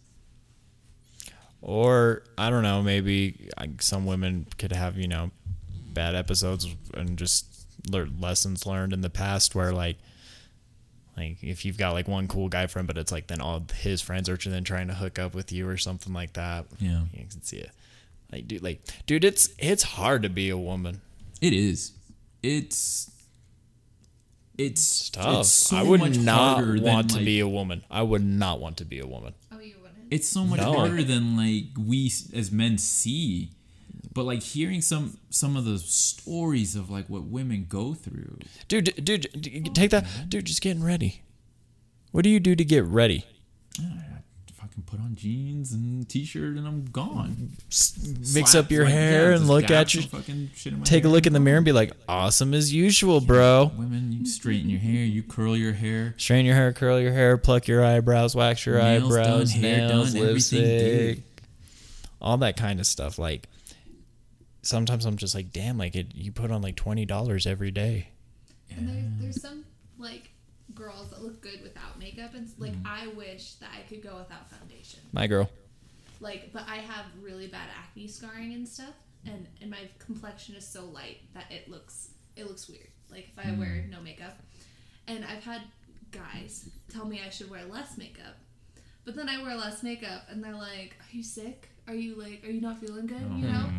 or 1.61 2.21
I 2.37 2.49
don't 2.51 2.61
know 2.63 2.83
maybe 2.83 3.49
like, 3.59 3.81
some 3.81 4.05
women 4.05 4.45
could 4.57 4.71
have 4.71 4.97
you 4.97 5.07
know 5.07 5.31
bad 5.93 6.13
episodes 6.15 6.67
and 6.93 7.17
just 7.17 7.65
learn 7.89 8.17
lessons 8.19 8.65
learned 8.65 8.93
in 8.93 9.01
the 9.01 9.09
past 9.09 9.55
where 9.55 9.71
like 9.71 9.97
like 11.17 11.37
if 11.41 11.65
you've 11.65 11.77
got 11.77 11.93
like 11.93 12.07
one 12.07 12.27
cool 12.27 12.49
guy 12.49 12.67
friend 12.67 12.87
but 12.87 12.97
it's 12.97 13.11
like 13.11 13.27
then 13.27 13.41
all 13.41 13.63
his 13.79 14.01
friends 14.01 14.27
are 14.29 14.37
then 14.37 14.63
trying 14.63 14.87
to 14.87 14.93
hook 14.93 15.17
up 15.17 15.33
with 15.33 15.51
you 15.51 15.67
or 15.67 15.77
something 15.77 16.13
like 16.13 16.33
that 16.33 16.65
Yeah. 16.79 17.01
you 17.13 17.25
can 17.29 17.41
see 17.41 17.57
it 17.57 17.71
like 18.35 18.47
dude 18.47 18.61
like 18.63 18.81
dude 19.07 19.23
it's 19.23 19.49
it's 19.57 19.83
hard 19.83 20.21
to 20.23 20.29
be 20.29 20.49
a 20.49 20.57
woman 20.57 21.01
It 21.41 21.53
is. 21.53 21.91
It's. 22.43 23.11
It's 24.57 25.09
tough 25.09 25.39
It's 25.41 25.49
so 25.49 25.75
i 25.77 25.83
would 25.83 25.99
much 25.99 26.17
not 26.17 26.55
harder 26.55 26.75
than, 26.79 26.83
want 26.83 27.09
to 27.09 27.15
like- 27.17 27.25
be 27.25 27.39
a 27.41 27.47
woman 27.47 27.83
i 27.91 28.01
would 28.01 28.23
not 28.23 28.59
want 28.61 28.77
to 28.77 28.85
be 28.85 28.99
a 28.99 29.07
woman 29.07 29.33
Oh, 29.51 29.59
you 29.59 29.75
wouldn't. 29.81 29.97
It's 30.11 30.27
so 30.29 30.45
much 30.45 30.59
No. 30.61 30.73
harder 30.73 31.03
than 31.03 31.35
like 31.35 31.65
we 31.77 32.09
as 32.33 32.51
men 32.51 32.77
see, 32.77 33.49
but 34.13 34.23
like 34.23 34.41
hearing 34.43 34.81
some 34.81 35.17
some 35.29 35.57
of 35.57 35.65
the 35.65 35.77
stories 35.79 36.75
of 36.75 36.89
like 36.89 37.07
what 37.09 37.23
women 37.23 37.65
go 37.67 37.93
through. 37.93 38.37
dude 38.69 38.85
d- 38.85 39.01
dude 39.01 39.27
d- 39.41 39.61
take 39.73 39.91
that 39.91 40.05
dude 40.29 40.45
just 40.45 40.61
getting 40.61 40.83
ready 40.83 41.21
what 42.11 42.23
do 42.23 42.29
you 42.29 42.39
do 42.39 42.55
to 42.55 42.63
get 42.63 42.85
ready 42.85 43.25
I 44.77 44.81
fucking 44.81 44.97
put 44.97 44.99
on 44.99 45.15
jeans 45.15 45.71
and 45.71 46.07
t-shirt 46.09 46.57
and 46.57 46.67
I'm 46.67 46.85
gone. 46.85 47.51
mix 47.69 48.51
Slap, 48.51 48.65
up 48.65 48.71
your 48.71 48.83
like, 48.83 48.93
hair 48.93 49.29
yeah, 49.29 49.37
and 49.37 49.47
look 49.47 49.69
at 49.69 49.93
your 49.93 50.03
fucking 50.03 50.51
shit 50.53 50.73
in 50.73 50.79
my 50.79 50.85
take 50.85 51.05
a 51.05 51.07
look 51.07 51.25
in 51.25 51.33
the 51.33 51.39
mirror 51.39 51.57
and 51.57 51.65
be 51.65 51.71
like, 51.71 51.93
awesome 52.07 52.53
as 52.53 52.73
usual, 52.73 53.21
bro. 53.21 53.71
Women, 53.77 54.11
you 54.11 54.25
straighten 54.25 54.69
your 54.69 54.79
hair, 54.79 55.05
you 55.05 55.23
curl 55.23 55.55
your 55.55 55.73
hair. 55.73 56.13
Straighten 56.17 56.45
your 56.45 56.55
hair, 56.55 56.73
curl 56.73 56.99
your 56.99 57.13
hair, 57.13 57.37
pluck 57.37 57.67
your 57.67 57.85
eyebrows, 57.85 58.35
wax 58.35 58.65
your 58.65 58.77
Nails 58.77 59.03
done, 59.03 59.19
eyebrows, 59.21 59.51
hair 59.53 59.87
nails, 59.87 60.13
done, 60.13 60.21
everything 60.27 60.61
lipstick, 60.61 61.23
all 62.21 62.37
that 62.37 62.57
kind 62.57 62.79
of 62.79 62.85
stuff. 62.85 63.17
Like, 63.17 63.47
sometimes 64.61 65.05
I'm 65.05 65.17
just 65.17 65.35
like, 65.35 65.51
damn, 65.51 65.77
like 65.77 65.95
it, 65.95 66.13
you 66.13 66.31
put 66.31 66.51
on 66.51 66.61
like 66.61 66.75
twenty 66.75 67.05
dollars 67.05 67.47
every 67.47 67.71
day. 67.71 68.09
And 68.75 68.89
there's, 68.89 69.21
there's 69.21 69.41
some 69.41 69.63
like 69.97 70.31
girls 70.75 71.09
that 71.11 71.23
look 71.23 71.41
good 71.41 71.61
without 71.63 71.97
makeup, 71.97 72.33
and 72.33 72.47
like 72.59 72.73
Mm-hmm. 72.73 72.87
I 72.87 73.07
wish 73.15 73.53
that 73.55 73.69
I 73.77 73.81
could 73.89 74.03
go 74.03 74.17
without 74.17 74.49
foundation. 74.51 74.99
My 75.13 75.27
girl. 75.27 75.49
Like, 76.19 76.51
but 76.53 76.63
I 76.67 76.77
have 76.77 77.05
really 77.21 77.47
bad 77.47 77.67
acne 77.77 78.07
scarring 78.07 78.53
and 78.53 78.67
stuff, 78.67 78.93
and 79.25 79.47
and 79.61 79.69
my 79.71 79.89
complexion 79.99 80.55
is 80.55 80.67
so 80.67 80.85
light 80.85 81.17
that 81.33 81.51
it 81.51 81.69
looks 81.69 82.09
it 82.35 82.47
looks 82.47 82.67
weird. 82.69 82.87
Like 83.09 83.29
if 83.31 83.39
I 83.39 83.49
Mm. 83.51 83.59
wear 83.59 83.85
no 83.89 84.01
makeup, 84.01 84.37
and 85.07 85.23
I've 85.25 85.43
had 85.43 85.61
guys 86.11 86.69
tell 86.89 87.05
me 87.05 87.21
I 87.25 87.29
should 87.29 87.49
wear 87.49 87.65
less 87.65 87.97
makeup, 87.97 88.35
but 89.03 89.15
then 89.15 89.27
I 89.29 89.41
wear 89.43 89.55
less 89.55 89.83
makeup, 89.83 90.23
and 90.29 90.43
they're 90.43 90.55
like, 90.55 90.95
"Are 91.01 91.11
you 91.15 91.23
sick? 91.23 91.69
Are 91.87 91.93
you 91.95 92.15
like, 92.15 92.43
are 92.43 92.49
you 92.51 92.61
not 92.61 92.79
feeling 92.79 93.07
good? 93.07 93.21
You 93.21 93.47
know?" 93.47 93.69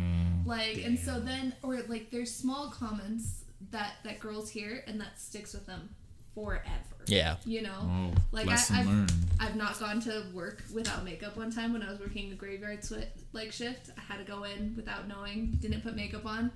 like 0.45 0.77
and 0.77 0.97
so 0.97 1.19
then 1.19 1.53
or 1.61 1.81
like 1.89 2.09
there's 2.09 2.33
small 2.33 2.69
comments 2.69 3.43
that 3.71 3.93
that 4.05 4.19
girls 4.19 4.49
hear 4.49 4.83
and 4.87 5.01
that 5.01 5.19
sticks 5.19 5.51
with 5.53 5.65
them 5.65 5.89
forever 6.37 6.63
Yeah. 7.07 7.37
you 7.45 7.61
know 7.63 7.79
Oh, 7.81 8.11
like 8.31 8.45
lesson 8.45 8.75
I, 8.75 8.79
I've, 8.81 8.85
learned. 8.87 9.11
I've 9.39 9.55
not 9.55 9.79
gone 9.79 9.99
to 10.01 10.23
work 10.33 10.63
without 10.73 11.03
makeup 11.03 11.35
one 11.35 11.51
time 11.51 11.73
when 11.73 11.81
i 11.81 11.89
was 11.89 11.99
working 11.99 12.31
a 12.31 12.35
graveyard 12.35 12.81
swi- 12.81 13.07
like 13.33 13.51
shift 13.51 13.89
i 13.97 14.01
had 14.01 14.17
to 14.23 14.23
go 14.31 14.43
in 14.43 14.73
without 14.75 15.07
knowing 15.07 15.57
didn't 15.59 15.81
put 15.81 15.95
makeup 15.95 16.25
on 16.27 16.51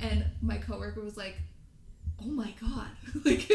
and 0.00 0.24
my 0.40 0.56
coworker 0.56 1.02
was 1.02 1.16
like 1.18 1.36
oh 2.22 2.26
my 2.26 2.54
god 2.60 2.88
like 3.26 3.50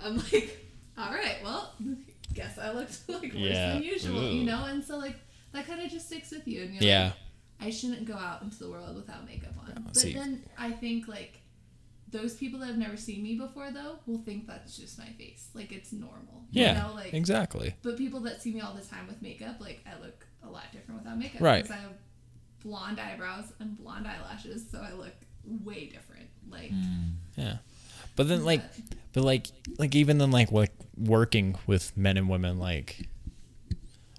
i'm 0.00 0.16
like 0.32 0.66
all 0.98 1.12
right 1.12 1.36
well 1.44 1.72
guess 2.34 2.58
i 2.58 2.72
looked 2.72 2.98
like 3.08 3.22
worse 3.22 3.32
Yeah. 3.34 3.74
than 3.74 3.82
usual 3.84 4.22
you 4.22 4.44
know 4.44 4.64
and 4.64 4.82
so 4.84 4.98
like 4.98 5.16
that 5.52 5.66
kind 5.66 5.80
of 5.82 5.90
just 5.90 6.06
sticks 6.06 6.30
with 6.32 6.46
you 6.48 6.62
and 6.62 6.74
you're 6.74 6.82
Yeah. 6.82 7.04
like, 7.04 7.12
I 7.62 7.70
shouldn't 7.70 8.06
go 8.06 8.14
out 8.14 8.40
into 8.42 8.56
the 8.58 8.70
world 8.70 8.96
without 8.96 9.26
makeup 9.26 9.52
on. 9.60 9.82
but 9.86 9.94
see. 9.96 10.14
then 10.14 10.42
I 10.58 10.70
think 10.70 11.06
like 11.08 11.39
those 12.10 12.34
people 12.34 12.60
that 12.60 12.66
have 12.66 12.78
never 12.78 12.96
seen 12.96 13.22
me 13.22 13.36
before 13.36 13.70
though 13.70 13.98
will 14.06 14.18
think 14.18 14.46
that's 14.46 14.76
just 14.76 14.98
my 14.98 15.08
face. 15.18 15.48
Like 15.54 15.72
it's 15.72 15.92
normal. 15.92 16.44
Yeah, 16.50 16.72
You 16.72 16.88
know, 16.88 16.94
like 16.94 17.14
exactly. 17.14 17.74
but 17.82 17.96
people 17.96 18.20
that 18.20 18.42
see 18.42 18.52
me 18.52 18.60
all 18.60 18.74
the 18.74 18.84
time 18.84 19.06
with 19.06 19.22
makeup, 19.22 19.60
like 19.60 19.84
I 19.86 20.00
look 20.00 20.26
a 20.42 20.48
lot 20.48 20.64
different 20.72 21.02
without 21.02 21.18
makeup. 21.18 21.40
Right. 21.40 21.62
Because 21.62 21.76
I 21.76 21.80
have 21.80 21.92
blonde 22.62 23.00
eyebrows 23.00 23.52
and 23.60 23.76
blonde 23.76 24.06
eyelashes, 24.06 24.66
so 24.70 24.78
I 24.78 24.92
look 24.92 25.14
way 25.64 25.86
different. 25.86 26.28
Like 26.48 26.70
hmm. 26.70 27.10
Yeah. 27.36 27.56
But 28.16 28.28
then 28.28 28.44
like 28.44 28.62
but 29.12 29.24
like 29.24 29.46
like 29.78 29.94
even 29.94 30.18
then 30.18 30.30
like 30.30 30.52
like 30.52 30.72
working 30.96 31.56
with 31.66 31.96
men 31.96 32.16
and 32.16 32.28
women 32.28 32.58
like 32.58 33.08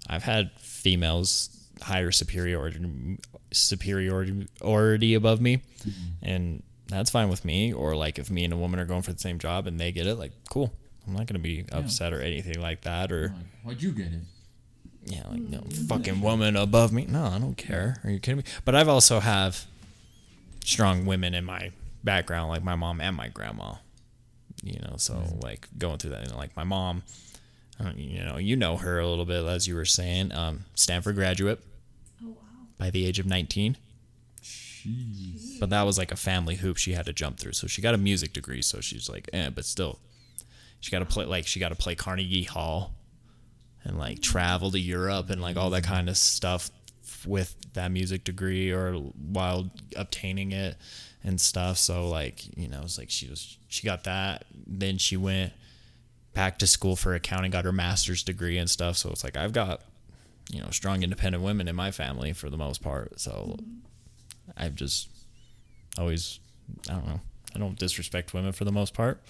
I've 0.08 0.24
had 0.24 0.50
females 0.58 1.50
higher 1.82 2.12
superiority 2.12 3.18
superiority 3.52 5.14
above 5.14 5.40
me 5.40 5.62
hmm. 5.82 5.90
and 6.22 6.62
that's 6.92 7.10
fine 7.10 7.28
with 7.28 7.44
me 7.44 7.72
or 7.72 7.94
like 7.96 8.18
if 8.18 8.30
me 8.30 8.44
and 8.44 8.52
a 8.52 8.56
woman 8.56 8.78
are 8.80 8.84
going 8.84 9.02
for 9.02 9.12
the 9.12 9.18
same 9.18 9.38
job 9.38 9.66
and 9.66 9.78
they 9.80 9.92
get 9.92 10.06
it 10.06 10.16
like 10.16 10.32
cool 10.50 10.72
I'm 11.06 11.14
not 11.14 11.26
gonna 11.26 11.38
be 11.40 11.64
upset 11.72 12.12
or 12.12 12.20
anything 12.20 12.60
like 12.60 12.82
that 12.82 13.10
or 13.10 13.28
Like, 13.28 13.46
Why'd 13.64 13.82
you 13.82 13.92
get 13.92 14.06
it? 14.12 14.22
yeah, 15.04 15.22
like 15.28 15.40
no 15.40 15.62
fucking 15.88 16.20
woman 16.20 16.56
above 16.56 16.92
me. 16.92 17.06
No, 17.08 17.24
I 17.24 17.38
don't 17.38 17.56
care. 17.56 18.00
Are 18.04 18.10
you 18.10 18.20
kidding 18.20 18.38
me? 18.38 18.44
But 18.64 18.76
I've 18.76 18.88
also 18.88 19.18
have 19.18 19.66
strong 20.64 21.06
women 21.06 21.34
in 21.34 21.44
my 21.44 21.72
background, 22.04 22.50
like 22.50 22.62
my 22.62 22.76
mom 22.76 23.00
and 23.00 23.16
my 23.16 23.26
grandma. 23.28 23.74
You 24.62 24.78
know, 24.78 24.94
so 24.98 25.20
like 25.42 25.66
going 25.76 25.98
through 25.98 26.10
that, 26.10 26.28
and 26.28 26.36
like 26.36 26.54
my 26.56 26.62
mom, 26.62 27.02
uh, 27.84 27.90
you 27.96 28.22
know, 28.22 28.36
you 28.36 28.54
know 28.54 28.76
her 28.76 29.00
a 29.00 29.08
little 29.08 29.24
bit 29.24 29.44
as 29.44 29.66
you 29.66 29.74
were 29.74 29.84
saying. 29.84 30.30
Um, 30.32 30.66
Stanford 30.76 31.16
graduate 31.16 31.58
oh 32.22 32.28
wow. 32.28 32.36
by 32.78 32.90
the 32.90 33.04
age 33.04 33.18
of 33.18 33.26
nineteen. 34.90 35.58
But 35.60 35.70
that 35.70 35.82
was 35.82 35.98
like 35.98 36.12
a 36.12 36.16
family 36.16 36.56
hoop 36.56 36.76
she 36.76 36.92
had 36.92 37.06
to 37.06 37.12
jump 37.12 37.38
through. 37.38 37.52
So 37.52 37.66
she 37.66 37.82
got 37.82 37.94
a 37.94 37.98
music 37.98 38.32
degree. 38.32 38.62
So 38.62 38.80
she's 38.80 39.08
like, 39.08 39.28
eh, 39.32 39.50
but 39.50 39.64
still, 39.64 39.98
she 40.80 40.90
got 40.90 41.00
to 41.00 41.04
play 41.04 41.24
like 41.24 41.46
she 41.46 41.60
got 41.60 41.70
to 41.70 41.74
play 41.74 41.94
Carnegie 41.94 42.44
Hall, 42.44 42.94
and 43.84 43.98
like 43.98 44.18
mm. 44.18 44.22
travel 44.22 44.70
to 44.70 44.78
Europe 44.78 45.30
and 45.30 45.40
like 45.40 45.56
all 45.56 45.70
that 45.70 45.82
mm. 45.82 45.86
kind 45.86 46.08
of 46.08 46.16
stuff 46.16 46.70
with 47.26 47.54
that 47.74 47.90
music 47.90 48.24
degree 48.24 48.70
or 48.70 48.94
while 48.94 49.70
obtaining 49.96 50.52
it 50.52 50.76
and 51.24 51.40
stuff. 51.40 51.78
So 51.78 52.08
like 52.08 52.56
you 52.56 52.68
know, 52.68 52.80
it's 52.82 52.98
like 52.98 53.10
she 53.10 53.28
was 53.28 53.58
she 53.68 53.86
got 53.86 54.04
that. 54.04 54.44
Then 54.66 54.98
she 54.98 55.16
went 55.16 55.52
back 56.34 56.58
to 56.58 56.66
school 56.66 56.96
for 56.96 57.14
accounting, 57.14 57.50
got 57.50 57.64
her 57.64 57.72
master's 57.72 58.22
degree 58.22 58.58
and 58.58 58.68
stuff. 58.68 58.96
So 58.96 59.10
it's 59.10 59.24
like 59.24 59.36
I've 59.36 59.52
got 59.52 59.82
you 60.50 60.60
know 60.60 60.70
strong 60.70 61.02
independent 61.02 61.42
women 61.44 61.68
in 61.68 61.76
my 61.76 61.90
family 61.90 62.32
for 62.32 62.50
the 62.50 62.56
most 62.56 62.82
part. 62.82 63.20
So 63.20 63.56
mm. 63.60 63.78
I've 64.56 64.74
just 64.74 65.08
always 65.98 66.40
I 66.88 66.94
don't 66.94 67.06
know. 67.06 67.20
I 67.54 67.58
don't 67.58 67.78
disrespect 67.78 68.32
women 68.32 68.52
for 68.52 68.64
the 68.64 68.72
most 68.72 68.94
part. 68.94 69.20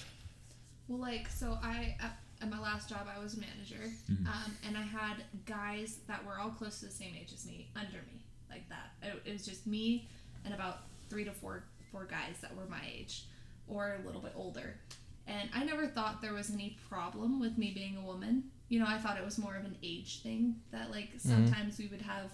Well, 0.89 1.01
like, 1.01 1.29
so 1.29 1.59
I, 1.63 1.97
at, 2.01 2.51
my 2.51 2.61
last 2.61 2.89
job, 2.89 3.07
I 3.15 3.23
was 3.23 3.35
a 3.35 3.41
manager, 3.41 3.93
um, 4.27 4.57
and 4.67 4.77
I 4.77 4.83
had 4.83 5.25
guys 5.47 5.99
that 6.09 6.25
were 6.27 6.39
all 6.41 6.51
close 6.51 6.81
to 6.81 6.87
the 6.87 6.91
same 6.91 7.15
age 7.19 7.33
as 7.33 7.47
me 7.47 7.69
under 7.77 7.99
me, 7.99 8.25
like 8.51 8.69
that. 8.69 8.91
It, 9.03 9.23
it 9.25 9.33
was 9.33 9.47
just 9.47 9.67
me 9.67 10.09
and 10.45 10.53
about 10.53 10.81
three 11.09 11.25
to 11.25 11.31
four 11.33 11.65
four 11.91 12.05
guys 12.05 12.41
that 12.41 12.57
were 12.57 12.67
my 12.69 12.81
age 12.91 13.27
or 13.69 13.99
a 14.03 14.07
little 14.07 14.21
bit 14.21 14.33
older. 14.35 14.77
And 15.27 15.49
I 15.55 15.65
never 15.65 15.87
thought 15.87 16.21
there 16.21 16.33
was 16.33 16.51
any 16.51 16.79
problem 16.89 17.39
with 17.39 17.57
me 17.59 17.71
being 17.73 17.97
a 17.97 18.05
woman. 18.05 18.45
You 18.69 18.81
know, 18.81 18.87
I 18.89 18.99
thought 18.99 19.19
it 19.19 19.25
was 19.25 19.39
more 19.39 19.55
of 19.57 19.65
an 19.65 19.77
age 19.83 20.23
thing 20.23 20.57
that, 20.73 20.91
like, 20.91 21.11
sometimes 21.19 21.79
we 21.79 21.87
would 21.87 22.03
have 22.03 22.33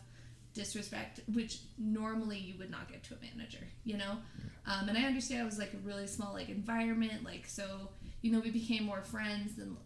disrespect, 0.59 1.20
which 1.32 1.61
normally 1.78 2.38
you 2.38 2.54
would 2.59 2.70
not 2.70 2.90
get 2.90 3.02
to 3.04 3.14
a 3.14 3.18
manager, 3.24 3.64
you 3.84 3.96
know? 3.96 4.18
Um, 4.66 4.88
and 4.88 4.98
I 4.98 5.04
understand 5.04 5.40
it 5.40 5.44
was 5.44 5.59
like 5.59 5.72
a 5.72 5.78
really 5.78 6.06
small 6.06 6.32
like 6.34 6.48
environment, 6.48 7.24
like 7.24 7.46
so 7.46 7.88
you 8.20 8.32
know 8.32 8.40
we 8.40 8.50
became 8.50 8.84
more 8.84 9.02
friends 9.02 9.59
and 9.59 9.76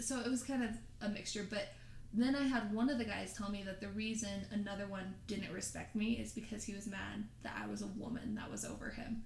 so 0.00 0.18
it 0.20 0.28
was 0.30 0.42
kind 0.42 0.62
of 0.64 0.70
a 1.02 1.08
mixture. 1.08 1.46
But 1.48 1.68
then 2.14 2.34
I 2.34 2.42
had 2.54 2.74
one 2.74 2.90
of 2.90 2.98
the 2.98 3.04
guys 3.04 3.34
tell 3.34 3.50
me 3.50 3.62
that 3.64 3.80
the 3.80 3.88
reason 3.88 4.46
another 4.50 4.86
one 4.86 5.14
didn't 5.26 5.52
respect 5.52 5.94
me 5.94 6.12
is 6.14 6.32
because 6.32 6.64
he 6.64 6.74
was 6.74 6.86
mad 6.86 7.24
that 7.42 7.54
I 7.62 7.66
was 7.70 7.82
a 7.82 7.86
woman 7.86 8.34
that 8.34 8.50
was 8.50 8.64
over 8.64 8.90
him, 8.90 9.22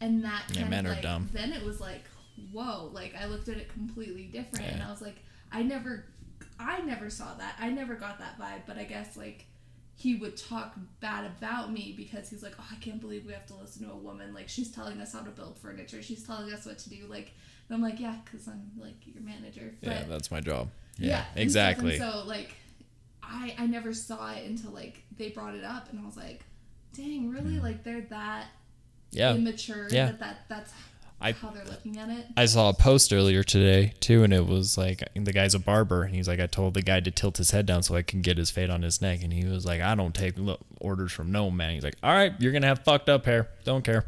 and 0.00 0.22
that 0.24 0.44
Yeah, 0.50 0.60
kind 0.60 0.70
men 0.70 0.86
of 0.86 0.92
are 0.92 0.94
like, 0.94 1.02
dumb. 1.02 1.28
Then 1.32 1.52
it 1.52 1.64
was 1.64 1.80
like 1.80 2.04
whoa, 2.52 2.90
like 2.92 3.14
I 3.20 3.26
looked 3.26 3.48
at 3.48 3.56
it 3.56 3.68
completely 3.72 4.24
different, 4.24 4.66
and 4.72 4.82
I 4.82 4.90
was 4.90 5.02
like 5.02 5.16
I 5.50 5.62
never, 5.62 6.04
I 6.58 6.80
never 6.80 7.10
saw 7.10 7.34
that. 7.34 7.56
I 7.60 7.68
never 7.70 7.94
got 7.94 8.18
that 8.20 8.38
vibe, 8.40 8.62
but 8.66 8.78
I 8.78 8.84
guess 8.84 9.16
like 9.16 9.46
he 10.02 10.16
would 10.16 10.36
talk 10.36 10.74
bad 11.00 11.24
about 11.38 11.70
me 11.72 11.94
because 11.96 12.28
he's 12.28 12.42
like, 12.42 12.54
oh, 12.58 12.64
I 12.72 12.74
can't 12.76 13.00
believe 13.00 13.24
we 13.24 13.32
have 13.32 13.46
to 13.46 13.54
listen 13.54 13.86
to 13.86 13.92
a 13.92 13.96
woman. 13.96 14.34
Like, 14.34 14.48
she's 14.48 14.68
telling 14.72 15.00
us 15.00 15.12
how 15.12 15.20
to 15.20 15.30
build 15.30 15.56
furniture. 15.58 16.02
She's 16.02 16.24
telling 16.26 16.52
us 16.52 16.66
what 16.66 16.78
to 16.80 16.90
do. 16.90 17.06
Like, 17.08 17.30
and 17.68 17.76
I'm 17.76 17.82
like, 17.82 18.00
yeah, 18.00 18.16
because 18.24 18.48
I'm 18.48 18.70
like 18.76 18.96
your 19.06 19.22
manager. 19.22 19.74
But, 19.80 19.88
yeah, 19.90 20.04
that's 20.08 20.30
my 20.32 20.40
job. 20.40 20.70
yeah, 20.98 21.24
and 21.34 21.42
exactly. 21.42 21.96
And 21.98 22.12
so 22.12 22.24
like, 22.26 22.54
I 23.22 23.54
I 23.58 23.66
never 23.66 23.92
saw 23.94 24.32
it 24.32 24.44
until 24.44 24.72
like 24.72 25.02
they 25.16 25.28
brought 25.28 25.54
it 25.54 25.64
up, 25.64 25.90
and 25.92 26.00
I 26.00 26.04
was 26.04 26.16
like, 26.16 26.40
dang, 26.94 27.30
really? 27.30 27.58
Mm. 27.58 27.62
Like 27.62 27.84
they're 27.84 28.00
that 28.10 28.46
Yeah. 29.12 29.34
immature 29.34 29.86
Yeah. 29.90 30.06
that, 30.06 30.18
that 30.20 30.36
that's 30.48 30.72
I- 31.22 31.32
how 31.32 31.50
they're 31.50 31.64
looking 31.64 31.96
at 31.98 32.08
it. 32.08 32.26
I 32.36 32.44
saw 32.46 32.68
a 32.68 32.74
post 32.74 33.12
earlier 33.12 33.42
today 33.42 33.94
too, 34.00 34.24
and 34.24 34.32
it 34.32 34.46
was 34.46 34.76
like 34.76 35.02
the 35.14 35.32
guy's 35.32 35.54
a 35.54 35.58
barber, 35.58 36.02
and 36.02 36.14
he's 36.14 36.28
like, 36.28 36.40
I 36.40 36.46
told 36.46 36.74
the 36.74 36.82
guy 36.82 37.00
to 37.00 37.10
tilt 37.10 37.36
his 37.38 37.50
head 37.52 37.66
down 37.66 37.82
so 37.82 37.94
I 37.94 38.02
can 38.02 38.20
get 38.22 38.38
his 38.38 38.50
fade 38.50 38.70
on 38.70 38.82
his 38.82 39.00
neck, 39.00 39.22
and 39.22 39.32
he 39.32 39.44
was 39.46 39.64
like, 39.64 39.80
I 39.80 39.94
don't 39.94 40.14
take 40.14 40.34
orders 40.80 41.12
from 41.12 41.32
no 41.32 41.50
man. 41.50 41.74
He's 41.74 41.84
like, 41.84 41.96
All 42.02 42.12
right, 42.12 42.32
you're 42.38 42.52
gonna 42.52 42.66
have 42.66 42.80
fucked 42.84 43.08
up 43.08 43.24
hair. 43.24 43.48
Don't 43.64 43.84
care. 43.84 44.04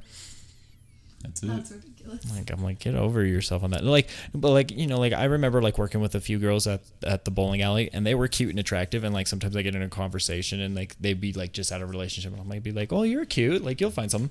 That's 1.23 1.43
it. 1.43 1.47
That's 1.47 1.71
ridiculous. 1.73 2.37
Like 2.37 2.51
I'm 2.51 2.62
like, 2.62 2.81
get 2.81 2.95
over 2.95 3.25
yourself 3.25 3.62
on 3.65 3.71
that. 3.71 3.83
Like, 3.83 4.11
but 4.35 4.51
like 4.51 4.71
you 4.71 4.87
know, 4.87 4.99
like 4.99 5.15
I 5.15 5.25
remember 5.25 5.62
like 5.62 5.79
working 5.79 6.03
with 6.03 6.15
a 6.15 6.21
few 6.21 6.39
girls 6.39 6.67
at 6.67 6.83
at 7.03 7.25
the 7.25 7.31
bowling 7.31 7.62
alley, 7.62 7.89
and 7.95 8.05
they 8.07 8.15
were 8.15 8.29
cute 8.29 8.51
and 8.51 8.59
attractive, 8.59 9.05
and 9.05 9.15
like 9.15 9.27
sometimes 9.27 9.57
I 9.57 9.62
get 9.62 9.75
in 9.75 9.81
a 9.81 9.89
conversation, 9.89 10.61
and 10.61 10.75
like 10.75 10.97
they'd 11.01 11.21
be 11.21 11.33
like 11.33 11.53
just 11.53 11.73
out 11.73 11.81
of 11.81 11.89
relationship, 11.89 12.33
and 12.33 12.41
I 12.43 12.45
might 12.45 12.62
be 12.62 12.73
like, 12.73 12.93
oh, 12.93 13.05
you're 13.05 13.25
cute, 13.25 13.65
like 13.65 13.81
you'll 13.81 13.91
find 13.91 14.11
something. 14.11 14.31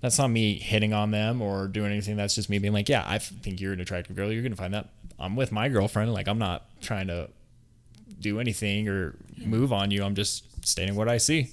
That's 0.00 0.18
not 0.18 0.28
me 0.28 0.58
hitting 0.58 0.92
on 0.92 1.10
them 1.10 1.42
or 1.42 1.66
doing 1.66 1.90
anything. 1.90 2.16
That's 2.16 2.34
just 2.34 2.48
me 2.48 2.58
being 2.58 2.72
like, 2.72 2.88
yeah, 2.88 3.04
I 3.06 3.18
think 3.18 3.60
you're 3.60 3.72
an 3.72 3.80
attractive 3.80 4.14
girl. 4.14 4.32
You're 4.32 4.42
gonna 4.42 4.56
find 4.56 4.74
that. 4.74 4.88
I'm 5.18 5.34
with 5.34 5.50
my 5.50 5.68
girlfriend. 5.68 6.12
Like 6.12 6.28
I'm 6.28 6.38
not 6.38 6.64
trying 6.80 7.08
to 7.08 7.28
do 8.20 8.38
anything 8.40 8.88
or 8.88 9.16
move 9.44 9.72
on 9.72 9.90
you. 9.90 10.04
I'm 10.04 10.14
just 10.14 10.66
stating 10.66 10.94
what 10.94 11.08
I 11.08 11.18
see. 11.18 11.50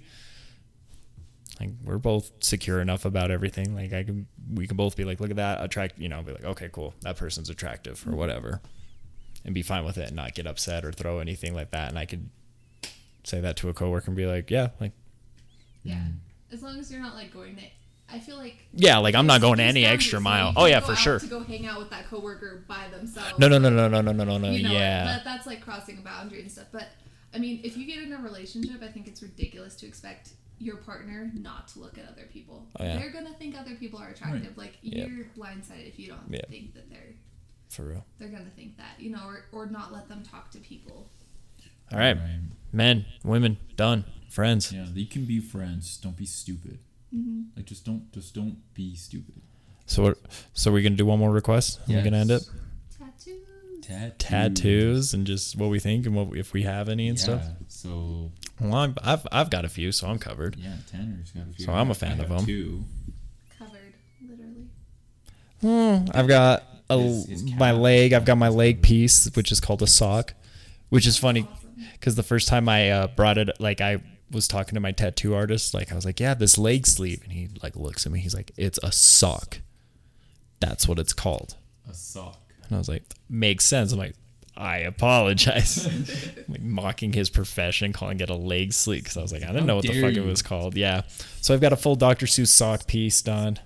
Like 1.59 1.69
we're 1.83 1.97
both 1.97 2.31
secure 2.41 2.81
enough 2.81 3.05
about 3.05 3.31
everything. 3.31 3.75
Like 3.75 3.93
I 3.93 4.03
can, 4.03 4.27
we 4.53 4.67
can 4.67 4.77
both 4.77 4.95
be 4.95 5.05
like, 5.05 5.19
look 5.19 5.29
at 5.29 5.37
that, 5.37 5.63
attract. 5.63 5.97
You 5.97 6.09
know, 6.09 6.21
be 6.21 6.33
like, 6.33 6.43
okay, 6.43 6.69
cool, 6.71 6.93
that 7.01 7.17
person's 7.17 7.49
attractive 7.49 8.05
or 8.07 8.15
whatever, 8.15 8.61
and 9.43 9.55
be 9.55 9.61
fine 9.63 9.85
with 9.85 9.97
it 9.97 10.07
and 10.07 10.15
not 10.15 10.35
get 10.35 10.45
upset 10.47 10.83
or 10.85 10.91
throw 10.91 11.19
anything 11.19 11.55
like 11.55 11.71
that. 11.71 11.89
And 11.89 11.97
I 11.97 12.05
could 12.05 12.29
say 13.23 13.39
that 13.39 13.55
to 13.57 13.69
a 13.69 13.73
coworker 13.73 14.07
and 14.07 14.15
be 14.15 14.25
like, 14.25 14.51
yeah, 14.51 14.69
like 14.79 14.91
Yeah. 15.83 16.03
As 16.51 16.61
long 16.61 16.77
as 16.77 16.91
you're 16.91 17.01
not 17.01 17.15
like 17.15 17.33
going 17.33 17.55
to, 17.55 17.63
I 18.07 18.19
feel 18.19 18.37
like. 18.37 18.57
yeah, 18.73 18.97
like 18.99 19.15
I'm 19.15 19.25
not 19.25 19.41
going 19.41 19.59
any 19.59 19.83
extra 19.85 20.19
mile. 20.21 20.53
Oh 20.55 20.65
yeah, 20.65 20.79
for 20.79 20.95
sure. 20.95 21.19
To 21.19 21.25
go 21.27 21.43
hang 21.43 21.65
out 21.65 21.79
with 21.79 21.89
that 21.89 22.07
coworker 22.07 22.63
by 22.67 22.87
themselves. 22.91 23.33
No, 23.39 23.47
no, 23.47 23.57
no, 23.57 23.69
no, 23.69 23.87
no, 23.87 24.01
no, 24.01 24.11
no, 24.11 24.23
no, 24.23 24.37
no. 24.37 24.49
You 24.51 24.63
know, 24.63 24.71
Yeah, 24.71 25.05
that, 25.05 25.23
that's 25.23 25.47
like 25.47 25.61
crossing 25.61 25.97
a 25.97 26.01
boundary 26.01 26.41
and 26.41 26.51
stuff. 26.51 26.67
But 26.71 26.87
I 27.33 27.39
mean, 27.39 27.61
if 27.63 27.75
you 27.75 27.85
get 27.87 28.03
in 28.03 28.13
a 28.13 28.17
relationship, 28.19 28.81
I 28.83 28.87
think 28.87 29.07
it's 29.07 29.21
ridiculous 29.23 29.75
to 29.77 29.87
expect 29.87 30.29
your 30.59 30.77
partner 30.77 31.31
not 31.33 31.67
to 31.69 31.79
look 31.79 31.97
at 31.97 32.07
other 32.07 32.27
people. 32.31 32.67
Oh, 32.79 32.83
yeah. 32.83 32.97
They're 32.97 33.11
gonna 33.11 33.33
think 33.33 33.57
other 33.59 33.75
people 33.75 33.99
are 33.99 34.09
attractive. 34.09 34.57
Like 34.57 34.77
Yep. 34.83 35.09
you're 35.09 35.25
blindsided 35.37 35.87
if 35.87 35.99
you 35.99 36.07
don't 36.07 36.29
Yep. 36.29 36.49
think 36.49 36.73
that 36.75 36.89
they're 36.89 37.15
for 37.69 37.83
real. 37.85 38.05
they're 38.19 38.29
gonna 38.29 38.49
think 38.55 38.77
that, 38.77 38.99
you 38.99 39.09
know, 39.09 39.25
or, 39.25 39.45
or 39.51 39.65
not 39.65 39.91
let 39.91 40.07
them 40.07 40.23
talk 40.23 40.51
to 40.51 40.59
people. 40.59 41.09
All 41.91 41.99
right, 41.99 42.15
Right. 42.17 42.39
men, 42.71 43.05
women, 43.23 43.57
done, 43.75 44.05
friends. 44.29 44.71
Yeah, 44.71 44.85
you 44.93 45.05
can 45.07 45.25
be 45.25 45.39
friends. 45.39 45.97
Don't 45.97 46.15
be 46.15 46.25
stupid. 46.25 46.79
Like 47.55 47.65
just 47.65 47.85
don't 47.85 48.11
just 48.11 48.33
don't 48.35 48.57
be 48.73 48.95
stupid. 48.95 49.35
So 49.85 50.03
what? 50.03 50.17
So 50.53 50.71
we're 50.71 50.83
gonna 50.83 50.95
do 50.95 51.05
one 51.05 51.19
more 51.19 51.31
request. 51.31 51.79
and 51.87 51.95
We're 51.95 52.03
gonna 52.03 52.17
end 52.17 52.31
it. 52.31 52.43
Tattoos. 52.97 53.37
Tattoos. 53.81 54.13
Tattoos 54.17 55.13
and 55.13 55.27
just 55.27 55.55
what 55.57 55.69
we 55.69 55.79
think 55.79 56.05
and 56.05 56.15
what 56.15 56.35
if 56.37 56.53
we 56.53 56.63
have 56.63 56.89
any 56.89 57.07
and 57.07 57.17
yeah. 57.17 57.23
stuff. 57.23 57.43
So 57.67 58.31
Well, 58.59 58.73
I'm, 58.73 58.95
I've 59.03 59.25
I've 59.31 59.49
got 59.49 59.63
a 59.63 59.69
few, 59.69 59.91
so 59.91 60.07
I'm 60.07 60.17
covered. 60.19 60.55
yeah, 60.57 60.73
Tanner's 60.91 61.31
got 61.31 61.43
a 61.49 61.53
few. 61.53 61.65
So 61.65 61.71
I'm 61.73 61.91
a 61.91 61.93
fan 61.95 62.19
of 62.19 62.29
them. 62.29 62.45
Two. 62.45 62.83
Covered, 63.59 63.93
literally. 64.27 64.65
Hmm, 65.61 66.09
I've 66.17 66.27
got 66.27 66.63
a, 66.89 66.97
His- 66.99 67.25
his 67.27 67.43
my 67.53 67.71
leg. 67.71 68.13
I've 68.13 68.25
got 68.25 68.37
my 68.37 68.49
leg 68.49 68.81
piece, 68.81 69.29
which 69.35 69.51
is 69.51 69.59
called 69.59 69.81
a 69.83 69.87
sock, 69.87 70.33
which 70.89 71.05
is 71.07 71.17
funny 71.17 71.41
Awesome. 71.49 71.69
because 71.93 72.15
the 72.15 72.23
first 72.23 72.47
time 72.47 72.67
I 72.67 72.89
uh, 72.89 73.07
brought 73.07 73.37
it, 73.37 73.49
like 73.59 73.81
I 73.81 74.01
was 74.31 74.47
talking 74.47 74.75
to 74.75 74.79
my 74.79 74.91
tattoo 74.91 75.35
artist, 75.35 75.73
like 75.73 75.91
I 75.91 75.95
was 75.95 76.05
like, 76.05 76.19
"Yeah, 76.19 76.33
this 76.33 76.57
leg 76.57 76.87
sleeve," 76.87 77.21
and 77.23 77.31
he 77.31 77.49
like 77.61 77.75
looks 77.75 78.05
at 78.05 78.11
me. 78.11 78.19
He's 78.19 78.35
like, 78.35 78.51
"It's 78.57 78.79
a 78.83 78.91
sock. 78.91 79.59
That's 80.59 80.87
what 80.87 80.99
it's 80.99 81.13
called." 81.13 81.55
A 81.89 81.93
sock. 81.93 82.39
And 82.63 82.75
I 82.75 82.77
was 82.77 82.89
like, 82.89 83.03
"Makes 83.29 83.65
sense." 83.65 83.91
I'm 83.91 83.99
like, 83.99 84.15
"I 84.57 84.79
apologize," 84.79 85.87
like 86.47 86.61
mocking 86.61 87.13
his 87.13 87.29
profession, 87.29 87.93
calling 87.93 88.19
it 88.19 88.29
a 88.29 88.35
leg 88.35 88.73
sleeve 88.73 89.03
because 89.03 89.17
I 89.17 89.21
was 89.21 89.31
like, 89.31 89.43
I 89.43 89.47
didn't 89.47 89.61
How 89.61 89.67
know 89.67 89.75
what 89.75 89.85
the 89.85 90.01
fuck 90.01 90.13
it 90.13 90.25
was 90.25 90.41
called. 90.41 90.75
Yeah, 90.75 91.01
so 91.41 91.53
I've 91.53 91.61
got 91.61 91.73
a 91.73 91.77
full 91.77 91.95
Dr. 91.95 92.25
Seuss 92.25 92.47
sock 92.47 92.87
piece 92.87 93.21
done. 93.21 93.59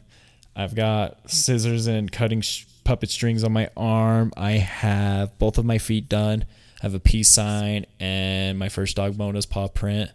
I've 0.55 0.75
got 0.75 1.29
scissors 1.29 1.87
and 1.87 2.11
cutting 2.11 2.41
sh- 2.41 2.65
puppet 2.83 3.09
strings 3.09 3.43
on 3.43 3.53
my 3.53 3.69
arm. 3.77 4.33
I 4.35 4.51
have 4.53 5.37
both 5.39 5.57
of 5.57 5.63
my 5.63 5.77
feet 5.77 6.09
done. 6.09 6.43
I 6.81 6.85
have 6.85 6.93
a 6.93 6.99
peace 6.99 7.29
sign 7.29 7.85
and 7.99 8.57
my 8.59 8.67
first 8.67 8.95
dog 8.95 9.17
bonus 9.17 9.45
paw 9.45 9.67
print. 9.67 10.11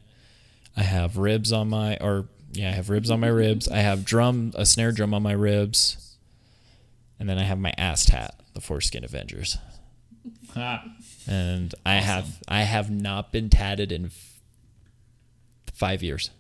I 0.76 0.82
have 0.82 1.16
ribs 1.16 1.52
on 1.52 1.68
my 1.68 1.96
or 1.98 2.28
yeah, 2.52 2.70
I 2.70 2.72
have 2.72 2.90
ribs 2.90 3.10
on 3.10 3.20
my 3.20 3.28
ribs. 3.28 3.68
I 3.68 3.78
have 3.78 4.04
drum 4.04 4.52
a 4.54 4.64
snare 4.64 4.92
drum 4.92 5.14
on 5.14 5.22
my 5.22 5.32
ribs. 5.32 6.16
And 7.18 7.28
then 7.28 7.38
I 7.38 7.44
have 7.44 7.58
my 7.58 7.72
ass 7.78 8.04
tat, 8.04 8.40
the 8.54 8.60
Foreskin 8.60 9.04
Avengers. 9.04 9.58
And 11.26 11.74
I 11.84 11.94
have 11.94 12.38
I 12.46 12.62
have 12.62 12.90
not 12.90 13.32
been 13.32 13.50
tatted 13.50 13.90
in 13.90 14.06
f- 14.06 14.40
5 15.72 16.02
years. 16.02 16.30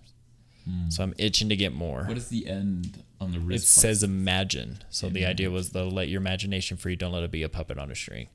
Hmm. 0.64 0.88
So 0.90 1.02
I'm 1.02 1.14
itching 1.18 1.48
to 1.48 1.56
get 1.56 1.72
more. 1.72 2.04
What 2.04 2.16
is 2.16 2.28
the 2.28 2.46
end 2.46 3.02
on 3.20 3.32
the 3.32 3.38
It 3.38 3.48
part? 3.48 3.60
says 3.62 4.02
imagine. 4.02 4.84
So 4.90 5.08
the 5.08 5.26
idea 5.26 5.50
was 5.50 5.70
they'll 5.70 5.90
let 5.90 6.08
your 6.08 6.20
imagination 6.20 6.76
free. 6.76 6.96
Don't 6.96 7.12
let 7.12 7.22
it 7.22 7.30
be 7.30 7.42
a 7.42 7.48
puppet 7.48 7.78
on 7.78 7.90
a 7.90 7.94
string. 7.94 8.28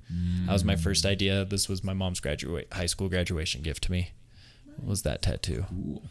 That 0.45 0.53
was 0.53 0.63
my 0.63 0.75
hmm. 0.75 0.81
first 0.81 1.05
idea. 1.05 1.45
This 1.45 1.69
was 1.69 1.83
my 1.83 1.93
mom's 1.93 2.19
graduate 2.19 2.67
high 2.71 2.87
school 2.87 3.09
graduation 3.09 3.61
gift 3.61 3.83
to 3.83 3.91
me. 3.91 4.11
Was 4.83 5.03
that 5.03 5.21
tattoo? 5.21 5.65
Cool. 5.69 6.03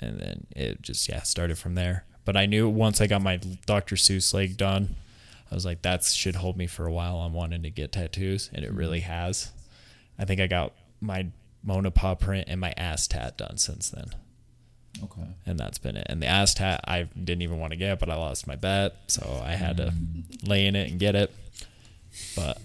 And 0.00 0.18
then 0.18 0.46
it 0.54 0.82
just 0.82 1.08
yeah 1.08 1.22
started 1.22 1.58
from 1.58 1.74
there. 1.74 2.04
But 2.24 2.36
I 2.36 2.46
knew 2.46 2.68
once 2.68 3.00
I 3.00 3.06
got 3.06 3.22
my 3.22 3.38
Dr. 3.66 3.96
Seuss 3.96 4.32
leg 4.32 4.56
done, 4.56 4.96
I 5.50 5.54
was 5.54 5.64
like 5.64 5.82
that 5.82 6.04
should 6.04 6.36
hold 6.36 6.56
me 6.56 6.66
for 6.66 6.86
a 6.86 6.92
while 6.92 7.16
on 7.16 7.32
wanting 7.32 7.62
to 7.62 7.70
get 7.70 7.92
tattoos, 7.92 8.50
and 8.52 8.64
it 8.64 8.70
hmm. 8.70 8.76
really 8.76 9.00
has. 9.00 9.52
I 10.18 10.24
think 10.24 10.40
I 10.40 10.46
got 10.46 10.72
my 11.00 11.26
Mona 11.62 11.90
paw 11.90 12.14
print 12.14 12.46
and 12.48 12.60
my 12.60 12.72
ass 12.76 13.06
tat 13.06 13.36
done 13.38 13.56
since 13.56 13.88
then 13.90 14.10
Okay. 15.02 15.26
and 15.46 15.58
that's 15.58 15.78
been 15.78 15.96
it. 15.96 16.06
And 16.08 16.22
the 16.22 16.26
ass 16.26 16.54
tat 16.54 16.80
I 16.86 17.02
didn't 17.02 17.42
even 17.42 17.58
want 17.58 17.72
to 17.72 17.76
get, 17.76 17.98
but 17.98 18.10
I 18.10 18.16
lost 18.16 18.46
my 18.46 18.56
bet, 18.56 18.96
so 19.08 19.42
I 19.44 19.52
had 19.52 19.78
to 19.78 19.90
hmm. 19.90 20.20
lay 20.44 20.66
in 20.66 20.76
it 20.76 20.90
and 20.90 21.00
get 21.00 21.14
it. 21.14 21.34
But 22.36 22.60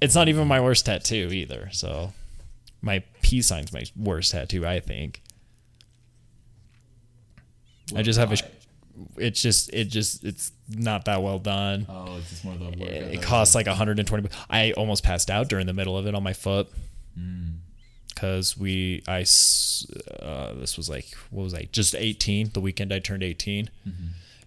it's 0.00 0.14
not 0.14 0.28
even 0.28 0.48
my 0.48 0.60
worst 0.60 0.86
tattoo 0.86 1.30
either. 1.32 1.68
So 1.72 2.12
my 2.82 3.02
peace 3.30 3.46
sign's 3.46 3.72
my 3.72 3.84
worst 3.96 4.32
tattoo, 4.32 4.66
I 4.66 4.80
think. 4.80 5.22
I 7.96 8.02
just 8.02 8.18
have 8.18 8.32
a. 8.32 8.36
sh- 8.36 8.42
It's 9.16 9.40
just 9.40 9.72
it 9.72 9.84
just 9.88 10.24
it's 10.24 10.52
not 10.68 11.06
that 11.06 11.22
well 11.22 11.38
done. 11.38 11.86
Oh, 11.88 12.16
it's 12.18 12.30
just 12.30 12.44
more 12.44 12.54
of 12.54 12.60
the 12.60 12.66
work. 12.66 12.90
It 12.90 13.22
costs 13.22 13.54
like 13.54 13.66
120. 13.66 14.28
I 14.50 14.72
almost 14.72 15.02
passed 15.02 15.30
out 15.30 15.48
during 15.48 15.66
the 15.66 15.72
middle 15.72 15.96
of 15.96 16.06
it 16.06 16.14
on 16.14 16.22
my 16.22 16.32
foot 16.32 16.68
because 18.14 18.56
we 18.58 19.02
I 19.08 19.22
uh, 20.20 20.52
this 20.54 20.76
was 20.76 20.88
like 20.88 21.06
what 21.30 21.42
was 21.44 21.54
I 21.54 21.68
just 21.72 21.94
18 21.94 22.50
the 22.52 22.60
weekend 22.60 22.92
I 22.92 22.98
turned 22.98 23.22
18, 23.22 23.70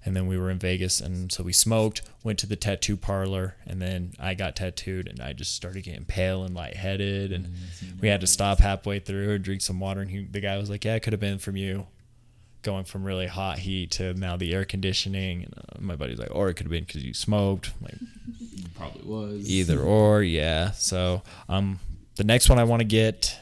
and 0.06 0.16
then 0.16 0.28
we 0.28 0.38
were 0.38 0.50
in 0.50 0.60
Vegas 0.60 1.00
and 1.00 1.32
so 1.32 1.44
we 1.44 1.54
smoked, 1.54 2.02
went 2.24 2.40
to 2.40 2.48
the 2.48 2.56
tattoo 2.56 2.98
parlor, 2.98 3.56
and 3.66 3.82
then 3.82 4.14
I 4.20 4.34
got 4.34 4.56
tattooed 4.56 5.08
and 5.08 5.22
I 5.22 5.34
just 5.34 5.56
started 5.56 5.84
getting 5.84 6.06
pale 6.06 6.44
and 6.44 6.54
lightheaded, 6.56 7.32
and 7.32 7.54
we 8.02 8.08
had 8.10 8.22
to 8.22 8.28
stop 8.28 8.60
halfway 8.60 9.00
through 9.00 9.34
and 9.36 9.44
drink 9.44 9.62
some 9.62 9.80
water, 9.80 10.02
and 10.02 10.10
he, 10.10 10.26
the 10.26 10.42
guy 10.42 10.58
was 10.58 10.70
like, 10.70 10.86
"Yeah, 10.86 10.96
it 10.96 11.02
could 11.02 11.14
have 11.14 11.20
been 11.20 11.40
from 11.40 11.56
you." 11.56 11.88
Going 12.62 12.86
from 12.86 13.04
really 13.04 13.28
hot 13.28 13.60
heat 13.60 13.92
to 13.92 14.14
now 14.14 14.38
the 14.38 14.54
air 14.54 14.64
conditioning, 14.64 15.44
and 15.44 15.54
uh, 15.58 15.82
my 15.82 15.98
buddy's 15.98 16.18
like, 16.18 16.34
or 16.34 16.48
it 16.50 16.54
could 16.54 16.66
have 16.66 16.72
been 16.72 16.86
because 16.86 17.04
you 17.04 17.14
smoked. 17.14 17.72
I'm 17.80 17.84
like, 17.88 17.96
probably 18.76 19.02
was 19.04 19.50
either 19.50 19.80
or 19.82 20.24
yeah 20.24 20.72
so 20.72 21.22
um 21.50 21.80
the 22.16 22.24
next 22.24 22.50
one 22.50 22.60
i 22.60 22.64
want 22.64 22.80
to 22.80 22.86
get 22.86 23.38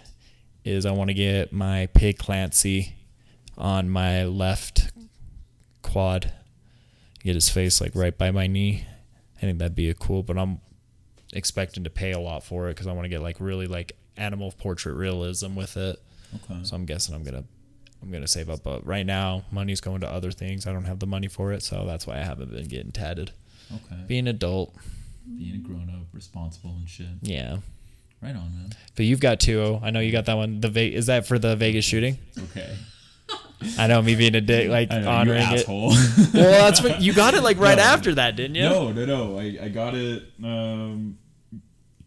is 0.64 0.86
i 0.86 0.92
want 0.92 1.10
to 1.10 1.14
get 1.14 1.52
my 1.54 1.88
pig 1.94 2.18
clancy 2.18 2.96
on 3.58 3.90
my 3.90 4.26
left 4.26 4.92
quad 5.82 6.34
get 7.24 7.36
his 7.36 7.50
face 7.50 7.80
like 7.82 7.92
right 7.96 8.18
by 8.18 8.32
my 8.32 8.48
knee 8.48 8.86
i 9.38 9.42
think 9.42 9.60
that'd 9.60 9.76
be 9.76 9.90
a 9.90 9.94
cool 9.94 10.24
but 10.24 10.38
i'm 10.38 10.60
expecting 11.34 11.84
to 11.84 11.90
pay 11.90 12.12
a 12.12 12.20
lot 12.20 12.44
for 12.44 12.68
it 12.68 12.72
because 12.74 12.88
i 12.88 12.92
want 12.92 13.06
to 13.06 13.10
get 13.10 13.22
like 13.22 13.38
really 13.40 13.68
like 13.68 13.94
animal 14.18 14.52
portrait 14.58 14.94
realism 14.96 15.56
with 15.56 15.78
it 15.78 15.98
Okay. 16.36 16.60
so 16.64 16.76
i'm 16.76 16.86
guessing 16.86 17.14
i'm 17.16 17.24
gonna 17.24 17.44
i'm 18.02 18.12
gonna 18.12 18.28
save 18.28 18.50
up 18.50 18.64
but 18.64 18.86
right 18.86 19.06
now 19.06 19.44
money's 19.52 19.82
going 19.82 20.02
to 20.02 20.08
other 20.12 20.32
things 20.32 20.66
i 20.68 20.74
don't 20.74 20.86
have 20.86 21.00
the 21.00 21.08
money 21.08 21.28
for 21.28 21.52
it 21.54 21.62
so 21.64 21.86
that's 21.86 22.06
why 22.08 22.16
i 22.16 22.24
haven't 22.24 22.52
been 22.52 22.68
getting 22.68 22.92
tatted 22.92 23.32
Okay. 23.74 24.02
being 24.08 24.28
adult 24.28 24.76
Being 25.38 25.56
a 25.56 25.58
grown 25.60 25.90
up, 25.90 26.08
responsible 26.14 26.72
and 26.72 26.90
shit. 26.90 27.08
yeah 27.22 27.58
Right 28.22 28.36
on, 28.36 28.54
man. 28.56 28.70
But 28.96 29.06
you've 29.06 29.20
got 29.20 29.40
two. 29.40 29.60
Oh. 29.60 29.80
I 29.84 29.90
know 29.90 30.00
you 30.00 30.12
got 30.12 30.26
that 30.26 30.36
one. 30.38 30.62
The 30.62 30.70
Ve- 30.70 30.94
is 30.94 31.08
that 31.08 31.26
for 31.26 31.40
the 31.40 31.56
Vegas 31.56 31.84
shooting? 31.86 32.20
Okay. 32.38 32.70
I 33.78 33.88
know 33.88 34.02
me 34.02 34.16
being 34.16 34.34
a 34.36 34.42
dick, 34.42 34.70
like 34.70 34.90
know, 34.90 35.08
honoring 35.08 35.42
it. 35.42 35.60
asshole. 35.62 35.90
Well, 36.34 36.52
that's 36.66 36.82
what 36.82 37.02
you 37.02 37.14
got 37.14 37.34
it 37.36 37.44
like 37.44 37.60
right 37.60 37.78
No. 37.78 37.84
after 37.84 38.16
that, 38.16 38.36
didn't 38.36 38.56
you? 38.56 38.64
No, 38.64 38.92
no, 38.92 39.06
no. 39.06 39.38
I, 39.38 39.58
I 39.64 39.70
got 39.70 39.94
it. 39.94 40.24
Um, 40.44 41.18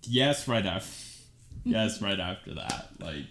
yes, 0.03 0.49
right 0.49 0.65
after. 0.67 0.91
Yes, 1.65 2.03
right 2.03 2.19
after 2.19 2.55
that. 2.55 2.89
Like, 2.99 3.25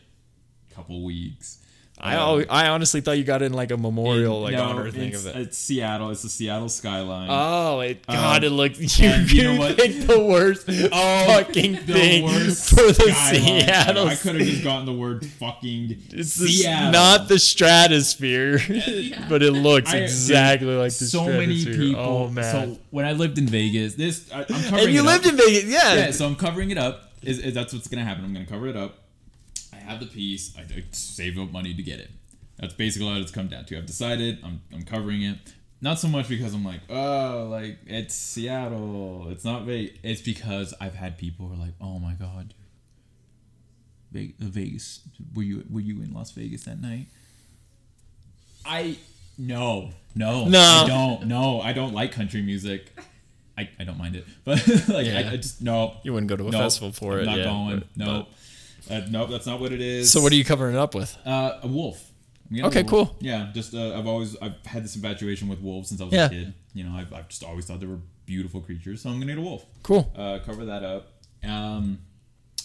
a 0.72 0.74
couple 0.74 1.04
weeks. 1.04 1.60
I 2.06 2.16
Um, 2.16 2.42
al- 2.42 2.46
I 2.50 2.68
honestly 2.68 3.00
thought 3.00 3.18
you 3.18 3.24
got 3.24 3.42
in 3.42 3.54
like 3.54 3.72
a 3.72 3.78
memorial, 3.78 4.42
like 4.42 4.52
no, 4.54 4.64
honor 4.64 4.92
thing 4.92 5.14
it's, 5.14 5.26
of 5.26 5.36
it. 5.36 5.42
It's 5.42 5.58
Seattle. 5.58 6.10
It's 6.10 6.22
the 6.22 6.28
Seattle 6.30 6.68
skyline. 6.68 7.30
Oh, 7.32 7.80
it, 7.80 8.06
God! 8.06 8.44
Um, 8.44 8.44
it 8.44 8.50
looked 8.54 8.78
you, 8.78 9.08
and 9.08 9.32
you 9.32 9.44
know 9.44 9.54
you 9.54 9.60
what? 9.60 9.78
picked 9.78 10.06
the 10.06 10.20
worst 10.20 10.66
fucking 10.68 11.72
the 11.86 11.94
thing 11.94 12.26
worst 12.26 12.70
for 12.72 12.76
the 12.76 12.94
skyline 13.14 13.62
Seattle. 13.62 14.08
I 14.08 14.16
could 14.16 14.36
have 14.36 14.46
just 14.48 14.64
gotten 14.66 14.86
the 14.86 14.92
word 14.94 15.26
fucking 15.26 15.98
It's 16.12 16.36
the, 16.36 16.48
Seattle. 16.50 16.92
not 16.92 17.28
the 17.30 17.40
stratosphere, 17.40 18.60
but 19.30 19.42
it 19.42 19.52
looks 19.54 19.94
I- 19.94 19.98
exactly 20.00 20.76
like 20.76 20.92
the 20.92 21.06
so 21.06 21.26
many 21.26 21.64
people. 21.66 22.02
Oh 22.02 22.28
man! 22.30 22.44
So 22.76 22.80
when 22.92 23.06
I 23.06 23.14
lived 23.14 23.38
in 23.38 23.48
Vegas, 23.48 23.96
this 23.96 24.30
I, 24.32 24.40
I'm 24.42 24.46
covering. 24.48 24.84
and 24.86 24.94
you 24.94 25.00
it 25.00 25.06
lived 25.06 25.26
up. 25.26 25.32
in 25.32 25.38
Vegas, 25.38 25.64
yeah. 25.66 25.94
Yeah, 25.96 26.12
so 26.12 26.26
I'm 26.26 26.36
covering 26.36 26.72
it 26.72 26.78
up. 26.78 27.12
Is, 27.22 27.40
is 27.40 27.54
that's 27.54 27.74
what's 27.74 27.88
gonna 27.88 28.04
happen? 28.04 28.26
I'm 28.26 28.34
gonna 28.34 28.46
cover 28.46 28.68
it 28.68 28.76
up. 28.76 28.98
I 29.74 29.92
have 29.92 30.00
the 30.00 30.06
piece. 30.06 30.56
I, 30.58 30.62
I 30.62 30.84
save 30.92 31.38
up 31.40 31.52
money 31.52 31.74
to 31.74 31.84
get 31.84 32.00
it. 32.00 32.12
That's 32.60 32.74
basically 32.74 33.08
what 33.08 33.18
it's 33.22 33.32
come 33.32 33.48
down 33.48 33.66
to. 33.66 33.78
I've 33.78 33.86
decided. 33.86 34.40
I'm 34.44 34.62
I'm 34.74 34.84
covering 34.84 35.22
it. 35.24 35.38
Not 35.82 36.00
so 36.00 36.08
much 36.08 36.30
because 36.30 36.54
I'm 36.54 36.64
like, 36.64 36.80
oh, 36.90 37.48
like 37.52 37.80
it's 37.86 38.16
Seattle. 38.16 39.28
It's 39.30 39.44
not 39.44 39.64
Vegas. 39.64 39.98
It's 40.04 40.22
because 40.22 40.74
I've 40.80 40.96
had 40.96 41.18
people 41.18 41.48
who 41.48 41.56
are 41.56 41.58
like, 41.66 41.74
oh 41.82 42.00
my 42.00 42.14
god, 42.14 42.54
Ve- 44.12 44.36
uh, 44.42 44.46
Vegas. 44.46 45.02
Were 45.36 45.44
you 45.44 45.66
were 45.70 45.82
you 45.82 46.02
in 46.02 46.14
Las 46.14 46.32
Vegas 46.32 46.64
that 46.64 46.80
night? 46.82 47.08
I 48.66 48.98
no 49.38 49.90
no 50.16 50.46
No. 50.48 50.60
I 50.60 50.88
don't 50.88 51.28
no 51.28 51.60
I 51.62 51.74
don't 51.74 51.94
like 51.94 52.12
country 52.12 52.42
music. 52.42 52.92
I, 53.58 53.70
I 53.80 53.84
don't 53.84 53.98
mind 53.98 54.16
it, 54.16 54.26
but 54.46 54.66
like 54.88 55.06
Yeah. 55.08 55.28
I, 55.30 55.34
I 55.34 55.38
just 55.38 55.62
no. 55.62 55.98
You 56.04 56.14
wouldn't 56.14 56.30
go 56.30 56.36
to 56.38 56.48
a 56.48 56.52
no, 56.52 56.58
festival 56.60 56.92
for 56.92 57.14
I'm 57.16 57.20
it. 57.20 57.26
Not 57.26 57.38
yeah, 57.40 57.44
going. 57.44 57.80
but- 57.80 57.88
no, 57.98 58.28
uh, 58.90 59.02
nope. 59.10 59.30
That's 59.30 59.46
not 59.46 59.60
what 59.60 59.72
it 59.72 59.82
is. 59.82 60.12
So 60.12 60.22
what 60.22 60.32
are 60.32 60.36
you 60.36 60.46
covering 60.46 60.76
it 60.76 60.80
up 60.80 60.94
with? 60.96 61.16
Uh, 61.26 61.60
a 61.64 61.68
wolf. 61.68 62.12
A 62.54 62.66
Okay, 62.68 62.84
wolf. 62.84 62.90
cool. 63.10 63.16
Yeah, 63.20 63.50
just 63.54 63.74
uh, 63.74 63.98
I've 63.98 64.08
always 64.08 64.36
I've 64.42 64.64
had 64.66 64.84
this 64.84 64.96
infatuation 64.96 65.48
with 65.48 65.60
wolves 65.60 65.90
since 65.90 66.02
I 66.02 66.06
was 66.06 66.14
Yeah. 66.14 66.26
a 66.26 66.30
kid. 66.30 66.54
You 66.74 66.84
know, 66.84 66.96
I've, 66.96 67.14
I've 67.14 67.28
just 67.30 67.44
always 67.44 67.66
thought 67.66 67.80
they 67.80 67.86
were 67.86 68.00
beautiful 68.26 68.62
creatures, 68.62 69.02
so 69.02 69.10
I'm 69.10 69.16
gonna 69.20 69.32
get 69.34 69.38
a 69.38 69.42
wolf. 69.42 69.66
Cool. 69.84 70.12
Uh, 70.16 70.40
cover 70.46 70.66
that 70.66 70.84
up. 70.84 71.08
Um, 71.44 72.00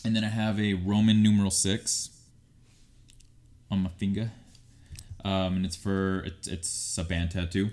and 0.05 0.15
then 0.15 0.25
I 0.25 0.29
have 0.29 0.59
a 0.61 0.75
Roman 0.75 1.23
numeral 1.23 1.51
six 1.51 2.11
on 3.71 3.81
my 3.83 3.91
finger. 3.91 4.31
Um, 5.25 5.57
and 5.57 5.67
it's 5.67 5.77
for 5.77 6.21
it's, 6.21 6.47
it's 6.49 6.99
a 6.99 7.05
band 7.05 7.33
tattoo. 7.33 7.71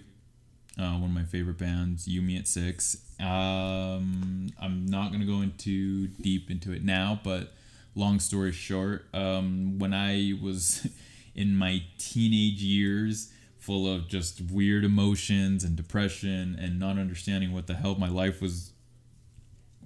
Uh, 0.78 0.92
one 0.94 1.06
of 1.06 1.12
my 1.12 1.24
favorite 1.24 1.58
bands, 1.58 2.06
You 2.08 2.22
Me 2.22 2.38
At 2.38 2.48
Six. 2.48 2.98
Um, 3.20 4.50
I'm 4.60 4.86
not 4.88 5.12
gonna 5.12 5.26
go 5.26 5.42
into 5.42 6.08
deep 6.08 6.50
into 6.52 6.72
it 6.74 6.84
now, 6.84 7.20
but 7.24 7.54
long 7.96 8.20
story 8.20 8.52
short, 8.52 9.08
um, 9.14 9.80
when 9.80 9.94
I 9.94 10.34
was 10.42 10.88
in 11.36 11.56
my 11.56 11.84
teenage 11.98 12.62
years, 12.62 13.32
full 13.66 13.92
of 13.92 14.08
just 14.08 14.42
weird 14.52 14.86
emotions 14.86 15.64
and 15.64 15.76
depression 15.76 16.56
and 16.60 16.80
not 16.80 17.00
understanding 17.00 17.52
what 17.52 17.66
the 17.66 17.74
hell 17.74 17.96
my 17.96 18.08
life 18.10 18.40
was 18.40 18.72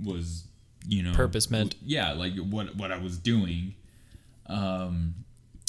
was 0.03 0.47
you 0.85 1.01
know 1.01 1.13
Purpose 1.13 1.49
meant. 1.49 1.75
yeah 1.81 2.11
like 2.11 2.35
what 2.37 2.75
what 2.75 2.91
i 2.91 2.97
was 2.97 3.17
doing 3.17 3.75
um 4.47 5.13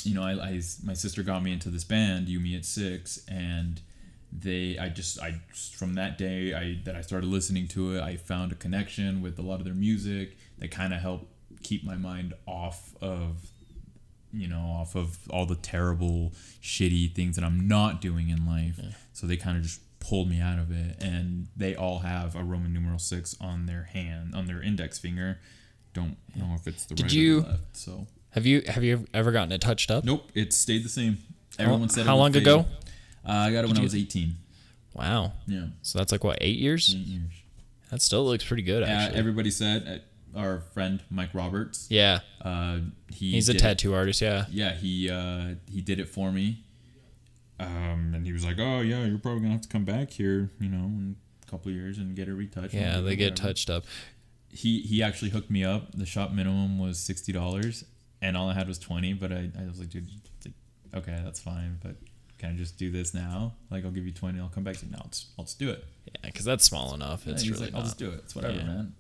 you 0.02 0.12
know 0.14 0.22
I, 0.24 0.32
I 0.32 0.60
my 0.82 0.94
sister 0.94 1.22
got 1.22 1.42
me 1.42 1.52
into 1.52 1.68
this 1.68 1.84
band 1.84 2.28
You 2.28 2.40
Me 2.40 2.56
At 2.56 2.64
Six 2.64 3.20
and 3.28 3.80
they 4.32 4.76
i 4.78 4.88
just 4.88 5.20
i 5.20 5.40
just 5.52 5.76
from 5.76 5.94
that 5.94 6.18
day 6.18 6.52
i 6.52 6.80
that 6.84 6.96
i 6.96 7.02
started 7.02 7.28
listening 7.28 7.68
to 7.68 7.96
it 7.96 8.02
i 8.02 8.16
found 8.16 8.50
a 8.50 8.56
connection 8.56 9.22
with 9.22 9.38
a 9.38 9.42
lot 9.42 9.58
of 9.60 9.64
their 9.64 9.74
music 9.74 10.36
that 10.58 10.70
kind 10.70 10.92
of 10.92 11.00
helped 11.00 11.26
keep 11.62 11.84
my 11.84 11.96
mind 11.96 12.34
off 12.46 12.94
of 13.00 13.50
you 14.32 14.46
know 14.48 14.60
off 14.80 14.94
of 14.94 15.18
all 15.30 15.44
the 15.46 15.56
terrible 15.56 16.32
shitty 16.62 17.12
things 17.14 17.34
that 17.36 17.44
i'm 17.44 17.66
not 17.66 18.00
doing 18.00 18.28
in 18.30 18.46
life 18.46 18.78
so 19.12 19.26
they 19.26 19.36
kind 19.36 19.56
of 19.56 19.62
just 19.62 19.80
pulled 19.98 20.28
me 20.30 20.40
out 20.40 20.58
of 20.58 20.70
it 20.70 20.96
and 21.02 21.48
they 21.56 21.74
all 21.74 21.98
have 22.00 22.34
a 22.36 22.42
roman 22.42 22.72
numeral 22.72 22.98
six 22.98 23.36
on 23.40 23.66
their 23.66 23.84
hand 23.92 24.34
on 24.34 24.46
their 24.46 24.62
index 24.62 24.98
finger 24.98 25.38
don't 25.92 26.16
know 26.36 26.54
if 26.54 26.66
it's 26.68 26.84
the 26.86 26.94
Did 26.94 27.02
right 27.06 27.12
you- 27.12 27.40
left 27.40 27.76
so 27.76 28.06
Have 28.30 28.46
you 28.46 28.62
have 28.68 28.84
you 28.84 29.04
ever 29.12 29.32
gotten 29.32 29.50
it 29.52 29.60
touched 29.60 29.90
up? 29.90 30.04
nope 30.04 30.28
it 30.34 30.52
stayed 30.52 30.84
the 30.84 30.88
same 30.88 31.18
everyone 31.58 31.88
said 31.88 32.06
How 32.06 32.16
long 32.16 32.34
ago? 32.36 32.60
uh, 33.28 33.32
i 33.32 33.52
got 33.52 33.64
it 33.64 33.68
when 33.68 33.78
i 33.78 33.82
was 33.82 33.94
18 33.94 34.36
Wow. 34.92 35.32
Yeah, 35.46 35.66
So 35.82 35.98
that's 36.00 36.10
like 36.10 36.24
what 36.24 36.38
eight 36.40 36.58
years? 36.58 36.92
eight 36.92 37.06
years. 37.06 37.32
That 37.92 38.02
still 38.02 38.24
looks 38.24 38.44
pretty 38.44 38.64
good. 38.64 38.82
Uh, 38.82 38.86
Actually. 38.86 39.18
everybody 39.20 39.50
said 39.52 39.86
uh, 39.86 39.98
our 40.36 40.60
friend 40.74 41.02
Mike 41.10 41.34
Roberts. 41.34 41.86
yeah. 41.90 42.20
Uh, 42.40 42.78
he 43.10 43.32
He's 43.32 43.48
a 43.48 43.54
tattoo 43.54 43.94
artist. 43.94 44.20
Yeah. 44.20 44.46
Yeah, 44.50 44.72
he 44.74 45.10
uh, 45.10 45.54
he 45.70 45.80
did 45.80 45.98
it 46.00 46.08
for 46.08 46.30
me. 46.32 46.64
Um, 47.58 48.12
and 48.14 48.24
he 48.26 48.32
was 48.32 48.44
like, 48.44 48.56
"Oh 48.58 48.80
yeah, 48.80 49.04
you're 49.04 49.18
probably 49.18 49.40
gonna 49.40 49.52
have 49.52 49.60
to 49.62 49.68
come 49.68 49.84
back 49.84 50.10
here, 50.10 50.50
you 50.60 50.68
know, 50.70 50.84
in 50.86 51.16
a 51.46 51.50
couple 51.50 51.70
of 51.70 51.76
years 51.76 51.98
and 51.98 52.16
get 52.16 52.28
it 52.28 52.32
retouched." 52.34 52.72
Yeah. 52.74 53.00
They 53.00 53.16
get 53.16 53.32
whatever." 53.32 53.48
touched 53.48 53.68
up. 53.70 53.84
He 54.48 54.80
he 54.80 55.02
actually 55.02 55.30
hooked 55.30 55.50
me 55.50 55.62
up. 55.64 55.92
The 55.92 56.06
shop 56.06 56.32
minimum 56.32 56.78
was 56.78 56.98
sixty 56.98 57.32
dollars, 57.32 57.84
and 58.22 58.36
all 58.36 58.48
I 58.48 58.54
had 58.54 58.66
was 58.66 58.78
twenty. 58.78 59.12
But 59.12 59.32
I, 59.32 59.50
I 59.60 59.66
was 59.66 59.78
like, 59.78 59.90
dude, 59.90 60.08
it's 60.38 60.46
like, 60.46 61.02
okay, 61.02 61.20
that's 61.22 61.38
fine, 61.40 61.78
but 61.82 61.96
can 62.38 62.50
I 62.50 62.56
just 62.56 62.78
do 62.78 62.90
this 62.90 63.12
now? 63.12 63.52
Like, 63.70 63.84
I'll 63.84 63.90
give 63.90 64.06
you 64.06 64.12
twenty. 64.12 64.40
I'll 64.40 64.48
come 64.48 64.64
back. 64.64 64.76
He's 64.76 64.84
like, 64.84 64.92
no, 64.92 64.98
I'll 65.02 65.10
just, 65.10 65.26
I'll 65.38 65.44
just 65.44 65.58
do 65.58 65.68
it. 65.70 65.84
Yeah, 66.06 66.12
because 66.30 66.46
that's 66.46 66.64
small 66.64 66.94
enough. 66.94 67.26
It's 67.26 67.42
he's 67.42 67.50
really 67.52 67.66
like, 67.66 67.74
I'll 67.74 67.82
just 67.82 67.98
do 67.98 68.08
it. 68.10 68.20
It's 68.24 68.34
whatever, 68.34 68.56
Yeah. 68.56 68.64
man. 68.64 68.94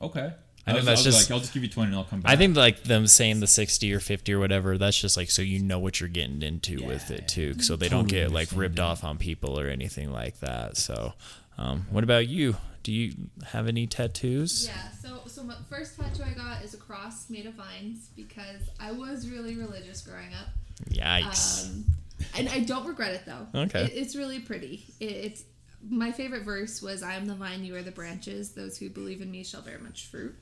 Okay. 0.00 0.32
I 0.66 0.70
I, 0.70 0.74
think 0.74 0.76
was, 0.78 0.86
that's 0.86 0.88
I 0.88 1.08
was 1.08 1.14
just- 1.16 1.30
like, 1.30 1.34
I'll 1.36 1.40
just 1.40 1.54
give 1.54 1.62
you 1.62 1.68
twenty, 1.68 1.88
and 1.90 1.96
I'll 1.96 2.04
come 2.04 2.20
back. 2.20 2.32
I 2.32 2.36
think 2.36 2.56
like 2.56 2.82
them 2.82 3.06
saying 3.06 3.40
the 3.40 3.46
sixty 3.46 3.92
or 3.92 4.00
fifty 4.00 4.32
or 4.32 4.38
whatever. 4.38 4.76
That's 4.78 5.00
just 5.00 5.16
like 5.16 5.30
so 5.30 5.42
you 5.42 5.60
know 5.60 5.78
what 5.78 6.00
you're 6.00 6.08
getting 6.08 6.42
into 6.42 6.84
with 6.84 7.10
it 7.10 7.28
too, 7.28 7.60
so 7.60 7.76
they 7.76 7.88
don't 7.88 8.04
Totally 8.04 8.20
get 8.22 8.32
like 8.32 8.48
ripped 8.54 8.80
off 8.80 9.04
on 9.04 9.16
people 9.18 9.60
or 9.60 9.68
anything 9.68 10.10
like 10.12 10.40
that. 10.40 10.76
So, 10.76 11.14
um, 11.58 11.86
what 11.90 12.02
about 12.04 12.26
you? 12.28 12.56
Do 12.82 12.92
you 12.92 13.14
have 13.44 13.66
any 13.66 13.86
tattoos? 13.86 14.66
Yeah, 14.68 14.90
so 14.90 15.20
so 15.28 15.42
my 15.42 15.54
first 15.68 15.96
tattoo 15.98 16.22
I 16.24 16.32
got 16.34 16.62
is 16.64 16.74
a 16.74 16.78
cross 16.78 17.28
made 17.30 17.46
of 17.46 17.54
vines 17.54 18.10
because 18.16 18.62
I 18.80 18.92
was 18.92 19.28
really 19.28 19.56
religious 19.56 20.00
growing 20.02 20.34
up. 20.34 20.48
Yikes! 20.90 21.68
Um, 21.70 21.84
and 22.36 22.48
I 22.48 22.60
don't 22.60 22.86
regret 22.86 23.12
it 23.14 23.22
though. 23.26 23.46
Okay. 23.62 23.84
It, 23.84 23.92
it's 23.94 24.16
really 24.16 24.40
pretty. 24.40 24.84
It, 25.00 25.04
it's 25.12 25.44
my 25.88 26.10
favorite 26.12 26.42
verse 26.44 26.80
was 26.82 27.02
"I 27.02 27.14
am 27.14 27.26
the 27.26 27.34
vine, 27.34 27.64
you 27.64 27.76
are 27.76 27.82
the 27.82 27.90
branches. 27.92 28.52
Those 28.52 28.78
who 28.78 28.88
believe 28.90 29.20
in 29.20 29.30
me 29.30 29.42
shall 29.44 29.62
bear 29.62 29.78
much 29.78 30.06
fruit," 30.06 30.34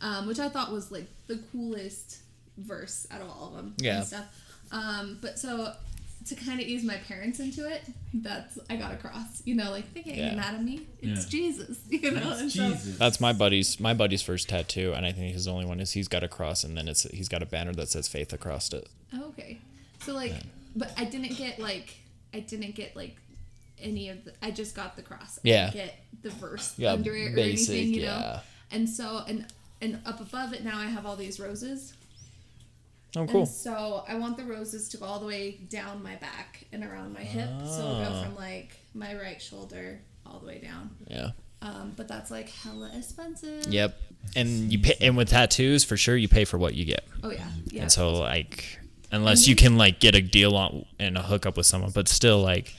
um, 0.00 0.26
which 0.26 0.38
I 0.38 0.48
thought 0.48 0.72
was 0.72 0.90
like 0.90 1.06
the 1.26 1.38
coolest 1.52 2.18
verse 2.56 3.06
out 3.10 3.20
of 3.20 3.28
all 3.30 3.48
of 3.48 3.54
them. 3.56 3.74
Yeah. 3.78 3.98
And 3.98 4.06
stuff. 4.06 4.26
Um, 4.72 5.18
but 5.20 5.38
so 5.38 5.72
to 6.26 6.34
kind 6.34 6.60
of 6.60 6.66
ease 6.66 6.84
my 6.84 6.96
parents 7.08 7.40
into 7.40 7.66
it, 7.68 7.82
that's 8.12 8.58
I 8.68 8.76
got 8.76 8.92
a 8.92 8.96
cross. 8.96 9.42
You 9.44 9.54
know, 9.54 9.70
like 9.70 9.92
they 9.94 10.02
can't 10.02 10.16
Yeah. 10.16 10.28
get 10.30 10.36
mad 10.36 10.54
at 10.54 10.62
me. 10.62 10.86
It's 11.00 11.24
Yeah. 11.24 11.28
Jesus. 11.30 11.78
You 11.90 12.10
know. 12.12 12.36
and 12.38 12.52
so- 12.52 12.68
Jesus. 12.70 12.98
That's 12.98 13.20
my 13.20 13.32
buddy's 13.32 13.80
my 13.80 13.94
buddy's 13.94 14.22
first 14.22 14.48
tattoo, 14.48 14.92
and 14.94 15.04
I 15.06 15.12
think 15.12 15.32
his 15.34 15.48
only 15.48 15.64
one 15.64 15.80
is 15.80 15.92
he's 15.92 16.08
got 16.08 16.22
a 16.22 16.28
cross, 16.28 16.62
and 16.64 16.76
then 16.76 16.88
it's 16.88 17.02
he's 17.10 17.28
got 17.28 17.42
a 17.42 17.46
banner 17.46 17.72
that 17.74 17.88
says 17.88 18.06
faith 18.08 18.32
across 18.32 18.72
it. 18.72 18.88
Oh, 19.14 19.24
okay. 19.28 19.58
So 20.02 20.14
like, 20.14 20.34
but 20.76 20.92
I 20.96 21.04
didn't 21.04 21.36
get 21.36 21.58
like 21.58 21.94
I 22.34 22.40
didn't 22.40 22.74
get 22.74 22.94
like 22.94 23.16
any 23.80 24.10
of 24.10 24.24
the. 24.24 24.32
I 24.42 24.50
just 24.50 24.74
got 24.76 24.96
the 24.96 25.02
cross. 25.02 25.38
I 25.38 25.48
Yeah. 25.48 25.70
didn't 25.70 25.86
get 25.86 25.94
the 26.22 26.30
verse 26.30 26.74
Yeah, 26.76 26.92
under 26.92 27.16
it 27.16 27.32
or 27.32 27.34
basic, 27.34 27.70
anything, 27.76 27.94
you 27.94 28.02
yeah. 28.02 28.18
know. 28.20 28.40
And 28.72 28.88
so 28.88 29.24
and 29.26 29.46
and 29.80 30.00
up 30.06 30.20
above 30.20 30.52
it 30.52 30.62
now 30.64 30.78
I 30.78 30.86
have 30.86 31.06
all 31.06 31.16
these 31.16 31.38
roses. 31.40 31.94
Oh, 33.16 33.26
cool. 33.26 33.40
And 33.40 33.48
so 33.48 34.04
I 34.06 34.14
want 34.14 34.36
the 34.36 34.44
roses 34.44 34.88
to 34.90 34.96
go 34.96 35.04
all 35.04 35.18
the 35.18 35.26
way 35.26 35.58
down 35.68 36.02
my 36.02 36.14
back 36.16 36.64
and 36.72 36.84
around 36.84 37.12
my 37.12 37.20
hip. 37.22 37.48
So 37.64 37.80
it'll 37.80 37.98
go 38.04 38.08
Ah. 38.12 38.22
from 38.24 38.36
like 38.36 38.76
my 38.94 39.14
right 39.16 39.40
shoulder 39.42 40.00
all 40.24 40.38
the 40.38 40.46
way 40.46 40.58
down. 40.60 40.90
Yeah. 41.08 41.30
Um, 41.62 41.92
but 41.96 42.06
that's 42.08 42.30
like 42.30 42.48
hella 42.48 42.90
expensive. 42.96 43.66
Yep. 43.66 43.98
And 44.36 44.72
you 44.72 44.78
pay, 44.78 44.94
and 45.00 45.16
with 45.16 45.30
tattoos 45.30 45.82
for 45.84 45.96
sure 45.96 46.16
you 46.16 46.28
pay 46.28 46.44
for 46.44 46.56
what 46.56 46.74
you 46.74 46.84
get. 46.84 47.04
Oh 47.24 47.30
yeah. 47.30 47.48
Yeah. 47.66 47.82
And 47.82 47.92
so 47.92 48.12
like 48.14 48.78
unless 49.10 49.48
you 49.48 49.56
can 49.56 49.76
like 49.76 49.98
get 49.98 50.14
a 50.14 50.22
deal 50.22 50.54
on 50.56 50.84
and 51.00 51.18
a 51.18 51.22
hookup 51.22 51.56
with 51.56 51.66
someone, 51.66 51.90
but 51.90 52.06
still 52.06 52.40
like 52.40 52.74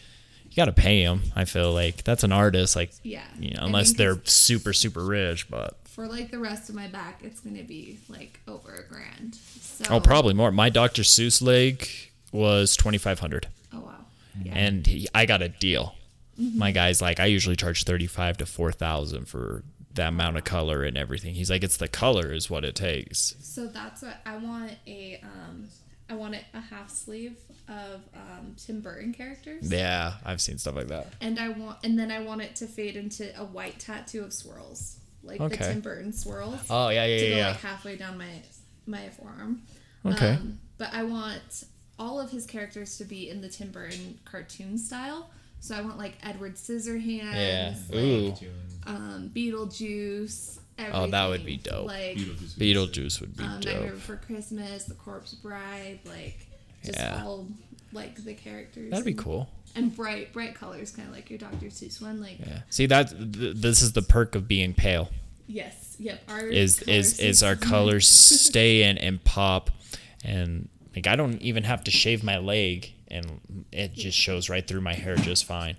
you 0.50 0.56
got 0.56 0.66
to 0.66 0.72
pay 0.74 1.04
them. 1.04 1.24
I 1.36 1.44
feel 1.46 1.74
like 1.74 2.04
that's 2.06 2.24
an 2.24 2.32
artist 2.32 2.76
like 2.78 2.92
yeah. 3.04 3.24
you 3.38 3.52
know, 3.52 3.64
unless 3.64 3.94
they're 3.94 4.20
super 4.24 4.72
super 4.72 5.04
rich, 5.04 5.50
but 5.50 5.78
for 6.02 6.08
like 6.08 6.32
the 6.32 6.40
rest 6.40 6.68
of 6.68 6.74
my 6.74 6.88
back, 6.88 7.20
it's 7.24 7.40
gonna 7.42 7.64
be 7.64 8.00
like 8.10 8.40
over 8.48 8.74
a 8.74 8.84
grand. 8.92 9.36
So, 9.36 9.86
oh 9.90 10.00
probably 10.00 10.34
more. 10.34 10.52
My 10.52 10.70
Dr. 10.70 11.04
Seuss 11.04 11.42
leg 11.44 11.88
was 12.32 12.76
2500 12.76 13.48
Oh 13.74 13.82
wow. 13.82 14.06
Yeah. 14.44 14.54
and 14.56 14.88
he, 14.88 15.08
I 15.14 15.26
got 15.28 15.42
a 15.42 15.50
deal. 15.50 15.94
My 16.38 16.72
guy's 16.72 17.04
like 17.04 17.20
I 17.20 17.26
usually 17.28 17.56
charge 17.56 17.84
35 17.84 18.38
to 18.38 18.46
4000 18.48 19.26
for 19.26 19.64
the 19.94 20.08
amount 20.08 20.38
of 20.38 20.44
color 20.44 20.84
and 20.84 20.98
everything. 20.98 21.36
He's 21.36 21.52
like 21.52 21.64
it's 21.64 21.78
the 21.78 21.88
color 21.88 22.34
is 22.34 22.50
what 22.50 22.66
it 22.66 22.74
takes. 22.74 23.36
so 23.40 23.68
that's 23.68 24.02
what 24.02 24.18
I 24.26 24.38
want 24.38 24.72
a 24.88 25.22
um 25.22 25.68
I 26.10 26.16
want 26.16 26.36
a 26.56 26.60
half 26.60 26.90
sleeve 26.90 27.38
of 27.70 28.02
um 28.16 28.56
Tim 28.58 28.82
Burton 28.82 29.14
characters. 29.14 29.72
Yeah, 29.72 30.14
I've 30.26 30.42
seen 30.42 30.58
stuff 30.58 30.76
like 30.76 30.88
that. 30.88 31.14
And 31.22 31.38
I 31.38 31.50
want 31.50 31.78
and 31.84 32.00
then 32.00 32.10
I 32.10 32.22
want 32.24 32.42
it 32.42 32.56
to 32.56 32.66
fade 32.66 32.96
into 32.96 33.40
a 33.40 33.44
white 33.46 33.78
tattoo 33.80 34.24
of 34.24 34.34
swirls. 34.34 34.98
Like 35.24 35.40
the 35.40 35.58
Tim 35.58 35.82
Burton 35.82 36.12
swirls. 36.14 36.60
Oh, 36.70 36.90
yeah, 36.90 37.06
yeah, 37.06 37.18
to 37.18 37.24
yeah, 37.24 37.30
go 37.30 37.36
yeah. 37.38 37.48
like 37.50 37.60
halfway 37.62 37.96
down 37.96 38.18
my 38.18 38.42
my 38.88 39.10
forearm. 39.10 39.62
Okay. 40.06 40.32
Um, 40.32 40.60
but 40.78 40.90
I 40.94 41.04
want 41.04 41.64
all 42.00 42.20
of 42.20 42.32
his 42.32 42.46
characters 42.48 42.98
to 42.98 43.04
be 43.06 43.30
in 43.30 43.42
the 43.42 43.50
Tim 43.50 43.72
Burton 43.72 44.20
cartoon 44.26 44.78
style. 44.78 45.30
So 45.60 45.76
I 45.76 45.82
want 45.82 46.00
like 46.00 46.14
Edward 46.24 46.56
Scissorhands, 46.56 47.36
Yeah. 47.36 47.76
like, 47.92 48.02
Ooh. 48.04 48.34
um, 48.88 49.32
Beetlejuice. 49.36 50.58
Oh, 50.92 51.06
that 51.06 51.28
would 51.30 51.46
be 51.46 51.54
everything. 51.54 51.72
dope. 51.74 51.88
Like 51.88 52.18
Beetlejuice. 52.18 52.58
Beetlejuice 52.58 53.22
would 53.22 53.38
be 53.38 53.44
um, 53.44 53.60
dope. 53.60 53.74
Nightmare 53.74 53.92
Before 53.94 54.16
Christmas, 54.16 54.86
The 54.86 54.96
Corpse 54.96 55.36
Bride, 55.36 56.00
like 56.06 56.48
just 56.84 56.98
Yeah. 56.98 57.22
all 57.24 57.48
like 57.94 58.24
the 58.24 58.34
characters. 58.34 58.90
That'd 58.90 59.06
be 59.06 59.14
cool. 59.14 59.48
And 59.76 59.96
bright, 59.96 60.34
bright 60.34 60.56
colors, 60.56 60.92
kind 60.92 61.08
of 61.08 61.14
like 61.14 61.30
your 61.30 61.40
Dr. 61.40 61.68
Seuss 61.68 62.02
one. 62.02 62.22
Like 62.22 62.40
Yeah. 62.40 62.62
See 62.70 62.86
that 62.88 63.10
th- 63.10 63.56
this 63.56 63.82
is 63.82 63.94
the 63.94 64.02
perk 64.02 64.36
of 64.36 64.48
being 64.48 64.74
pale. 64.74 65.10
yes, 65.48 65.96
yep. 66.00 66.22
Our 66.28 66.46
Is 66.46 66.82
is 66.84 67.20
is 67.20 67.44
our 67.44 67.56
colors 67.72 68.08
stay 68.08 68.84
in 68.84 68.98
and 68.98 69.24
pop 69.24 69.70
and 70.24 70.68
like 70.96 71.08
I 71.08 71.16
don't 71.16 71.42
even 71.42 71.64
have 71.64 71.84
to 71.86 71.92
shave 71.92 72.24
my 72.24 72.38
leg 72.38 72.92
and 73.10 73.66
it 73.72 73.94
just 73.94 74.18
shows 74.18 74.50
right 74.50 74.66
through 74.66 74.82
my 74.82 74.94
hair 74.94 75.16
just 75.16 75.46
fine. 75.46 75.76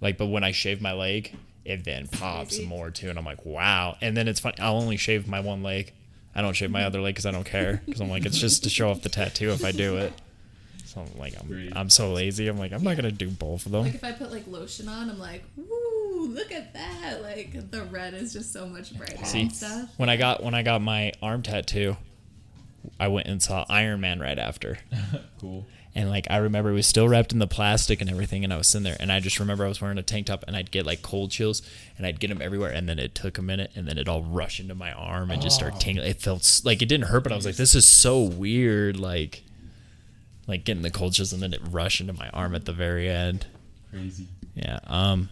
Like 0.00 0.18
but 0.18 0.26
when 0.26 0.44
I 0.44 0.52
shave 0.52 0.80
my 0.80 0.92
leg, 0.92 1.36
it 1.64 1.84
then 1.84 2.08
pops 2.08 2.56
crazy. 2.56 2.66
more 2.66 2.90
too 2.90 3.10
and 3.10 3.18
I'm 3.18 3.24
like, 3.24 3.44
"Wow." 3.44 3.96
And 4.00 4.16
then 4.16 4.28
it's 4.28 4.40
funny. 4.40 4.56
I'll 4.58 4.76
only 4.76 4.96
shave 4.96 5.28
my 5.28 5.40
one 5.40 5.62
leg. 5.62 5.92
I 6.34 6.42
don't 6.42 6.54
shave 6.54 6.70
my 6.70 6.80
mm-hmm. 6.80 6.86
other 6.88 7.00
leg 7.00 7.16
cuz 7.16 7.26
I 7.26 7.30
don't 7.30 7.46
care 7.46 7.82
cuz 7.86 8.00
I'm 8.00 8.10
like 8.10 8.26
it's 8.26 8.38
just 8.38 8.64
to 8.64 8.70
show 8.70 8.90
off 8.90 9.02
the 9.02 9.08
tattoo 9.08 9.50
if 9.50 9.64
I 9.64 9.72
do 9.72 9.96
it. 9.98 10.12
So 10.96 11.02
I'm 11.02 11.18
like 11.18 11.34
I'm, 11.38 11.46
Great. 11.46 11.76
I'm 11.76 11.90
so 11.90 12.12
lazy. 12.12 12.48
I'm 12.48 12.56
like 12.56 12.72
I'm 12.72 12.82
not 12.82 12.96
going 12.96 13.04
to 13.04 13.12
do 13.12 13.28
both 13.28 13.66
of 13.66 13.72
them. 13.72 13.82
Like 13.82 13.94
if 13.94 14.04
I 14.04 14.12
put 14.12 14.32
like 14.32 14.46
lotion 14.46 14.88
on, 14.88 15.10
I'm 15.10 15.18
like, 15.18 15.44
woo, 15.54 16.26
look 16.28 16.50
at 16.50 16.72
that! 16.72 17.20
Like 17.22 17.70
the 17.70 17.82
red 17.84 18.14
is 18.14 18.32
just 18.32 18.50
so 18.50 18.66
much 18.66 18.96
brighter 18.96 19.22
See, 19.24 19.42
and 19.42 19.52
stuff. 19.52 19.90
when 19.98 20.08
I 20.08 20.16
got 20.16 20.42
when 20.42 20.54
I 20.54 20.62
got 20.62 20.80
my 20.80 21.12
arm 21.20 21.42
tattoo, 21.42 21.98
I 22.98 23.08
went 23.08 23.26
and 23.26 23.42
saw 23.42 23.66
Iron 23.68 24.00
Man 24.00 24.20
right 24.20 24.38
after, 24.38 24.78
Cool. 25.38 25.66
and 25.94 26.08
like 26.08 26.28
I 26.30 26.38
remember 26.38 26.70
it 26.70 26.74
was 26.74 26.86
still 26.86 27.08
wrapped 27.08 27.30
in 27.30 27.40
the 27.40 27.46
plastic 27.46 28.00
and 28.00 28.08
everything, 28.08 28.42
and 28.42 28.50
I 28.50 28.56
was 28.56 28.66
sitting 28.66 28.84
there, 28.84 28.96
and 28.98 29.12
I 29.12 29.20
just 29.20 29.38
remember 29.38 29.66
I 29.66 29.68
was 29.68 29.82
wearing 29.82 29.98
a 29.98 30.02
tank 30.02 30.28
top, 30.28 30.44
and 30.46 30.56
I'd 30.56 30.70
get 30.70 30.86
like 30.86 31.02
cold 31.02 31.30
chills, 31.30 31.60
and 31.98 32.06
I'd 32.06 32.20
get 32.20 32.28
them 32.28 32.40
everywhere, 32.40 32.70
and 32.70 32.88
then 32.88 32.98
it 32.98 33.14
took 33.14 33.36
a 33.36 33.42
minute, 33.42 33.70
and 33.74 33.86
then 33.86 33.98
it 33.98 34.08
all 34.08 34.22
rushed 34.22 34.60
into 34.60 34.74
my 34.74 34.92
arm 34.92 35.30
and 35.30 35.42
just 35.42 35.56
started 35.56 35.76
oh. 35.76 35.80
tingling. 35.80 36.08
It 36.08 36.22
felt 36.22 36.62
like 36.64 36.80
it 36.80 36.86
didn't 36.86 37.08
hurt, 37.08 37.22
but 37.22 37.32
I 37.32 37.36
was 37.36 37.44
like, 37.44 37.56
this 37.56 37.74
is 37.74 37.84
so 37.84 38.22
weird, 38.22 38.96
like, 38.96 39.42
like 40.46 40.64
getting 40.64 40.82
the 40.82 40.90
cold 40.90 41.14
chills, 41.14 41.32
and 41.32 41.42
then 41.42 41.52
it 41.52 41.60
rushed 41.70 42.00
into 42.00 42.12
my 42.12 42.28
arm 42.30 42.54
at 42.54 42.64
the 42.64 42.72
very 42.72 43.08
end. 43.08 43.46
Crazy. 43.90 44.26
Yeah. 44.54 44.78
Um, 44.86 45.28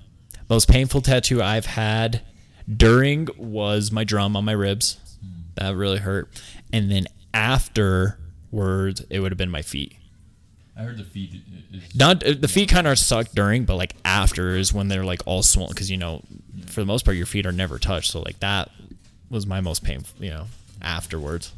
most 0.48 0.68
painful 0.68 1.00
tattoo 1.00 1.42
I've 1.42 1.66
had 1.66 2.22
during 2.72 3.28
was 3.36 3.90
my 3.90 4.04
drum 4.04 4.36
on 4.36 4.44
my 4.44 4.52
ribs. 4.52 4.98
That 5.56 5.76
really 5.76 5.98
hurt. 5.98 6.28
And 6.72 6.90
then 6.90 7.06
afterwards, 7.32 9.02
it 9.08 9.20
would 9.20 9.30
have 9.30 9.38
been 9.38 9.50
my 9.50 9.62
feet. 9.62 9.96
I 10.76 10.82
heard 10.82 10.98
the 10.98 11.04
feet. 11.04 11.42
is 11.72 11.94
Not 11.94 12.24
uh, 12.24 12.34
the 12.38 12.48
feet 12.48 12.68
kind 12.68 12.86
of 12.88 12.98
suck 12.98 13.28
during, 13.30 13.64
but 13.64 13.76
like 13.76 13.94
after 14.04 14.56
is 14.56 14.72
when 14.72 14.88
they're 14.88 15.04
like 15.04 15.22
all 15.24 15.42
swollen 15.42 15.72
because 15.72 15.90
you 15.90 15.96
know, 15.96 16.22
for 16.66 16.80
the 16.80 16.86
most 16.86 17.04
part, 17.04 17.16
your 17.16 17.26
feet 17.26 17.46
are 17.46 17.52
never 17.52 17.78
touched. 17.78 18.10
So 18.10 18.20
like 18.20 18.40
that 18.40 18.70
was 19.30 19.46
my 19.46 19.60
most 19.60 19.84
painful. 19.84 20.24
You 20.24 20.30
know, 20.30 20.46
afterwards, 20.82 21.52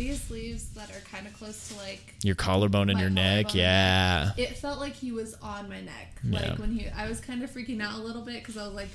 These 0.00 0.22
sleeves 0.22 0.70
that 0.70 0.90
are 0.90 1.00
kind 1.12 1.26
of 1.26 1.34
close 1.34 1.68
to 1.68 1.76
like 1.76 2.14
your 2.22 2.34
collarbone 2.34 2.88
and 2.88 2.98
your 2.98 3.10
neck. 3.10 3.54
Yeah. 3.54 4.30
it 4.38 4.56
felt 4.56 4.80
like 4.80 4.94
he 4.94 5.12
was 5.12 5.34
on 5.42 5.68
my 5.68 5.82
neck. 5.82 6.18
Yeah. 6.24 6.50
Like 6.50 6.58
when 6.58 6.72
he, 6.72 6.88
I 6.88 7.06
was 7.06 7.20
kind 7.20 7.42
of 7.42 7.50
freaking 7.50 7.82
out 7.82 7.98
a 7.98 8.02
little 8.02 8.22
bit 8.22 8.36
because 8.36 8.56
I 8.56 8.64
was 8.64 8.74
like, 8.74 8.88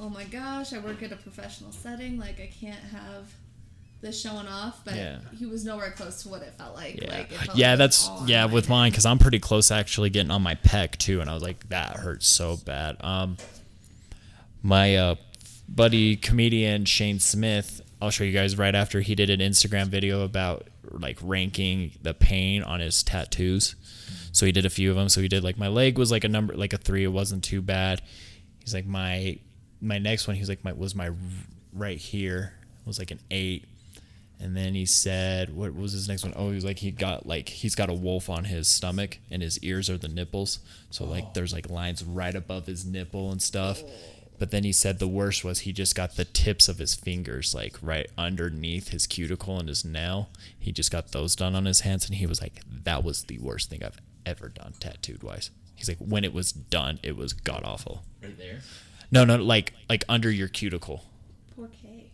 oh 0.00 0.08
my 0.08 0.24
gosh, 0.24 0.72
I 0.72 0.78
work 0.80 1.02
at 1.04 1.12
a 1.12 1.16
professional 1.16 1.70
setting. 1.70 2.18
Like 2.18 2.40
I 2.40 2.50
can't 2.60 2.74
have 2.80 3.32
this 4.00 4.20
showing 4.20 4.48
off. 4.48 4.84
But 4.84 4.96
Yeah. 4.96 5.18
he 5.38 5.46
was 5.46 5.64
nowhere 5.64 5.92
close 5.92 6.22
to 6.24 6.28
what 6.28 6.42
it 6.42 6.52
felt 6.58 6.74
like. 6.74 7.00
Yeah, 7.00 7.10
Like, 7.18 7.30
felt 7.30 7.56
yeah, 7.56 7.70
like 7.70 7.78
that's 7.78 8.10
yeah 8.26 8.46
with 8.46 8.68
mine 8.68 8.90
because 8.90 9.06
I'm 9.06 9.18
pretty 9.20 9.38
close 9.38 9.70
actually 9.70 10.10
getting 10.10 10.32
on 10.32 10.42
my 10.42 10.56
pec 10.56 10.96
too, 10.96 11.20
and 11.20 11.30
I 11.30 11.34
was 11.34 11.42
like 11.42 11.68
that 11.68 11.96
hurts 11.98 12.26
so 12.26 12.56
bad. 12.56 12.96
Um, 13.00 13.36
my 14.62 14.96
uh, 14.96 15.14
buddy 15.68 16.16
comedian 16.16 16.84
Shane 16.84 17.20
Smith, 17.20 17.80
I'll 18.00 18.10
show 18.10 18.24
you 18.24 18.32
guys 18.32 18.56
right 18.56 18.74
after 18.74 19.00
he 19.00 19.14
did 19.14 19.30
an 19.30 19.40
Instagram 19.40 19.86
video 19.86 20.22
about 20.22 20.68
like 20.84 21.18
ranking 21.22 21.92
the 22.02 22.14
pain 22.14 22.62
on 22.62 22.80
his 22.80 23.02
tattoos. 23.02 23.74
So 24.32 24.46
he 24.46 24.52
did 24.52 24.64
a 24.64 24.70
few 24.70 24.90
of 24.90 24.96
them. 24.96 25.08
So 25.08 25.20
he 25.20 25.28
did 25.28 25.42
like 25.42 25.58
my 25.58 25.68
leg 25.68 25.98
was 25.98 26.10
like 26.10 26.24
a 26.24 26.28
number 26.28 26.54
like 26.54 26.72
a 26.72 26.78
three. 26.78 27.04
It 27.04 27.08
wasn't 27.08 27.42
too 27.42 27.60
bad. 27.60 28.02
He's 28.60 28.74
like 28.74 28.86
my 28.86 29.38
my 29.80 29.98
next 29.98 30.26
one. 30.26 30.36
He's 30.36 30.48
like 30.48 30.64
my 30.64 30.72
was 30.72 30.94
my 30.94 31.10
right 31.72 31.98
here 31.98 32.54
was 32.84 32.98
like 32.98 33.10
an 33.10 33.20
eight. 33.30 33.66
And 34.40 34.56
then 34.56 34.74
he 34.74 34.86
said, 34.86 35.54
what 35.54 35.74
was 35.74 35.90
his 35.90 36.08
next 36.08 36.22
one? 36.22 36.32
Oh, 36.36 36.50
he 36.50 36.54
was 36.54 36.64
like, 36.64 36.78
he 36.78 36.92
got 36.92 37.26
like, 37.26 37.48
he's 37.48 37.74
got 37.74 37.90
a 37.90 37.94
wolf 37.94 38.30
on 38.30 38.44
his 38.44 38.68
stomach 38.68 39.18
and 39.32 39.42
his 39.42 39.58
ears 39.64 39.90
are 39.90 39.98
the 39.98 40.06
nipples. 40.06 40.60
So, 40.90 41.04
like, 41.04 41.24
oh. 41.24 41.30
there's 41.34 41.52
like 41.52 41.68
lines 41.68 42.04
right 42.04 42.34
above 42.34 42.66
his 42.66 42.86
nipple 42.86 43.32
and 43.32 43.42
stuff. 43.42 43.82
But 44.38 44.50
then 44.50 44.64
he 44.64 44.72
said 44.72 44.98
the 44.98 45.08
worst 45.08 45.44
was 45.44 45.60
he 45.60 45.72
just 45.72 45.94
got 45.94 46.16
the 46.16 46.24
tips 46.24 46.68
of 46.68 46.78
his 46.78 46.94
fingers, 46.94 47.54
like 47.54 47.76
right 47.82 48.08
underneath 48.16 48.88
his 48.88 49.06
cuticle 49.06 49.58
and 49.58 49.68
his 49.68 49.84
nail. 49.84 50.30
He 50.58 50.70
just 50.72 50.92
got 50.92 51.12
those 51.12 51.34
done 51.34 51.54
on 51.54 51.64
his 51.64 51.80
hands. 51.80 52.06
And 52.06 52.16
he 52.16 52.26
was 52.26 52.40
like, 52.40 52.62
that 52.84 53.02
was 53.02 53.24
the 53.24 53.38
worst 53.38 53.70
thing 53.70 53.82
I've 53.82 54.00
ever 54.24 54.48
done 54.48 54.74
tattooed 54.78 55.22
wise. 55.22 55.50
He's 55.74 55.88
like, 55.88 55.98
when 55.98 56.24
it 56.24 56.32
was 56.32 56.52
done, 56.52 56.98
it 57.02 57.16
was 57.16 57.32
god 57.32 57.62
awful. 57.64 58.04
Right 58.22 58.36
there. 58.36 58.60
No, 59.10 59.24
no, 59.24 59.36
like, 59.36 59.72
like 59.88 60.04
under 60.08 60.30
your 60.30 60.48
cuticle. 60.48 61.04
Poor 61.56 61.68
K. 61.68 62.10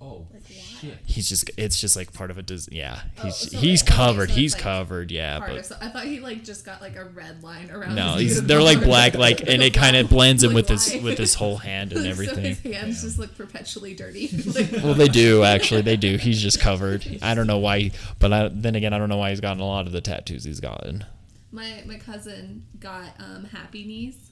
Oh 0.00 0.26
Like, 0.32 0.39
why? 0.39 0.39
Shit. 0.80 0.98
He's 1.04 1.28
just, 1.28 1.50
it's 1.56 1.80
just 1.80 1.96
like 1.96 2.12
part 2.12 2.30
of 2.30 2.38
a, 2.38 2.42
dis- 2.42 2.68
yeah. 2.72 3.00
Oh, 3.18 3.22
He's, 3.24 3.36
so 3.36 3.58
he's 3.58 3.82
okay, 3.82 3.92
covered. 3.92 4.28
so 4.30 4.34
he's 4.34 4.54
like 4.54 4.62
covered. 4.62 5.10
Yeah. 5.10 5.38
But 5.40 5.58
of, 5.58 5.64
so 5.66 5.76
I 5.80 5.88
thought 5.88 6.04
he 6.04 6.20
like 6.20 6.44
just 6.44 6.64
got 6.64 6.80
like 6.80 6.96
a 6.96 7.04
red 7.04 7.42
line 7.42 7.70
around. 7.70 7.94
No, 7.94 8.14
he's 8.16 8.42
they're 8.42 8.62
like 8.62 8.80
black, 8.82 9.14
like, 9.26 9.40
and 9.48 9.62
it 9.62 9.74
kind 9.74 9.96
of 9.96 10.08
blends 10.08 10.42
in 10.42 10.50
Like, 10.50 10.56
with 10.56 10.68
his 10.68 11.02
with 11.02 11.18
his 11.18 11.34
whole 11.34 11.58
hand 11.58 11.92
and 11.92 12.02
so 12.04 12.08
everything. 12.08 12.44
his 12.44 12.60
hands 12.60 13.02
just 13.02 13.18
look 13.18 13.36
perpetually 13.36 13.94
dirty. 13.94 14.28
Like, 14.54 14.72
Well, 14.82 14.94
they 14.94 15.08
do 15.08 15.42
actually. 15.44 15.82
They 15.82 15.96
do. 15.96 16.16
He's 16.16 16.40
just 16.42 16.60
covered. 16.60 17.06
I 17.22 17.34
don't 17.34 17.46
know 17.46 17.58
why, 17.58 17.90
but 18.18 18.32
I, 18.32 18.48
then 18.52 18.74
again, 18.74 18.92
I 18.92 18.98
don't 18.98 19.08
know 19.08 19.16
why 19.18 19.30
he's 19.30 19.40
gotten 19.40 19.60
a 19.60 19.66
lot 19.66 19.86
of 19.86 19.92
the 19.92 20.00
tattoos 20.00 20.44
he's 20.44 20.60
gotten. 20.60 21.04
my 21.52 21.82
my 21.86 21.98
cousin 21.98 22.66
got 22.78 23.10
um, 23.18 23.44
happy 23.44 23.84
knees. 23.84 24.29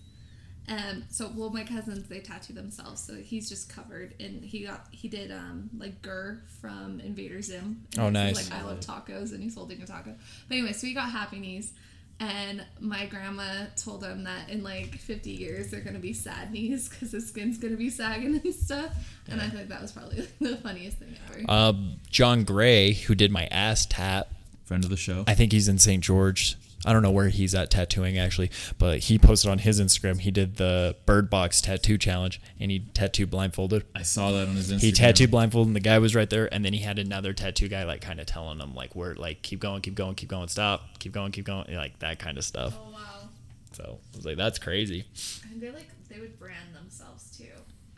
Um, 0.68 1.04
so 1.08 1.30
well, 1.34 1.50
my 1.50 1.64
cousins 1.64 2.08
they 2.08 2.20
tattoo 2.20 2.52
themselves, 2.52 3.00
so 3.02 3.14
he's 3.14 3.48
just 3.48 3.68
covered, 3.74 4.14
and 4.20 4.44
he 4.44 4.64
got 4.66 4.86
he 4.90 5.08
did 5.08 5.30
um 5.32 5.70
like 5.78 6.02
GIR 6.02 6.42
from 6.60 7.00
Invader 7.00 7.40
Zim. 7.42 7.84
And 7.96 8.00
Oh, 8.00 8.08
it 8.08 8.10
nice. 8.12 8.50
Like 8.50 8.60
I 8.60 8.64
love 8.64 8.80
tacos, 8.80 9.32
and 9.32 9.42
he's 9.42 9.54
holding 9.54 9.80
a 9.82 9.86
taco. 9.86 10.14
But 10.48 10.54
anyway, 10.54 10.72
so 10.72 10.86
he 10.86 10.94
got 10.94 11.10
happy 11.10 11.38
knees, 11.38 11.72
and 12.20 12.64
my 12.80 13.06
grandma 13.06 13.66
told 13.76 14.04
him 14.04 14.24
that 14.24 14.50
in 14.50 14.62
like 14.62 14.96
50 14.96 15.30
years 15.30 15.70
they're 15.70 15.80
gonna 15.80 15.98
be 15.98 16.12
sad 16.12 16.52
knees 16.52 16.88
because 16.88 17.12
his 17.12 17.28
skin's 17.28 17.56
gonna 17.58 17.76
be 17.76 17.90
sagging 17.90 18.40
and 18.44 18.54
stuff. 18.54 18.94
And 19.30 19.40
I 19.40 19.48
think 19.48 19.68
that 19.68 19.80
was 19.82 19.92
probably 19.92 20.20
like, 20.20 20.38
the 20.40 20.56
funniest 20.58 20.98
thing 20.98 21.14
ever. 21.30 21.44
Uh, 21.48 21.72
John 22.10 22.44
Gray, 22.44 22.92
who 22.92 23.14
did 23.14 23.30
my 23.30 23.46
ass 23.46 23.86
tap, 23.86 24.28
Friend 24.64 24.84
of 24.84 24.90
the 24.90 24.98
show. 24.98 25.24
I 25.26 25.34
think 25.34 25.52
he's 25.52 25.66
in 25.66 25.78
St. 25.78 26.04
George. 26.04 26.56
I 26.88 26.94
don't 26.94 27.02
know 27.02 27.10
where 27.10 27.28
he's 27.28 27.54
at 27.54 27.70
tattooing 27.70 28.16
actually, 28.16 28.50
but 28.78 29.00
he 29.00 29.18
posted 29.18 29.50
on 29.50 29.58
his 29.58 29.78
Instagram. 29.78 30.20
He 30.20 30.30
did 30.30 30.56
the 30.56 30.96
Bird 31.04 31.28
Box 31.28 31.60
tattoo 31.60 31.98
challenge, 31.98 32.40
and 32.58 32.70
he 32.70 32.80
tattooed 32.94 33.28
blindfolded. 33.28 33.84
I 33.94 34.00
saw 34.02 34.32
that 34.32 34.48
on 34.48 34.56
his 34.56 34.72
Instagram. 34.72 34.80
He 34.80 34.92
tattooed 34.92 35.30
blindfolded, 35.30 35.68
and 35.68 35.76
the 35.76 35.80
guy 35.80 35.98
was 35.98 36.14
right 36.14 36.30
there. 36.30 36.48
And 36.50 36.64
then 36.64 36.72
he 36.72 36.80
had 36.80 36.98
another 36.98 37.34
tattoo 37.34 37.68
guy, 37.68 37.84
like 37.84 38.00
kind 38.00 38.20
of 38.20 38.26
telling 38.26 38.58
him, 38.58 38.74
like, 38.74 38.96
"We're 38.96 39.12
like, 39.16 39.42
keep 39.42 39.60
going, 39.60 39.82
keep 39.82 39.96
going, 39.96 40.14
keep 40.14 40.30
going, 40.30 40.48
stop, 40.48 40.98
keep 40.98 41.12
going, 41.12 41.30
keep 41.30 41.44
going," 41.44 41.74
like 41.76 41.98
that 41.98 42.18
kind 42.18 42.38
of 42.38 42.44
stuff. 42.44 42.74
oh 42.80 42.90
wow. 42.90 43.28
So 43.72 43.98
I 44.14 44.16
was 44.16 44.24
like, 44.24 44.38
"That's 44.38 44.58
crazy." 44.58 45.04
And 45.52 45.60
they 45.60 45.70
like 45.70 45.88
they 46.08 46.20
would 46.20 46.38
brand 46.38 46.74
themselves 46.74 47.36
too. 47.36 47.44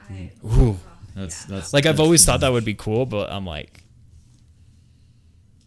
I 0.00 0.32
hmm. 0.42 0.60
Ooh. 0.60 0.70
oh, 0.70 0.80
That's 1.14 1.48
yeah. 1.48 1.56
that's 1.56 1.72
Like 1.72 1.86
I've 1.86 2.00
always 2.00 2.24
thought 2.24 2.40
that 2.40 2.50
would 2.50 2.64
be 2.64 2.74
cool, 2.74 3.06
but 3.06 3.30
I'm 3.30 3.46
like, 3.46 3.84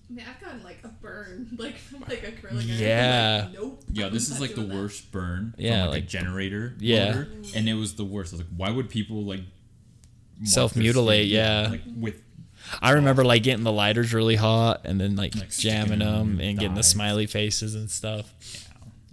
I 0.09 0.13
mean, 0.13 0.25
I've 0.29 0.39
gotten 0.41 0.63
like 0.63 0.79
a 0.83 0.89
burn, 0.89 1.49
like 1.57 1.77
from 1.77 1.92
like 2.09 2.21
acrylic. 2.21 2.51
and 2.59 2.63
Yeah. 2.63 3.47
Like, 3.49 3.59
nope. 3.59 3.83
Yeah, 3.91 4.09
this 4.09 4.29
is 4.29 4.39
like 4.41 4.55
the 4.55 4.61
that. 4.61 4.75
worst 4.75 5.11
burn. 5.11 5.53
Yeah, 5.57 5.83
from 5.83 5.91
like, 5.91 5.95
like- 5.95 6.03
a 6.03 6.07
generator. 6.07 6.75
Yeah. 6.79 7.05
motor, 7.07 7.27
and 7.55 7.67
it 7.69 7.73
was 7.75 7.95
the 7.95 8.05
worst. 8.05 8.33
I 8.33 8.37
was 8.37 8.41
like, 8.45 8.55
why 8.57 8.69
would 8.69 8.89
people 8.89 9.23
like 9.23 9.41
Self-mutilate, 10.43 11.27
yeah. 11.27 11.67
like 11.69 11.81
with 11.97 12.21
I 12.81 12.91
remember 12.91 13.23
like 13.23 13.43
getting 13.43 13.63
the 13.63 13.71
lighters 13.71 14.13
really 14.13 14.35
hot 14.35 14.81
and 14.85 14.99
then 14.99 15.15
like, 15.15 15.35
Like 15.35 15.49
jamming 15.51 15.99
them 15.99 16.29
them 16.37 16.39
in 16.41 16.49
and 16.49 16.59
getting 16.59 16.75
the 16.75 16.83
smiley 16.83 17.27
faces 17.27 17.75
and 17.75 17.89
stuff. 17.89 18.33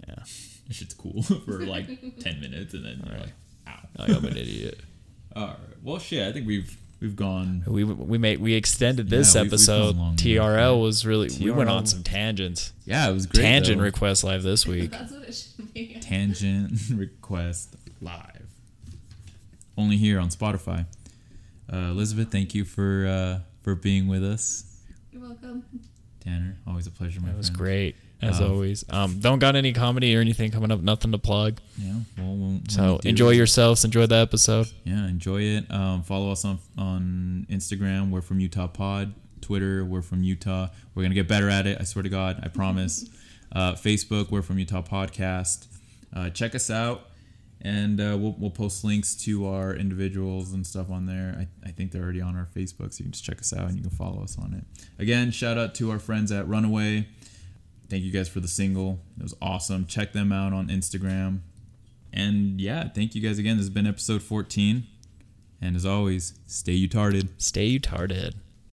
yeah, 0.07 0.15
Yeah, 0.17 0.23
this 0.67 0.77
shit's 0.77 0.93
cool 0.93 1.21
for 1.45 1.59
like 1.65 1.87
ten 2.19 2.39
minutes, 2.41 2.73
and 2.73 2.83
then 2.85 3.03
you're 3.05 3.17
like, 3.19 3.33
ow. 3.67 3.79
like, 3.97 4.09
I'm 4.09 4.25
an 4.25 4.37
idiot. 4.37 4.79
All 5.35 5.47
right. 5.47 5.57
Well, 5.83 5.99
shit. 5.99 6.27
I 6.27 6.31
think 6.33 6.47
we've 6.47 6.75
we've 7.01 7.15
gone. 7.15 7.63
We 7.67 7.83
we 7.83 8.17
made 8.17 8.39
we 8.39 8.53
extended 8.53 9.09
this 9.09 9.33
Yeah, 9.35 9.41
we've- 9.41 9.49
we've 9.49 9.53
episode. 9.53 9.93
gone 9.93 9.97
long 9.99 10.15
TRL 10.15 10.73
enough. 10.75 10.81
was 10.81 11.05
really 11.05 11.29
we 11.39 11.51
went 11.51 11.69
on 11.69 11.83
TRL. 11.83 11.87
some 11.87 12.03
tangents. 12.03 12.73
Yeah, 12.85 13.09
it 13.09 13.13
was 13.13 13.25
great. 13.25 13.41
Tangent 13.43 13.77
though. 13.79 13.83
request 13.85 14.23
live 14.23 14.43
this 14.43 14.65
week. 14.67 14.91
That's 14.97 15.11
what 15.11 15.23
it 15.27 15.33
should 15.33 15.73
be. 15.73 15.97
Tangent 16.01 16.71
request 16.93 17.75
live. 18.01 18.47
Only 19.77 19.97
here 19.97 20.19
on 20.19 20.29
Spotify. 20.29 20.85
Uh, 21.71 21.77
Elizabeth, 21.91 22.31
thank 22.31 22.53
you 22.53 22.65
for 22.65 23.07
uh, 23.07 23.39
for 23.63 23.75
being 23.75 24.07
with 24.07 24.23
us. 24.23 24.65
You're 25.11 25.21
welcome. 25.21 25.63
Tanner, 26.19 26.57
always 26.67 26.85
a 26.87 26.91
pleasure, 26.91 27.19
my 27.21 27.29
That 27.29 27.37
was 27.37 27.47
friend. 27.47 27.57
great 27.57 27.95
as 28.21 28.39
Um, 28.39 28.51
always. 28.51 28.85
Um, 28.89 29.19
don't 29.19 29.39
got 29.39 29.55
any 29.55 29.73
comedy 29.73 30.15
or 30.15 30.21
anything 30.21 30.51
coming 30.51 30.71
up. 30.71 30.81
Nothing 30.81 31.11
to 31.11 31.17
plug. 31.17 31.59
Yeah. 31.77 31.93
Well, 32.17 32.35
when 32.35 32.69
So 32.69 32.99
enjoy 33.03 33.31
yourselves. 33.31 33.83
Enjoy 33.83 34.05
the 34.05 34.15
episode. 34.15 34.67
Yeah, 34.83 35.07
enjoy 35.07 35.41
it. 35.41 35.71
Um, 35.71 36.03
follow 36.03 36.31
us 36.31 36.45
on 36.45 36.59
on 36.77 37.47
Instagram. 37.49 38.09
We're 38.11 38.21
from 38.21 38.39
Utah 38.39 38.67
Pod. 38.67 39.13
Twitter. 39.41 39.83
We're 39.83 40.03
from 40.03 40.23
Utah. 40.23 40.67
We're 40.93 41.03
gonna 41.03 41.15
get 41.15 41.27
better 41.27 41.49
at 41.49 41.65
it. 41.67 41.77
I 41.79 41.83
swear 41.83 42.03
to 42.03 42.09
God. 42.09 42.39
I 42.43 42.47
promise. 42.47 43.05
uh, 43.53 43.73
Facebook. 43.73 44.31
We're 44.31 44.41
from 44.43 44.59
Utah 44.59 44.81
Podcast. 44.83 45.67
Uh, 46.15 46.29
check 46.29 46.55
us 46.55 46.69
out, 46.69 47.07
and 47.61 47.99
uh, 47.99 48.17
we'll 48.19 48.35
we'll 48.37 48.51
post 48.51 48.83
links 48.83 49.15
to 49.23 49.47
our 49.47 49.73
individuals 49.73 50.53
and 50.53 50.65
stuff 50.65 50.91
on 50.91 51.05
there. 51.05 51.35
I, 51.39 51.67
I 51.67 51.71
think 51.71 51.91
they're 51.91 52.03
already 52.03 52.21
on 52.21 52.35
our 52.35 52.47
Facebook, 52.55 52.93
so 52.93 52.99
you 52.99 53.05
can 53.05 53.11
just 53.11 53.23
check 53.23 53.39
us 53.39 53.53
out 53.53 53.67
and 53.67 53.75
you 53.75 53.81
can 53.81 53.91
follow 53.91 54.21
us 54.23 54.37
on 54.37 54.53
it. 54.53 54.63
Again, 55.01 55.31
shout 55.31 55.57
out 55.57 55.73
to 55.75 55.89
our 55.91 55.99
friends 55.99 56.31
at 56.31 56.47
Runaway. 56.47 57.07
Thank 57.91 58.05
you 58.05 58.11
guys 58.11 58.29
for 58.29 58.39
the 58.39 58.47
single. 58.47 59.01
It 59.17 59.23
was 59.23 59.35
awesome. 59.41 59.85
Check 59.85 60.13
them 60.13 60.31
out 60.31 60.53
on 60.53 60.69
Instagram. 60.69 61.41
And 62.13 62.61
yeah, 62.61 62.87
thank 62.87 63.15
you 63.15 63.21
guys 63.21 63.37
again. 63.37 63.57
This 63.57 63.65
has 63.65 63.69
been 63.69 63.85
episode 63.85 64.23
14. 64.23 64.87
And 65.61 65.75
as 65.75 65.85
always, 65.85 66.39
stay 66.47 66.71
utarded. 66.71 67.29
Stay 67.37 67.77
retarded. 67.77 68.35